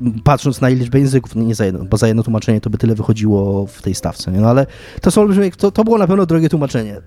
e, 0.00 0.22
patrząc 0.24 0.60
na 0.60 0.68
liczbę 0.68 0.98
języków, 0.98 1.36
nie 1.36 1.54
za 1.54 1.64
jedno, 1.64 1.84
bo 1.84 1.96
za 1.96 2.08
jedno 2.08 2.22
tłumaczenie 2.22 2.60
to 2.60 2.70
by 2.70 2.78
tyle 2.78 2.94
wychodziło 2.94 3.66
w 3.66 3.82
tej 3.82 3.94
stawce, 3.94 4.32
nie? 4.32 4.40
No 4.40 4.48
ale 4.48 4.66
to 5.00 5.10
są 5.10 5.20
olbrzymie, 5.20 5.50
to, 5.50 5.70
to 5.70 5.84
było 5.84 5.98
na 5.98 6.06
pewno 6.06 6.26
drogie 6.26 6.48
tłumaczenie 6.48 7.00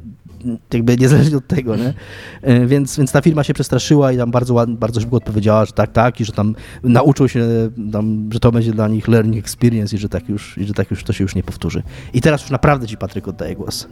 jakby 0.74 0.98
niezależnie 0.98 1.38
od 1.38 1.48
tego, 1.48 1.76
nie? 1.76 1.94
E, 2.42 2.66
więc, 2.66 2.98
więc 2.98 3.12
ta 3.12 3.22
firma 3.22 3.44
się 3.44 3.54
przestraszyła 3.54 4.12
i 4.12 4.18
tam 4.18 4.32
bardzo 4.32 4.54
ładnie, 4.54 4.76
bardzo 4.76 5.02
szybko 5.02 5.18
odpowiedziała, 5.18 5.66
że 5.66 5.72
tak, 5.72 5.92
tak 5.92 6.22
i 6.22 6.26
że 6.26 6.32
tam 6.32 6.56
nauczył 6.84 7.30
się, 7.30 7.46
tam, 7.92 8.30
że 8.34 8.40
to 8.40 8.52
będzie 8.52 8.72
dla 8.72 8.88
nich 8.88 9.08
learning 9.08 9.38
experience 9.38 9.96
i 9.96 10.00
że 10.00 10.10
tak 10.10 10.30
już, 10.30 10.58
i 10.58 10.66
że 10.66 10.74
tak 10.74 10.92
już 10.92 11.04
to 11.04 11.14
się 11.14 11.24
już 11.24 11.36
nie 11.36 11.44
powtórzy. 11.44 11.84
I 12.14 12.22
teraz 12.22 12.42
już 12.42 12.52
naprawdę 12.52 12.88
ci 12.88 12.98
Patryk 12.98 13.28
oddaję 13.28 13.56
głos. 13.56 13.88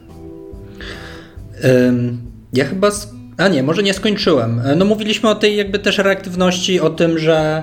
Ja 2.52 2.64
chyba... 2.64 2.90
A 3.36 3.48
nie, 3.48 3.62
może 3.62 3.82
nie 3.82 3.94
skończyłem. 3.94 4.60
E, 4.60 4.76
no 4.76 4.84
mówiliśmy 4.84 5.28
o 5.28 5.34
tej 5.34 5.56
jakby 5.56 5.78
też 5.78 5.98
reaktywności, 5.98 6.80
o 6.80 6.90
tym, 6.90 7.18
że... 7.18 7.62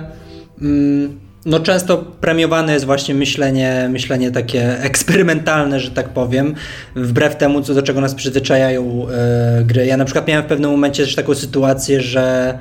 Mm, 0.62 1.29
no 1.44 1.60
często 1.60 1.98
premiowane 1.98 2.72
jest 2.72 2.84
właśnie 2.84 3.14
myślenie, 3.14 3.88
myślenie 3.92 4.30
takie 4.30 4.82
eksperymentalne, 4.82 5.80
że 5.80 5.90
tak 5.90 6.08
powiem, 6.08 6.54
wbrew 6.96 7.36
temu, 7.36 7.62
co 7.62 7.74
do 7.74 7.82
czego 7.82 8.00
nas 8.00 8.14
przyzwyczajają 8.14 9.06
e, 9.08 9.62
gry. 9.64 9.86
Ja 9.86 9.96
na 9.96 10.04
przykład 10.04 10.28
miałem 10.28 10.44
w 10.44 10.46
pewnym 10.46 10.70
momencie 10.70 11.04
też 11.04 11.14
taką 11.14 11.34
sytuację, 11.34 12.00
że 12.00 12.58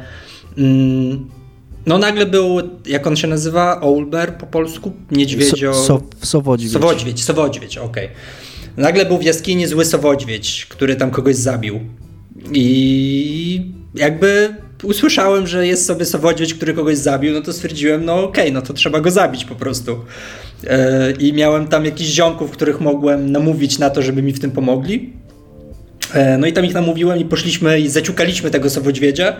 mm, 0.57 1.30
no 1.86 1.97
nagle 1.97 2.25
był, 2.25 2.57
jak 2.86 3.07
on 3.07 3.15
się 3.15 3.27
nazywa, 3.27 3.82
Olber 3.82 4.38
po 4.38 4.45
polsku? 4.45 4.91
Niedźwiedzio... 5.11 5.73
So, 5.73 5.84
so, 5.84 6.01
Sowodźwiedź. 6.21 6.73
Sowodźwiedź, 6.73 7.23
Sowodźwiedź, 7.23 7.77
okej. 7.77 8.05
Okay. 8.05 8.17
Nagle 8.77 9.05
był 9.05 9.17
w 9.17 9.23
jaskini 9.23 9.67
zły 9.67 9.86
Sowodźwiedź, 9.86 10.65
który 10.69 10.95
tam 10.95 11.11
kogoś 11.11 11.36
zabił. 11.36 11.80
I 12.53 13.71
jakby 13.95 14.55
usłyszałem, 14.84 15.47
że 15.47 15.67
jest 15.67 15.86
sobie 15.86 16.05
Sowodźwiedź, 16.05 16.53
który 16.53 16.73
kogoś 16.73 16.97
zabił, 16.97 17.34
no 17.34 17.41
to 17.41 17.53
stwierdziłem, 17.53 18.05
no 18.05 18.23
okej, 18.23 18.43
okay, 18.43 18.51
no 18.51 18.61
to 18.61 18.73
trzeba 18.73 18.99
go 18.99 19.11
zabić 19.11 19.45
po 19.45 19.55
prostu. 19.55 20.05
E, 20.67 21.11
I 21.11 21.34
miałem 21.34 21.67
tam 21.67 21.86
jakichś 21.86 22.09
ziomków, 22.09 22.51
których 22.51 22.82
mogłem 22.82 23.32
namówić 23.32 23.80
na 23.80 23.89
to, 23.89 24.01
żeby 24.01 24.21
mi 24.21 24.34
w 24.34 24.39
tym 24.39 24.51
pomogli. 24.51 25.13
E, 26.13 26.38
no 26.38 26.47
i 26.47 26.53
tam 26.53 26.65
ich 26.65 26.73
namówiłem 26.73 27.19
i 27.19 27.25
poszliśmy 27.25 27.80
i 27.80 27.89
zaciukaliśmy 27.89 28.51
tego 28.51 28.69
Sowodźwiedzia. 28.69 29.36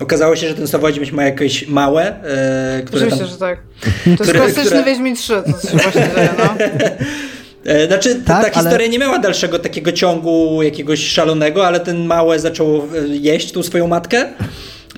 Okazało 0.00 0.36
się, 0.36 0.48
że 0.48 0.54
ten 0.54 0.68
Sowodźwiedź 0.68 1.12
ma 1.12 1.24
jakieś 1.24 1.68
małe, 1.68 2.24
e, 2.24 2.82
które 2.82 3.06
Oczywiście, 3.06 3.24
tam... 3.24 3.32
że 3.32 3.38
tak. 3.38 3.62
To 4.18 4.24
jest 4.24 4.32
klasyczny 4.32 4.64
które... 4.64 4.84
Wiedźmin 4.84 5.16
3, 5.16 5.42
to 5.62 5.68
się 5.68 5.76
właśnie 5.76 6.08
dzieje, 6.16 6.28
no. 6.38 6.54
Znaczy, 7.86 8.22
tak, 8.26 8.44
ta 8.44 8.60
historia 8.60 8.78
ale... 8.78 8.88
nie 8.88 8.98
miała 8.98 9.18
dalszego 9.18 9.58
takiego 9.58 9.92
ciągu 9.92 10.62
jakiegoś 10.62 11.06
szalonego, 11.06 11.66
ale 11.66 11.80
ten 11.80 12.04
małe 12.04 12.38
zaczął 12.38 12.88
jeść 13.08 13.52
tą 13.52 13.62
swoją 13.62 13.86
matkę. 13.86 14.28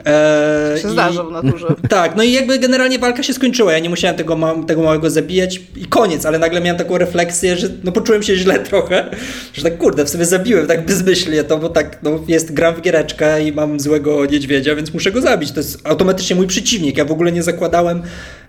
Eee, 0.04 0.82
się 0.82 0.90
zdarza 0.90 1.24
w 1.24 1.30
naturze. 1.30 1.66
Tak, 1.88 2.16
no 2.16 2.22
i 2.22 2.32
jakby 2.32 2.58
generalnie 2.58 2.98
walka 2.98 3.22
się 3.22 3.34
skończyła. 3.34 3.72
Ja 3.72 3.78
nie 3.78 3.90
musiałem 3.90 4.16
tego, 4.16 4.36
ma, 4.36 4.54
tego 4.66 4.82
małego 4.82 5.10
zabijać 5.10 5.60
i 5.76 5.84
koniec, 5.84 6.26
ale 6.26 6.38
nagle 6.38 6.60
miałem 6.60 6.78
taką 6.78 6.98
refleksję, 6.98 7.56
że 7.56 7.68
no 7.84 7.92
poczułem 7.92 8.22
się 8.22 8.36
źle 8.36 8.58
trochę, 8.70 9.10
że 9.54 9.62
tak 9.62 9.78
kurde, 9.78 10.04
w 10.04 10.08
sobie 10.08 10.24
zabiłem 10.24 10.66
tak 10.66 10.86
bezmyślnie 10.86 11.44
to, 11.44 11.58
bo 11.58 11.68
tak, 11.68 11.98
no 12.02 12.18
jest, 12.28 12.52
gram 12.52 12.74
w 12.74 12.80
giereczkę 12.80 13.44
i 13.44 13.52
mam 13.52 13.80
złego 13.80 14.26
niedźwiedzia, 14.26 14.74
więc 14.74 14.94
muszę 14.94 15.12
go 15.12 15.20
zabić. 15.20 15.52
To 15.52 15.60
jest 15.60 15.80
automatycznie 15.84 16.36
mój 16.36 16.46
przeciwnik. 16.46 16.96
Ja 16.96 17.04
w 17.04 17.12
ogóle 17.12 17.32
nie 17.32 17.42
zakładałem, 17.42 18.02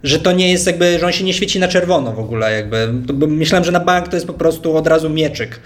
że 0.04 0.20
to 0.20 0.32
nie 0.32 0.52
jest 0.52 0.68
jakby, 0.68 1.00
że 1.00 1.06
on 1.06 1.12
się 1.12 1.24
nie 1.24 1.34
świeci 1.34 1.60
na 1.60 1.68
czerwono 1.68 2.14
w 2.14 2.20
ogóle 2.20 2.52
jakby. 2.52 2.94
Myślałem, 3.28 3.66
że 3.66 3.72
na 3.72 3.80
bank 3.80 4.08
to 4.08 4.16
jest 4.16 4.28
po 4.28 4.34
prostu 4.34 4.78
od 4.78 4.88
razu 4.88 5.10
mieczyk. 5.10 5.60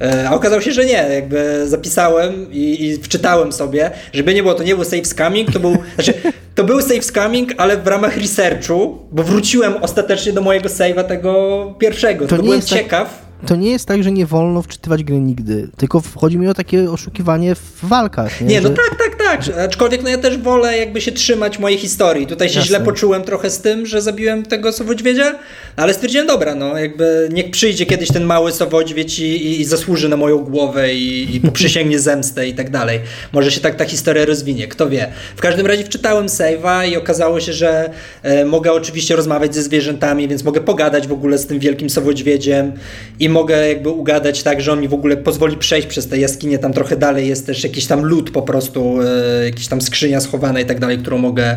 E, 0.00 0.28
a 0.28 0.34
okazało 0.34 0.62
się, 0.62 0.72
że 0.72 0.84
nie. 0.84 1.06
Jakby 1.14 1.68
zapisałem 1.68 2.52
i, 2.52 2.84
i 2.84 2.96
wczytałem 2.96 3.52
sobie, 3.52 3.90
żeby 4.12 4.34
nie 4.34 4.42
było, 4.42 4.54
to 4.54 4.62
nie 4.62 4.74
był 4.74 4.84
safe 4.84 5.04
scamming, 5.04 5.52
to 5.52 5.60
był, 5.60 5.76
znaczy, 5.94 6.14
to 6.54 6.64
był 6.64 6.80
safe 6.80 7.02
scamming, 7.02 7.52
ale 7.56 7.76
w 7.76 7.86
ramach 7.86 8.16
researchu, 8.16 8.98
bo 9.12 9.22
wróciłem 9.22 9.74
ostatecznie 9.80 10.32
do 10.32 10.40
mojego 10.40 10.68
save'a 10.68 11.04
tego 11.04 11.74
pierwszego, 11.78 12.26
to, 12.26 12.36
to 12.36 12.42
byłem 12.42 12.60
tak- 12.60 12.68
ciekaw. 12.68 13.28
To 13.46 13.56
nie 13.56 13.70
jest 13.70 13.86
tak, 13.86 14.02
że 14.02 14.12
nie 14.12 14.26
wolno 14.26 14.62
wczytywać 14.62 15.04
gry 15.04 15.20
nigdy, 15.20 15.68
tylko 15.76 16.02
chodzi 16.16 16.38
mi 16.38 16.48
o 16.48 16.54
takie 16.54 16.90
oszukiwanie 16.90 17.54
w 17.54 17.78
walkach. 17.82 18.40
Nie, 18.40 18.46
nie 18.46 18.60
no 18.60 18.68
że... 18.68 18.74
tak, 18.74 18.98
tak, 18.98 19.17
tak, 19.46 19.58
aczkolwiek 19.58 20.02
no 20.02 20.08
ja 20.08 20.18
też 20.18 20.38
wolę 20.38 20.78
jakby 20.78 21.00
się 21.00 21.12
trzymać 21.12 21.58
mojej 21.58 21.78
historii. 21.78 22.26
Tutaj 22.26 22.48
się 22.48 22.58
Jasne. 22.58 22.68
źle 22.68 22.80
poczułem 22.80 23.22
trochę 23.22 23.50
z 23.50 23.60
tym, 23.60 23.86
że 23.86 24.02
zabiłem 24.02 24.42
tego 24.42 24.72
Sowodźwiedzia, 24.72 25.38
ale 25.76 25.94
stwierdziłem, 25.94 26.26
dobra, 26.26 26.54
no 26.54 26.78
jakby 26.78 27.28
niech 27.32 27.50
przyjdzie 27.50 27.86
kiedyś 27.86 28.08
ten 28.08 28.24
mały 28.24 28.52
Sowodźwiedź 28.52 29.18
i, 29.18 29.22
i, 29.22 29.60
i 29.60 29.64
zasłuży 29.64 30.08
na 30.08 30.16
moją 30.16 30.38
głowę 30.38 30.94
i, 30.94 31.36
i 31.36 31.40
poprzysięgnie 31.48 31.98
zemstę 31.98 32.48
i 32.48 32.54
tak 32.54 32.70
dalej. 32.70 33.00
Może 33.32 33.50
się 33.50 33.60
tak 33.60 33.74
ta 33.74 33.84
historia 33.84 34.24
rozwinie, 34.24 34.68
kto 34.68 34.88
wie. 34.88 35.12
W 35.36 35.40
każdym 35.40 35.66
razie 35.66 35.84
wczytałem 35.84 36.26
save'a 36.26 36.88
i 36.88 36.96
okazało 36.96 37.40
się, 37.40 37.52
że 37.52 37.90
e, 38.22 38.44
mogę 38.44 38.72
oczywiście 38.72 39.16
rozmawiać 39.16 39.54
ze 39.54 39.62
zwierzętami, 39.62 40.28
więc 40.28 40.44
mogę 40.44 40.60
pogadać 40.60 41.08
w 41.08 41.12
ogóle 41.12 41.38
z 41.38 41.46
tym 41.46 41.58
wielkim 41.58 41.90
Sowodźwiedziem 41.90 42.72
i 43.20 43.28
mogę 43.28 43.68
jakby 43.68 43.88
ugadać 43.88 44.42
tak, 44.42 44.60
że 44.60 44.72
on 44.72 44.80
mi 44.80 44.88
w 44.88 44.94
ogóle 44.94 45.16
pozwoli 45.16 45.56
przejść 45.56 45.88
przez 45.88 46.08
te 46.08 46.18
jaskinie, 46.18 46.58
tam 46.58 46.72
trochę 46.72 46.96
dalej 46.96 47.28
jest 47.28 47.46
też 47.46 47.64
jakiś 47.64 47.86
tam 47.86 48.04
lód 48.04 48.30
po 48.30 48.42
prostu, 48.42 49.02
e, 49.02 49.04
jakiś 49.44 49.68
tam 49.68 49.80
skrzynia 49.80 50.20
schowana 50.20 50.60
i 50.60 50.64
tak 50.64 50.80
dalej, 50.80 50.98
którą 50.98 51.18
mogę 51.18 51.56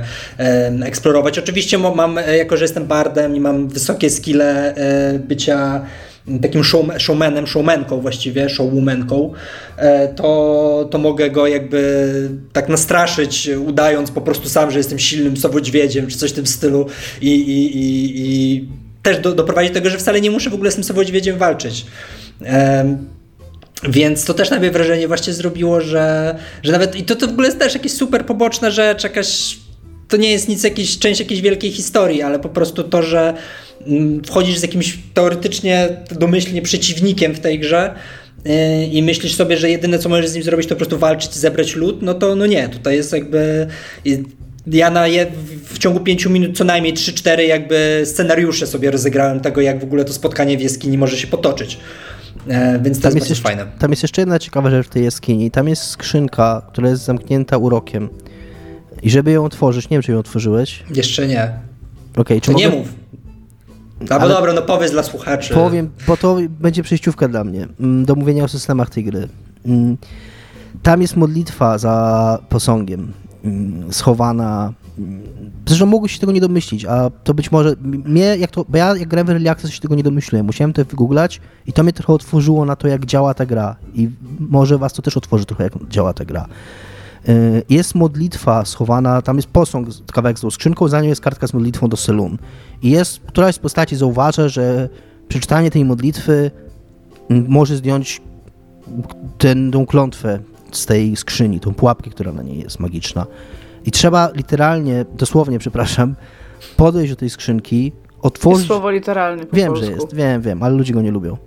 eksplorować. 0.83 1.39
Oczywiście 1.39 1.77
mam, 1.77 2.17
e, 2.17 2.37
jako 2.37 2.57
że 2.57 2.63
jestem 2.63 2.87
bardem 2.87 3.35
i 3.35 3.39
mam 3.39 3.67
wysokie 3.67 4.09
skille 4.09 4.75
e, 4.75 5.19
bycia 5.19 5.85
takim 6.41 6.63
show, 6.63 6.85
showmanem, 6.97 7.47
showmenką 7.47 8.01
właściwie, 8.01 8.49
showwomanką, 8.49 9.33
e, 9.77 10.07
to, 10.07 10.87
to 10.91 10.97
mogę 10.97 11.29
go 11.29 11.47
jakby 11.47 12.11
tak 12.53 12.69
nastraszyć, 12.69 13.49
udając 13.67 14.11
po 14.11 14.21
prostu 14.21 14.49
sam, 14.49 14.71
że 14.71 14.77
jestem 14.77 14.99
silnym 14.99 15.37
sowodźwiedziem, 15.37 16.07
czy 16.07 16.17
coś 16.17 16.31
w 16.31 16.35
tym 16.35 16.47
stylu 16.47 16.85
i, 17.21 17.29
i, 17.29 17.77
i, 17.77 18.13
i 18.15 18.69
też 19.03 19.19
do, 19.19 19.33
doprowadzić 19.33 19.71
do 19.71 19.73
tego, 19.73 19.89
że 19.89 19.97
wcale 19.97 20.21
nie 20.21 20.31
muszę 20.31 20.49
w 20.49 20.53
ogóle 20.53 20.71
z 20.71 20.75
tym 20.75 20.83
sowodźwiedziem 20.83 21.37
walczyć. 21.37 21.85
Więc 23.89 24.25
to 24.25 24.33
też 24.33 24.49
na 24.49 24.59
mnie 24.59 24.71
wrażenie 24.71 25.07
właśnie 25.07 25.33
zrobiło, 25.33 25.81
że, 25.81 26.35
że 26.63 26.71
nawet 26.71 26.95
i 26.95 27.03
to, 27.03 27.15
to 27.15 27.27
w 27.27 27.29
ogóle 27.29 27.47
jest 27.47 27.59
też 27.59 27.73
jakaś 27.73 27.91
super 27.91 28.25
poboczna 28.25 28.71
rzecz, 28.71 29.03
jakaś 29.03 29.57
to 30.07 30.17
nie 30.17 30.31
jest 30.31 30.49
nic, 30.49 30.63
jakiś, 30.63 30.99
część 30.99 31.19
jakiejś 31.19 31.41
wielkiej 31.41 31.71
historii, 31.71 32.21
ale 32.21 32.39
po 32.39 32.49
prostu 32.49 32.83
to, 32.83 33.03
że 33.03 33.33
mm, 33.87 34.23
wchodzisz 34.23 34.57
z 34.57 34.61
jakimś 34.61 34.97
teoretycznie 35.13 35.89
domyślnie 36.11 36.61
przeciwnikiem 36.61 37.33
w 37.33 37.39
tej 37.39 37.59
grze 37.59 37.95
yy, 38.45 38.85
i 38.85 39.03
myślisz 39.03 39.35
sobie, 39.35 39.57
że 39.57 39.69
jedyne 39.69 39.99
co 39.99 40.09
możesz 40.09 40.27
z 40.27 40.33
nim 40.33 40.43
zrobić 40.43 40.67
to 40.67 40.75
po 40.75 40.77
prostu 40.77 40.97
walczyć, 40.97 41.33
zebrać 41.33 41.75
lód, 41.75 42.01
no 42.01 42.13
to 42.13 42.35
no 42.35 42.45
nie, 42.45 42.69
tutaj 42.69 42.95
jest 42.95 43.13
jakby 43.13 43.67
ja 44.67 44.89
na 44.89 45.07
je, 45.07 45.27
w 45.65 45.79
ciągu 45.79 45.99
pięciu 45.99 46.29
minut 46.29 46.57
co 46.57 46.63
najmniej 46.63 46.93
3-4 46.93 47.39
jakby 47.39 48.01
scenariusze 48.05 48.67
sobie 48.67 48.91
rozegrałem 48.91 49.39
tego, 49.39 49.61
jak 49.61 49.79
w 49.79 49.83
ogóle 49.83 50.05
to 50.05 50.13
spotkanie 50.13 50.57
w 50.57 50.61
jaskini 50.61 50.97
może 50.97 51.17
się 51.17 51.27
potoczyć. 51.27 51.77
E, 52.47 52.79
więc 52.79 52.97
to 52.97 53.03
tam 53.03 53.15
jest, 53.15 53.29
jest 53.29 53.41
fajne. 53.41 53.65
Tam 53.79 53.91
jest 53.91 54.03
jeszcze 54.03 54.21
jedna 54.21 54.39
ciekawa 54.39 54.69
rzecz 54.69 54.87
w 54.87 54.89
tej 54.89 55.03
jaskini. 55.03 55.51
Tam 55.51 55.67
jest 55.67 55.83
skrzynka, 55.83 56.61
która 56.71 56.89
jest 56.89 57.03
zamknięta 57.03 57.57
urokiem. 57.57 58.09
I 59.03 59.09
żeby 59.09 59.31
ją 59.31 59.45
otworzyć, 59.45 59.89
nie 59.89 59.95
wiem, 59.95 60.01
czy 60.01 60.11
ją 60.11 60.19
otworzyłeś. 60.19 60.83
Jeszcze 60.95 61.27
nie. 61.27 61.51
Okay, 62.17 62.41
czy 62.41 62.45
to 62.45 62.51
mogę... 62.51 62.69
nie 62.69 62.77
mów. 62.77 62.87
Albo 64.09 64.15
Ale 64.15 64.33
dobra, 64.33 64.53
no 64.53 64.61
powiedz 64.61 64.91
dla 64.91 65.03
słuchaczy. 65.03 65.53
Powiem, 65.53 65.89
bo 66.07 66.17
to 66.17 66.37
będzie 66.49 66.83
przejściówka 66.83 67.27
dla 67.27 67.43
mnie 67.43 67.67
mm, 67.79 68.05
do 68.05 68.15
mówienia 68.15 68.43
o 68.43 68.47
systemach 68.47 68.89
tej 68.89 69.03
gry. 69.03 69.27
Mm, 69.65 69.97
tam 70.83 71.01
jest 71.01 71.15
modlitwa 71.15 71.77
za 71.77 72.39
posągiem, 72.49 73.13
mm, 73.43 73.93
schowana 73.93 74.73
Zresztą 75.67 75.85
mogłeś 75.85 76.11
się 76.11 76.19
tego 76.19 76.31
nie 76.31 76.41
domyślić, 76.41 76.85
a 76.85 77.09
to 77.23 77.33
być 77.33 77.51
może 77.51 77.75
mnie, 77.81 78.21
jak 78.21 78.51
to, 78.51 78.65
bo 78.69 78.77
ja 78.77 78.95
jak 78.97 79.07
grałem 79.09 79.27
w 79.27 79.29
Early 79.29 79.49
Access 79.49 79.71
się 79.71 79.81
tego 79.81 79.95
nie 79.95 80.03
domyśliłem, 80.03 80.45
musiałem 80.45 80.73
to 80.73 80.85
wygooglać 80.85 81.41
i 81.67 81.73
to 81.73 81.83
mnie 81.83 81.93
trochę 81.93 82.13
otworzyło 82.13 82.65
na 82.65 82.75
to, 82.75 82.87
jak 82.87 83.05
działa 83.05 83.33
ta 83.33 83.45
gra 83.45 83.75
i 83.93 84.09
może 84.39 84.77
was 84.77 84.93
to 84.93 85.01
też 85.01 85.17
otworzy 85.17 85.45
trochę, 85.45 85.63
jak 85.63 85.73
działa 85.89 86.13
ta 86.13 86.25
gra. 86.25 86.47
Y, 87.29 87.63
jest 87.69 87.95
modlitwa 87.95 88.65
schowana, 88.65 89.21
tam 89.21 89.35
jest 89.35 89.47
posąg, 89.47 89.87
kawałek 90.13 90.37
z 90.37 90.41
tą 90.41 90.51
skrzynką, 90.51 90.87
za 90.87 91.01
nią 91.01 91.07
jest 91.07 91.21
kartka 91.21 91.47
z 91.47 91.53
modlitwą 91.53 91.87
do 91.87 91.97
Selun. 91.97 92.37
I 92.81 92.89
jest, 92.89 93.19
któraś 93.19 93.55
z 93.55 93.59
postaci 93.59 93.95
zauważa, 93.95 94.49
że 94.49 94.89
przeczytanie 95.27 95.71
tej 95.71 95.85
modlitwy 95.85 96.51
może 97.29 97.77
zdjąć 97.77 98.21
tą 99.71 99.85
klątwę 99.85 100.39
z 100.71 100.85
tej 100.85 101.15
skrzyni, 101.15 101.59
tą 101.59 101.73
pułapkę, 101.73 102.09
która 102.09 102.31
na 102.31 102.43
niej 102.43 102.59
jest 102.59 102.79
magiczna. 102.79 103.25
I 103.85 103.91
trzeba 103.91 104.29
literalnie, 104.35 105.05
dosłownie, 105.17 105.59
przepraszam, 105.59 106.15
podejść 106.77 107.13
do 107.13 107.15
tej 107.15 107.29
skrzynki, 107.29 107.91
otworzyć... 108.21 108.59
Jest 108.59 108.67
słowo 108.67 108.91
literalnie 108.91 109.45
po 109.45 109.55
Wiem, 109.55 109.67
polsku. 109.67 109.85
że 109.85 109.91
jest, 109.91 110.15
wiem, 110.15 110.41
wiem, 110.41 110.63
ale 110.63 110.75
ludzie 110.75 110.93
go 110.93 111.01
nie 111.01 111.11
lubią. 111.11 111.37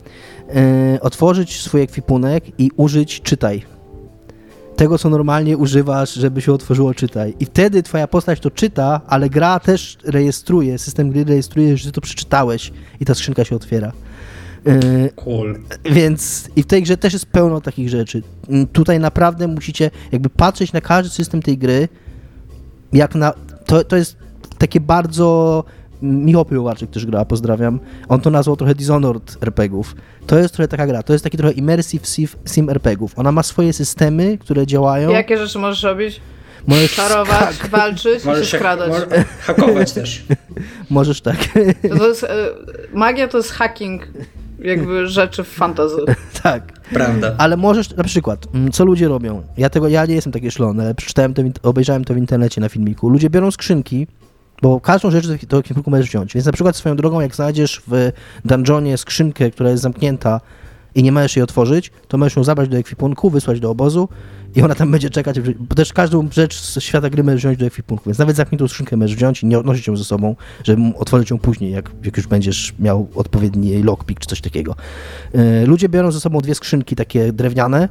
Yy, 0.49 1.01
otworzyć 1.01 1.61
swój 1.61 1.81
ekwipunek 1.81 2.45
i 2.59 2.71
użyć 2.77 3.21
czytaj. 3.21 3.63
Tego, 4.77 4.99
co 4.99 5.11
normalnie 5.11 5.57
używasz, 5.57 6.15
żeby 6.15 6.43
się 6.43 6.53
otworzyło 6.53 6.95
czytaj. 6.95 7.35
I 7.41 7.45
wtedy 7.45 7.83
twoja 7.83 8.07
postać 8.09 8.41
to 8.41 8.51
czyta, 8.51 9.01
ale 9.07 9.31
gra 9.31 9.61
też 9.61 9.99
rejestruje, 10.05 10.79
system 10.79 11.11
gry 11.11 11.25
rejestruje, 11.25 11.77
że 11.77 11.85
ty 11.85 11.93
to 11.93 12.01
przeczytałeś 12.01 12.73
i 13.01 13.05
ta 13.05 13.15
skrzynka 13.15 13.45
się 13.45 13.57
otwiera. 13.57 13.93
Yy, 14.65 15.11
cool. 15.17 15.59
Więc 15.85 16.49
i 16.57 16.63
w 16.63 16.67
tej 16.67 16.83
grze 16.83 16.97
też 16.97 17.13
jest 17.13 17.27
pełno 17.27 17.61
takich 17.61 17.89
rzeczy. 17.89 18.23
Yy, 18.49 18.67
tutaj 18.67 19.01
naprawdę 19.01 19.49
musicie 19.49 19.91
jakby 20.13 20.31
patrzeć 20.31 20.73
na 20.73 20.81
każdy 20.81 21.15
system 21.15 21.43
tej 21.43 21.59
gry 21.59 21.89
jak 22.95 23.15
na... 23.15 23.33
To, 23.67 23.85
to 23.85 23.97
jest 23.97 24.17
takie 24.59 24.81
bardzo... 24.81 25.65
Michał 26.03 26.45
Piłowarczyk 26.45 26.91
też 26.91 27.07
gra, 27.07 27.25
pozdrawiam. 27.25 27.81
On 28.09 28.21
to 28.21 28.31
nazwał 28.31 28.57
trochę 28.57 28.75
Dishonored 28.75 29.37
RPGów. 29.41 29.97
To 30.27 30.39
jest 30.39 30.55
trochę 30.55 30.69
taka 30.69 30.87
gra, 30.87 31.03
to 31.03 31.13
jest 31.13 31.25
taki 31.25 31.37
trochę 31.37 31.53
immersive 31.53 32.07
sim 32.47 32.71
RPGów. 32.71 33.19
Ona 33.19 33.33
ma 33.33 33.43
swoje 33.43 33.73
systemy, 33.73 34.39
które 34.39 34.67
działają. 34.67 35.11
Jakie 35.11 35.39
rzeczy 35.39 35.59
możesz 35.59 35.83
robić? 35.83 36.21
Możesz 36.67 36.95
czarować, 36.95 37.59
tak. 37.59 37.69
walczyć 37.69 38.25
możesz 38.25 38.49
i 38.49 38.51
się 38.51 38.57
skradać. 38.57 38.89
Możesz 38.89 39.09
hakować 39.41 39.93
też. 39.93 40.25
Możesz 40.91 41.21
tak. 41.21 41.37
To, 41.91 41.97
to 41.99 42.09
jest, 42.09 42.25
e, 42.25 42.49
magia 42.93 43.29
to 43.29 43.37
jest 43.37 43.51
hacking 43.51 44.09
jakby 44.65 45.09
rzeczy 45.09 45.45
w 45.45 45.49
fantazy. 45.49 45.97
tak. 46.43 46.73
Prawda. 46.93 47.35
Ale 47.39 47.57
możesz, 47.57 47.97
na 47.97 48.05
przykład, 48.05 48.47
mm, 48.55 48.73
co 48.73 48.85
ludzie 48.85 49.09
robią? 49.09 49.43
Ja 49.57 49.71
tego, 49.71 49.89
ja 49.89 50.07
nie 50.07 50.15
jestem 50.15 50.33
taki 50.33 50.51
szlony, 50.51 50.83
ale 50.83 50.95
przeczytałem 50.95 51.35
to, 51.35 51.43
obejrzałem 51.63 52.05
to 52.05 52.15
w 52.15 52.17
internecie 52.17 52.61
na 52.61 52.69
filmiku. 52.69 53.09
Ludzie 53.09 53.31
biorą 53.31 53.51
skrzynki, 53.51 54.07
bo 54.63 54.81
każdą 54.81 55.11
rzecz 55.11 55.47
do 55.47 55.59
ekwipunku 55.59 55.91
możesz 55.91 56.07
wziąć. 56.07 56.35
Więc 56.35 56.47
na 56.47 56.53
przykład 56.53 56.77
swoją 56.77 56.97
drogą, 56.97 57.21
jak 57.21 57.35
znajdziesz 57.35 57.83
w 57.87 58.13
dungeonie 58.45 58.99
skrzynkę, 58.99 59.51
która 59.51 59.71
jest 59.71 59.83
zamknięta 59.83 60.41
i 60.95 61.03
nie 61.03 61.13
możesz 61.13 61.37
jej 61.37 61.43
otworzyć, 61.43 61.93
to 62.09 62.19
możesz 62.19 62.37
ją 62.37 62.45
zabrać 62.45 62.69
do 62.69 62.77
ekwipunku, 62.77 63.31
wysłać 63.31 63.61
do 63.61 63.71
obozu 63.71 64.09
i 64.57 64.63
ona 64.63 64.75
tam 64.75 64.91
będzie 64.91 65.11
czekać, 65.11 65.41
bo 65.41 65.75
też 65.75 65.93
każdą 65.93 66.29
rzecz 66.33 66.61
z 66.61 66.83
świata 66.83 67.11
gry 67.11 67.25
możesz 67.25 67.41
wziąć 67.41 67.59
do 67.59 67.67
ekwipunku, 67.67 68.05
więc 68.07 68.19
nawet 68.19 68.37
zamkniętą 68.37 68.69
skrzynkę 68.69 68.97
możesz 68.97 69.17
wziąć 69.17 69.43
i 69.43 69.47
nie 69.47 69.59
odnosić 69.59 69.87
ją 69.87 69.97
ze 69.97 70.05
sobą, 70.05 70.37
żeby 70.65 70.83
otworzyć 70.97 71.31
ją 71.31 71.39
później, 71.39 71.73
jak, 71.73 71.91
jak 72.05 72.17
już 72.17 72.27
będziesz 72.27 72.75
miał 72.79 73.09
odpowiedni 73.15 73.83
lockpick 73.83 74.21
czy 74.21 74.29
coś 74.29 74.41
takiego. 74.41 74.77
Yy, 75.35 75.67
ludzie 75.67 75.89
biorą 75.89 76.13
ze 76.13 76.21
sobą 76.21 76.41
dwie 76.41 76.55
skrzynki 76.55 76.97
takie 76.97 77.33
drewniane, 77.33 77.89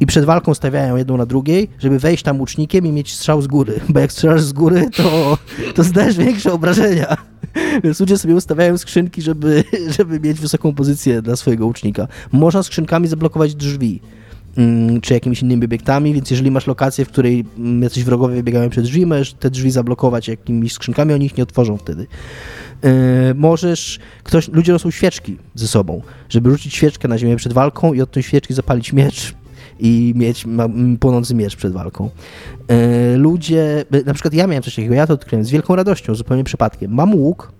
i 0.00 0.06
przed 0.06 0.24
walką 0.24 0.54
stawiają 0.54 0.96
jedną 0.96 1.16
na 1.16 1.26
drugiej, 1.26 1.70
żeby 1.78 1.98
wejść 1.98 2.22
tam 2.22 2.40
łucznikiem 2.40 2.86
i 2.86 2.92
mieć 2.92 3.14
strzał 3.14 3.42
z 3.42 3.46
góry. 3.46 3.80
Bo 3.88 4.00
jak 4.00 4.12
strzelasz 4.12 4.42
z 4.42 4.52
góry, 4.52 4.90
to, 4.96 5.38
to 5.74 5.82
zdajesz 5.82 6.16
większe 6.16 6.52
obrażenia. 6.52 7.16
Więc 7.84 8.00
ludzie 8.00 8.18
sobie 8.18 8.34
ustawiają 8.34 8.78
skrzynki, 8.78 9.22
żeby, 9.22 9.64
żeby 9.98 10.20
mieć 10.20 10.40
wysoką 10.40 10.74
pozycję 10.74 11.22
dla 11.22 11.36
swojego 11.36 11.66
łucznika. 11.66 12.08
Można 12.32 12.62
skrzynkami 12.62 13.08
zablokować 13.08 13.54
drzwi. 13.54 14.00
Mm, 14.58 15.00
czy 15.00 15.14
jakimiś 15.14 15.42
innymi 15.42 15.64
obiektami, 15.64 16.14
więc 16.14 16.30
jeżeli 16.30 16.50
masz 16.50 16.66
lokację, 16.66 17.04
w 17.04 17.08
której 17.08 17.44
mm, 17.58 17.82
jacyś 17.82 18.04
wrogowie 18.04 18.34
wybiegają 18.34 18.70
przed 18.70 18.84
drzwi, 18.84 19.06
możesz 19.06 19.32
te 19.32 19.50
drzwi 19.50 19.70
zablokować 19.70 20.28
jakimiś 20.28 20.72
skrzynkami, 20.72 21.12
oni 21.12 21.26
ich 21.26 21.36
nie 21.36 21.42
otworzą 21.42 21.76
wtedy. 21.76 22.06
Yy, 22.82 22.90
możesz, 23.34 23.98
ktoś, 24.22 24.48
ludzie 24.48 24.72
noszą 24.72 24.90
świeczki 24.90 25.38
ze 25.54 25.68
sobą, 25.68 26.02
żeby 26.28 26.50
rzucić 26.50 26.74
świeczkę 26.74 27.08
na 27.08 27.18
ziemię 27.18 27.36
przed 27.36 27.52
walką 27.52 27.92
i 27.92 28.00
od 28.00 28.10
tej 28.10 28.22
świeczki 28.22 28.54
zapalić 28.54 28.92
miecz 28.92 29.34
i 29.80 30.12
mieć 30.16 30.44
płonący 31.00 31.34
miecz 31.34 31.56
przed 31.56 31.72
walką. 31.72 32.10
Yy, 32.68 33.16
ludzie, 33.16 33.84
na 34.06 34.14
przykład 34.14 34.34
ja 34.34 34.46
miałem 34.46 34.62
coś 34.62 34.74
takiego, 34.74 34.94
ja 34.94 35.06
to 35.06 35.14
odkryłem 35.14 35.44
z 35.44 35.50
wielką 35.50 35.76
radością, 35.76 36.14
zupełnie 36.14 36.44
przypadkiem. 36.44 36.94
Mam 36.94 37.14
łuk, 37.14 37.52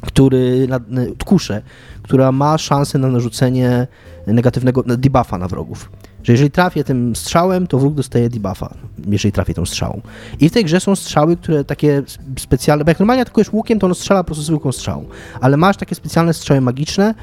który, 0.00 0.68
na, 0.68 0.80
tkuszę, 1.18 1.62
która 2.02 2.32
ma 2.32 2.58
szansę 2.58 2.98
na 2.98 3.08
narzucenie 3.08 3.86
negatywnego 4.26 4.82
debuffa 4.82 5.38
na 5.38 5.48
wrogów 5.48 5.90
że 6.28 6.32
jeżeli 6.32 6.50
trafię 6.50 6.84
tym 6.84 7.16
strzałem, 7.16 7.66
to 7.66 7.78
wróg 7.78 7.94
dostaje 7.94 8.28
debuffa, 8.28 8.74
jeżeli 9.08 9.32
trafię 9.32 9.54
tą 9.54 9.66
strzałą. 9.66 10.00
I 10.40 10.48
w 10.48 10.52
tej 10.52 10.64
grze 10.64 10.80
są 10.80 10.96
strzały, 10.96 11.36
które 11.36 11.64
takie 11.64 12.02
specjalne, 12.38 12.84
bo 12.84 12.90
jak 12.90 12.98
normalnie 12.98 13.22
atakujesz 13.22 13.52
łukiem, 13.52 13.78
to 13.78 13.86
on 13.86 13.94
strzela 13.94 14.24
po 14.24 14.26
prostu 14.26 14.42
zwykłą 14.42 14.72
strzałą, 14.72 15.04
ale 15.40 15.56
masz 15.56 15.76
takie 15.76 15.94
specjalne 15.94 16.34
strzały 16.34 16.60
magiczne, 16.60 17.14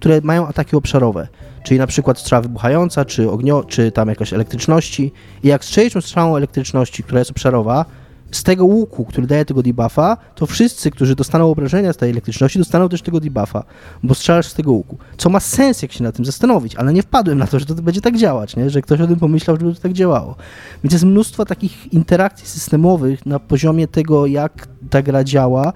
które 0.00 0.20
mają 0.22 0.46
ataki 0.46 0.76
obszarowe, 0.76 1.28
czyli 1.64 1.78
na 1.80 1.86
przykład 1.86 2.18
strzała 2.18 2.42
wybuchająca, 2.42 3.04
czy 3.04 3.30
ognio, 3.30 3.64
czy 3.64 3.92
tam 3.92 4.08
jakaś 4.08 4.32
elektryczności. 4.32 5.12
I 5.42 5.48
jak 5.48 5.64
strzelisz 5.64 5.92
tą 5.92 6.00
strzałą 6.00 6.36
elektryczności, 6.36 7.02
która 7.02 7.18
jest 7.18 7.30
obszarowa, 7.30 7.84
z 8.30 8.42
tego 8.42 8.64
łuku, 8.64 9.04
który 9.04 9.26
daje 9.26 9.44
tego 9.44 9.62
debuffa, 9.62 10.16
to 10.34 10.46
wszyscy, 10.46 10.90
którzy 10.90 11.14
dostaną 11.16 11.50
obrażenia 11.50 11.92
z 11.92 11.96
tej 11.96 12.10
elektryczności, 12.10 12.58
dostaną 12.58 12.88
też 12.88 13.02
tego 13.02 13.20
debuffa, 13.20 13.64
bo 14.02 14.14
strzelasz 14.14 14.46
z 14.46 14.54
tego 14.54 14.72
łuku. 14.72 14.98
Co 15.16 15.30
ma 15.30 15.40
sens, 15.40 15.82
jak 15.82 15.92
się 15.92 16.04
na 16.04 16.12
tym 16.12 16.24
zastanowić, 16.24 16.76
ale 16.76 16.92
nie 16.92 17.02
wpadłem 17.02 17.38
na 17.38 17.46
to, 17.46 17.58
że 17.58 17.66
to 17.66 17.74
będzie 17.74 18.00
tak 18.00 18.16
działać, 18.16 18.56
nie? 18.56 18.70
że 18.70 18.82
ktoś 18.82 19.00
o 19.00 19.06
tym 19.06 19.16
pomyślał, 19.16 19.56
żeby 19.56 19.74
to 19.74 19.80
tak 19.80 19.92
działało. 19.92 20.36
Więc 20.84 20.92
jest 20.92 21.04
mnóstwo 21.04 21.44
takich 21.44 21.92
interakcji 21.92 22.48
systemowych 22.48 23.26
na 23.26 23.38
poziomie 23.38 23.88
tego, 23.88 24.26
jak 24.26 24.68
ta 24.90 25.02
gra 25.02 25.24
działa, 25.24 25.72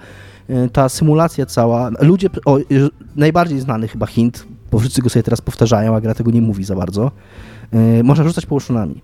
e, 0.49 0.69
ta 0.69 0.89
symulacja 0.89 1.47
cała. 1.47 1.91
Ludzie, 2.01 2.29
o, 2.45 2.59
najbardziej 3.17 3.61
znany 3.61 3.89
chyba 3.89 4.07
hint, 4.07 4.47
bo 4.71 4.79
wszyscy 4.79 5.03
go 5.03 5.11
sobie 5.11 5.23
teraz 5.23 5.41
powtarzają, 5.41 5.97
a 5.97 6.01
gra 6.01 6.15
tego 6.15 6.31
nie 6.31 6.43
mówi 6.43 6.65
za 6.65 6.75
bardzo, 6.75 7.11
e, 7.73 8.03
można 8.03 8.25
rzucać 8.25 8.47
połoszonami. 8.47 9.03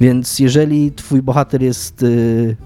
Więc 0.00 0.38
jeżeli 0.38 0.92
twój 0.92 1.22
bohater 1.22 1.62
jest 1.62 2.02
y, 2.02 2.06
y, 2.06 2.56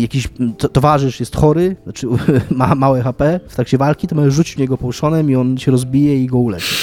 jakiś 0.00 0.28
to, 0.58 0.68
towarzysz 0.68 1.20
jest 1.20 1.36
chory, 1.36 1.76
znaczy 1.84 2.06
ma 2.50 2.74
małe 2.74 3.02
HP 3.02 3.40
w 3.48 3.54
trakcie 3.54 3.78
walki, 3.78 4.08
to 4.08 4.14
możesz 4.14 4.34
rzucić 4.34 4.54
w 4.54 4.58
niego 4.58 4.78
połuszonem 4.78 5.30
i 5.30 5.36
on 5.36 5.58
się 5.58 5.70
rozbije 5.70 6.22
i 6.22 6.26
go 6.26 6.38
uleczy. 6.38 6.74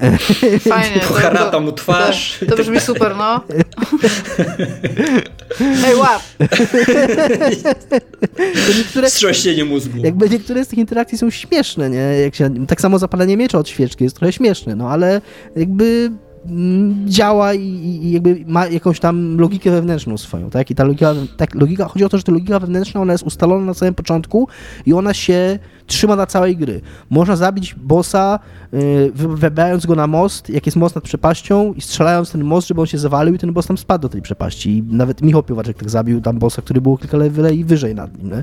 Fajnie. 0.68 1.00
Pocharata 1.08 1.60
mu 1.60 1.72
twarz. 1.72 2.38
To, 2.40 2.56
to 2.56 2.62
brzmi 2.62 2.80
super, 2.80 3.16
no. 3.16 3.40
Hej, 5.82 5.94
łap! 5.94 6.22
niektóre, 8.76 9.10
Strząsienie 9.10 9.64
mózgu. 9.64 9.98
Jakby 9.98 10.30
niektóre 10.30 10.64
z 10.64 10.68
tych 10.68 10.78
interakcji 10.78 11.18
są 11.18 11.30
śmieszne, 11.30 11.90
nie? 11.90 11.96
Jak 11.96 12.34
się, 12.34 12.66
tak 12.66 12.80
samo 12.80 12.98
zapalenie 12.98 13.36
miecza 13.36 13.58
od 13.58 13.68
świeczki 13.68 14.04
jest 14.04 14.16
trochę 14.16 14.32
śmieszne, 14.32 14.76
no 14.76 14.90
ale 14.90 15.20
jakby 15.56 16.10
Mm, 16.10 16.18
działa 17.06 17.54
i, 17.54 17.62
i, 17.62 18.12
jakby 18.12 18.44
ma 18.46 18.66
jakąś 18.66 19.00
tam 19.00 19.38
logikę 19.38 19.70
wewnętrzną 19.70 20.18
swoją, 20.18 20.50
tak? 20.50 20.70
I 20.70 20.74
ta 20.74 20.84
logika, 20.84 21.14
tak, 21.36 21.54
logika, 21.54 21.88
chodzi 21.88 22.04
o 22.04 22.08
to, 22.08 22.18
że 22.18 22.22
ta 22.22 22.32
logika 22.32 22.58
wewnętrzna, 22.58 23.00
ona 23.00 23.12
jest 23.12 23.24
ustalona 23.24 23.66
na 23.66 23.74
samym 23.74 23.94
początku 23.94 24.48
i 24.86 24.92
ona 24.92 25.14
się 25.14 25.58
trzyma 25.88 26.16
na 26.16 26.26
całej 26.26 26.56
gry. 26.56 26.80
Można 27.10 27.36
zabić 27.36 27.74
bossa, 27.74 28.38
yy, 28.72 29.10
wybierając 29.14 29.86
go 29.86 29.94
na 29.94 30.06
most, 30.06 30.50
jak 30.50 30.66
jest 30.66 30.76
most 30.76 30.94
nad 30.94 31.04
przepaścią 31.04 31.72
i 31.72 31.80
strzelając 31.80 32.32
ten 32.32 32.44
most, 32.44 32.68
żeby 32.68 32.80
on 32.80 32.86
się 32.86 32.98
zawalił 32.98 33.34
i 33.34 33.38
ten 33.38 33.52
boss 33.52 33.66
tam 33.66 33.78
spadł 33.78 34.02
do 34.02 34.08
tej 34.08 34.22
przepaści. 34.22 34.78
I 34.78 34.82
nawet 34.82 35.22
Michał 35.22 35.42
Piowaczek 35.42 35.76
tak 35.76 35.90
zabił 35.90 36.20
tam 36.20 36.38
bossa, 36.38 36.62
który 36.62 36.80
był 36.80 36.96
kilka 36.96 37.16
leveli 37.16 37.64
wyżej 37.64 37.94
nad 37.94 38.18
nim, 38.18 38.30
nie? 38.30 38.42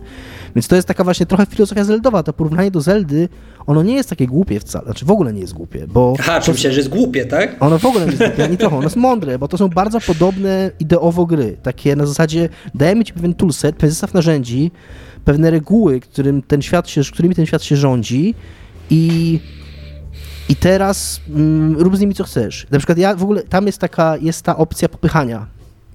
Więc 0.55 0.67
to 0.67 0.76
jest 0.76 0.88
taka 0.88 1.03
właśnie 1.03 1.26
trochę 1.26 1.45
filozofia 1.45 1.84
zeldowa. 1.84 2.23
To 2.23 2.34
porównanie 2.34 2.72
do 2.72 2.81
Zeldy, 2.81 3.30
ono 3.67 3.84
nie 3.84 3.95
jest 3.95 4.09
takie 4.09 4.27
głupie 4.27 4.59
wcale, 4.59 4.85
znaczy 4.85 5.05
w 5.05 5.11
ogóle 5.11 5.34
nie 5.34 5.41
jest 5.41 5.53
głupie, 5.53 5.88
bo... 5.88 6.13
Aha, 6.19 6.41
czy 6.41 6.53
że 6.55 6.69
jest 6.69 6.89
głupie, 6.89 7.26
tak? 7.26 7.55
Ono 7.59 7.80
w 7.80 7.85
ogóle 7.85 8.05
nie 8.05 8.11
jest 8.11 8.23
głupie, 8.23 8.43
ani 8.43 8.57
trochę, 8.57 8.76
ono 8.76 8.84
jest 8.84 8.95
mądre, 8.95 9.39
bo 9.39 9.47
to 9.47 9.57
są 9.57 9.67
bardzo 9.67 10.01
podobne 10.01 10.72
ideowo 10.80 11.26
gry, 11.26 11.57
takie 11.63 11.95
na 11.95 12.05
zasadzie 12.05 12.49
dajemy 12.76 13.03
ci 13.03 13.13
pewien 13.13 13.34
toolset, 13.34 13.76
pewien 13.76 13.89
zestaw 13.89 14.13
narzędzi, 14.13 14.72
pewne 15.26 15.52
reguły, 15.52 15.99
którym 15.99 16.41
ten 16.41 16.61
świat 16.61 16.89
się, 16.89 17.02
którymi 17.14 17.35
ten 17.35 17.45
świat 17.45 17.64
się 17.64 17.76
rządzi 17.76 18.35
i, 18.89 19.39
i 20.49 20.56
teraz 20.56 21.22
mm, 21.30 21.77
rób 21.77 21.97
z 21.97 21.99
nimi 21.99 22.14
co 22.14 22.23
chcesz. 22.23 22.68
Na 22.72 22.77
przykład 22.77 22.97
ja 22.97 23.15
w 23.15 23.23
ogóle, 23.23 23.43
tam 23.43 23.65
jest 23.65 23.80
taka, 23.80 24.18
jest 24.18 24.41
ta 24.41 24.57
opcja 24.57 24.89
popychania, 24.89 25.45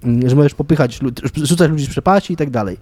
mm, 0.03 0.29
że 0.29 0.35
możesz 0.35 0.53
popychać, 0.53 0.99
rzucać 1.35 1.71
ludzi 1.71 1.85
z 1.85 1.89
przepaści 1.89 2.33
i 2.33 2.37
tak 2.37 2.49
dalej. 2.49 2.77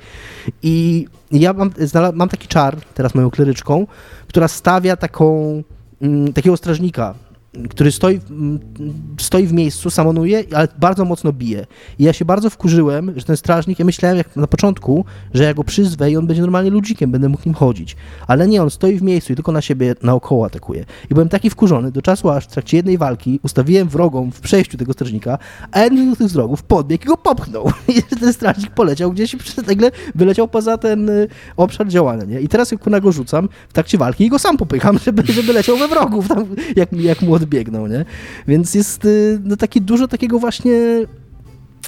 I 0.64 1.06
ja 1.32 1.54
mam, 1.54 1.72
mam 2.14 2.30
taki 2.30 2.48
czar, 2.48 2.78
teraz 2.94 3.16
moją 3.16 3.30
kleryczką, 3.30 3.88
która 4.28 4.48
stawia 4.48 4.96
taką, 4.96 5.64
mm, 6.02 6.34
takiego 6.34 6.58
strażnika 6.58 7.16
który 7.70 7.92
stoi, 7.92 8.20
stoi 9.20 9.48
w 9.48 9.54
miejscu, 9.54 9.90
samonuje, 9.90 10.44
ale 10.56 10.68
bardzo 10.80 11.06
mocno 11.06 11.34
bije. 11.34 11.66
I 12.00 12.04
ja 12.04 12.14
się 12.14 12.26
bardzo 12.26 12.50
wkurzyłem, 12.50 13.14
że 13.16 13.26
ten 13.26 13.38
strażnik, 13.38 13.80
ja 13.80 13.86
myślałem 13.86 14.18
jak 14.18 14.36
na 14.36 14.48
początku, 14.48 15.06
że 15.34 15.44
ja 15.44 15.54
go 15.54 15.64
przyzwę 15.64 16.12
i 16.12 16.18
on 16.18 16.28
będzie 16.28 16.42
normalnie 16.42 16.70
ludzikiem, 16.70 17.12
będę 17.12 17.30
mógł 17.30 17.44
nim 17.46 17.56
chodzić. 17.56 17.96
Ale 18.28 18.48
nie, 18.48 18.64
on 18.64 18.70
stoi 18.70 18.98
w 18.98 19.02
miejscu 19.02 19.34
i 19.34 19.36
tylko 19.36 19.52
na 19.52 19.62
siebie 19.62 19.96
naokoło 20.04 20.46
atakuje. 20.46 20.86
I 21.12 21.14
byłem 21.14 21.30
taki 21.30 21.50
wkurzony 21.50 21.92
do 21.92 22.02
czasu, 22.02 22.30
aż 22.30 22.46
w 22.46 22.48
trakcie 22.48 22.78
jednej 22.78 22.98
walki 22.98 23.40
ustawiłem 23.44 23.90
wrogom 23.90 24.32
w 24.32 24.40
przejściu 24.40 24.78
tego 24.78 24.94
strażnika, 24.94 25.38
a 25.72 25.80
jeden 25.80 26.16
z 26.16 26.18
tych 26.18 26.28
wrogów 26.28 26.64
podbiegł 26.64 27.04
i 27.04 27.08
go 27.08 27.18
popchnął. 27.18 27.72
I 27.98 28.04
ten 28.04 28.34
strażnik 28.34 28.72
poleciał 28.72 29.12
gdzieś 29.12 29.34
i 29.34 29.38
nagle 29.68 29.92
wyleciał 30.16 30.48
poza 30.48 30.78
ten 30.78 31.10
y, 31.10 31.28
obszar 31.58 31.88
działania, 31.88 32.26
nie? 32.26 32.42
I 32.42 32.48
teraz 32.48 32.72
jak 32.72 32.88
na 32.88 33.00
go 33.00 33.12
rzucam 33.12 33.50
w 33.70 33.74
trakcie 33.74 33.98
walki 33.98 34.26
i 34.26 34.30
go 34.30 34.40
sam 34.40 34.58
popycham, 34.58 35.00
żeby, 35.06 35.34
żeby 35.34 35.54
leciał 35.54 35.78
we 35.78 35.88
wrogów, 35.88 36.28
tam, 36.28 36.46
jak, 36.76 36.94
jak 36.94 37.22
mu 37.22 37.39
odbiegną, 37.40 37.88
nie? 37.88 38.06
Więc 38.48 38.74
jest 38.74 39.06
y, 39.06 39.40
no, 39.44 39.58
takie 39.58 39.82
dużo 39.82 40.08
takiego 40.08 40.40
właśnie 40.40 40.72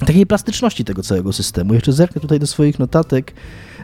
takiej 0.06 0.26
plastyczności 0.26 0.84
tego 0.84 1.02
całego 1.02 1.32
systemu. 1.32 1.74
Jeszcze 1.74 1.92
zerknę 1.92 2.20
tutaj 2.20 2.38
do 2.38 2.46
swoich 2.46 2.78
notatek. 2.78 3.32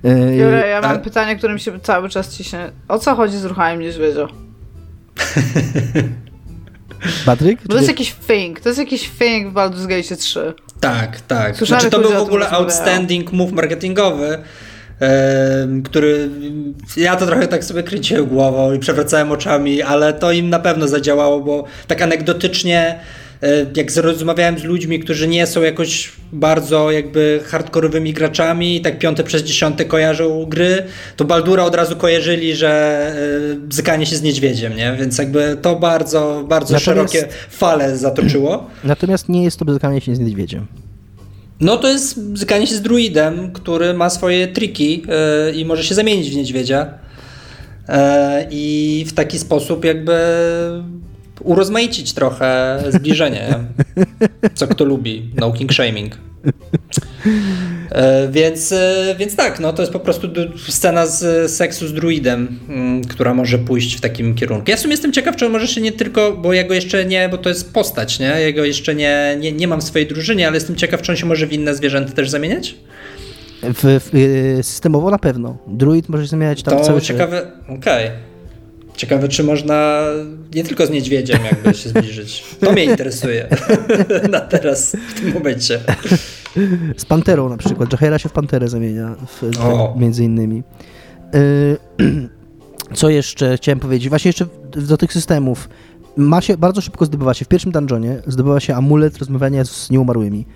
Y, 0.04 0.36
Jure, 0.36 0.68
ja 0.68 0.80
mam 0.80 0.96
A... 0.96 0.98
pytanie, 0.98 1.36
które 1.36 1.54
mi 1.54 1.60
się 1.60 1.80
cały 1.80 2.08
czas 2.08 2.36
ciśnie. 2.36 2.70
O 2.88 2.98
co 2.98 3.14
chodzi 3.14 3.36
z 3.36 3.44
ruchami 3.44 3.84
niedźwiedzia? 3.84 4.28
Patryk? 7.26 7.60
Bo 7.62 7.68
to 7.68 7.76
jest 7.76 7.88
jakiś 7.88 8.14
thing, 8.14 8.60
to 8.60 8.68
jest 8.68 8.78
jakiś 8.78 9.10
thing 9.10 9.50
w 9.50 9.54
Baldur's 9.54 9.86
Gate 9.86 10.16
3. 10.16 10.54
Tak, 10.80 11.20
tak. 11.20 11.56
Słyszałem, 11.56 11.80
znaczy 11.80 11.96
to 11.96 12.08
był 12.08 12.18
w 12.18 12.22
ogóle 12.22 12.50
outstanding 12.50 13.32
move 13.32 13.52
marketingowy, 13.52 14.38
który 15.84 16.30
ja 16.96 17.16
to 17.16 17.26
trochę 17.26 17.48
tak 17.48 17.64
sobie 17.64 17.82
kręciłem 17.82 18.26
głową 18.26 18.72
i 18.72 18.78
przewracałem 18.78 19.32
oczami, 19.32 19.82
ale 19.82 20.12
to 20.12 20.32
im 20.32 20.50
na 20.50 20.58
pewno 20.58 20.88
zadziałało, 20.88 21.40
bo 21.40 21.64
tak 21.86 22.02
anegdotycznie 22.02 23.00
e, 23.42 23.66
jak 23.76 23.96
rozmawiałem 23.96 24.58
z 24.58 24.64
ludźmi, 24.64 25.00
którzy 25.00 25.28
nie 25.28 25.46
są 25.46 25.62
jakoś 25.62 26.12
bardzo 26.32 26.90
jakby 26.90 27.40
hardkorowymi 27.46 28.12
graczami 28.12 28.76
i 28.76 28.80
tak 28.80 28.98
piąte 28.98 29.24
przez 29.24 29.42
dziesiąte 29.42 29.84
kojarzą 29.84 30.44
gry, 30.44 30.82
to 31.16 31.24
Baldura 31.24 31.64
od 31.64 31.74
razu 31.74 31.96
kojarzyli, 31.96 32.56
że 32.56 32.70
e, 33.52 33.56
bzykanie 33.56 34.06
się 34.06 34.16
z 34.16 34.22
niedźwiedziem, 34.22 34.76
nie? 34.76 34.96
Więc 34.98 35.18
jakby 35.18 35.56
to 35.62 35.76
bardzo, 35.76 36.44
bardzo 36.48 36.74
natomiast, 36.74 37.12
szerokie 37.12 37.34
fale 37.50 37.96
zatoczyło. 37.96 38.66
Natomiast 38.84 39.28
nie 39.28 39.44
jest 39.44 39.58
to 39.58 39.64
bzykanie 39.64 40.00
się 40.00 40.14
z 40.14 40.18
niedźwiedziem. 40.18 40.87
No 41.60 41.76
to 41.76 41.88
jest 41.88 42.22
bzykanie 42.22 42.66
się 42.66 42.74
z 42.74 42.82
druidem, 42.82 43.52
który 43.52 43.94
ma 43.94 44.10
swoje 44.10 44.48
triki 44.48 45.02
yy, 45.46 45.52
i 45.54 45.64
może 45.64 45.84
się 45.84 45.94
zamienić 45.94 46.30
w 46.30 46.36
niedźwiedzia. 46.36 46.86
Yy, 47.88 47.94
I 48.50 49.04
w 49.08 49.12
taki 49.12 49.38
sposób 49.38 49.84
jakby 49.84 50.18
urozmaicić 51.40 52.12
trochę 52.12 52.82
zbliżenie. 52.88 53.58
Co 54.54 54.66
kto 54.66 54.84
lubi. 54.84 55.30
No 55.36 55.52
king 55.52 55.72
shaming. 55.72 56.18
E, 57.90 58.28
więc, 58.30 58.72
e, 58.72 59.14
więc 59.18 59.36
tak, 59.36 59.60
no 59.60 59.72
to 59.72 59.82
jest 59.82 59.92
po 59.92 60.00
prostu 60.00 60.28
scena 60.68 61.06
z 61.06 61.50
seksu 61.50 61.86
z 61.86 61.92
druidem, 61.92 62.58
mm, 62.68 63.04
która 63.04 63.34
może 63.34 63.58
pójść 63.58 63.96
w 63.96 64.00
takim 64.00 64.34
kierunku. 64.34 64.70
Ja 64.70 64.76
w 64.76 64.80
sumie 64.80 64.92
jestem 64.92 65.12
ciekaw, 65.12 65.36
czy 65.36 65.48
może 65.48 65.68
się 65.68 65.80
nie 65.80 65.92
tylko, 65.92 66.32
bo 66.32 66.52
ja 66.52 66.64
go 66.64 66.74
jeszcze 66.74 67.04
nie, 67.04 67.28
bo 67.28 67.38
to 67.38 67.48
jest 67.48 67.72
postać, 67.72 68.18
nie? 68.18 68.26
Ja 68.26 68.52
go 68.52 68.64
jeszcze 68.64 68.94
nie, 68.94 69.36
nie, 69.40 69.52
nie 69.52 69.68
mam 69.68 69.80
w 69.80 69.84
swojej 69.84 70.08
drużynie, 70.08 70.46
ale 70.46 70.56
jestem 70.56 70.76
ciekaw, 70.76 71.02
czy 71.02 71.12
on 71.12 71.16
się 71.16 71.26
może 71.26 71.46
w 71.46 71.52
inne 71.52 71.74
zwierzęta 71.74 72.12
też 72.12 72.30
zamieniać? 72.30 72.74
W, 73.62 74.00
w, 74.12 74.66
systemowo 74.66 75.10
na 75.10 75.18
pewno. 75.18 75.58
Druid 75.66 76.08
może 76.08 76.22
się 76.24 76.30
zamieniać 76.30 76.62
tam 76.62 76.78
to 76.78 76.84
cały 76.84 77.00
ciekawe, 77.00 77.52
okej. 77.68 78.06
Okay. 78.06 78.27
Ciekawe, 78.98 79.28
czy 79.28 79.44
można 79.44 80.04
nie 80.54 80.64
tylko 80.64 80.86
z 80.86 80.90
niedźwiedziem 80.90 81.44
jakby 81.44 81.74
się 81.74 81.88
zbliżyć. 81.88 82.44
To 82.60 82.72
mnie 82.72 82.84
interesuje 82.84 83.48
na 84.30 84.40
teraz, 84.40 84.96
w 85.08 85.20
tym 85.20 85.34
momencie. 85.34 85.80
Z 86.96 87.04
panterą 87.04 87.48
na 87.48 87.56
przykład. 87.56 87.92
Jahera 87.92 88.18
się 88.18 88.28
w 88.28 88.32
panterę 88.32 88.68
zamienia, 88.68 89.14
w, 89.26 89.50
między 90.00 90.24
innymi. 90.24 90.62
Y, 91.34 91.76
co 92.98 93.10
jeszcze 93.10 93.56
chciałem 93.56 93.80
powiedzieć? 93.80 94.08
Właśnie 94.08 94.28
jeszcze 94.28 94.46
do 94.76 94.96
tych 94.96 95.12
systemów. 95.12 95.68
Ma 96.16 96.40
się, 96.40 96.56
bardzo 96.56 96.80
szybko 96.80 97.04
zdobywa 97.04 97.34
się, 97.34 97.44
w 97.44 97.48
pierwszym 97.48 97.72
dungeonie 97.72 98.22
zdobywa 98.26 98.60
się 98.60 98.74
amulet 98.74 99.18
rozmawiania 99.18 99.64
z 99.64 99.90
nieumarłymi. 99.90 100.46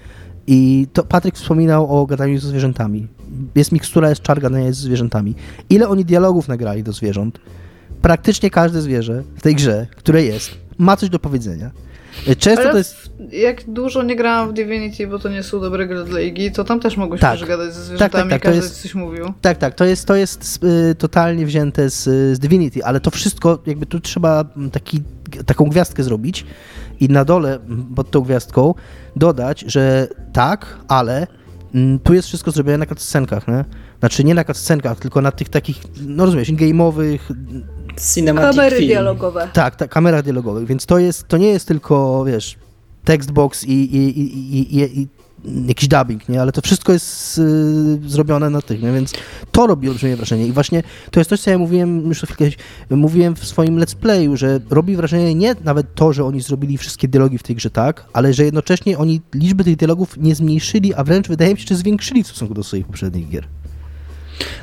I 0.46 0.86
to 0.92 1.04
Patryk 1.04 1.34
wspominał 1.34 2.00
o 2.00 2.06
gadaniu 2.06 2.40
ze 2.40 2.48
zwierzętami. 2.48 3.06
Jest 3.54 3.72
mikstura, 3.72 4.08
jest 4.08 4.22
czar 4.22 4.40
gadania 4.40 4.72
z 4.72 4.76
zwierzętami. 4.76 5.34
Ile 5.70 5.88
oni 5.88 6.04
dialogów 6.04 6.48
nagrali 6.48 6.82
do 6.82 6.92
zwierząt? 6.92 7.38
Praktycznie 8.02 8.50
każde 8.50 8.80
zwierzę 8.80 9.22
w 9.36 9.42
tej 9.42 9.54
grze, 9.54 9.86
które 9.96 10.22
jest, 10.24 10.50
ma 10.78 10.96
coś 10.96 11.08
do 11.08 11.18
powiedzenia. 11.18 11.70
Często 12.38 12.62
Ale 12.62 12.70
to 12.70 12.78
jest. 12.78 13.10
Jak 13.32 13.70
dużo 13.70 14.02
nie 14.02 14.16
grałam 14.16 14.50
w 14.50 14.52
Divinity, 14.52 15.06
bo 15.06 15.18
to 15.18 15.28
nie 15.28 15.42
są 15.42 15.60
dobre 15.60 15.86
gry 15.86 16.04
dla 16.04 16.20
Igi, 16.20 16.52
to 16.52 16.64
tam 16.64 16.80
też 16.80 16.96
mogłeś 16.96 17.20
tak. 17.20 17.40
gadać 17.40 17.74
ze 17.74 17.84
zwierzętami, 17.84 18.30
tak, 18.30 18.30
tak, 18.30 18.30
tak. 18.30 18.42
każdy 18.42 18.62
jest, 18.62 18.82
coś 18.82 18.94
mówił. 18.94 19.32
Tak, 19.40 19.58
tak, 19.58 19.74
to 19.74 19.84
jest, 19.84 20.06
to 20.06 20.16
jest 20.16 20.60
y, 20.90 20.94
totalnie 20.94 21.46
wzięte 21.46 21.90
z, 21.90 22.04
z 22.36 22.38
Divinity, 22.38 22.84
ale 22.84 23.00
to 23.00 23.10
wszystko, 23.10 23.58
jakby 23.66 23.86
tu 23.86 24.00
trzeba 24.00 24.44
taki, 24.72 25.02
taką 25.46 25.64
gwiazdkę 25.64 26.02
zrobić 26.02 26.44
i 27.00 27.08
na 27.08 27.24
dole 27.24 27.58
pod 27.96 28.10
tą 28.10 28.20
gwiazdką 28.20 28.74
dodać, 29.16 29.64
że 29.66 30.08
tak, 30.32 30.78
ale 30.88 31.26
mm, 31.74 31.98
tu 31.98 32.14
jest 32.14 32.28
wszystko 32.28 32.50
zrobione 32.50 32.78
na 32.78 32.86
cutscenkach, 32.86 33.48
nie? 33.48 33.64
Znaczy 34.00 34.24
nie 34.24 34.34
na 34.34 34.44
cutscenkach, 34.44 34.98
tylko 34.98 35.20
na 35.20 35.32
tych 35.32 35.48
takich, 35.48 35.76
no 36.06 36.24
rozumiesz, 36.24 36.52
game'owych, 36.52 37.18
Cinematic 38.14 38.56
Kamery 38.56 38.76
film. 38.76 38.88
dialogowe. 38.88 39.48
Tak, 39.52 39.76
tak, 39.76 39.90
kamerach 39.90 40.22
dialogowych, 40.22 40.66
więc 40.66 40.86
to 40.86 40.98
jest, 40.98 41.28
to 41.28 41.36
nie 41.36 41.48
jest 41.48 41.68
tylko, 41.68 42.24
wiesz, 42.24 42.58
textbox 43.04 43.64
i, 43.64 43.72
i, 43.72 44.20
i, 44.20 44.58
i, 44.58 45.00
i 45.00 45.08
jakiś 45.66 45.88
dubbing, 45.88 46.28
nie? 46.28 46.40
Ale 46.40 46.52
to 46.52 46.60
wszystko 46.60 46.92
jest 46.92 47.38
y, 47.38 47.42
zrobione 48.06 48.50
na 48.50 48.62
tych, 48.62 48.82
nie? 48.82 48.92
Więc 48.92 49.12
to 49.52 49.66
robi 49.66 49.88
olbrzymie 49.88 50.16
wrażenie. 50.16 50.46
I 50.46 50.52
właśnie 50.52 50.82
to 51.10 51.20
jest 51.20 51.30
coś, 51.30 51.40
co 51.40 51.50
ja 51.50 51.58
mówiłem 51.58 52.08
już 52.08 52.20
chwilkę, 52.22 52.56
mówiłem 52.90 53.36
w 53.36 53.44
swoim 53.44 53.76
let's 53.76 53.94
playu, 53.94 54.36
że 54.36 54.60
robi 54.70 54.96
wrażenie 54.96 55.34
nie 55.34 55.54
nawet 55.64 55.94
to, 55.94 56.12
że 56.12 56.24
oni 56.24 56.40
zrobili 56.40 56.78
wszystkie 56.78 57.08
dialogi 57.08 57.38
w 57.38 57.42
tej 57.42 57.56
grze 57.56 57.70
tak, 57.70 58.04
ale 58.12 58.34
że 58.34 58.44
jednocześnie 58.44 58.98
oni 58.98 59.20
liczby 59.34 59.64
tych 59.64 59.76
dialogów 59.76 60.16
nie 60.16 60.34
zmniejszyli, 60.34 60.94
a 60.94 61.04
wręcz 61.04 61.28
wydaje 61.28 61.54
mi 61.54 61.60
się, 61.60 61.66
że 61.66 61.76
zwiększyli 61.76 62.22
w 62.22 62.26
stosunku 62.26 62.54
do 62.54 62.64
swoich 62.64 62.86
poprzednich 62.86 63.28
gier. 63.28 63.44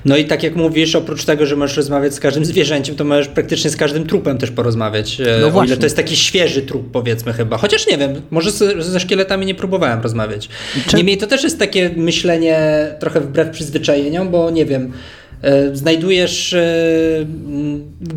No 0.06 0.18
i 0.18 0.26
tak 0.26 0.44
jak 0.44 0.56
mówisz, 0.56 0.96
oprócz 0.96 1.26
tego, 1.26 1.46
że 1.46 1.56
możesz 1.56 1.78
rozmawiać 1.78 2.14
z 2.14 2.20
każdym 2.20 2.46
zwierzęciem, 2.46 2.96
to 2.96 3.04
możesz 3.04 3.28
praktycznie 3.28 3.70
z 3.70 3.76
każdym 3.76 4.08
trupem 4.08 4.38
też 4.38 4.52
porozmawiać. 4.52 5.22
E, 5.22 5.40
no 5.42 5.50
właśnie. 5.50 5.78
To 5.78 5.86
jest 5.86 5.96
taki 5.96 6.16
świeży 6.16 6.62
trup, 6.62 6.92
powiedzmy 6.92 7.34
chyba. 7.34 7.58
Chociaż 7.58 7.88
nie 7.88 7.98
wiem, 7.98 8.22
może 8.32 8.52
ze, 8.52 8.82
ze 8.82 9.00
szkieletami 9.00 9.46
nie 9.46 9.56
próbowałem 9.56 10.02
rozmawiać. 10.02 10.50
Czy... 10.88 10.98
Niemniej 10.98 11.18
to 11.18 11.28
też 11.28 11.44
jest 11.44 11.60
takie 11.60 11.90
myślenie 11.96 12.88
trochę 13.00 13.22
wbrew 13.22 13.50
przyzwyczajeniom, 13.50 14.30
bo 14.30 14.50
nie 14.50 14.66
wiem, 14.66 14.92
e, 15.42 15.76
znajdujesz, 15.76 16.54
e, 16.54 16.66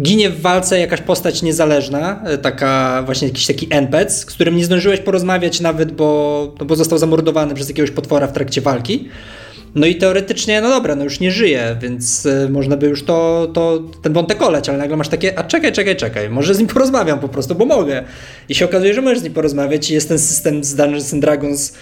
ginie 0.02 0.30
w 0.30 0.40
walce 0.40 0.78
jakaś 0.78 1.00
postać 1.00 1.42
niezależna, 1.42 2.24
taka 2.42 3.02
właśnie 3.06 3.28
jakiś 3.28 3.46
taki 3.46 3.66
NPC, 3.70 4.10
z 4.10 4.26
którym 4.26 4.56
nie 4.56 4.64
zdążyłeś 4.64 5.00
porozmawiać 5.00 5.60
nawet, 5.60 5.92
bo, 5.92 6.54
no 6.60 6.66
bo 6.66 6.76
został 6.76 6.98
zamordowany 6.98 7.54
przez 7.54 7.68
jakiegoś 7.68 7.90
potwora 7.90 8.26
w 8.26 8.32
trakcie 8.32 8.60
walki. 8.60 9.08
No 9.74 9.86
i 9.86 9.94
teoretycznie, 9.94 10.60
no 10.60 10.68
dobra, 10.68 10.94
no 10.94 11.04
już 11.04 11.20
nie 11.20 11.30
żyje, 11.30 11.76
więc 11.80 12.26
y, 12.26 12.48
można 12.50 12.76
by 12.76 12.86
już 12.86 13.04
to, 13.04 13.48
to, 13.54 13.82
ten 14.02 14.12
wątek 14.12 14.42
oleć, 14.42 14.68
ale 14.68 14.78
nagle 14.78 14.96
masz 14.96 15.08
takie, 15.08 15.38
a 15.38 15.44
czekaj, 15.44 15.72
czekaj, 15.72 15.96
czekaj, 15.96 16.30
może 16.30 16.54
z 16.54 16.58
nim 16.58 16.68
porozmawiam 16.68 17.18
po 17.18 17.28
prostu, 17.28 17.54
bo 17.54 17.64
mogę. 17.64 18.04
I 18.48 18.54
się 18.54 18.64
okazuje, 18.64 18.94
że 18.94 19.02
możesz 19.02 19.18
z 19.18 19.22
nim 19.22 19.32
porozmawiać 19.32 19.90
i 19.90 19.94
jest 19.94 20.08
ten 20.08 20.18
system 20.18 20.64
z 20.64 20.74
Dungeons 20.74 21.14
and 21.14 21.22
Dragons 21.22 21.72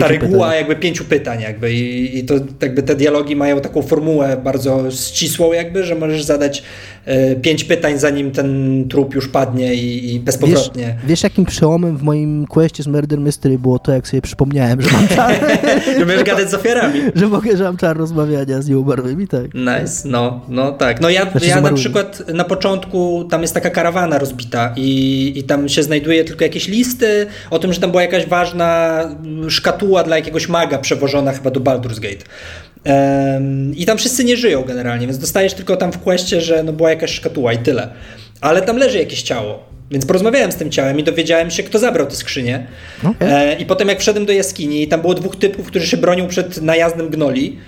ta 0.00 0.08
reguła 0.08 0.46
pytań. 0.46 0.58
jakby 0.58 0.76
pięciu 0.76 1.04
pytań 1.04 1.40
jakby 1.40 1.72
I, 1.72 2.18
i 2.18 2.24
to 2.24 2.34
jakby 2.62 2.82
te 2.82 2.94
dialogi 2.94 3.36
mają 3.36 3.60
taką 3.60 3.82
formułę 3.82 4.36
bardzo 4.44 4.90
ścisłą 4.90 5.52
jakby, 5.52 5.84
że 5.84 5.94
możesz 5.94 6.22
zadać 6.22 6.62
pięć 7.42 7.64
pytań 7.64 7.98
zanim 7.98 8.30
ten 8.30 8.84
trup 8.88 9.14
już 9.14 9.28
padnie 9.28 9.74
i, 9.74 10.14
i 10.14 10.20
bezpowrotnie. 10.20 10.86
Wiesz, 10.86 11.08
wiesz, 11.08 11.22
jakim 11.22 11.44
przełomem 11.44 11.96
w 11.96 12.02
moim 12.02 12.46
questie 12.46 12.82
z 12.82 12.86
Murder 12.86 13.20
Mystery 13.20 13.58
było 13.58 13.78
to, 13.78 13.92
jak 13.92 14.08
sobie 14.08 14.22
przypomniałem, 14.22 14.82
że 14.82 14.90
mam 14.92 15.08
czar... 15.08 15.34
że 15.98 16.06
możesz 16.06 16.22
gadać 16.22 16.50
z 16.50 16.54
ofiarami. 16.54 17.00
że 17.14 17.26
mogę, 17.26 17.56
że 17.56 17.64
mam 17.64 17.76
czar 17.76 17.96
rozmawiania 17.96 18.62
z 18.62 18.68
nieumarłymi, 18.68 19.28
tak. 19.28 19.54
Nice, 19.54 20.08
no, 20.08 20.40
no 20.48 20.72
tak. 20.72 21.00
No 21.00 21.10
ja, 21.10 21.30
znaczy 21.30 21.46
ja 21.46 21.60
na 21.60 21.72
przykład 21.72 22.22
na 22.34 22.44
początku 22.44 23.24
tam 23.30 23.42
jest 23.42 23.54
taka 23.54 23.70
karawana 23.70 24.18
rozbita 24.18 24.72
i, 24.76 25.32
i 25.36 25.42
tam 25.42 25.68
się 25.68 25.82
znajduje 25.82 26.24
tylko 26.24 26.44
jakieś 26.44 26.68
listy 26.68 27.26
o 27.50 27.58
tym, 27.58 27.72
że 27.72 27.80
tam 27.80 27.90
była 27.90 28.02
jakaś 28.02 28.26
ważna 28.26 29.00
szkatuła 29.48 30.04
dla 30.04 30.16
jakiegoś 30.16 30.48
maga 30.48 30.78
przewożona 30.78 31.32
chyba 31.32 31.50
do 31.50 31.60
Baldur's 31.60 32.00
Gate. 32.00 32.24
I 33.76 33.86
tam 33.86 33.98
wszyscy 33.98 34.24
nie 34.24 34.36
żyją 34.36 34.62
generalnie, 34.62 35.06
więc 35.06 35.18
dostajesz 35.18 35.54
tylko 35.54 35.76
tam 35.76 35.92
w 35.92 35.98
kwestie, 35.98 36.40
że 36.40 36.62
no 36.62 36.72
była 36.72 36.90
jakaś 36.90 37.10
szkatuła 37.10 37.52
i 37.52 37.58
tyle. 37.58 37.88
Ale 38.40 38.62
tam 38.62 38.76
leży 38.76 38.98
jakieś 38.98 39.22
ciało. 39.22 39.74
Więc 39.90 40.06
porozmawiałem 40.06 40.52
z 40.52 40.56
tym 40.56 40.70
ciałem 40.70 40.98
i 40.98 41.04
dowiedziałem 41.04 41.50
się, 41.50 41.62
kto 41.62 41.78
zabrał 41.78 42.06
te 42.06 42.16
skrzynie. 42.16 42.66
Okay. 43.04 43.32
E, 43.32 43.54
I 43.54 43.66
potem 43.66 43.88
jak 43.88 44.00
wszedłem 44.00 44.26
do 44.26 44.32
jaskini 44.32 44.88
tam 44.88 45.00
było 45.00 45.14
dwóch 45.14 45.36
typów, 45.36 45.66
którzy 45.66 45.86
się 45.86 45.96
bronią 45.96 46.28
przed 46.28 46.62
najazdem 46.62 47.08
gnoli, 47.08 47.58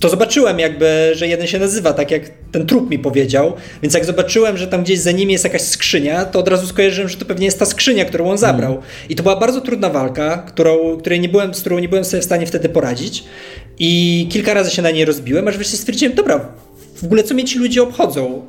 to 0.00 0.08
zobaczyłem 0.08 0.58
jakby, 0.58 1.12
że 1.14 1.28
jeden 1.28 1.46
się 1.46 1.58
nazywa 1.58 1.92
tak, 1.92 2.10
jak 2.10 2.22
ten 2.52 2.66
trup 2.66 2.90
mi 2.90 2.98
powiedział, 2.98 3.52
więc 3.82 3.94
jak 3.94 4.04
zobaczyłem, 4.04 4.56
że 4.56 4.66
tam 4.66 4.82
gdzieś 4.82 4.98
za 4.98 5.12
nimi 5.12 5.32
jest 5.32 5.44
jakaś 5.44 5.62
skrzynia, 5.62 6.24
to 6.24 6.38
od 6.38 6.48
razu 6.48 6.66
skojarzyłem, 6.66 7.08
że 7.08 7.16
to 7.16 7.24
pewnie 7.24 7.44
jest 7.44 7.58
ta 7.58 7.66
skrzynia, 7.66 8.04
którą 8.04 8.30
on 8.30 8.38
zabrał. 8.38 8.72
Mm. 8.72 8.84
I 9.08 9.14
to 9.14 9.22
była 9.22 9.36
bardzo 9.36 9.60
trudna 9.60 9.90
walka, 9.90 10.38
którą, 10.38 10.96
której 10.96 11.20
nie 11.20 11.28
byłem, 11.28 11.54
z 11.54 11.60
którą 11.60 11.78
nie 11.78 11.88
byłem 11.88 12.04
sobie 12.04 12.20
w 12.20 12.24
stanie 12.24 12.46
wtedy 12.46 12.68
poradzić 12.68 13.24
i 13.78 14.28
kilka 14.30 14.54
razy 14.54 14.70
się 14.70 14.82
na 14.82 14.90
niej 14.90 15.04
rozbiłem, 15.04 15.48
aż 15.48 15.56
wreszcie 15.56 15.76
stwierdziłem, 15.76 16.14
dobra, 16.14 16.48
w 17.02 17.04
ogóle 17.04 17.22
co 17.24 17.34
mnie 17.34 17.44
ci 17.44 17.58
ludzie 17.58 17.82
obchodzą. 17.82 18.42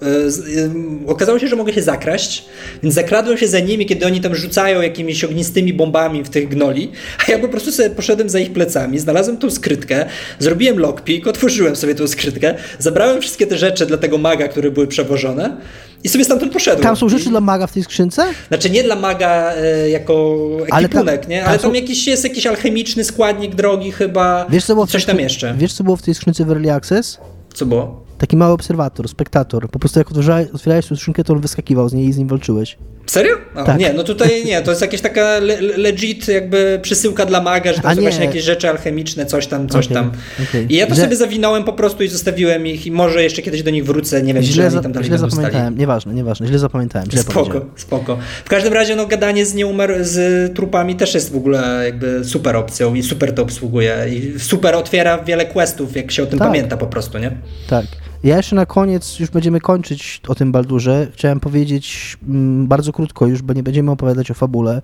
E, 1.08 1.12
okazało 1.12 1.40
się, 1.40 1.48
że 1.48 1.56
mogę 1.56 1.74
się 1.74 1.82
zakraść, 1.82 2.46
więc 2.84 2.96
zakradłem 2.96 3.38
się 3.38 3.48
za 3.48 3.60
nimi, 3.60 3.86
kiedy 3.86 4.06
oni 4.06 4.22
tam 4.22 4.36
rzucają 4.36 4.82
jakimiś 4.82 5.24
ognistymi 5.24 5.74
bombami 5.74 6.24
w 6.24 6.30
tych 6.30 6.50
gnoli, 6.50 6.92
a 7.28 7.32
ja 7.32 7.40
po 7.40 7.48
prostu 7.48 7.72
sobie 7.72 7.90
poszedłem 7.90 8.30
za 8.30 8.40
ich 8.40 8.54
plecami, 8.54 9.00
znalazłem 9.00 9.38
tą 9.38 9.52
skrytkę, 9.52 10.06
zrobiłem 10.40 10.80
lockpick, 10.80 11.28
otworzyłem 11.28 11.76
sobie 11.76 11.96
tą 11.96 12.08
skrytkę, 12.08 12.56
zabrałem 12.80 13.22
wszystkie 13.22 13.48
te 13.48 13.58
rzeczy 13.58 13.86
dla 13.86 13.98
tego 13.98 14.18
maga, 14.18 14.48
które 14.48 14.72
były 14.72 14.88
przewożone 14.88 15.58
i 16.04 16.10
sobie 16.10 16.26
stamtąd 16.26 16.54
poszedłem. 16.54 16.84
Tam 16.84 16.96
są 16.96 17.10
rzeczy 17.10 17.26
I... 17.26 17.30
dla 17.30 17.42
maga 17.42 17.68
w 17.68 17.72
tej 17.72 17.84
skrzynce? 17.84 18.26
Znaczy 18.48 18.70
nie 18.70 18.84
dla 18.84 18.96
maga 18.96 19.54
e, 19.54 19.90
jako 19.90 20.38
ekwipunek, 20.68 21.22
tam, 21.22 21.30
nie? 21.30 21.46
Ale 21.46 21.52
tam, 21.52 21.62
tam 21.62 21.72
są... 21.72 21.76
jakiś, 21.76 22.08
jest 22.08 22.24
jakiś 22.24 22.48
alchemiczny 22.48 23.04
składnik 23.04 23.56
drogi 23.56 23.92
chyba, 23.92 24.46
wiesz, 24.50 24.66
co 24.66 24.74
było 24.74 24.88
coś 24.88 25.06
tam 25.06 25.20
jeszcze. 25.20 25.56
Wiesz 25.58 25.74
co 25.74 25.84
było 25.84 25.98
w 25.98 26.02
tej 26.02 26.14
skrzynce 26.16 26.46
w 26.46 26.50
Early 26.50 26.72
Access? 26.72 27.18
Co 27.54 27.66
było? 27.66 28.04
Taki 28.24 28.38
mały 28.38 28.54
obserwator, 28.54 29.10
spektator. 29.10 29.70
Po 29.70 29.80
prostu 29.80 30.00
jak 30.00 30.08
otwierałeś 30.54 30.88
tą 30.88 30.96
skrzynkę, 30.96 31.24
to 31.24 31.34
on 31.34 31.40
wyskakiwał 31.40 31.90
z 31.90 31.94
niej 31.94 32.08
i 32.08 32.14
z 32.14 32.18
nim 32.18 32.28
walczyłeś. 32.28 32.78
Serio? 33.06 33.36
O, 33.56 33.64
tak. 33.64 33.80
Nie, 33.80 33.94
no 33.94 34.04
tutaj 34.04 34.30
nie, 34.46 34.62
to 34.62 34.72
jest 34.72 34.82
jakaś 34.82 35.02
taka 35.02 35.40
le 35.40 35.62
legit 35.62 36.28
jakby 36.28 36.80
przysyłka 36.82 37.26
dla 37.26 37.42
maga, 37.42 37.74
że 37.74 37.80
A 37.84 37.90
są 37.90 37.96
nie. 37.96 38.02
właśnie 38.02 38.26
jakieś 38.26 38.44
rzeczy 38.44 38.70
alchemiczne, 38.70 39.26
coś 39.26 39.48
tam, 39.48 39.70
coś 39.70 39.86
okay. 39.86 39.98
tam. 39.98 40.12
Okay. 40.50 40.66
I 40.70 40.76
ja 40.76 40.88
to 40.88 40.96
sobie 40.96 41.16
zawinąłem 41.16 41.64
po 41.64 41.74
prostu 41.74 42.04
i 42.04 42.08
zostawiłem 42.08 42.68
ich 42.68 42.86
i 42.86 42.92
może 42.92 43.24
jeszcze 43.24 43.42
kiedyś 43.42 43.64
do 43.64 43.72
nich 43.72 43.86
wrócę, 43.86 44.24
nie 44.24 44.34
wiem, 44.34 44.44
źle, 44.44 44.70
czy 44.70 44.76
oni 44.76 44.84
tam 44.84 44.92
dalej 44.92 45.08
źle 45.08 45.18
zapamiętałem, 45.18 45.66
stali. 45.66 45.80
nieważne, 45.80 46.14
nieważne, 46.14 46.48
źle 46.48 46.60
zapamiętałem. 46.60 47.12
Źle 47.12 47.22
spoko, 47.22 47.66
spoko. 47.76 48.18
W 48.46 48.50
każdym 48.50 48.74
razie 48.74 48.96
no 48.96 49.08
gadanie 49.08 49.46
z 49.46 49.54
nieumer 49.54 50.06
z 50.06 50.56
trupami 50.56 50.96
też 50.96 51.14
jest 51.14 51.32
w 51.32 51.36
ogóle 51.36 51.82
jakby 51.86 52.26
super 52.26 52.56
opcją 52.56 52.94
i 52.94 53.04
super 53.04 53.36
to 53.36 53.42
obsługuje 53.42 54.06
i 54.10 54.40
super 54.40 54.76
otwiera 54.76 55.24
wiele 55.24 55.46
questów, 55.46 55.96
jak 55.96 56.12
się 56.12 56.24
o 56.24 56.26
tym 56.26 56.40
tak. 56.40 56.48
pamięta 56.48 56.78
po 56.78 56.88
prostu, 56.88 57.18
nie? 57.18 57.32
Tak. 57.70 57.86
Ja 58.24 58.38
jeszcze 58.38 58.56
na 58.56 58.66
koniec, 58.66 59.20
już 59.20 59.30
będziemy 59.30 59.60
kończyć 59.60 60.22
o 60.28 60.36
tym 60.36 60.52
Baldurze, 60.52 61.08
chciałem 61.14 61.40
powiedzieć 61.40 62.18
mm, 62.28 62.68
bardzo 62.68 62.94
krótko 62.94 63.28
już, 63.28 63.42
bo 63.42 63.54
nie 63.54 63.64
będziemy 63.64 63.92
opowiadać 63.92 64.32
o 64.32 64.34
fabule, 64.34 64.82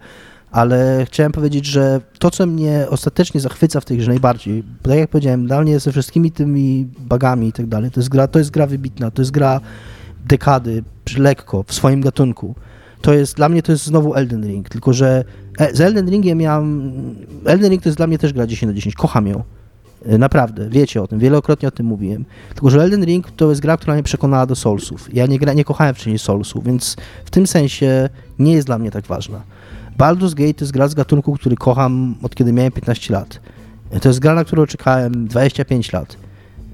ale 0.52 1.06
chciałem 1.06 1.32
powiedzieć, 1.32 1.66
że 1.66 2.02
to, 2.20 2.32
co 2.32 2.46
mnie 2.46 2.86
ostatecznie 2.90 3.42
zachwyca 3.42 3.82
w 3.82 3.86
tej 3.86 3.98
grze 3.98 4.10
najbardziej, 4.10 4.64
tak 4.82 4.98
jak 4.98 5.10
powiedziałem, 5.10 5.48
dla 5.48 5.62
mnie 5.62 5.80
ze 5.80 5.92
wszystkimi 5.92 6.32
tymi 6.32 6.88
bagami 7.00 7.48
i 7.48 7.54
tak 7.54 7.68
dalej, 7.68 7.92
to 7.92 8.00
jest 8.00 8.10
gra, 8.10 8.28
to 8.28 8.40
jest 8.40 8.52
gra 8.52 8.68
wybitna, 8.68 9.12
to 9.12 9.22
jest 9.22 9.32
gra 9.32 9.62
dekady, 10.26 10.84
lekko, 11.18 11.64
w 11.68 11.74
swoim 11.74 12.02
gatunku. 12.02 12.56
To 13.02 13.14
jest, 13.14 13.36
dla 13.36 13.50
mnie 13.50 13.64
to 13.64 13.72
jest 13.72 13.86
znowu 13.86 14.16
Elden 14.16 14.48
Ring, 14.48 14.70
tylko 14.70 14.94
że 14.94 15.24
e, 15.60 15.76
z 15.76 15.82
Elden 15.82 16.10
Ringiem 16.10 16.38
miałem, 16.38 16.92
Elden 17.46 17.72
Ring 17.72 17.84
to 17.84 17.90
jest 17.90 17.98
dla 17.98 18.08
mnie 18.08 18.18
też 18.18 18.34
gra 18.34 18.48
10 18.48 18.68
na 18.68 18.74
10, 18.74 18.96
kocham 18.96 19.28
ją. 19.28 19.44
E, 20.06 20.18
naprawdę, 20.18 20.70
wiecie 20.70 21.02
o 21.02 21.08
tym, 21.08 21.20
wielokrotnie 21.20 21.68
o 21.68 21.72
tym 21.72 21.86
mówiłem. 21.86 22.26
Tylko, 22.54 22.70
że 22.70 22.84
Elden 22.84 23.06
Ring 23.06 23.32
to 23.32 23.50
jest 23.50 23.62
gra, 23.62 23.78
która 23.78 23.94
mnie 23.94 24.04
przekonała 24.04 24.46
do 24.46 24.56
Soulsów. 24.56 25.14
Ja 25.14 25.26
nie, 25.26 25.40
gra, 25.40 25.54
nie 25.54 25.64
kochałem 25.64 25.96
wcześniej 25.96 26.20
Soulsów, 26.20 26.64
więc 26.64 26.96
w 27.26 27.30
tym 27.30 27.48
sensie 27.48 28.10
nie 28.40 28.54
jest 28.54 28.68
dla 28.68 28.78
mnie 28.78 28.92
tak 28.92 29.06
ważna. 29.06 29.42
Baldur's 29.98 30.34
Gate 30.34 30.54
to 30.54 30.66
jest 30.66 30.72
gra 30.72 30.88
z 30.88 30.94
gatunku, 30.94 31.34
który 31.34 31.56
kocham 31.56 32.16
od 32.24 32.36
kiedy 32.36 32.54
miałem 32.54 32.72
15 32.72 33.14
lat. 33.14 33.40
E, 33.92 34.00
to 34.00 34.10
jest 34.10 34.20
gra, 34.20 34.36
na 34.36 34.44
którą 34.44 34.66
czekałem 34.66 35.28
25 35.28 35.94
lat. 35.94 36.18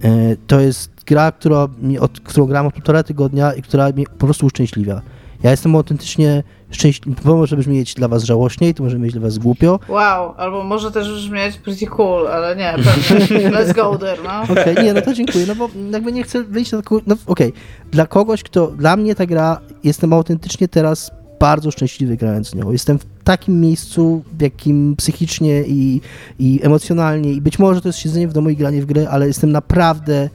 E, 0.04 0.36
to 0.48 0.60
jest 0.60 0.92
gra, 1.06 1.32
która, 1.32 1.68
od, 2.00 2.20
którą 2.20 2.46
gram 2.46 2.68
od 2.68 2.74
półtora 2.74 3.04
tygodnia 3.04 3.54
i 3.54 3.62
która 3.62 3.90
mnie 3.90 4.06
po 4.18 4.26
prostu 4.26 4.46
uszczęśliwia. 4.46 5.02
Ja 5.44 5.52
jestem 5.52 5.76
autentycznie 5.76 6.44
szczęśliwy, 6.72 7.22
bo 7.26 7.36
może 7.36 7.58
brzmieć 7.58 7.94
dla 7.94 8.08
was 8.08 8.24
żałośnie 8.24 8.70
i 8.70 8.74
to 8.74 8.84
może 8.84 9.00
mieć 9.00 9.12
dla 9.12 9.22
was 9.22 9.38
głupio. 9.38 9.80
Wow, 9.90 10.34
albo 10.38 10.64
może 10.64 10.92
też 10.92 11.14
brzmieć 11.14 11.58
pretty 11.58 11.88
cool, 11.88 12.28
ale 12.28 12.56
nie, 12.56 12.76
pewnie, 12.84 13.52
let's 13.52 13.76
go 13.76 13.98
there, 13.98 14.20
no. 14.24 14.42
Okej, 14.54 14.74
okay, 14.74 14.84
nie, 14.84 14.94
no 14.94 15.02
to 15.02 15.14
dziękuję, 15.14 15.46
no 15.48 15.56
bo 15.56 15.70
jakby 15.92 16.12
nie 16.12 16.24
chcę 16.24 16.44
wyjść 16.44 16.72
na 16.72 16.78
taką, 16.78 17.00
no 17.08 17.16
okej, 17.26 17.50
okay. 17.50 17.62
dla 17.92 18.06
kogoś, 18.06 18.44
kto, 18.44 18.68
dla 18.68 18.98
mnie 18.98 19.16
ta 19.16 19.26
gra, 19.26 19.60
jestem 19.84 20.14
autentycznie 20.14 20.68
teraz 20.68 21.12
bardzo 21.40 21.72
szczęśliwy 21.72 22.18
grając 22.18 22.50
z 22.50 22.56
nią. 22.56 22.72
Jestem 22.72 23.00
w 23.00 23.06
takim 23.24 23.62
miejscu, 23.62 24.24
w 24.38 24.42
jakim 24.42 24.96
psychicznie 24.96 25.64
i, 25.68 26.02
i 26.40 26.60
emocjonalnie, 26.64 27.32
i 27.32 27.42
być 27.42 27.60
może 27.60 27.82
to 27.82 27.90
jest 27.90 28.00
siedzenie 28.00 28.28
w 28.28 28.34
domu 28.34 28.50
i 28.50 28.56
granie 28.56 28.82
w 28.82 28.86
grę, 28.86 29.10
ale 29.10 29.28
jestem 29.28 29.52
naprawdę 29.52 30.30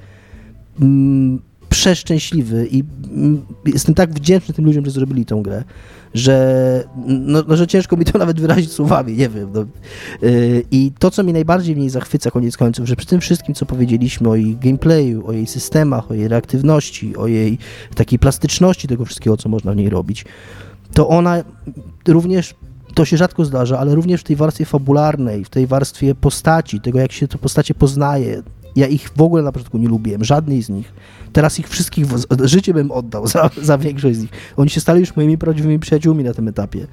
mm, 0.81 1.43
przeszczęśliwy 1.71 2.69
i 2.71 2.85
mm, 3.11 3.47
jestem 3.67 3.95
tak 3.95 4.11
wdzięczny 4.11 4.55
tym 4.55 4.65
ludziom, 4.65 4.85
że 4.85 4.91
zrobili 4.91 5.27
tą 5.27 5.43
grę, 5.43 5.65
że, 6.15 6.85
no, 7.07 7.43
no, 7.49 7.57
że 7.57 7.67
ciężko 7.67 7.97
mi 7.97 8.05
to 8.05 8.19
nawet 8.19 8.41
wyrazić 8.41 8.73
słowami, 8.73 9.17
nie 9.17 9.29
wiem. 9.29 9.51
No. 9.55 9.65
Yy, 10.23 10.65
I 10.71 10.93
to, 10.99 11.11
co 11.11 11.23
mnie 11.23 11.33
najbardziej 11.33 11.75
w 11.75 11.79
niej 11.79 11.91
zachwyca 11.91 12.31
koniec 12.31 12.57
końców, 12.57 12.87
że 12.87 12.97
przy 12.97 13.07
tym 13.07 13.21
wszystkim, 13.21 13.55
co 13.55 13.67
powiedzieliśmy 13.67 14.29
o 14.29 14.35
jej 14.35 14.57
gameplayu, 14.57 15.27
o 15.27 15.33
jej 15.33 15.47
systemach, 15.47 16.11
o 16.11 16.15
jej 16.15 16.29
reaktywności, 16.29 17.17
o 17.17 17.27
jej 17.27 17.59
takiej 17.95 18.19
plastyczności 18.19 18.89
tego 18.89 19.05
wszystkiego, 19.05 19.37
co 19.37 19.49
można 19.49 19.73
w 19.73 19.77
niej 19.77 19.91
robić, 19.91 20.25
to 20.95 21.09
ona 21.09 21.45
również 22.09 22.55
to 22.95 23.05
się 23.05 23.17
rzadko 23.17 23.45
zdarza, 23.45 23.79
ale 23.79 23.95
również 23.95 24.21
w 24.21 24.25
tej 24.25 24.37
warstwie 24.37 24.65
fabularnej, 24.65 25.45
w 25.45 25.49
tej 25.49 25.67
warstwie 25.67 26.15
postaci, 26.15 26.81
tego 26.81 26.99
jak 26.99 27.13
się 27.13 27.29
te 27.29 27.39
postacie 27.39 27.75
poznaje, 27.75 28.43
ja 28.77 28.87
ich 28.87 29.11
w 29.17 29.23
ogóle 29.23 29.43
na 29.43 29.53
początku 29.53 29.79
nie 29.79 29.89
lubiłem, 29.89 30.25
żadnej 30.25 30.63
z 30.63 30.69
nich. 30.69 30.93
Teraz 31.33 31.59
ich 31.59 31.69
wszystkich, 31.69 32.07
życie 32.45 32.75
bym 32.75 32.91
oddał 32.91 33.27
za, 33.27 33.51
za 33.63 33.79
większość 33.79 34.17
z 34.17 34.21
nich. 34.21 34.31
Oni 34.57 34.71
się 34.71 34.81
stali 34.81 35.01
już 35.01 35.17
moimi 35.17 35.39
prawdziwymi 35.39 35.79
przyjaciółmi 35.79 36.25
na 36.25 36.35
tym 36.35 36.49
etapie. 36.49 36.87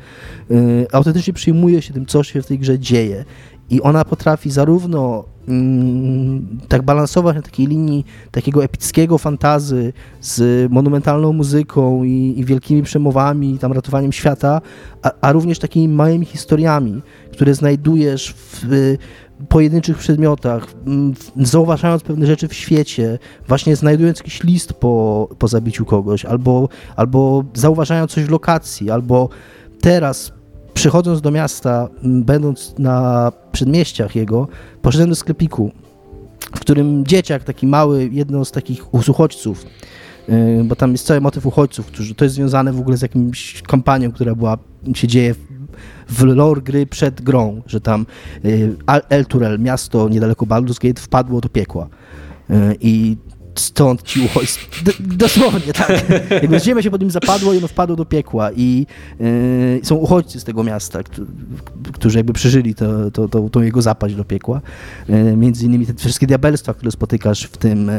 Yy, 0.49 0.87
autentycznie 0.91 1.33
przyjmuję 1.33 1.81
się 1.81 1.93
tym, 1.93 2.05
co 2.05 2.23
się 2.23 2.41
w 2.41 2.45
tej 2.45 2.59
grze 2.59 2.79
dzieje. 2.79 3.25
i 3.69 3.81
ona 3.81 4.05
potrafi 4.05 4.51
zarówno 4.51 5.23
mm, 5.47 6.59
tak 6.67 6.81
balansować 6.81 7.35
na 7.35 7.41
takiej 7.41 7.67
linii 7.67 8.05
takiego 8.31 8.63
epickiego 8.63 9.17
fantazy 9.17 9.93
z 10.21 10.71
monumentalną 10.71 11.33
muzyką 11.33 12.03
i, 12.03 12.33
i 12.37 12.45
wielkimi 12.45 12.83
przemowami, 12.83 13.53
i 13.53 13.59
tam 13.59 13.71
ratowaniem 13.71 14.11
świata, 14.11 14.61
a, 15.03 15.11
a, 15.21 15.31
również 15.31 15.59
takimi 15.59 15.89
małymi 15.89 16.25
historiami, 16.25 17.01
które 17.31 17.53
znajdujesz 17.53 18.33
w 18.37 18.97
pojedynczych 19.49 19.97
przedmiotach, 19.97 20.67
zauważając 21.35 22.03
pewne 22.03 22.25
rzeczy 22.25 22.47
w 22.47 22.53
świecie, 22.53 23.19
właśnie 23.47 23.75
znajdując 23.75 24.17
jakiś 24.17 24.43
list 24.43 24.73
po, 24.73 25.29
po 25.39 25.47
zabiciu 25.47 25.85
kogoś, 25.85 26.25
albo, 26.25 26.69
albo 26.95 27.43
zauważając 27.53 28.11
coś 28.11 28.23
w 28.23 28.29
lokacji, 28.29 28.91
albo 28.91 29.29
teraz 29.81 30.31
przychodząc 30.73 31.21
do 31.21 31.31
miasta, 31.31 31.89
będąc 32.03 32.75
na 32.79 33.31
przedmieściach 33.51 34.15
jego, 34.15 34.47
poszedłem 34.81 35.09
do 35.09 35.15
sklepiku, 35.15 35.71
w 36.55 36.59
którym 36.59 37.05
dzieciak, 37.05 37.43
taki 37.43 37.67
mały, 37.67 38.09
jedno 38.11 38.45
z 38.45 38.51
takich 38.51 38.93
uchodźców, 38.93 39.65
y, 40.29 40.63
bo 40.63 40.75
tam 40.75 40.91
jest 40.91 41.05
cały 41.05 41.21
motyw 41.21 41.45
uchodźców, 41.45 41.85
którzy, 41.85 42.15
to 42.15 42.25
jest 42.25 42.35
związane 42.35 42.73
w 42.73 42.79
ogóle 42.79 42.97
z 42.97 43.01
jakimś 43.01 43.61
kampanią, 43.61 44.11
która 44.11 44.35
była, 44.35 44.57
się 44.93 45.07
dzieje 45.07 45.35
w, 46.09 46.23
lore 46.23 46.61
gry 46.61 46.85
przed 46.85 47.21
grą, 47.21 47.61
że 47.65 47.81
tam 47.81 48.05
y, 48.45 48.75
Elturel, 49.09 49.59
miasto 49.59 50.09
niedaleko 50.09 50.45
Baldur's 50.45 50.87
Gate, 50.87 51.01
wpadło 51.01 51.41
do 51.41 51.49
piekła. 51.49 51.87
Y, 52.49 52.77
I 52.81 53.17
stąd 53.59 54.03
ci 54.03 54.25
uchodźcy. 54.25 54.59
Dosłownie, 54.99 55.73
tak. 55.73 55.89
Jakby 56.41 56.59
ziemia 56.59 56.81
się 56.81 56.91
pod 56.91 57.01
nim 57.01 57.11
zapadło 57.11 57.53
i 57.53 57.57
ono 57.57 57.67
wpadło 57.67 57.95
do 57.95 58.05
piekła 58.05 58.51
i 58.51 58.85
yy, 59.19 59.79
są 59.83 59.95
uchodźcy 59.95 60.39
z 60.39 60.43
tego 60.43 60.63
miasta, 60.63 60.99
którzy 61.93 62.19
jakby 62.19 62.33
przeżyli 62.33 62.75
to, 62.75 63.11
to, 63.11 63.27
to, 63.27 63.49
tą 63.49 63.61
jego 63.61 63.81
zapaść 63.81 64.15
do 64.15 64.25
piekła. 64.25 64.61
Yy, 65.09 65.37
między 65.37 65.65
innymi 65.65 65.85
te 65.85 65.93
wszystkie 65.93 66.27
diabelstwa, 66.27 66.73
które 66.73 66.91
spotykasz 66.91 67.43
w 67.43 67.57
tym, 67.57 67.91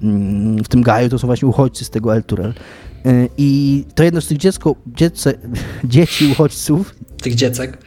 yy, 0.00 0.62
w 0.64 0.68
tym 0.68 0.82
gaju, 0.82 1.08
to 1.08 1.18
są 1.18 1.26
właśnie 1.26 1.48
uchodźcy 1.48 1.84
z 1.84 1.90
tego 1.90 2.14
Elturel. 2.14 2.54
I 3.38 3.84
to 3.94 4.02
jedno 4.02 4.20
z 4.20 4.26
tych 4.26 4.38
dziecko, 4.38 4.74
dziece, 4.86 5.34
dzieci 5.84 6.32
uchodźców. 6.32 6.94
Tych 7.20 7.34
dziecek 7.34 7.78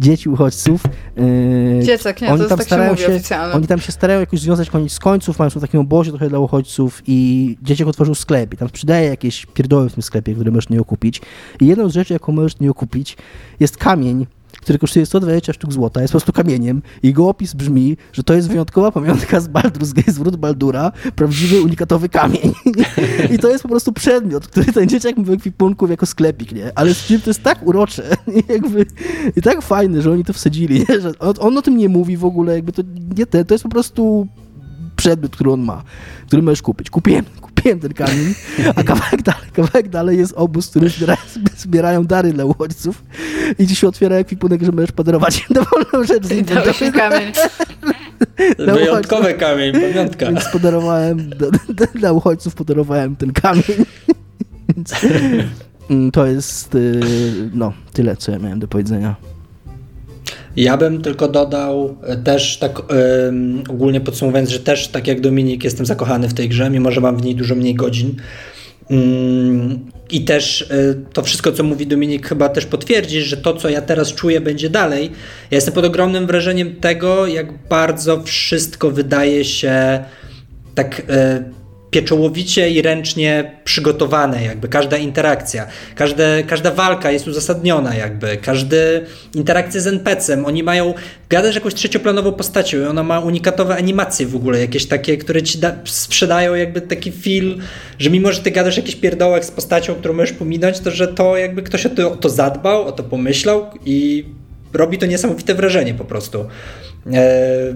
dzieci 0.00 0.28
uchodźców. 0.28 0.82
Yy, 1.16 1.84
Dziecek, 1.84 2.20
nie, 2.20 2.28
oni 2.28 2.42
to 2.42 2.48
tam 2.48 2.58
tak 2.58 2.66
starają 2.66 2.96
się, 2.96 3.20
się 3.20 3.38
Oni 3.38 3.66
tam 3.66 3.80
się 3.80 3.92
starają 3.92 4.20
jakoś 4.20 4.40
związać 4.40 4.70
koniec 4.70 4.92
z 4.92 4.98
końców, 4.98 5.38
mają 5.38 5.50
w 5.50 5.60
takim 5.60 5.80
obozie 5.80 6.10
trochę 6.10 6.28
dla 6.28 6.38
uchodźców 6.38 7.02
i 7.06 7.56
dzieciak 7.62 7.88
otworzył 7.88 8.14
sklep 8.14 8.54
i 8.54 8.56
tam 8.56 8.68
sprzedaje 8.68 9.08
jakieś 9.08 9.46
pierdoły 9.46 9.90
w 9.90 9.92
tym 9.92 10.02
sklepie, 10.02 10.34
które 10.34 10.50
możesz 10.50 10.68
nie 10.68 10.80
okupić. 10.80 11.20
I 11.60 11.66
jedną 11.66 11.88
z 11.88 11.92
rzeczy, 11.92 12.12
jaką 12.12 12.32
możesz 12.32 12.60
nie 12.60 12.70
okupić, 12.70 13.16
jest 13.60 13.76
kamień, 13.76 14.26
który 14.64 14.78
kosztuje 14.78 15.06
120 15.06 15.52
sztuk 15.52 15.72
złota, 15.72 16.00
jest 16.00 16.12
po 16.12 16.18
prostu 16.18 16.32
kamieniem. 16.32 16.82
Jego 17.02 17.28
opis 17.28 17.54
brzmi, 17.54 17.96
że 18.12 18.22
to 18.22 18.34
jest 18.34 18.48
wyjątkowa 18.48 18.92
pamiątka 18.92 19.40
z 19.40 19.48
Baldur's 19.48 19.92
Gate, 19.92 20.12
zwrót 20.12 20.36
Baldura, 20.36 20.92
prawdziwy, 21.16 21.62
unikatowy 21.62 22.08
kamień. 22.08 22.52
I 23.34 23.38
to 23.38 23.48
jest 23.48 23.62
po 23.62 23.68
prostu 23.68 23.92
przedmiot, 23.92 24.46
który 24.46 24.72
ten 24.72 24.88
dzieciak 24.88 25.16
ma 25.16 25.24
w 25.24 25.30
ekwipunku 25.30 25.86
jako 25.86 26.06
sklepik, 26.06 26.52
nie? 26.52 26.72
Ale 26.74 26.94
z 26.94 27.06
czym 27.06 27.20
to 27.20 27.30
jest 27.30 27.42
tak 27.42 27.66
urocze 27.66 28.02
i, 28.36 28.52
jakby, 28.52 28.86
i 29.36 29.42
tak 29.42 29.62
fajne, 29.62 30.02
że 30.02 30.12
oni 30.12 30.24
to 30.24 30.32
wsadzili, 30.32 30.84
nie? 30.88 31.00
Że 31.00 31.12
on, 31.18 31.34
on 31.38 31.58
o 31.58 31.62
tym 31.62 31.76
nie 31.76 31.88
mówi 31.88 32.16
w 32.16 32.24
ogóle, 32.24 32.54
jakby 32.54 32.72
to 32.72 32.82
nie 33.16 33.26
te, 33.26 33.44
to 33.44 33.54
jest 33.54 33.64
po 33.64 33.70
prostu 33.70 34.28
przedmiot, 35.04 35.32
który 35.32 35.50
on 35.50 35.60
ma, 35.60 35.82
który 36.26 36.42
możesz 36.42 36.62
kupić. 36.62 36.90
Kupiłem, 36.90 37.24
kupiłem 37.46 37.80
ten 37.80 37.94
kamień, 37.94 38.34
a 38.76 38.82
kawałek 38.82 39.22
dalej, 39.22 39.50
kawałek 39.52 39.88
dalej 39.88 40.18
jest 40.18 40.32
obóz, 40.36 40.70
który 40.70 40.88
zbierają, 40.88 41.18
zbierają 41.56 42.04
dary 42.04 42.32
dla 42.32 42.44
uchodźców 42.44 43.02
i 43.58 43.66
ci 43.66 43.76
się 43.76 43.88
otwiera 43.88 44.16
ekwipunek, 44.16 44.62
że 44.62 44.72
możesz 44.72 44.92
podarować 44.92 45.38
im 45.38 45.54
dowolną 45.60 46.06
rzecz. 46.06 46.30
I 46.30 46.42
dałeś 46.42 46.80
mi 46.80 46.92
kamień. 46.92 47.32
Wyjątkowy 48.58 49.34
kamień, 49.34 49.72
pamiątka. 49.72 50.26
Więc 50.26 50.44
podarowałem, 50.48 51.30
dla 51.94 52.12
uchodźców 52.12 52.54
podarowałem 52.54 53.16
ten 53.16 53.32
kamień. 53.32 53.86
Więc 54.76 54.92
mm, 55.90 56.10
to 56.10 56.26
jest, 56.26 56.74
y, 56.74 57.00
no, 57.54 57.72
tyle, 57.92 58.16
co 58.16 58.32
ja 58.32 58.38
miałem 58.38 58.58
do 58.58 58.68
powiedzenia. 58.68 59.14
Ja 60.56 60.76
bym 60.76 61.02
tylko 61.02 61.28
dodał 61.28 61.96
e, 62.02 62.16
też 62.16 62.58
tak 62.58 62.82
ogólnie 63.68 64.00
podsumowując, 64.00 64.50
że 64.50 64.58
też 64.58 64.88
tak 64.88 65.06
jak 65.06 65.20
Dominik 65.20 65.64
jestem 65.64 65.86
zakochany 65.86 66.28
w 66.28 66.34
tej 66.34 66.48
grze, 66.48 66.70
mimo 66.70 66.90
że 66.90 67.00
mam 67.00 67.16
w 67.16 67.24
niej 67.24 67.34
dużo 67.34 67.54
mniej 67.54 67.74
godzin. 67.74 68.14
Mm, 68.90 69.90
I 70.10 70.24
też 70.24 70.62
e, 70.62 70.94
to 71.12 71.22
wszystko, 71.22 71.52
co 71.52 71.62
mówi 71.62 71.86
Dominik, 71.86 72.28
chyba 72.28 72.48
też 72.48 72.66
potwierdzi, 72.66 73.22
że 73.22 73.36
to, 73.36 73.54
co 73.54 73.68
ja 73.68 73.82
teraz 73.82 74.12
czuję, 74.12 74.40
będzie 74.40 74.70
dalej. 74.70 75.10
Ja 75.50 75.54
jestem 75.56 75.74
pod 75.74 75.84
ogromnym 75.84 76.26
wrażeniem 76.26 76.76
tego, 76.76 77.26
jak 77.26 77.68
bardzo 77.68 78.22
wszystko 78.22 78.90
wydaje 78.90 79.44
się 79.44 80.04
tak 80.74 81.02
e, 81.08 81.44
pieczołowicie 81.94 82.70
i 82.70 82.82
ręcznie 82.82 83.50
przygotowane, 83.64 84.44
jakby 84.44 84.68
każda 84.68 84.96
interakcja, 84.96 85.66
każde, 85.94 86.42
każda 86.46 86.70
walka 86.70 87.10
jest 87.10 87.28
uzasadniona, 87.28 87.94
jakby 87.94 88.36
każda 88.36 88.76
interakcja 89.34 89.80
z 89.80 89.86
NPC-em, 89.86 90.46
oni 90.46 90.62
mają, 90.62 90.94
gadasz 91.28 91.54
jakąś 91.54 91.74
trzecioplanową 91.74 92.32
postacią 92.32 92.80
i 92.80 92.84
ona 92.84 93.02
ma 93.02 93.20
unikatowe 93.20 93.76
animacje 93.76 94.26
w 94.26 94.36
ogóle, 94.36 94.60
jakieś 94.60 94.86
takie, 94.86 95.16
które 95.16 95.42
ci 95.42 95.58
da, 95.58 95.72
sprzedają 95.84 96.54
jakby 96.54 96.80
taki 96.80 97.12
feel, 97.12 97.58
że 97.98 98.10
mimo, 98.10 98.32
że 98.32 98.40
ty 98.40 98.50
gadasz 98.50 98.76
jakiś 98.76 98.96
pierdołek 98.96 99.44
z 99.44 99.50
postacią, 99.50 99.94
którą 99.94 100.14
możesz 100.14 100.32
pominąć, 100.32 100.80
to 100.80 100.90
że 100.90 101.08
to 101.08 101.36
jakby 101.36 101.62
ktoś 101.62 101.86
o 101.86 101.90
to, 101.90 102.12
o 102.12 102.16
to 102.16 102.28
zadbał, 102.28 102.84
o 102.84 102.92
to 102.92 103.02
pomyślał 103.02 103.66
i 103.84 104.24
robi 104.72 104.98
to 104.98 105.06
niesamowite 105.06 105.54
wrażenie 105.54 105.94
po 105.94 106.04
prostu. 106.04 106.44
Eee, 107.12 107.74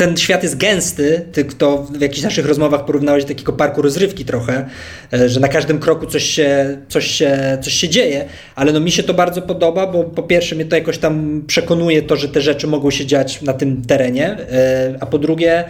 ten 0.00 0.16
świat 0.16 0.42
jest 0.42 0.56
gęsty, 0.56 1.22
ty 1.32 1.44
kto 1.44 1.82
w 1.82 2.00
jakichś 2.00 2.22
naszych 2.22 2.46
rozmowach 2.46 2.84
porównałeś 2.84 3.24
do 3.24 3.28
takiego 3.28 3.52
parku 3.52 3.82
rozrywki 3.82 4.24
trochę, 4.24 4.66
e, 5.12 5.28
że 5.28 5.40
na 5.40 5.48
każdym 5.48 5.78
kroku 5.78 6.06
coś 6.06 6.24
się, 6.24 6.78
coś 6.88 7.06
się, 7.06 7.58
coś 7.62 7.72
się 7.72 7.88
dzieje, 7.88 8.24
ale 8.54 8.72
no 8.72 8.80
mi 8.80 8.90
się 8.90 9.02
to 9.02 9.14
bardzo 9.14 9.42
podoba, 9.42 9.86
bo 9.86 10.04
po 10.04 10.22
pierwsze 10.22 10.54
mnie 10.54 10.64
to 10.64 10.76
jakoś 10.76 10.98
tam 10.98 11.42
przekonuje 11.46 12.02
to, 12.02 12.16
że 12.16 12.28
te 12.28 12.40
rzeczy 12.40 12.66
mogą 12.66 12.90
się 12.90 13.06
dziać 13.06 13.42
na 13.42 13.52
tym 13.52 13.82
terenie, 13.82 14.26
e, 14.26 14.96
a 15.00 15.06
po 15.06 15.18
drugie 15.18 15.64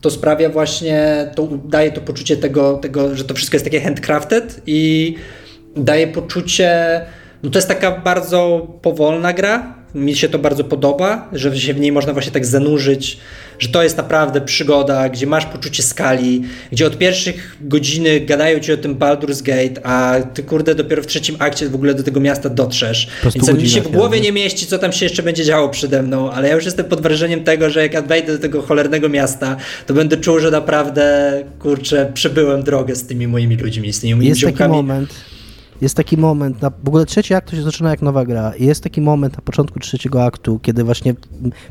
to 0.00 0.10
sprawia 0.10 0.48
właśnie, 0.48 1.30
to 1.34 1.48
daje 1.64 1.92
to 1.92 2.00
poczucie 2.00 2.36
tego, 2.36 2.74
tego 2.74 3.16
że 3.16 3.24
to 3.24 3.34
wszystko 3.34 3.54
jest 3.54 3.64
takie 3.64 3.80
handcrafted 3.80 4.60
i 4.66 5.14
daje 5.76 6.06
poczucie, 6.06 7.00
no 7.42 7.50
to 7.50 7.58
jest 7.58 7.68
taka 7.68 7.90
bardzo 7.90 8.66
powolna 8.82 9.32
gra, 9.32 9.74
mi 9.96 10.16
się 10.16 10.28
to 10.28 10.38
bardzo 10.38 10.64
podoba, 10.64 11.28
że 11.32 11.60
się 11.60 11.74
w 11.74 11.80
niej 11.80 11.92
można 11.92 12.12
właśnie 12.12 12.32
tak 12.32 12.46
zanurzyć, 12.46 13.18
że 13.58 13.68
to 13.68 13.82
jest 13.82 13.96
naprawdę 13.96 14.40
przygoda, 14.40 15.08
gdzie 15.08 15.26
masz 15.26 15.46
poczucie 15.46 15.82
skali, 15.82 16.42
gdzie 16.72 16.86
od 16.86 16.98
pierwszych 16.98 17.56
godziny 17.60 18.20
gadają 18.20 18.60
ci 18.60 18.72
o 18.72 18.76
tym 18.76 18.96
Baldur's 18.96 19.42
Gate, 19.42 19.86
a 19.86 20.20
ty 20.34 20.42
kurde 20.42 20.74
dopiero 20.74 21.02
w 21.02 21.06
trzecim 21.06 21.36
akcie 21.38 21.68
w 21.68 21.74
ogóle 21.74 21.94
do 21.94 22.02
tego 22.02 22.20
miasta 22.20 22.48
dotrzesz. 22.48 23.08
Więc 23.34 23.52
mi 23.52 23.68
się 23.68 23.80
w 23.80 23.88
głowie 23.88 24.20
nie 24.20 24.32
mieści, 24.32 24.66
co 24.66 24.78
tam 24.78 24.92
się 24.92 25.06
jeszcze 25.06 25.22
będzie 25.22 25.44
działo 25.44 25.68
przede 25.68 26.02
mną, 26.02 26.30
ale 26.30 26.48
ja 26.48 26.54
już 26.54 26.64
jestem 26.64 26.86
pod 26.86 27.00
wrażeniem 27.00 27.44
tego, 27.44 27.70
że 27.70 27.82
jak 27.82 27.94
ja 27.94 28.02
wejdę 28.02 28.32
do 28.32 28.38
tego 28.38 28.62
cholernego 28.62 29.08
miasta, 29.08 29.56
to 29.86 29.94
będę 29.94 30.16
czuł, 30.16 30.38
że 30.40 30.50
naprawdę 30.50 31.44
kurczę, 31.58 32.10
przebyłem 32.14 32.62
drogę 32.62 32.96
z 32.96 33.06
tymi 33.06 33.28
moimi 33.28 33.56
ludźmi, 33.56 33.92
z 33.92 34.00
tymi 34.00 34.14
moimi 34.14 34.28
Jest 34.28 34.42
taki 34.42 34.68
moment 34.68 35.35
jest 35.80 35.94
taki 35.94 36.16
moment, 36.16 36.62
na, 36.62 36.70
w 36.84 36.88
ogóle 36.88 37.06
trzeci 37.06 37.34
akt 37.34 37.50
to 37.50 37.56
się 37.56 37.62
zaczyna 37.62 37.90
jak 37.90 38.02
nowa 38.02 38.24
gra 38.24 38.52
i 38.58 38.66
jest 38.66 38.82
taki 38.82 39.00
moment 39.00 39.36
na 39.36 39.42
początku 39.42 39.80
trzeciego 39.80 40.24
aktu, 40.24 40.58
kiedy 40.62 40.84
właśnie 40.84 41.14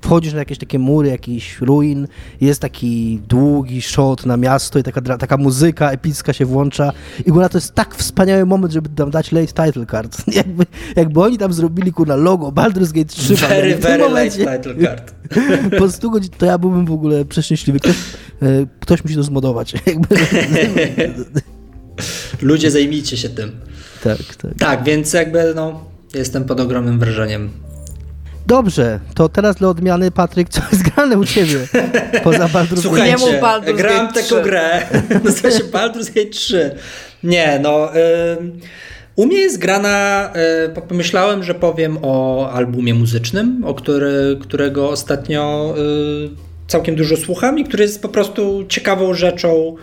wchodzisz 0.02 0.34
na 0.34 0.40
jakieś 0.40 0.58
takie 0.58 0.80
mury, 0.80 1.10
jakiś 1.10 1.62
ruin, 1.62 2.08
jest 2.42 2.62
taki 2.62 3.20
długi 3.28 3.82
shot 3.82 4.26
na 4.26 4.38
miasto 4.38 4.80
i 4.80 4.84
taka, 4.84 5.18
taka 5.18 5.38
muzyka 5.38 5.92
epicka 5.92 6.34
się 6.34 6.46
włącza 6.46 6.94
i 7.26 7.32
góra 7.32 7.50
to 7.50 7.58
jest 7.58 7.74
tak 7.74 7.96
wspaniały 7.96 8.46
moment, 8.46 8.74
żeby 8.74 8.90
tam 8.90 9.12
dać 9.12 9.32
late 9.32 9.66
title 9.66 9.86
card. 9.86 10.18
Jakby, 10.36 10.66
jakby 10.96 11.22
oni 11.22 11.38
tam 11.38 11.54
zrobili 11.54 11.94
kurna 11.94 12.16
logo 12.16 12.52
Baldur's 12.52 12.94
Gate 12.94 13.06
3 13.06 13.36
very, 13.36 13.76
very 13.76 14.04
momencie, 14.04 14.46
late 14.46 14.58
title 14.58 14.84
card. 14.84 15.16
po 15.80 15.92
100 15.92 16.10
godzin 16.10 16.32
to 16.38 16.46
ja 16.46 16.58
byłbym 16.58 16.86
w 16.86 16.92
ogóle 16.92 17.26
przeszczęśliwy. 17.26 17.80
Ktoś, 17.80 17.96
e, 18.42 18.66
ktoś 18.80 19.04
musi 19.04 19.16
to 19.16 19.24
zmodować. 19.24 19.74
Ludzie 22.42 22.72
zajmijcie 22.72 23.18
się 23.18 23.30
tym. 23.30 23.52
Tak, 24.06 24.36
tak. 24.36 24.52
Tak, 24.60 24.84
więc 24.84 25.14
jakby 25.14 25.54
no, 25.56 25.84
jestem 26.14 26.46
pod 26.46 26.60
ogromnym 26.60 27.00
wrażeniem. 27.00 27.50
Dobrze, 28.48 29.00
to 29.16 29.30
teraz 29.30 29.56
dla 29.56 29.70
odmiany, 29.70 30.12
Patryk, 30.12 30.50
co 30.50 30.62
jest 30.72 30.84
grane 30.84 31.18
u 31.18 31.26
ciebie 31.26 31.68
poza 32.24 32.48
Baldur's 32.48 32.82
Słuchajcie, 32.82 33.26
nie 33.26 33.42
Baldur's 33.42 33.78
grałem 33.78 34.14
taką 34.14 34.42
grę, 34.44 34.82
nazywa 35.24 35.52
się 35.52 35.64
Baldur's 35.64 36.14
Gate 36.16 36.30
3. 36.30 36.76
Nie, 37.24 37.60
no... 37.64 37.96
Y 37.96 38.00
u 39.16 39.26
mnie 39.26 39.38
jest 39.38 39.58
grana, 39.58 40.30
y, 40.78 40.82
pomyślałem, 40.82 41.44
że 41.44 41.54
powiem 41.54 41.98
o 42.02 42.50
albumie 42.52 42.94
muzycznym, 42.94 43.64
o 43.66 43.74
który, 43.74 44.38
którego 44.42 44.90
ostatnio 44.90 45.74
y, 45.78 46.30
całkiem 46.68 46.96
dużo 46.96 47.18
słucham 47.18 47.60
i 47.60 47.64
który 47.64 47.84
jest 47.84 48.02
po 48.02 48.10
prostu 48.10 48.66
ciekawą 48.70 49.14
rzeczą. 49.14 49.76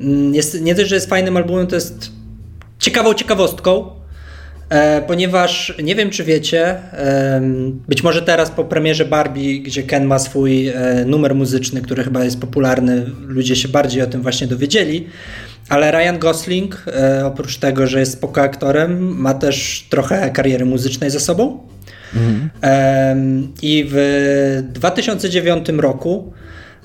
Mm, 0.00 0.34
jest, 0.34 0.60
nie 0.60 0.74
dość, 0.74 0.88
że 0.88 0.94
jest 0.94 1.08
fajnym 1.08 1.36
albumem, 1.36 1.66
to 1.66 1.74
jest 1.74 2.10
ciekawą 2.86 3.14
ciekawostką. 3.14 3.90
e, 4.68 5.02
ponieważ 5.02 5.74
nie 5.82 5.94
wiem, 5.94 6.10
czy 6.10 6.24
wiecie, 6.24 6.76
być 7.88 8.02
może 8.02 8.22
teraz 8.22 8.50
po 8.50 8.64
premierze 8.64 9.04
Barbie, 9.04 9.60
gdzie 9.60 9.82
Ken 9.82 10.04
ma 10.04 10.18
swój 10.18 10.68
e, 10.68 11.04
numer 11.06 11.34
muzyczny, 11.34 11.82
który 11.82 12.04
chyba 12.04 12.24
jest 12.24 12.40
popularny, 12.40 13.06
ludzie 13.26 13.56
się 13.56 13.68
bardziej 13.68 14.02
o 14.02 14.06
tym 14.06 14.22
właśnie 14.22 14.46
dowiedzieli, 14.46 15.06
ale 15.68 15.90
Ryan 15.90 16.18
Gosling, 16.18 16.84
e, 16.86 17.26
oprócz 17.26 17.58
tego, 17.58 17.86
że 17.86 18.00
jest 18.00 18.12
spoko 18.12 18.40
aktorem, 18.40 19.20
ma 19.20 19.34
też 19.34 19.86
trochę 19.90 20.30
kariery 20.30 20.64
muzycznej 20.64 21.10
za 21.10 21.20
sobą. 21.20 21.60
Mhm. 22.14 23.52
I 23.62 23.86
w 23.88 24.62
2009 24.72 25.68
roku 25.68 26.32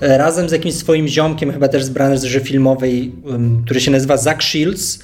razem 0.00 0.48
z 0.48 0.52
jakimś 0.52 0.74
swoim 0.74 1.08
ziomkiem, 1.08 1.52
chyba 1.52 1.68
też 1.68 1.84
z 1.84 1.88
branży 1.88 2.40
filmowej, 2.40 3.12
który 3.64 3.80
się 3.80 3.90
nazywa 3.90 4.16
Zach 4.16 4.42
Shields, 4.42 4.98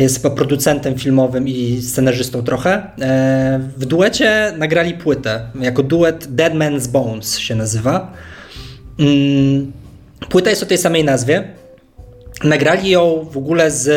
jest 0.00 0.22
chyba 0.22 0.34
producentem 0.34 0.98
filmowym 0.98 1.48
i 1.48 1.82
scenarzystą 1.82 2.42
trochę. 2.42 2.70
E, 3.00 3.60
w 3.76 3.86
duecie 3.86 4.52
nagrali 4.58 4.94
płytę, 4.94 5.46
jako 5.60 5.82
duet 5.82 6.26
Dead 6.34 6.54
Man's 6.54 6.88
Bones 6.88 7.38
się 7.38 7.54
nazywa. 7.54 8.12
Mm, 8.98 9.72
płyta 10.28 10.50
jest 10.50 10.62
o 10.62 10.66
tej 10.66 10.78
samej 10.78 11.04
nazwie. 11.04 11.48
Nagrali 12.44 12.90
ją 12.90 13.28
w 13.30 13.36
ogóle 13.36 13.70
z 13.70 13.88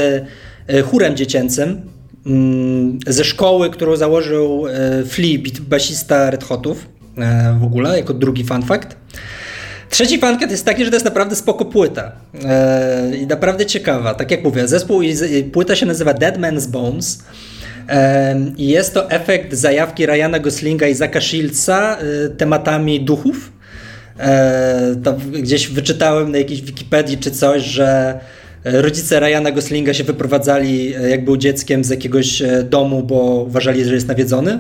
e, 0.68 0.82
chórem 0.82 1.16
dziecięcym, 1.16 1.82
mm, 2.26 3.00
ze 3.08 3.24
szkoły, 3.24 3.70
którą 3.70 3.96
założył 3.96 4.68
e, 4.68 5.06
Flea, 5.06 5.38
basista 5.62 6.30
Red 6.30 6.44
Hotów 6.44 6.88
w 7.60 7.64
ogóle, 7.64 7.98
jako 7.98 8.14
drugi 8.14 8.44
fun 8.44 8.62
fact. 8.62 8.98
Trzeci 9.90 10.20
fankat 10.20 10.52
jest 10.52 10.66
taki, 10.66 10.84
że 10.84 10.90
to 10.90 10.96
jest 10.96 11.06
naprawdę 11.06 11.36
spoko 11.36 11.66
płyta 11.66 12.12
e, 12.46 13.16
i 13.18 13.28
naprawdę 13.28 13.66
ciekawa. 13.66 14.14
Tak 14.14 14.32
jak 14.32 14.44
mówię, 14.44 14.68
zespół 14.68 15.02
i 15.02 15.44
płyta 15.54 15.76
się 15.76 15.86
nazywa 15.86 16.14
Dead 16.14 16.38
Man's 16.38 16.68
Bones. 16.68 17.24
E, 17.90 18.36
I 18.58 18.68
jest 18.68 18.94
to 18.94 19.12
efekt 19.12 19.54
zajawki 19.54 20.06
Ryana 20.06 20.40
Goslinga 20.40 20.88
i 20.88 20.94
Zaka 20.94 21.22
Shieldsa 21.22 21.98
e, 21.98 22.30
tematami 22.30 23.02
duchów. 23.02 23.58
To 25.04 25.14
gdzieś 25.14 25.68
wyczytałem 25.68 26.32
na 26.32 26.38
jakiejś 26.38 26.62
Wikipedii 26.62 27.18
czy 27.18 27.32
coś, 27.32 27.64
że 27.64 28.20
rodzice 28.64 29.20
Ryana 29.20 29.52
Goslinga 29.52 29.94
się 29.94 30.04
wyprowadzali, 30.04 30.92
jak 31.10 31.26
był 31.26 31.38
dzieckiem, 31.38 31.84
z 31.84 31.90
jakiegoś 31.90 32.44
domu, 32.64 33.04
bo 33.04 33.44
uważali, 33.48 33.86
że 33.86 33.94
jest 33.94 34.08
nawiedzony. 34.08 34.60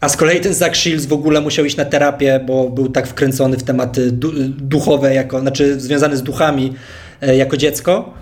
A 0.00 0.08
z 0.08 0.16
kolei 0.16 0.40
ten 0.40 0.54
Zach 0.54 0.76
Shields 0.76 1.06
w 1.06 1.12
ogóle 1.12 1.40
musiał 1.40 1.64
iść 1.64 1.76
na 1.76 1.84
terapię, 1.84 2.40
bo 2.46 2.70
był 2.70 2.88
tak 2.88 3.06
wkręcony 3.06 3.56
w 3.56 3.62
tematy 3.62 4.12
duchowe, 4.58 5.14
jako, 5.14 5.40
znaczy 5.40 5.80
związane 5.80 6.16
z 6.16 6.22
duchami 6.22 6.74
e, 7.20 7.36
jako 7.36 7.56
dziecko. 7.56 8.14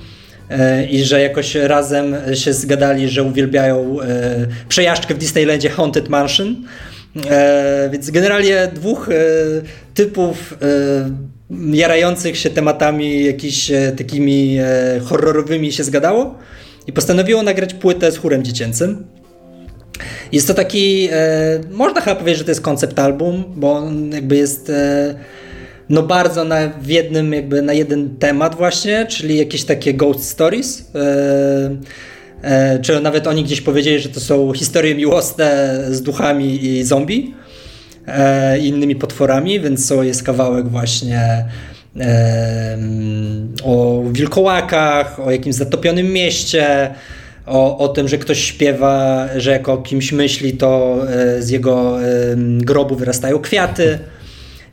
E, 0.50 0.86
I 0.86 1.04
że 1.04 1.20
jakoś 1.20 1.54
razem 1.54 2.14
się 2.34 2.52
zgadali, 2.52 3.08
że 3.08 3.22
uwielbiają 3.22 4.00
e, 4.00 4.06
przejażdżkę 4.68 5.14
w 5.14 5.18
Disneylandzie 5.18 5.70
Haunted 5.70 6.08
Mansion. 6.08 6.56
Więc 7.90 8.10
generalnie 8.10 8.68
dwóch 8.74 9.08
typów 9.94 10.58
jarających 11.72 12.36
się 12.36 12.50
tematami 12.50 13.24
jakiś 13.24 13.70
takimi 13.98 14.58
horrorowymi 15.04 15.72
się 15.72 15.84
zgadało 15.84 16.34
i 16.86 16.92
postanowiło 16.92 17.42
nagrać 17.42 17.74
płytę 17.74 18.12
z 18.12 18.16
chórem 18.16 18.44
dziecięcym. 18.44 19.04
Jest 20.32 20.46
to 20.46 20.54
taki, 20.54 21.08
e, 21.12 21.60
można 21.70 22.00
chyba 22.00 22.16
powiedzieć, 22.16 22.38
że 22.38 22.44
to 22.44 22.50
jest 22.50 22.60
koncept 22.60 22.98
album, 22.98 23.44
bo 23.56 23.72
on 23.72 24.10
jakby 24.12 24.36
jest 24.36 24.70
e, 24.70 25.14
no 25.88 26.02
bardzo 26.02 26.44
na, 26.44 26.68
w 26.68 26.88
jednym, 26.88 27.32
jakby 27.32 27.62
na 27.62 27.72
jeden 27.72 28.16
temat 28.16 28.54
właśnie, 28.54 29.06
czyli 29.06 29.38
jakieś 29.38 29.64
takie 29.64 29.94
ghost 29.94 30.24
stories. 30.24 30.90
E, 30.94 31.76
e, 32.42 32.78
czy 32.78 33.00
nawet 33.00 33.26
oni 33.26 33.44
gdzieś 33.44 33.60
powiedzieli, 33.60 34.00
że 34.00 34.08
to 34.08 34.20
są 34.20 34.52
historie 34.52 34.94
miłosne 34.94 35.78
z 35.90 36.02
duchami 36.02 36.64
i 36.64 36.84
zombie 36.84 37.34
e, 38.06 38.58
i 38.58 38.68
innymi 38.68 38.96
potworami, 38.96 39.60
więc 39.60 39.88
to 39.88 40.02
jest 40.02 40.22
kawałek 40.22 40.68
właśnie 40.68 41.44
e, 42.00 42.78
o 43.64 44.04
wilkołakach, 44.12 45.20
o 45.20 45.30
jakimś 45.30 45.54
zatopionym 45.54 46.12
mieście, 46.12 46.94
o, 47.48 47.78
o 47.78 47.88
tym, 47.88 48.08
że 48.08 48.18
ktoś 48.18 48.44
śpiewa, 48.44 49.28
że 49.36 49.50
jak 49.50 49.68
o 49.68 49.76
kimś 49.76 50.12
myśli, 50.12 50.52
to 50.52 50.98
e, 51.08 51.42
z 51.42 51.50
jego 51.50 51.98
grobu 52.58 52.96
wyrastają 52.96 53.38
kwiaty 53.38 53.98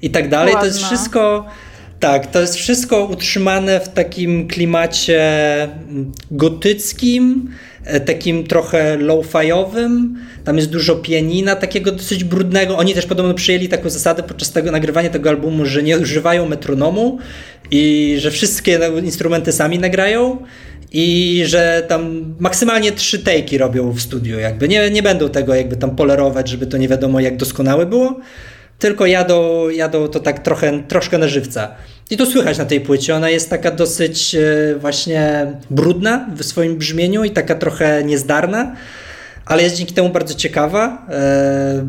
i 0.02 0.10
tak 0.10 0.30
dalej. 0.30 0.54
Ładna. 0.54 0.60
To 0.62 0.66
jest 0.66 0.86
wszystko. 0.86 1.46
Tak, 2.00 2.32
to 2.32 2.42
jest 2.42 2.56
wszystko 2.56 3.06
utrzymane 3.06 3.80
w 3.80 3.90
takim 3.90 4.48
klimacie 4.48 5.22
gotyckim, 6.32 7.50
takim 8.06 8.44
trochę 8.44 8.98
low-fiowym. 8.98 10.14
Tam 10.44 10.58
jest 10.58 10.70
dużo 10.70 10.96
pianina, 10.96 11.56
takiego 11.56 11.92
dosyć 11.92 12.24
brudnego. 12.24 12.78
Oni 12.78 12.94
też 12.94 13.06
podobno 13.06 13.34
przyjęli 13.34 13.68
taką 13.68 13.90
zasadę 13.90 14.24
podczas 14.24 14.52
tego 14.52 14.72
nagrywania 14.72 15.10
tego 15.10 15.30
albumu, 15.30 15.66
że 15.66 15.84
nie 15.84 15.98
używają 15.98 16.50
metronomu 16.50 17.20
i 17.72 18.16
że 18.20 18.32
wszystkie 18.32 18.80
instrumenty 19.04 19.52
sami 19.52 19.80
nagrają 19.80 20.38
i 20.92 21.44
że 21.46 21.86
tam 21.88 22.36
maksymalnie 22.40 22.92
trzy 22.92 23.20
tejki 23.20 23.58
robią 23.58 23.92
w 23.92 24.02
studiu, 24.02 24.40
jakby 24.40 24.68
nie, 24.68 24.92
nie 24.92 25.04
będą 25.04 25.30
tego 25.30 25.56
jakby 25.56 25.76
tam 25.76 25.96
polerować, 25.96 26.50
żeby 26.50 26.68
to 26.68 26.78
nie 26.78 26.88
wiadomo 26.88 27.20
jak 27.20 27.38
doskonałe 27.38 27.86
było, 27.86 28.20
tylko 28.80 29.06
jadą, 29.06 29.70
jadą 29.70 30.08
to 30.08 30.20
tak 30.20 30.40
trochę, 30.40 30.84
troszkę 30.88 31.18
na 31.18 31.28
żywca. 31.28 31.76
I 32.10 32.18
to 32.18 32.26
słychać 32.26 32.58
na 32.58 32.66
tej 32.66 32.82
płycie, 32.82 33.16
ona 33.16 33.30
jest 33.30 33.50
taka 33.50 33.72
dosyć 33.72 34.36
e, 34.36 34.76
właśnie 34.80 35.48
brudna 35.70 36.30
w 36.36 36.44
swoim 36.44 36.78
brzmieniu 36.78 37.24
i 37.24 37.32
taka 37.32 37.56
trochę 37.56 38.04
niezdarna, 38.04 38.76
ale 39.46 39.64
jest 39.64 39.76
dzięki 39.76 39.94
temu 39.94 40.10
bardzo 40.10 40.34
ciekawa. 40.34 41.08
E, 41.10 41.88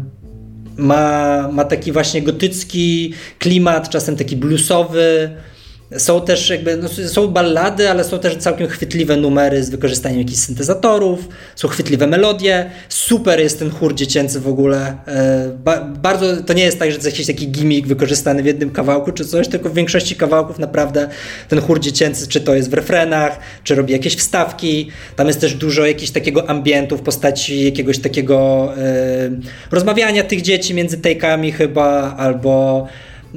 ma, 0.77 1.49
ma 1.53 1.65
taki 1.65 1.93
właśnie 1.93 2.23
gotycki 2.23 3.15
klimat, 3.39 3.89
czasem 3.89 4.17
taki 4.17 4.37
bluesowy, 4.37 5.31
są 5.99 6.21
też 6.21 6.51
jakby, 6.51 6.77
no, 6.77 6.89
są 6.89 7.29
ballady, 7.29 7.91
ale 7.91 8.05
są 8.05 8.19
też 8.19 8.37
całkiem 8.37 8.67
chwytliwe 8.69 9.17
numery 9.17 9.65
z 9.65 9.71
wykorzystaniem 9.71 10.19
jakichś 10.19 10.39
syntezatorów, 10.39 11.29
są 11.57 11.69
chwytliwe 11.69 12.07
melodie, 12.07 12.71
super 12.89 13.41
jest 13.41 13.59
ten 13.59 13.71
chór 13.71 13.95
dziecięcy 13.95 14.41
w 14.41 14.49
ogóle. 14.49 14.97
E, 15.07 15.49
ba 15.65 15.81
bardzo, 15.81 16.43
to 16.43 16.53
nie 16.53 16.65
jest 16.65 16.79
tak, 16.79 16.91
że 16.91 16.99
to 16.99 17.05
jest 17.05 17.19
jakiś 17.19 17.27
taki 17.27 17.49
gimmick 17.49 17.89
wykorzystany 17.89 18.43
w 18.43 18.47
jednym 18.47 18.71
kawałku 18.71 19.13
czy 19.13 19.25
coś, 19.25 19.49
tylko 19.49 19.69
w 19.69 19.75
większości 19.75 20.17
kawałków 20.17 20.59
naprawdę 20.59 21.09
ten 21.49 21.61
chór 21.61 21.81
dziecięcy, 21.81 22.29
czy 22.29 22.41
to 22.41 22.55
jest 22.55 22.71
w 22.71 22.75
refrenach, 22.75 23.39
czy 23.65 23.75
robi 23.75 23.93
jakieś 23.93 24.17
wstawki, 24.17 24.91
tam 25.17 25.27
jest 25.27 25.41
też 25.41 25.55
dużo 25.55 25.87
jakiegoś 25.87 26.11
takiego 26.11 26.51
ambientu 26.51 26.97
w 26.97 27.03
postaci 27.03 27.65
jakiegoś 27.65 27.99
takiego 27.99 28.69
e, 28.77 29.31
rozmawiania 29.71 30.23
tych 30.23 30.43
dzieci 30.43 30.75
między 30.75 30.99
take'ami 30.99 31.53
chyba, 31.53 32.17
albo 32.17 32.87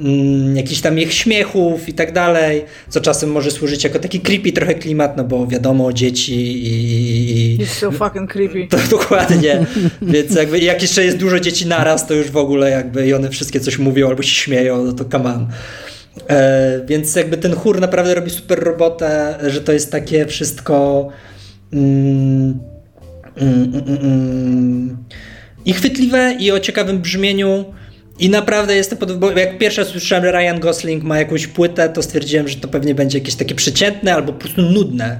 mm, 0.00 0.56
jakichś 0.56 0.80
tam 0.80 0.98
ich 0.98 1.12
śmiechów 1.12 1.88
i 1.88 1.92
tak 1.92 2.12
dalej, 2.12 2.64
co 2.88 3.00
czasem 3.00 3.30
może 3.30 3.50
służyć 3.50 3.84
jako 3.84 3.98
taki 3.98 4.20
creepy 4.20 4.52
trochę 4.52 4.74
klimat, 4.74 5.16
no 5.16 5.24
bo 5.24 5.46
wiadomo, 5.46 5.92
dzieci 5.92 6.66
i... 6.66 7.58
It's 7.58 7.66
so 7.66 7.90
fucking 7.92 8.32
creepy. 8.32 8.66
To, 8.70 8.78
dokładnie, 8.90 9.66
więc 10.02 10.34
jakby 10.34 10.58
jak 10.58 10.82
jeszcze 10.82 11.04
jest 11.04 11.16
dużo 11.16 11.40
dzieci 11.40 11.66
naraz, 11.66 12.06
to 12.06 12.14
już 12.14 12.30
w 12.30 12.36
ogóle 12.36 12.70
jakby 12.70 13.06
i 13.06 13.14
one 13.14 13.30
wszystkie 13.30 13.60
coś 13.60 13.78
mówią 13.78 14.08
albo 14.08 14.22
się 14.22 14.34
śmieją, 14.34 14.84
no 14.84 14.92
to 14.92 15.04
come 15.04 15.34
on. 15.34 15.46
E, 16.28 16.80
więc 16.86 17.16
jakby 17.16 17.36
ten 17.36 17.54
chór 17.54 17.80
naprawdę 17.80 18.14
robi 18.14 18.30
super 18.30 18.58
robotę, 18.58 19.38
że 19.46 19.60
to 19.60 19.72
jest 19.72 19.92
takie 19.92 20.26
wszystko 20.26 21.08
mm, 21.72 22.58
mm, 23.36 23.74
mm, 23.74 23.88
mm, 23.88 23.98
mm 24.02 25.04
i 25.64 25.72
chwytliwe 25.72 26.36
i 26.38 26.52
o 26.52 26.60
ciekawym 26.60 26.98
brzmieniu 26.98 27.64
i 28.20 28.30
naprawdę 28.30 28.76
jestem 28.76 28.98
pod... 28.98 29.18
Bo 29.18 29.30
jak 29.30 29.58
pierwszy 29.58 29.84
słyszałem, 29.84 30.24
że 30.24 30.32
Ryan 30.32 30.60
Gosling 30.60 31.04
ma 31.04 31.18
jakąś 31.18 31.46
płytę, 31.46 31.88
to 31.88 32.02
stwierdziłem, 32.02 32.48
że 32.48 32.56
to 32.56 32.68
pewnie 32.68 32.94
będzie 32.94 33.18
jakieś 33.18 33.34
takie 33.34 33.54
przeciętne 33.54 34.14
albo 34.14 34.32
po 34.32 34.38
prostu 34.38 34.62
nudne. 34.62 35.18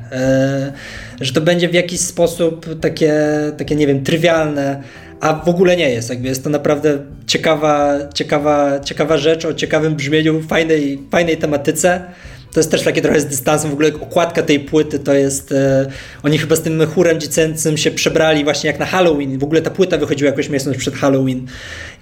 Yy, 1.19 1.27
że 1.27 1.33
to 1.33 1.41
będzie 1.41 1.69
w 1.69 1.75
jakiś 1.75 2.01
sposób 2.01 2.81
takie, 2.81 3.15
takie, 3.59 3.77
nie 3.77 3.87
wiem, 3.87 4.05
trywialne, 4.05 4.83
a 5.21 5.35
w 5.35 5.49
ogóle 5.49 5.77
nie 5.77 5.91
jest. 5.91 6.11
Jakby 6.11 6.29
jest 6.29 6.45
to 6.45 6.51
naprawdę 6.51 6.99
ciekawa, 7.27 7.99
ciekawa, 8.15 8.81
ciekawa 8.81 9.19
rzecz 9.19 9.45
o 9.45 9.55
ciekawym 9.55 9.95
brzmieniu, 9.95 10.43
fajnej, 10.43 10.99
fajnej 11.11 11.37
tematyce. 11.37 12.05
To 12.53 12.61
jest 12.61 12.71
też 12.71 12.83
takie 12.83 13.03
trochę 13.03 13.21
z 13.21 13.27
dystansem, 13.27 13.71
w 13.71 13.73
ogóle 13.73 13.89
okładka 14.01 14.43
tej 14.43 14.61
płyty 14.61 14.99
to 14.99 15.15
jest, 15.15 15.53
e, 15.53 15.87
oni 16.23 16.39
chyba 16.39 16.57
z 16.57 16.61
tym 16.61 16.87
chórem 16.87 17.21
dziecięcym 17.21 17.77
się 17.77 17.91
przebrali 17.91 18.45
właśnie 18.45 18.71
jak 18.71 18.79
na 18.79 18.87
Halloween, 18.87 19.39
w 19.39 19.45
ogóle 19.45 19.63
ta 19.63 19.71
płyta 19.71 19.99
wychodziła 19.99 20.31
jakoś 20.31 20.49
miesiąc 20.49 20.77
przed 20.77 20.95
Halloween 20.95 21.47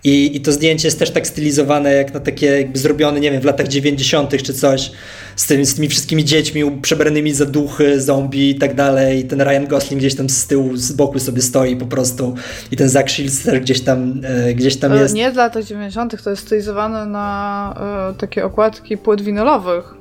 i, 0.04 0.36
i 0.36 0.40
to 0.40 0.52
zdjęcie 0.52 0.88
jest 0.88 0.98
też 0.98 1.10
tak 1.10 1.26
stylizowane 1.26 1.92
jak 1.92 2.14
na 2.14 2.20
takie 2.20 2.46
jakby 2.46 2.78
zrobione, 2.78 3.20
nie 3.20 3.30
wiem, 3.30 3.40
w 3.40 3.44
latach 3.44 3.68
90. 3.68 4.42
czy 4.42 4.54
coś, 4.54 4.90
z 5.36 5.46
tymi, 5.46 5.66
z 5.66 5.74
tymi 5.74 5.88
wszystkimi 5.88 6.24
dziećmi 6.24 6.78
przebranymi 6.82 7.32
za 7.32 7.46
duchy, 7.46 8.00
zombie 8.00 8.50
i 8.50 8.54
tak 8.54 8.74
dalej, 8.74 9.18
i 9.18 9.24
ten 9.24 9.40
Ryan 9.40 9.66
Gosling 9.66 10.00
gdzieś 10.00 10.14
tam 10.14 10.28
z 10.28 10.46
tyłu, 10.46 10.76
z 10.76 10.92
boku 10.92 11.18
sobie 11.18 11.42
stoi 11.42 11.76
po 11.76 11.86
prostu 11.86 12.34
i 12.72 12.76
ten 12.76 12.88
Zach 12.88 13.10
Shields 13.10 13.42
też 13.42 13.60
gdzieś 13.60 13.80
tam, 13.80 14.20
e, 14.24 14.54
gdzieś 14.54 14.76
tam 14.76 14.92
e, 14.92 14.96
jest. 14.96 15.14
Nie 15.14 15.32
w 15.32 15.36
latach 15.36 15.64
90. 15.64 16.22
to 16.22 16.30
jest 16.30 16.42
stylizowane 16.42 17.06
na 17.06 18.10
e, 18.10 18.18
takie 18.18 18.44
okładki 18.44 18.96
płyt 18.96 19.20
winylowych 19.20 19.97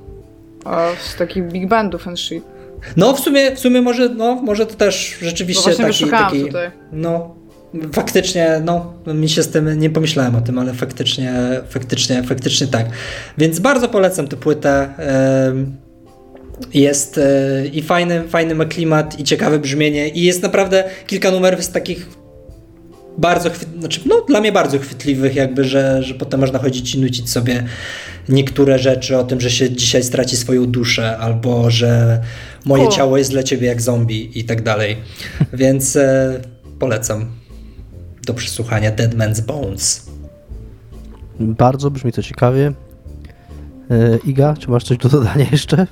z 0.99 1.15
takich 1.15 1.43
big 1.43 1.67
bandów 1.67 2.07
and 2.07 2.19
shit. 2.19 2.43
No 2.97 3.13
w 3.13 3.19
sumie, 3.19 3.55
w 3.55 3.59
sumie 3.59 3.81
może, 3.81 4.09
no, 4.09 4.35
może 4.35 4.65
to 4.65 4.75
też 4.75 5.17
rzeczywiście 5.21 5.71
no 5.71 5.77
taki, 5.77 6.09
taki 6.09 6.45
tutaj. 6.45 6.71
no, 6.91 7.35
faktycznie, 7.93 8.61
no, 8.65 8.93
mi 9.13 9.29
się 9.29 9.43
z 9.43 9.49
tym, 9.49 9.79
nie 9.79 9.89
pomyślałem 9.89 10.35
o 10.35 10.41
tym, 10.41 10.59
ale 10.59 10.73
faktycznie, 10.73 11.33
faktycznie, 11.69 12.23
faktycznie 12.23 12.67
tak. 12.67 12.85
Więc 13.37 13.59
bardzo 13.59 13.89
polecam 13.89 14.27
tę 14.27 14.35
płytę. 14.37 14.89
Jest 16.73 17.17
e, 17.17 17.67
i 17.67 17.81
fajny, 17.81 18.27
fajny 18.27 18.55
ma 18.55 18.65
klimat, 18.65 19.19
i 19.19 19.23
ciekawe 19.23 19.59
brzmienie, 19.59 20.09
i 20.09 20.23
jest 20.23 20.43
naprawdę 20.43 20.83
kilka 21.07 21.31
numerów 21.31 21.63
z 21.63 21.71
takich 21.71 22.07
bardzo, 23.17 23.49
znaczy, 23.79 24.01
no, 24.05 24.21
dla 24.21 24.41
mnie 24.41 24.51
bardzo 24.51 24.79
chwytliwych, 24.79 25.35
jakby, 25.35 25.63
że, 25.63 26.03
że 26.03 26.13
potem 26.13 26.39
można 26.39 26.59
chodzić 26.59 26.95
i 26.95 26.99
nucić 26.99 27.29
sobie 27.29 27.63
niektóre 28.29 28.79
rzeczy 28.79 29.17
o 29.17 29.23
tym, 29.23 29.41
że 29.41 29.51
się 29.51 29.69
dzisiaj 29.69 30.03
straci 30.03 30.37
swoją 30.37 30.65
duszę, 30.65 31.17
albo 31.17 31.69
że 31.69 32.21
moje 32.65 32.89
ciało 32.89 33.17
jest 33.17 33.31
dla 33.31 33.43
ciebie 33.43 33.67
jak 33.67 33.81
zombie 33.81 34.39
i 34.39 34.43
tak 34.43 34.61
dalej. 34.61 34.97
Więc 35.53 35.95
e, 35.95 36.39
polecam 36.79 37.25
do 38.25 38.33
przesłuchania 38.33 38.91
Dead 38.91 39.15
Man's 39.15 39.41
Bones. 39.41 40.11
Bardzo 41.39 41.91
brzmi 41.91 42.11
to 42.11 42.23
ciekawie. 42.23 42.73
E, 43.91 44.17
Iga, 44.17 44.55
czy 44.59 44.69
masz 44.69 44.83
coś 44.83 44.97
do 44.97 45.09
dodania 45.09 45.45
jeszcze? 45.51 45.87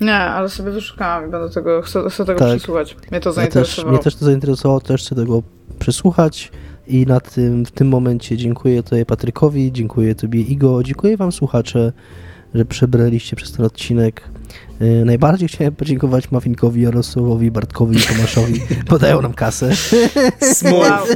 Nie, 0.00 0.14
ale 0.14 0.48
sobie 0.48 0.70
wyszukałam 0.70 1.28
i 1.28 1.30
będę 1.30 1.50
tego, 1.50 1.82
chcę, 1.82 2.10
chcę 2.10 2.24
tego 2.24 2.38
tak. 2.38 2.48
przesłuchać. 2.48 2.96
Mnie 3.10 3.20
to 3.20 3.32
zainteresowało. 3.32 3.92
Ja 3.92 3.98
też, 3.98 4.04
mnie 4.04 4.04
też 4.04 4.14
to 4.14 4.24
zainteresowało, 4.24 4.80
też 4.80 5.02
chcę 5.02 5.14
tego 5.14 5.42
przesłuchać. 5.78 6.50
I 6.88 7.06
na 7.06 7.20
tym, 7.20 7.66
w 7.66 7.70
tym 7.70 7.88
momencie 7.88 8.36
dziękuję 8.36 8.82
tutaj 8.82 9.06
Patrykowi, 9.06 9.72
dziękuję 9.72 10.14
Tobie 10.14 10.40
Igo, 10.40 10.82
dziękuję 10.82 11.16
Wam 11.16 11.32
słuchacze, 11.32 11.92
że 12.54 12.64
przebraliście 12.64 13.36
przez 13.36 13.52
ten 13.52 13.66
odcinek. 13.66 14.22
E, 14.80 14.84
najbardziej 15.04 15.48
chciałem 15.48 15.74
podziękować 15.74 16.30
Mafinkowi, 16.30 16.82
Jarosławowi, 16.82 17.50
Bartkowi 17.50 17.96
i 17.96 18.00
Tomaszowi, 18.00 18.60
bo 18.90 18.98
dają 18.98 19.22
nam 19.22 19.34
kasę. 19.34 19.70
Wow. 20.72 21.06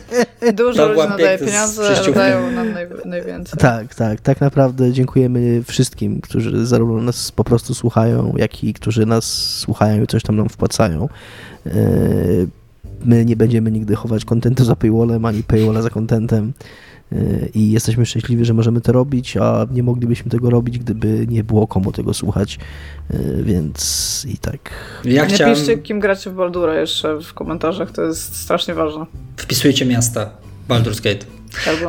Dużo 0.53 0.87
ludzi 0.87 1.09
nadaje 1.09 1.39
pieniądze, 1.39 1.97
ale 1.97 2.13
dają 2.13 2.51
nam 2.51 2.73
naj, 2.73 2.87
najwięcej. 3.05 3.59
Tak, 3.59 3.95
tak. 3.95 4.21
Tak 4.21 4.41
naprawdę 4.41 4.93
dziękujemy 4.93 5.63
wszystkim, 5.63 6.21
którzy 6.21 6.67
zarówno 6.67 7.03
nas 7.03 7.33
po 7.33 7.45
prostu 7.45 7.75
słuchają, 7.75 8.35
jak 8.37 8.65
i 8.65 8.75
którzy 8.75 9.07
nas 9.07 9.25
słuchają 9.59 10.03
i 10.03 10.07
coś 10.07 10.23
tam 10.23 10.37
nam 10.37 10.49
wpłacają. 10.49 11.09
E, 11.67 11.71
my 13.05 13.25
nie 13.25 13.37
będziemy 13.37 13.71
nigdy 13.71 13.95
chować 13.95 14.25
kontentu 14.25 14.65
za 14.65 14.77
paywallem, 14.77 15.25
ani 15.25 15.43
paywalla 15.43 15.83
za 15.83 15.91
kontentem 15.91 16.53
i 17.55 17.71
jesteśmy 17.71 18.07
szczęśliwi, 18.07 18.45
że 18.45 18.55
możemy 18.55 18.81
to 18.81 18.93
robić, 18.93 19.37
a 19.37 19.67
nie 19.71 19.83
moglibyśmy 19.83 20.31
tego 20.31 20.51
robić, 20.51 20.79
gdyby 20.79 21.27
nie 21.29 21.45
było 21.45 21.67
komu 21.67 21.93
tego 21.93 22.15
słuchać, 22.15 22.59
więc 23.43 24.27
i 24.29 24.39
tak. 24.39 24.71
Ja 25.05 25.27
nie 25.27 25.35
chciałem... 25.35 25.55
piszcie, 25.55 25.79
kim 25.79 26.01
gracie 26.01 26.31
w 26.31 26.35
Baldura 26.35 26.81
jeszcze 26.81 27.21
w 27.21 27.35
komentarzach, 27.35 27.91
to 27.91 28.03
jest 28.03 28.37
strasznie 28.37 28.75
ważne. 28.75 29.07
Wpisujcie 29.37 29.87
miasta, 29.87 30.31
Baldur's 30.69 31.03
Gate. 31.03 31.27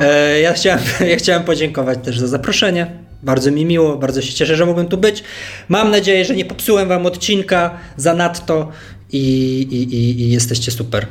E, 0.01 0.39
ja, 0.39 0.53
chciałem, 0.53 0.79
ja 1.11 1.15
chciałem 1.15 1.43
podziękować 1.43 1.99
też 2.03 2.19
za 2.19 2.27
zaproszenie. 2.27 2.91
Bardzo 3.23 3.51
mi 3.51 3.65
miło, 3.65 3.97
bardzo 3.97 4.21
się 4.21 4.33
cieszę, 4.33 4.55
że 4.55 4.65
mogłem 4.65 4.87
tu 4.87 4.97
być. 4.97 5.23
Mam 5.69 5.91
nadzieję, 5.91 6.25
że 6.25 6.35
nie 6.35 6.45
popsułem 6.45 6.87
wam 6.87 7.05
odcinka 7.05 7.71
za 7.97 8.13
nadto 8.13 8.71
i, 9.11 9.17
i, 9.71 9.95
i, 9.95 10.21
i 10.21 10.29
jesteście 10.29 10.71
super. 10.71 11.07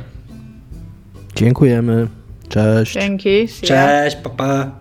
Dziękujemy. 1.35 2.07
Cześć. 2.49 2.93
Dzięki. 2.93 3.47
Cześć, 3.47 4.15
papa. 4.15 4.37
Pa. 4.37 4.80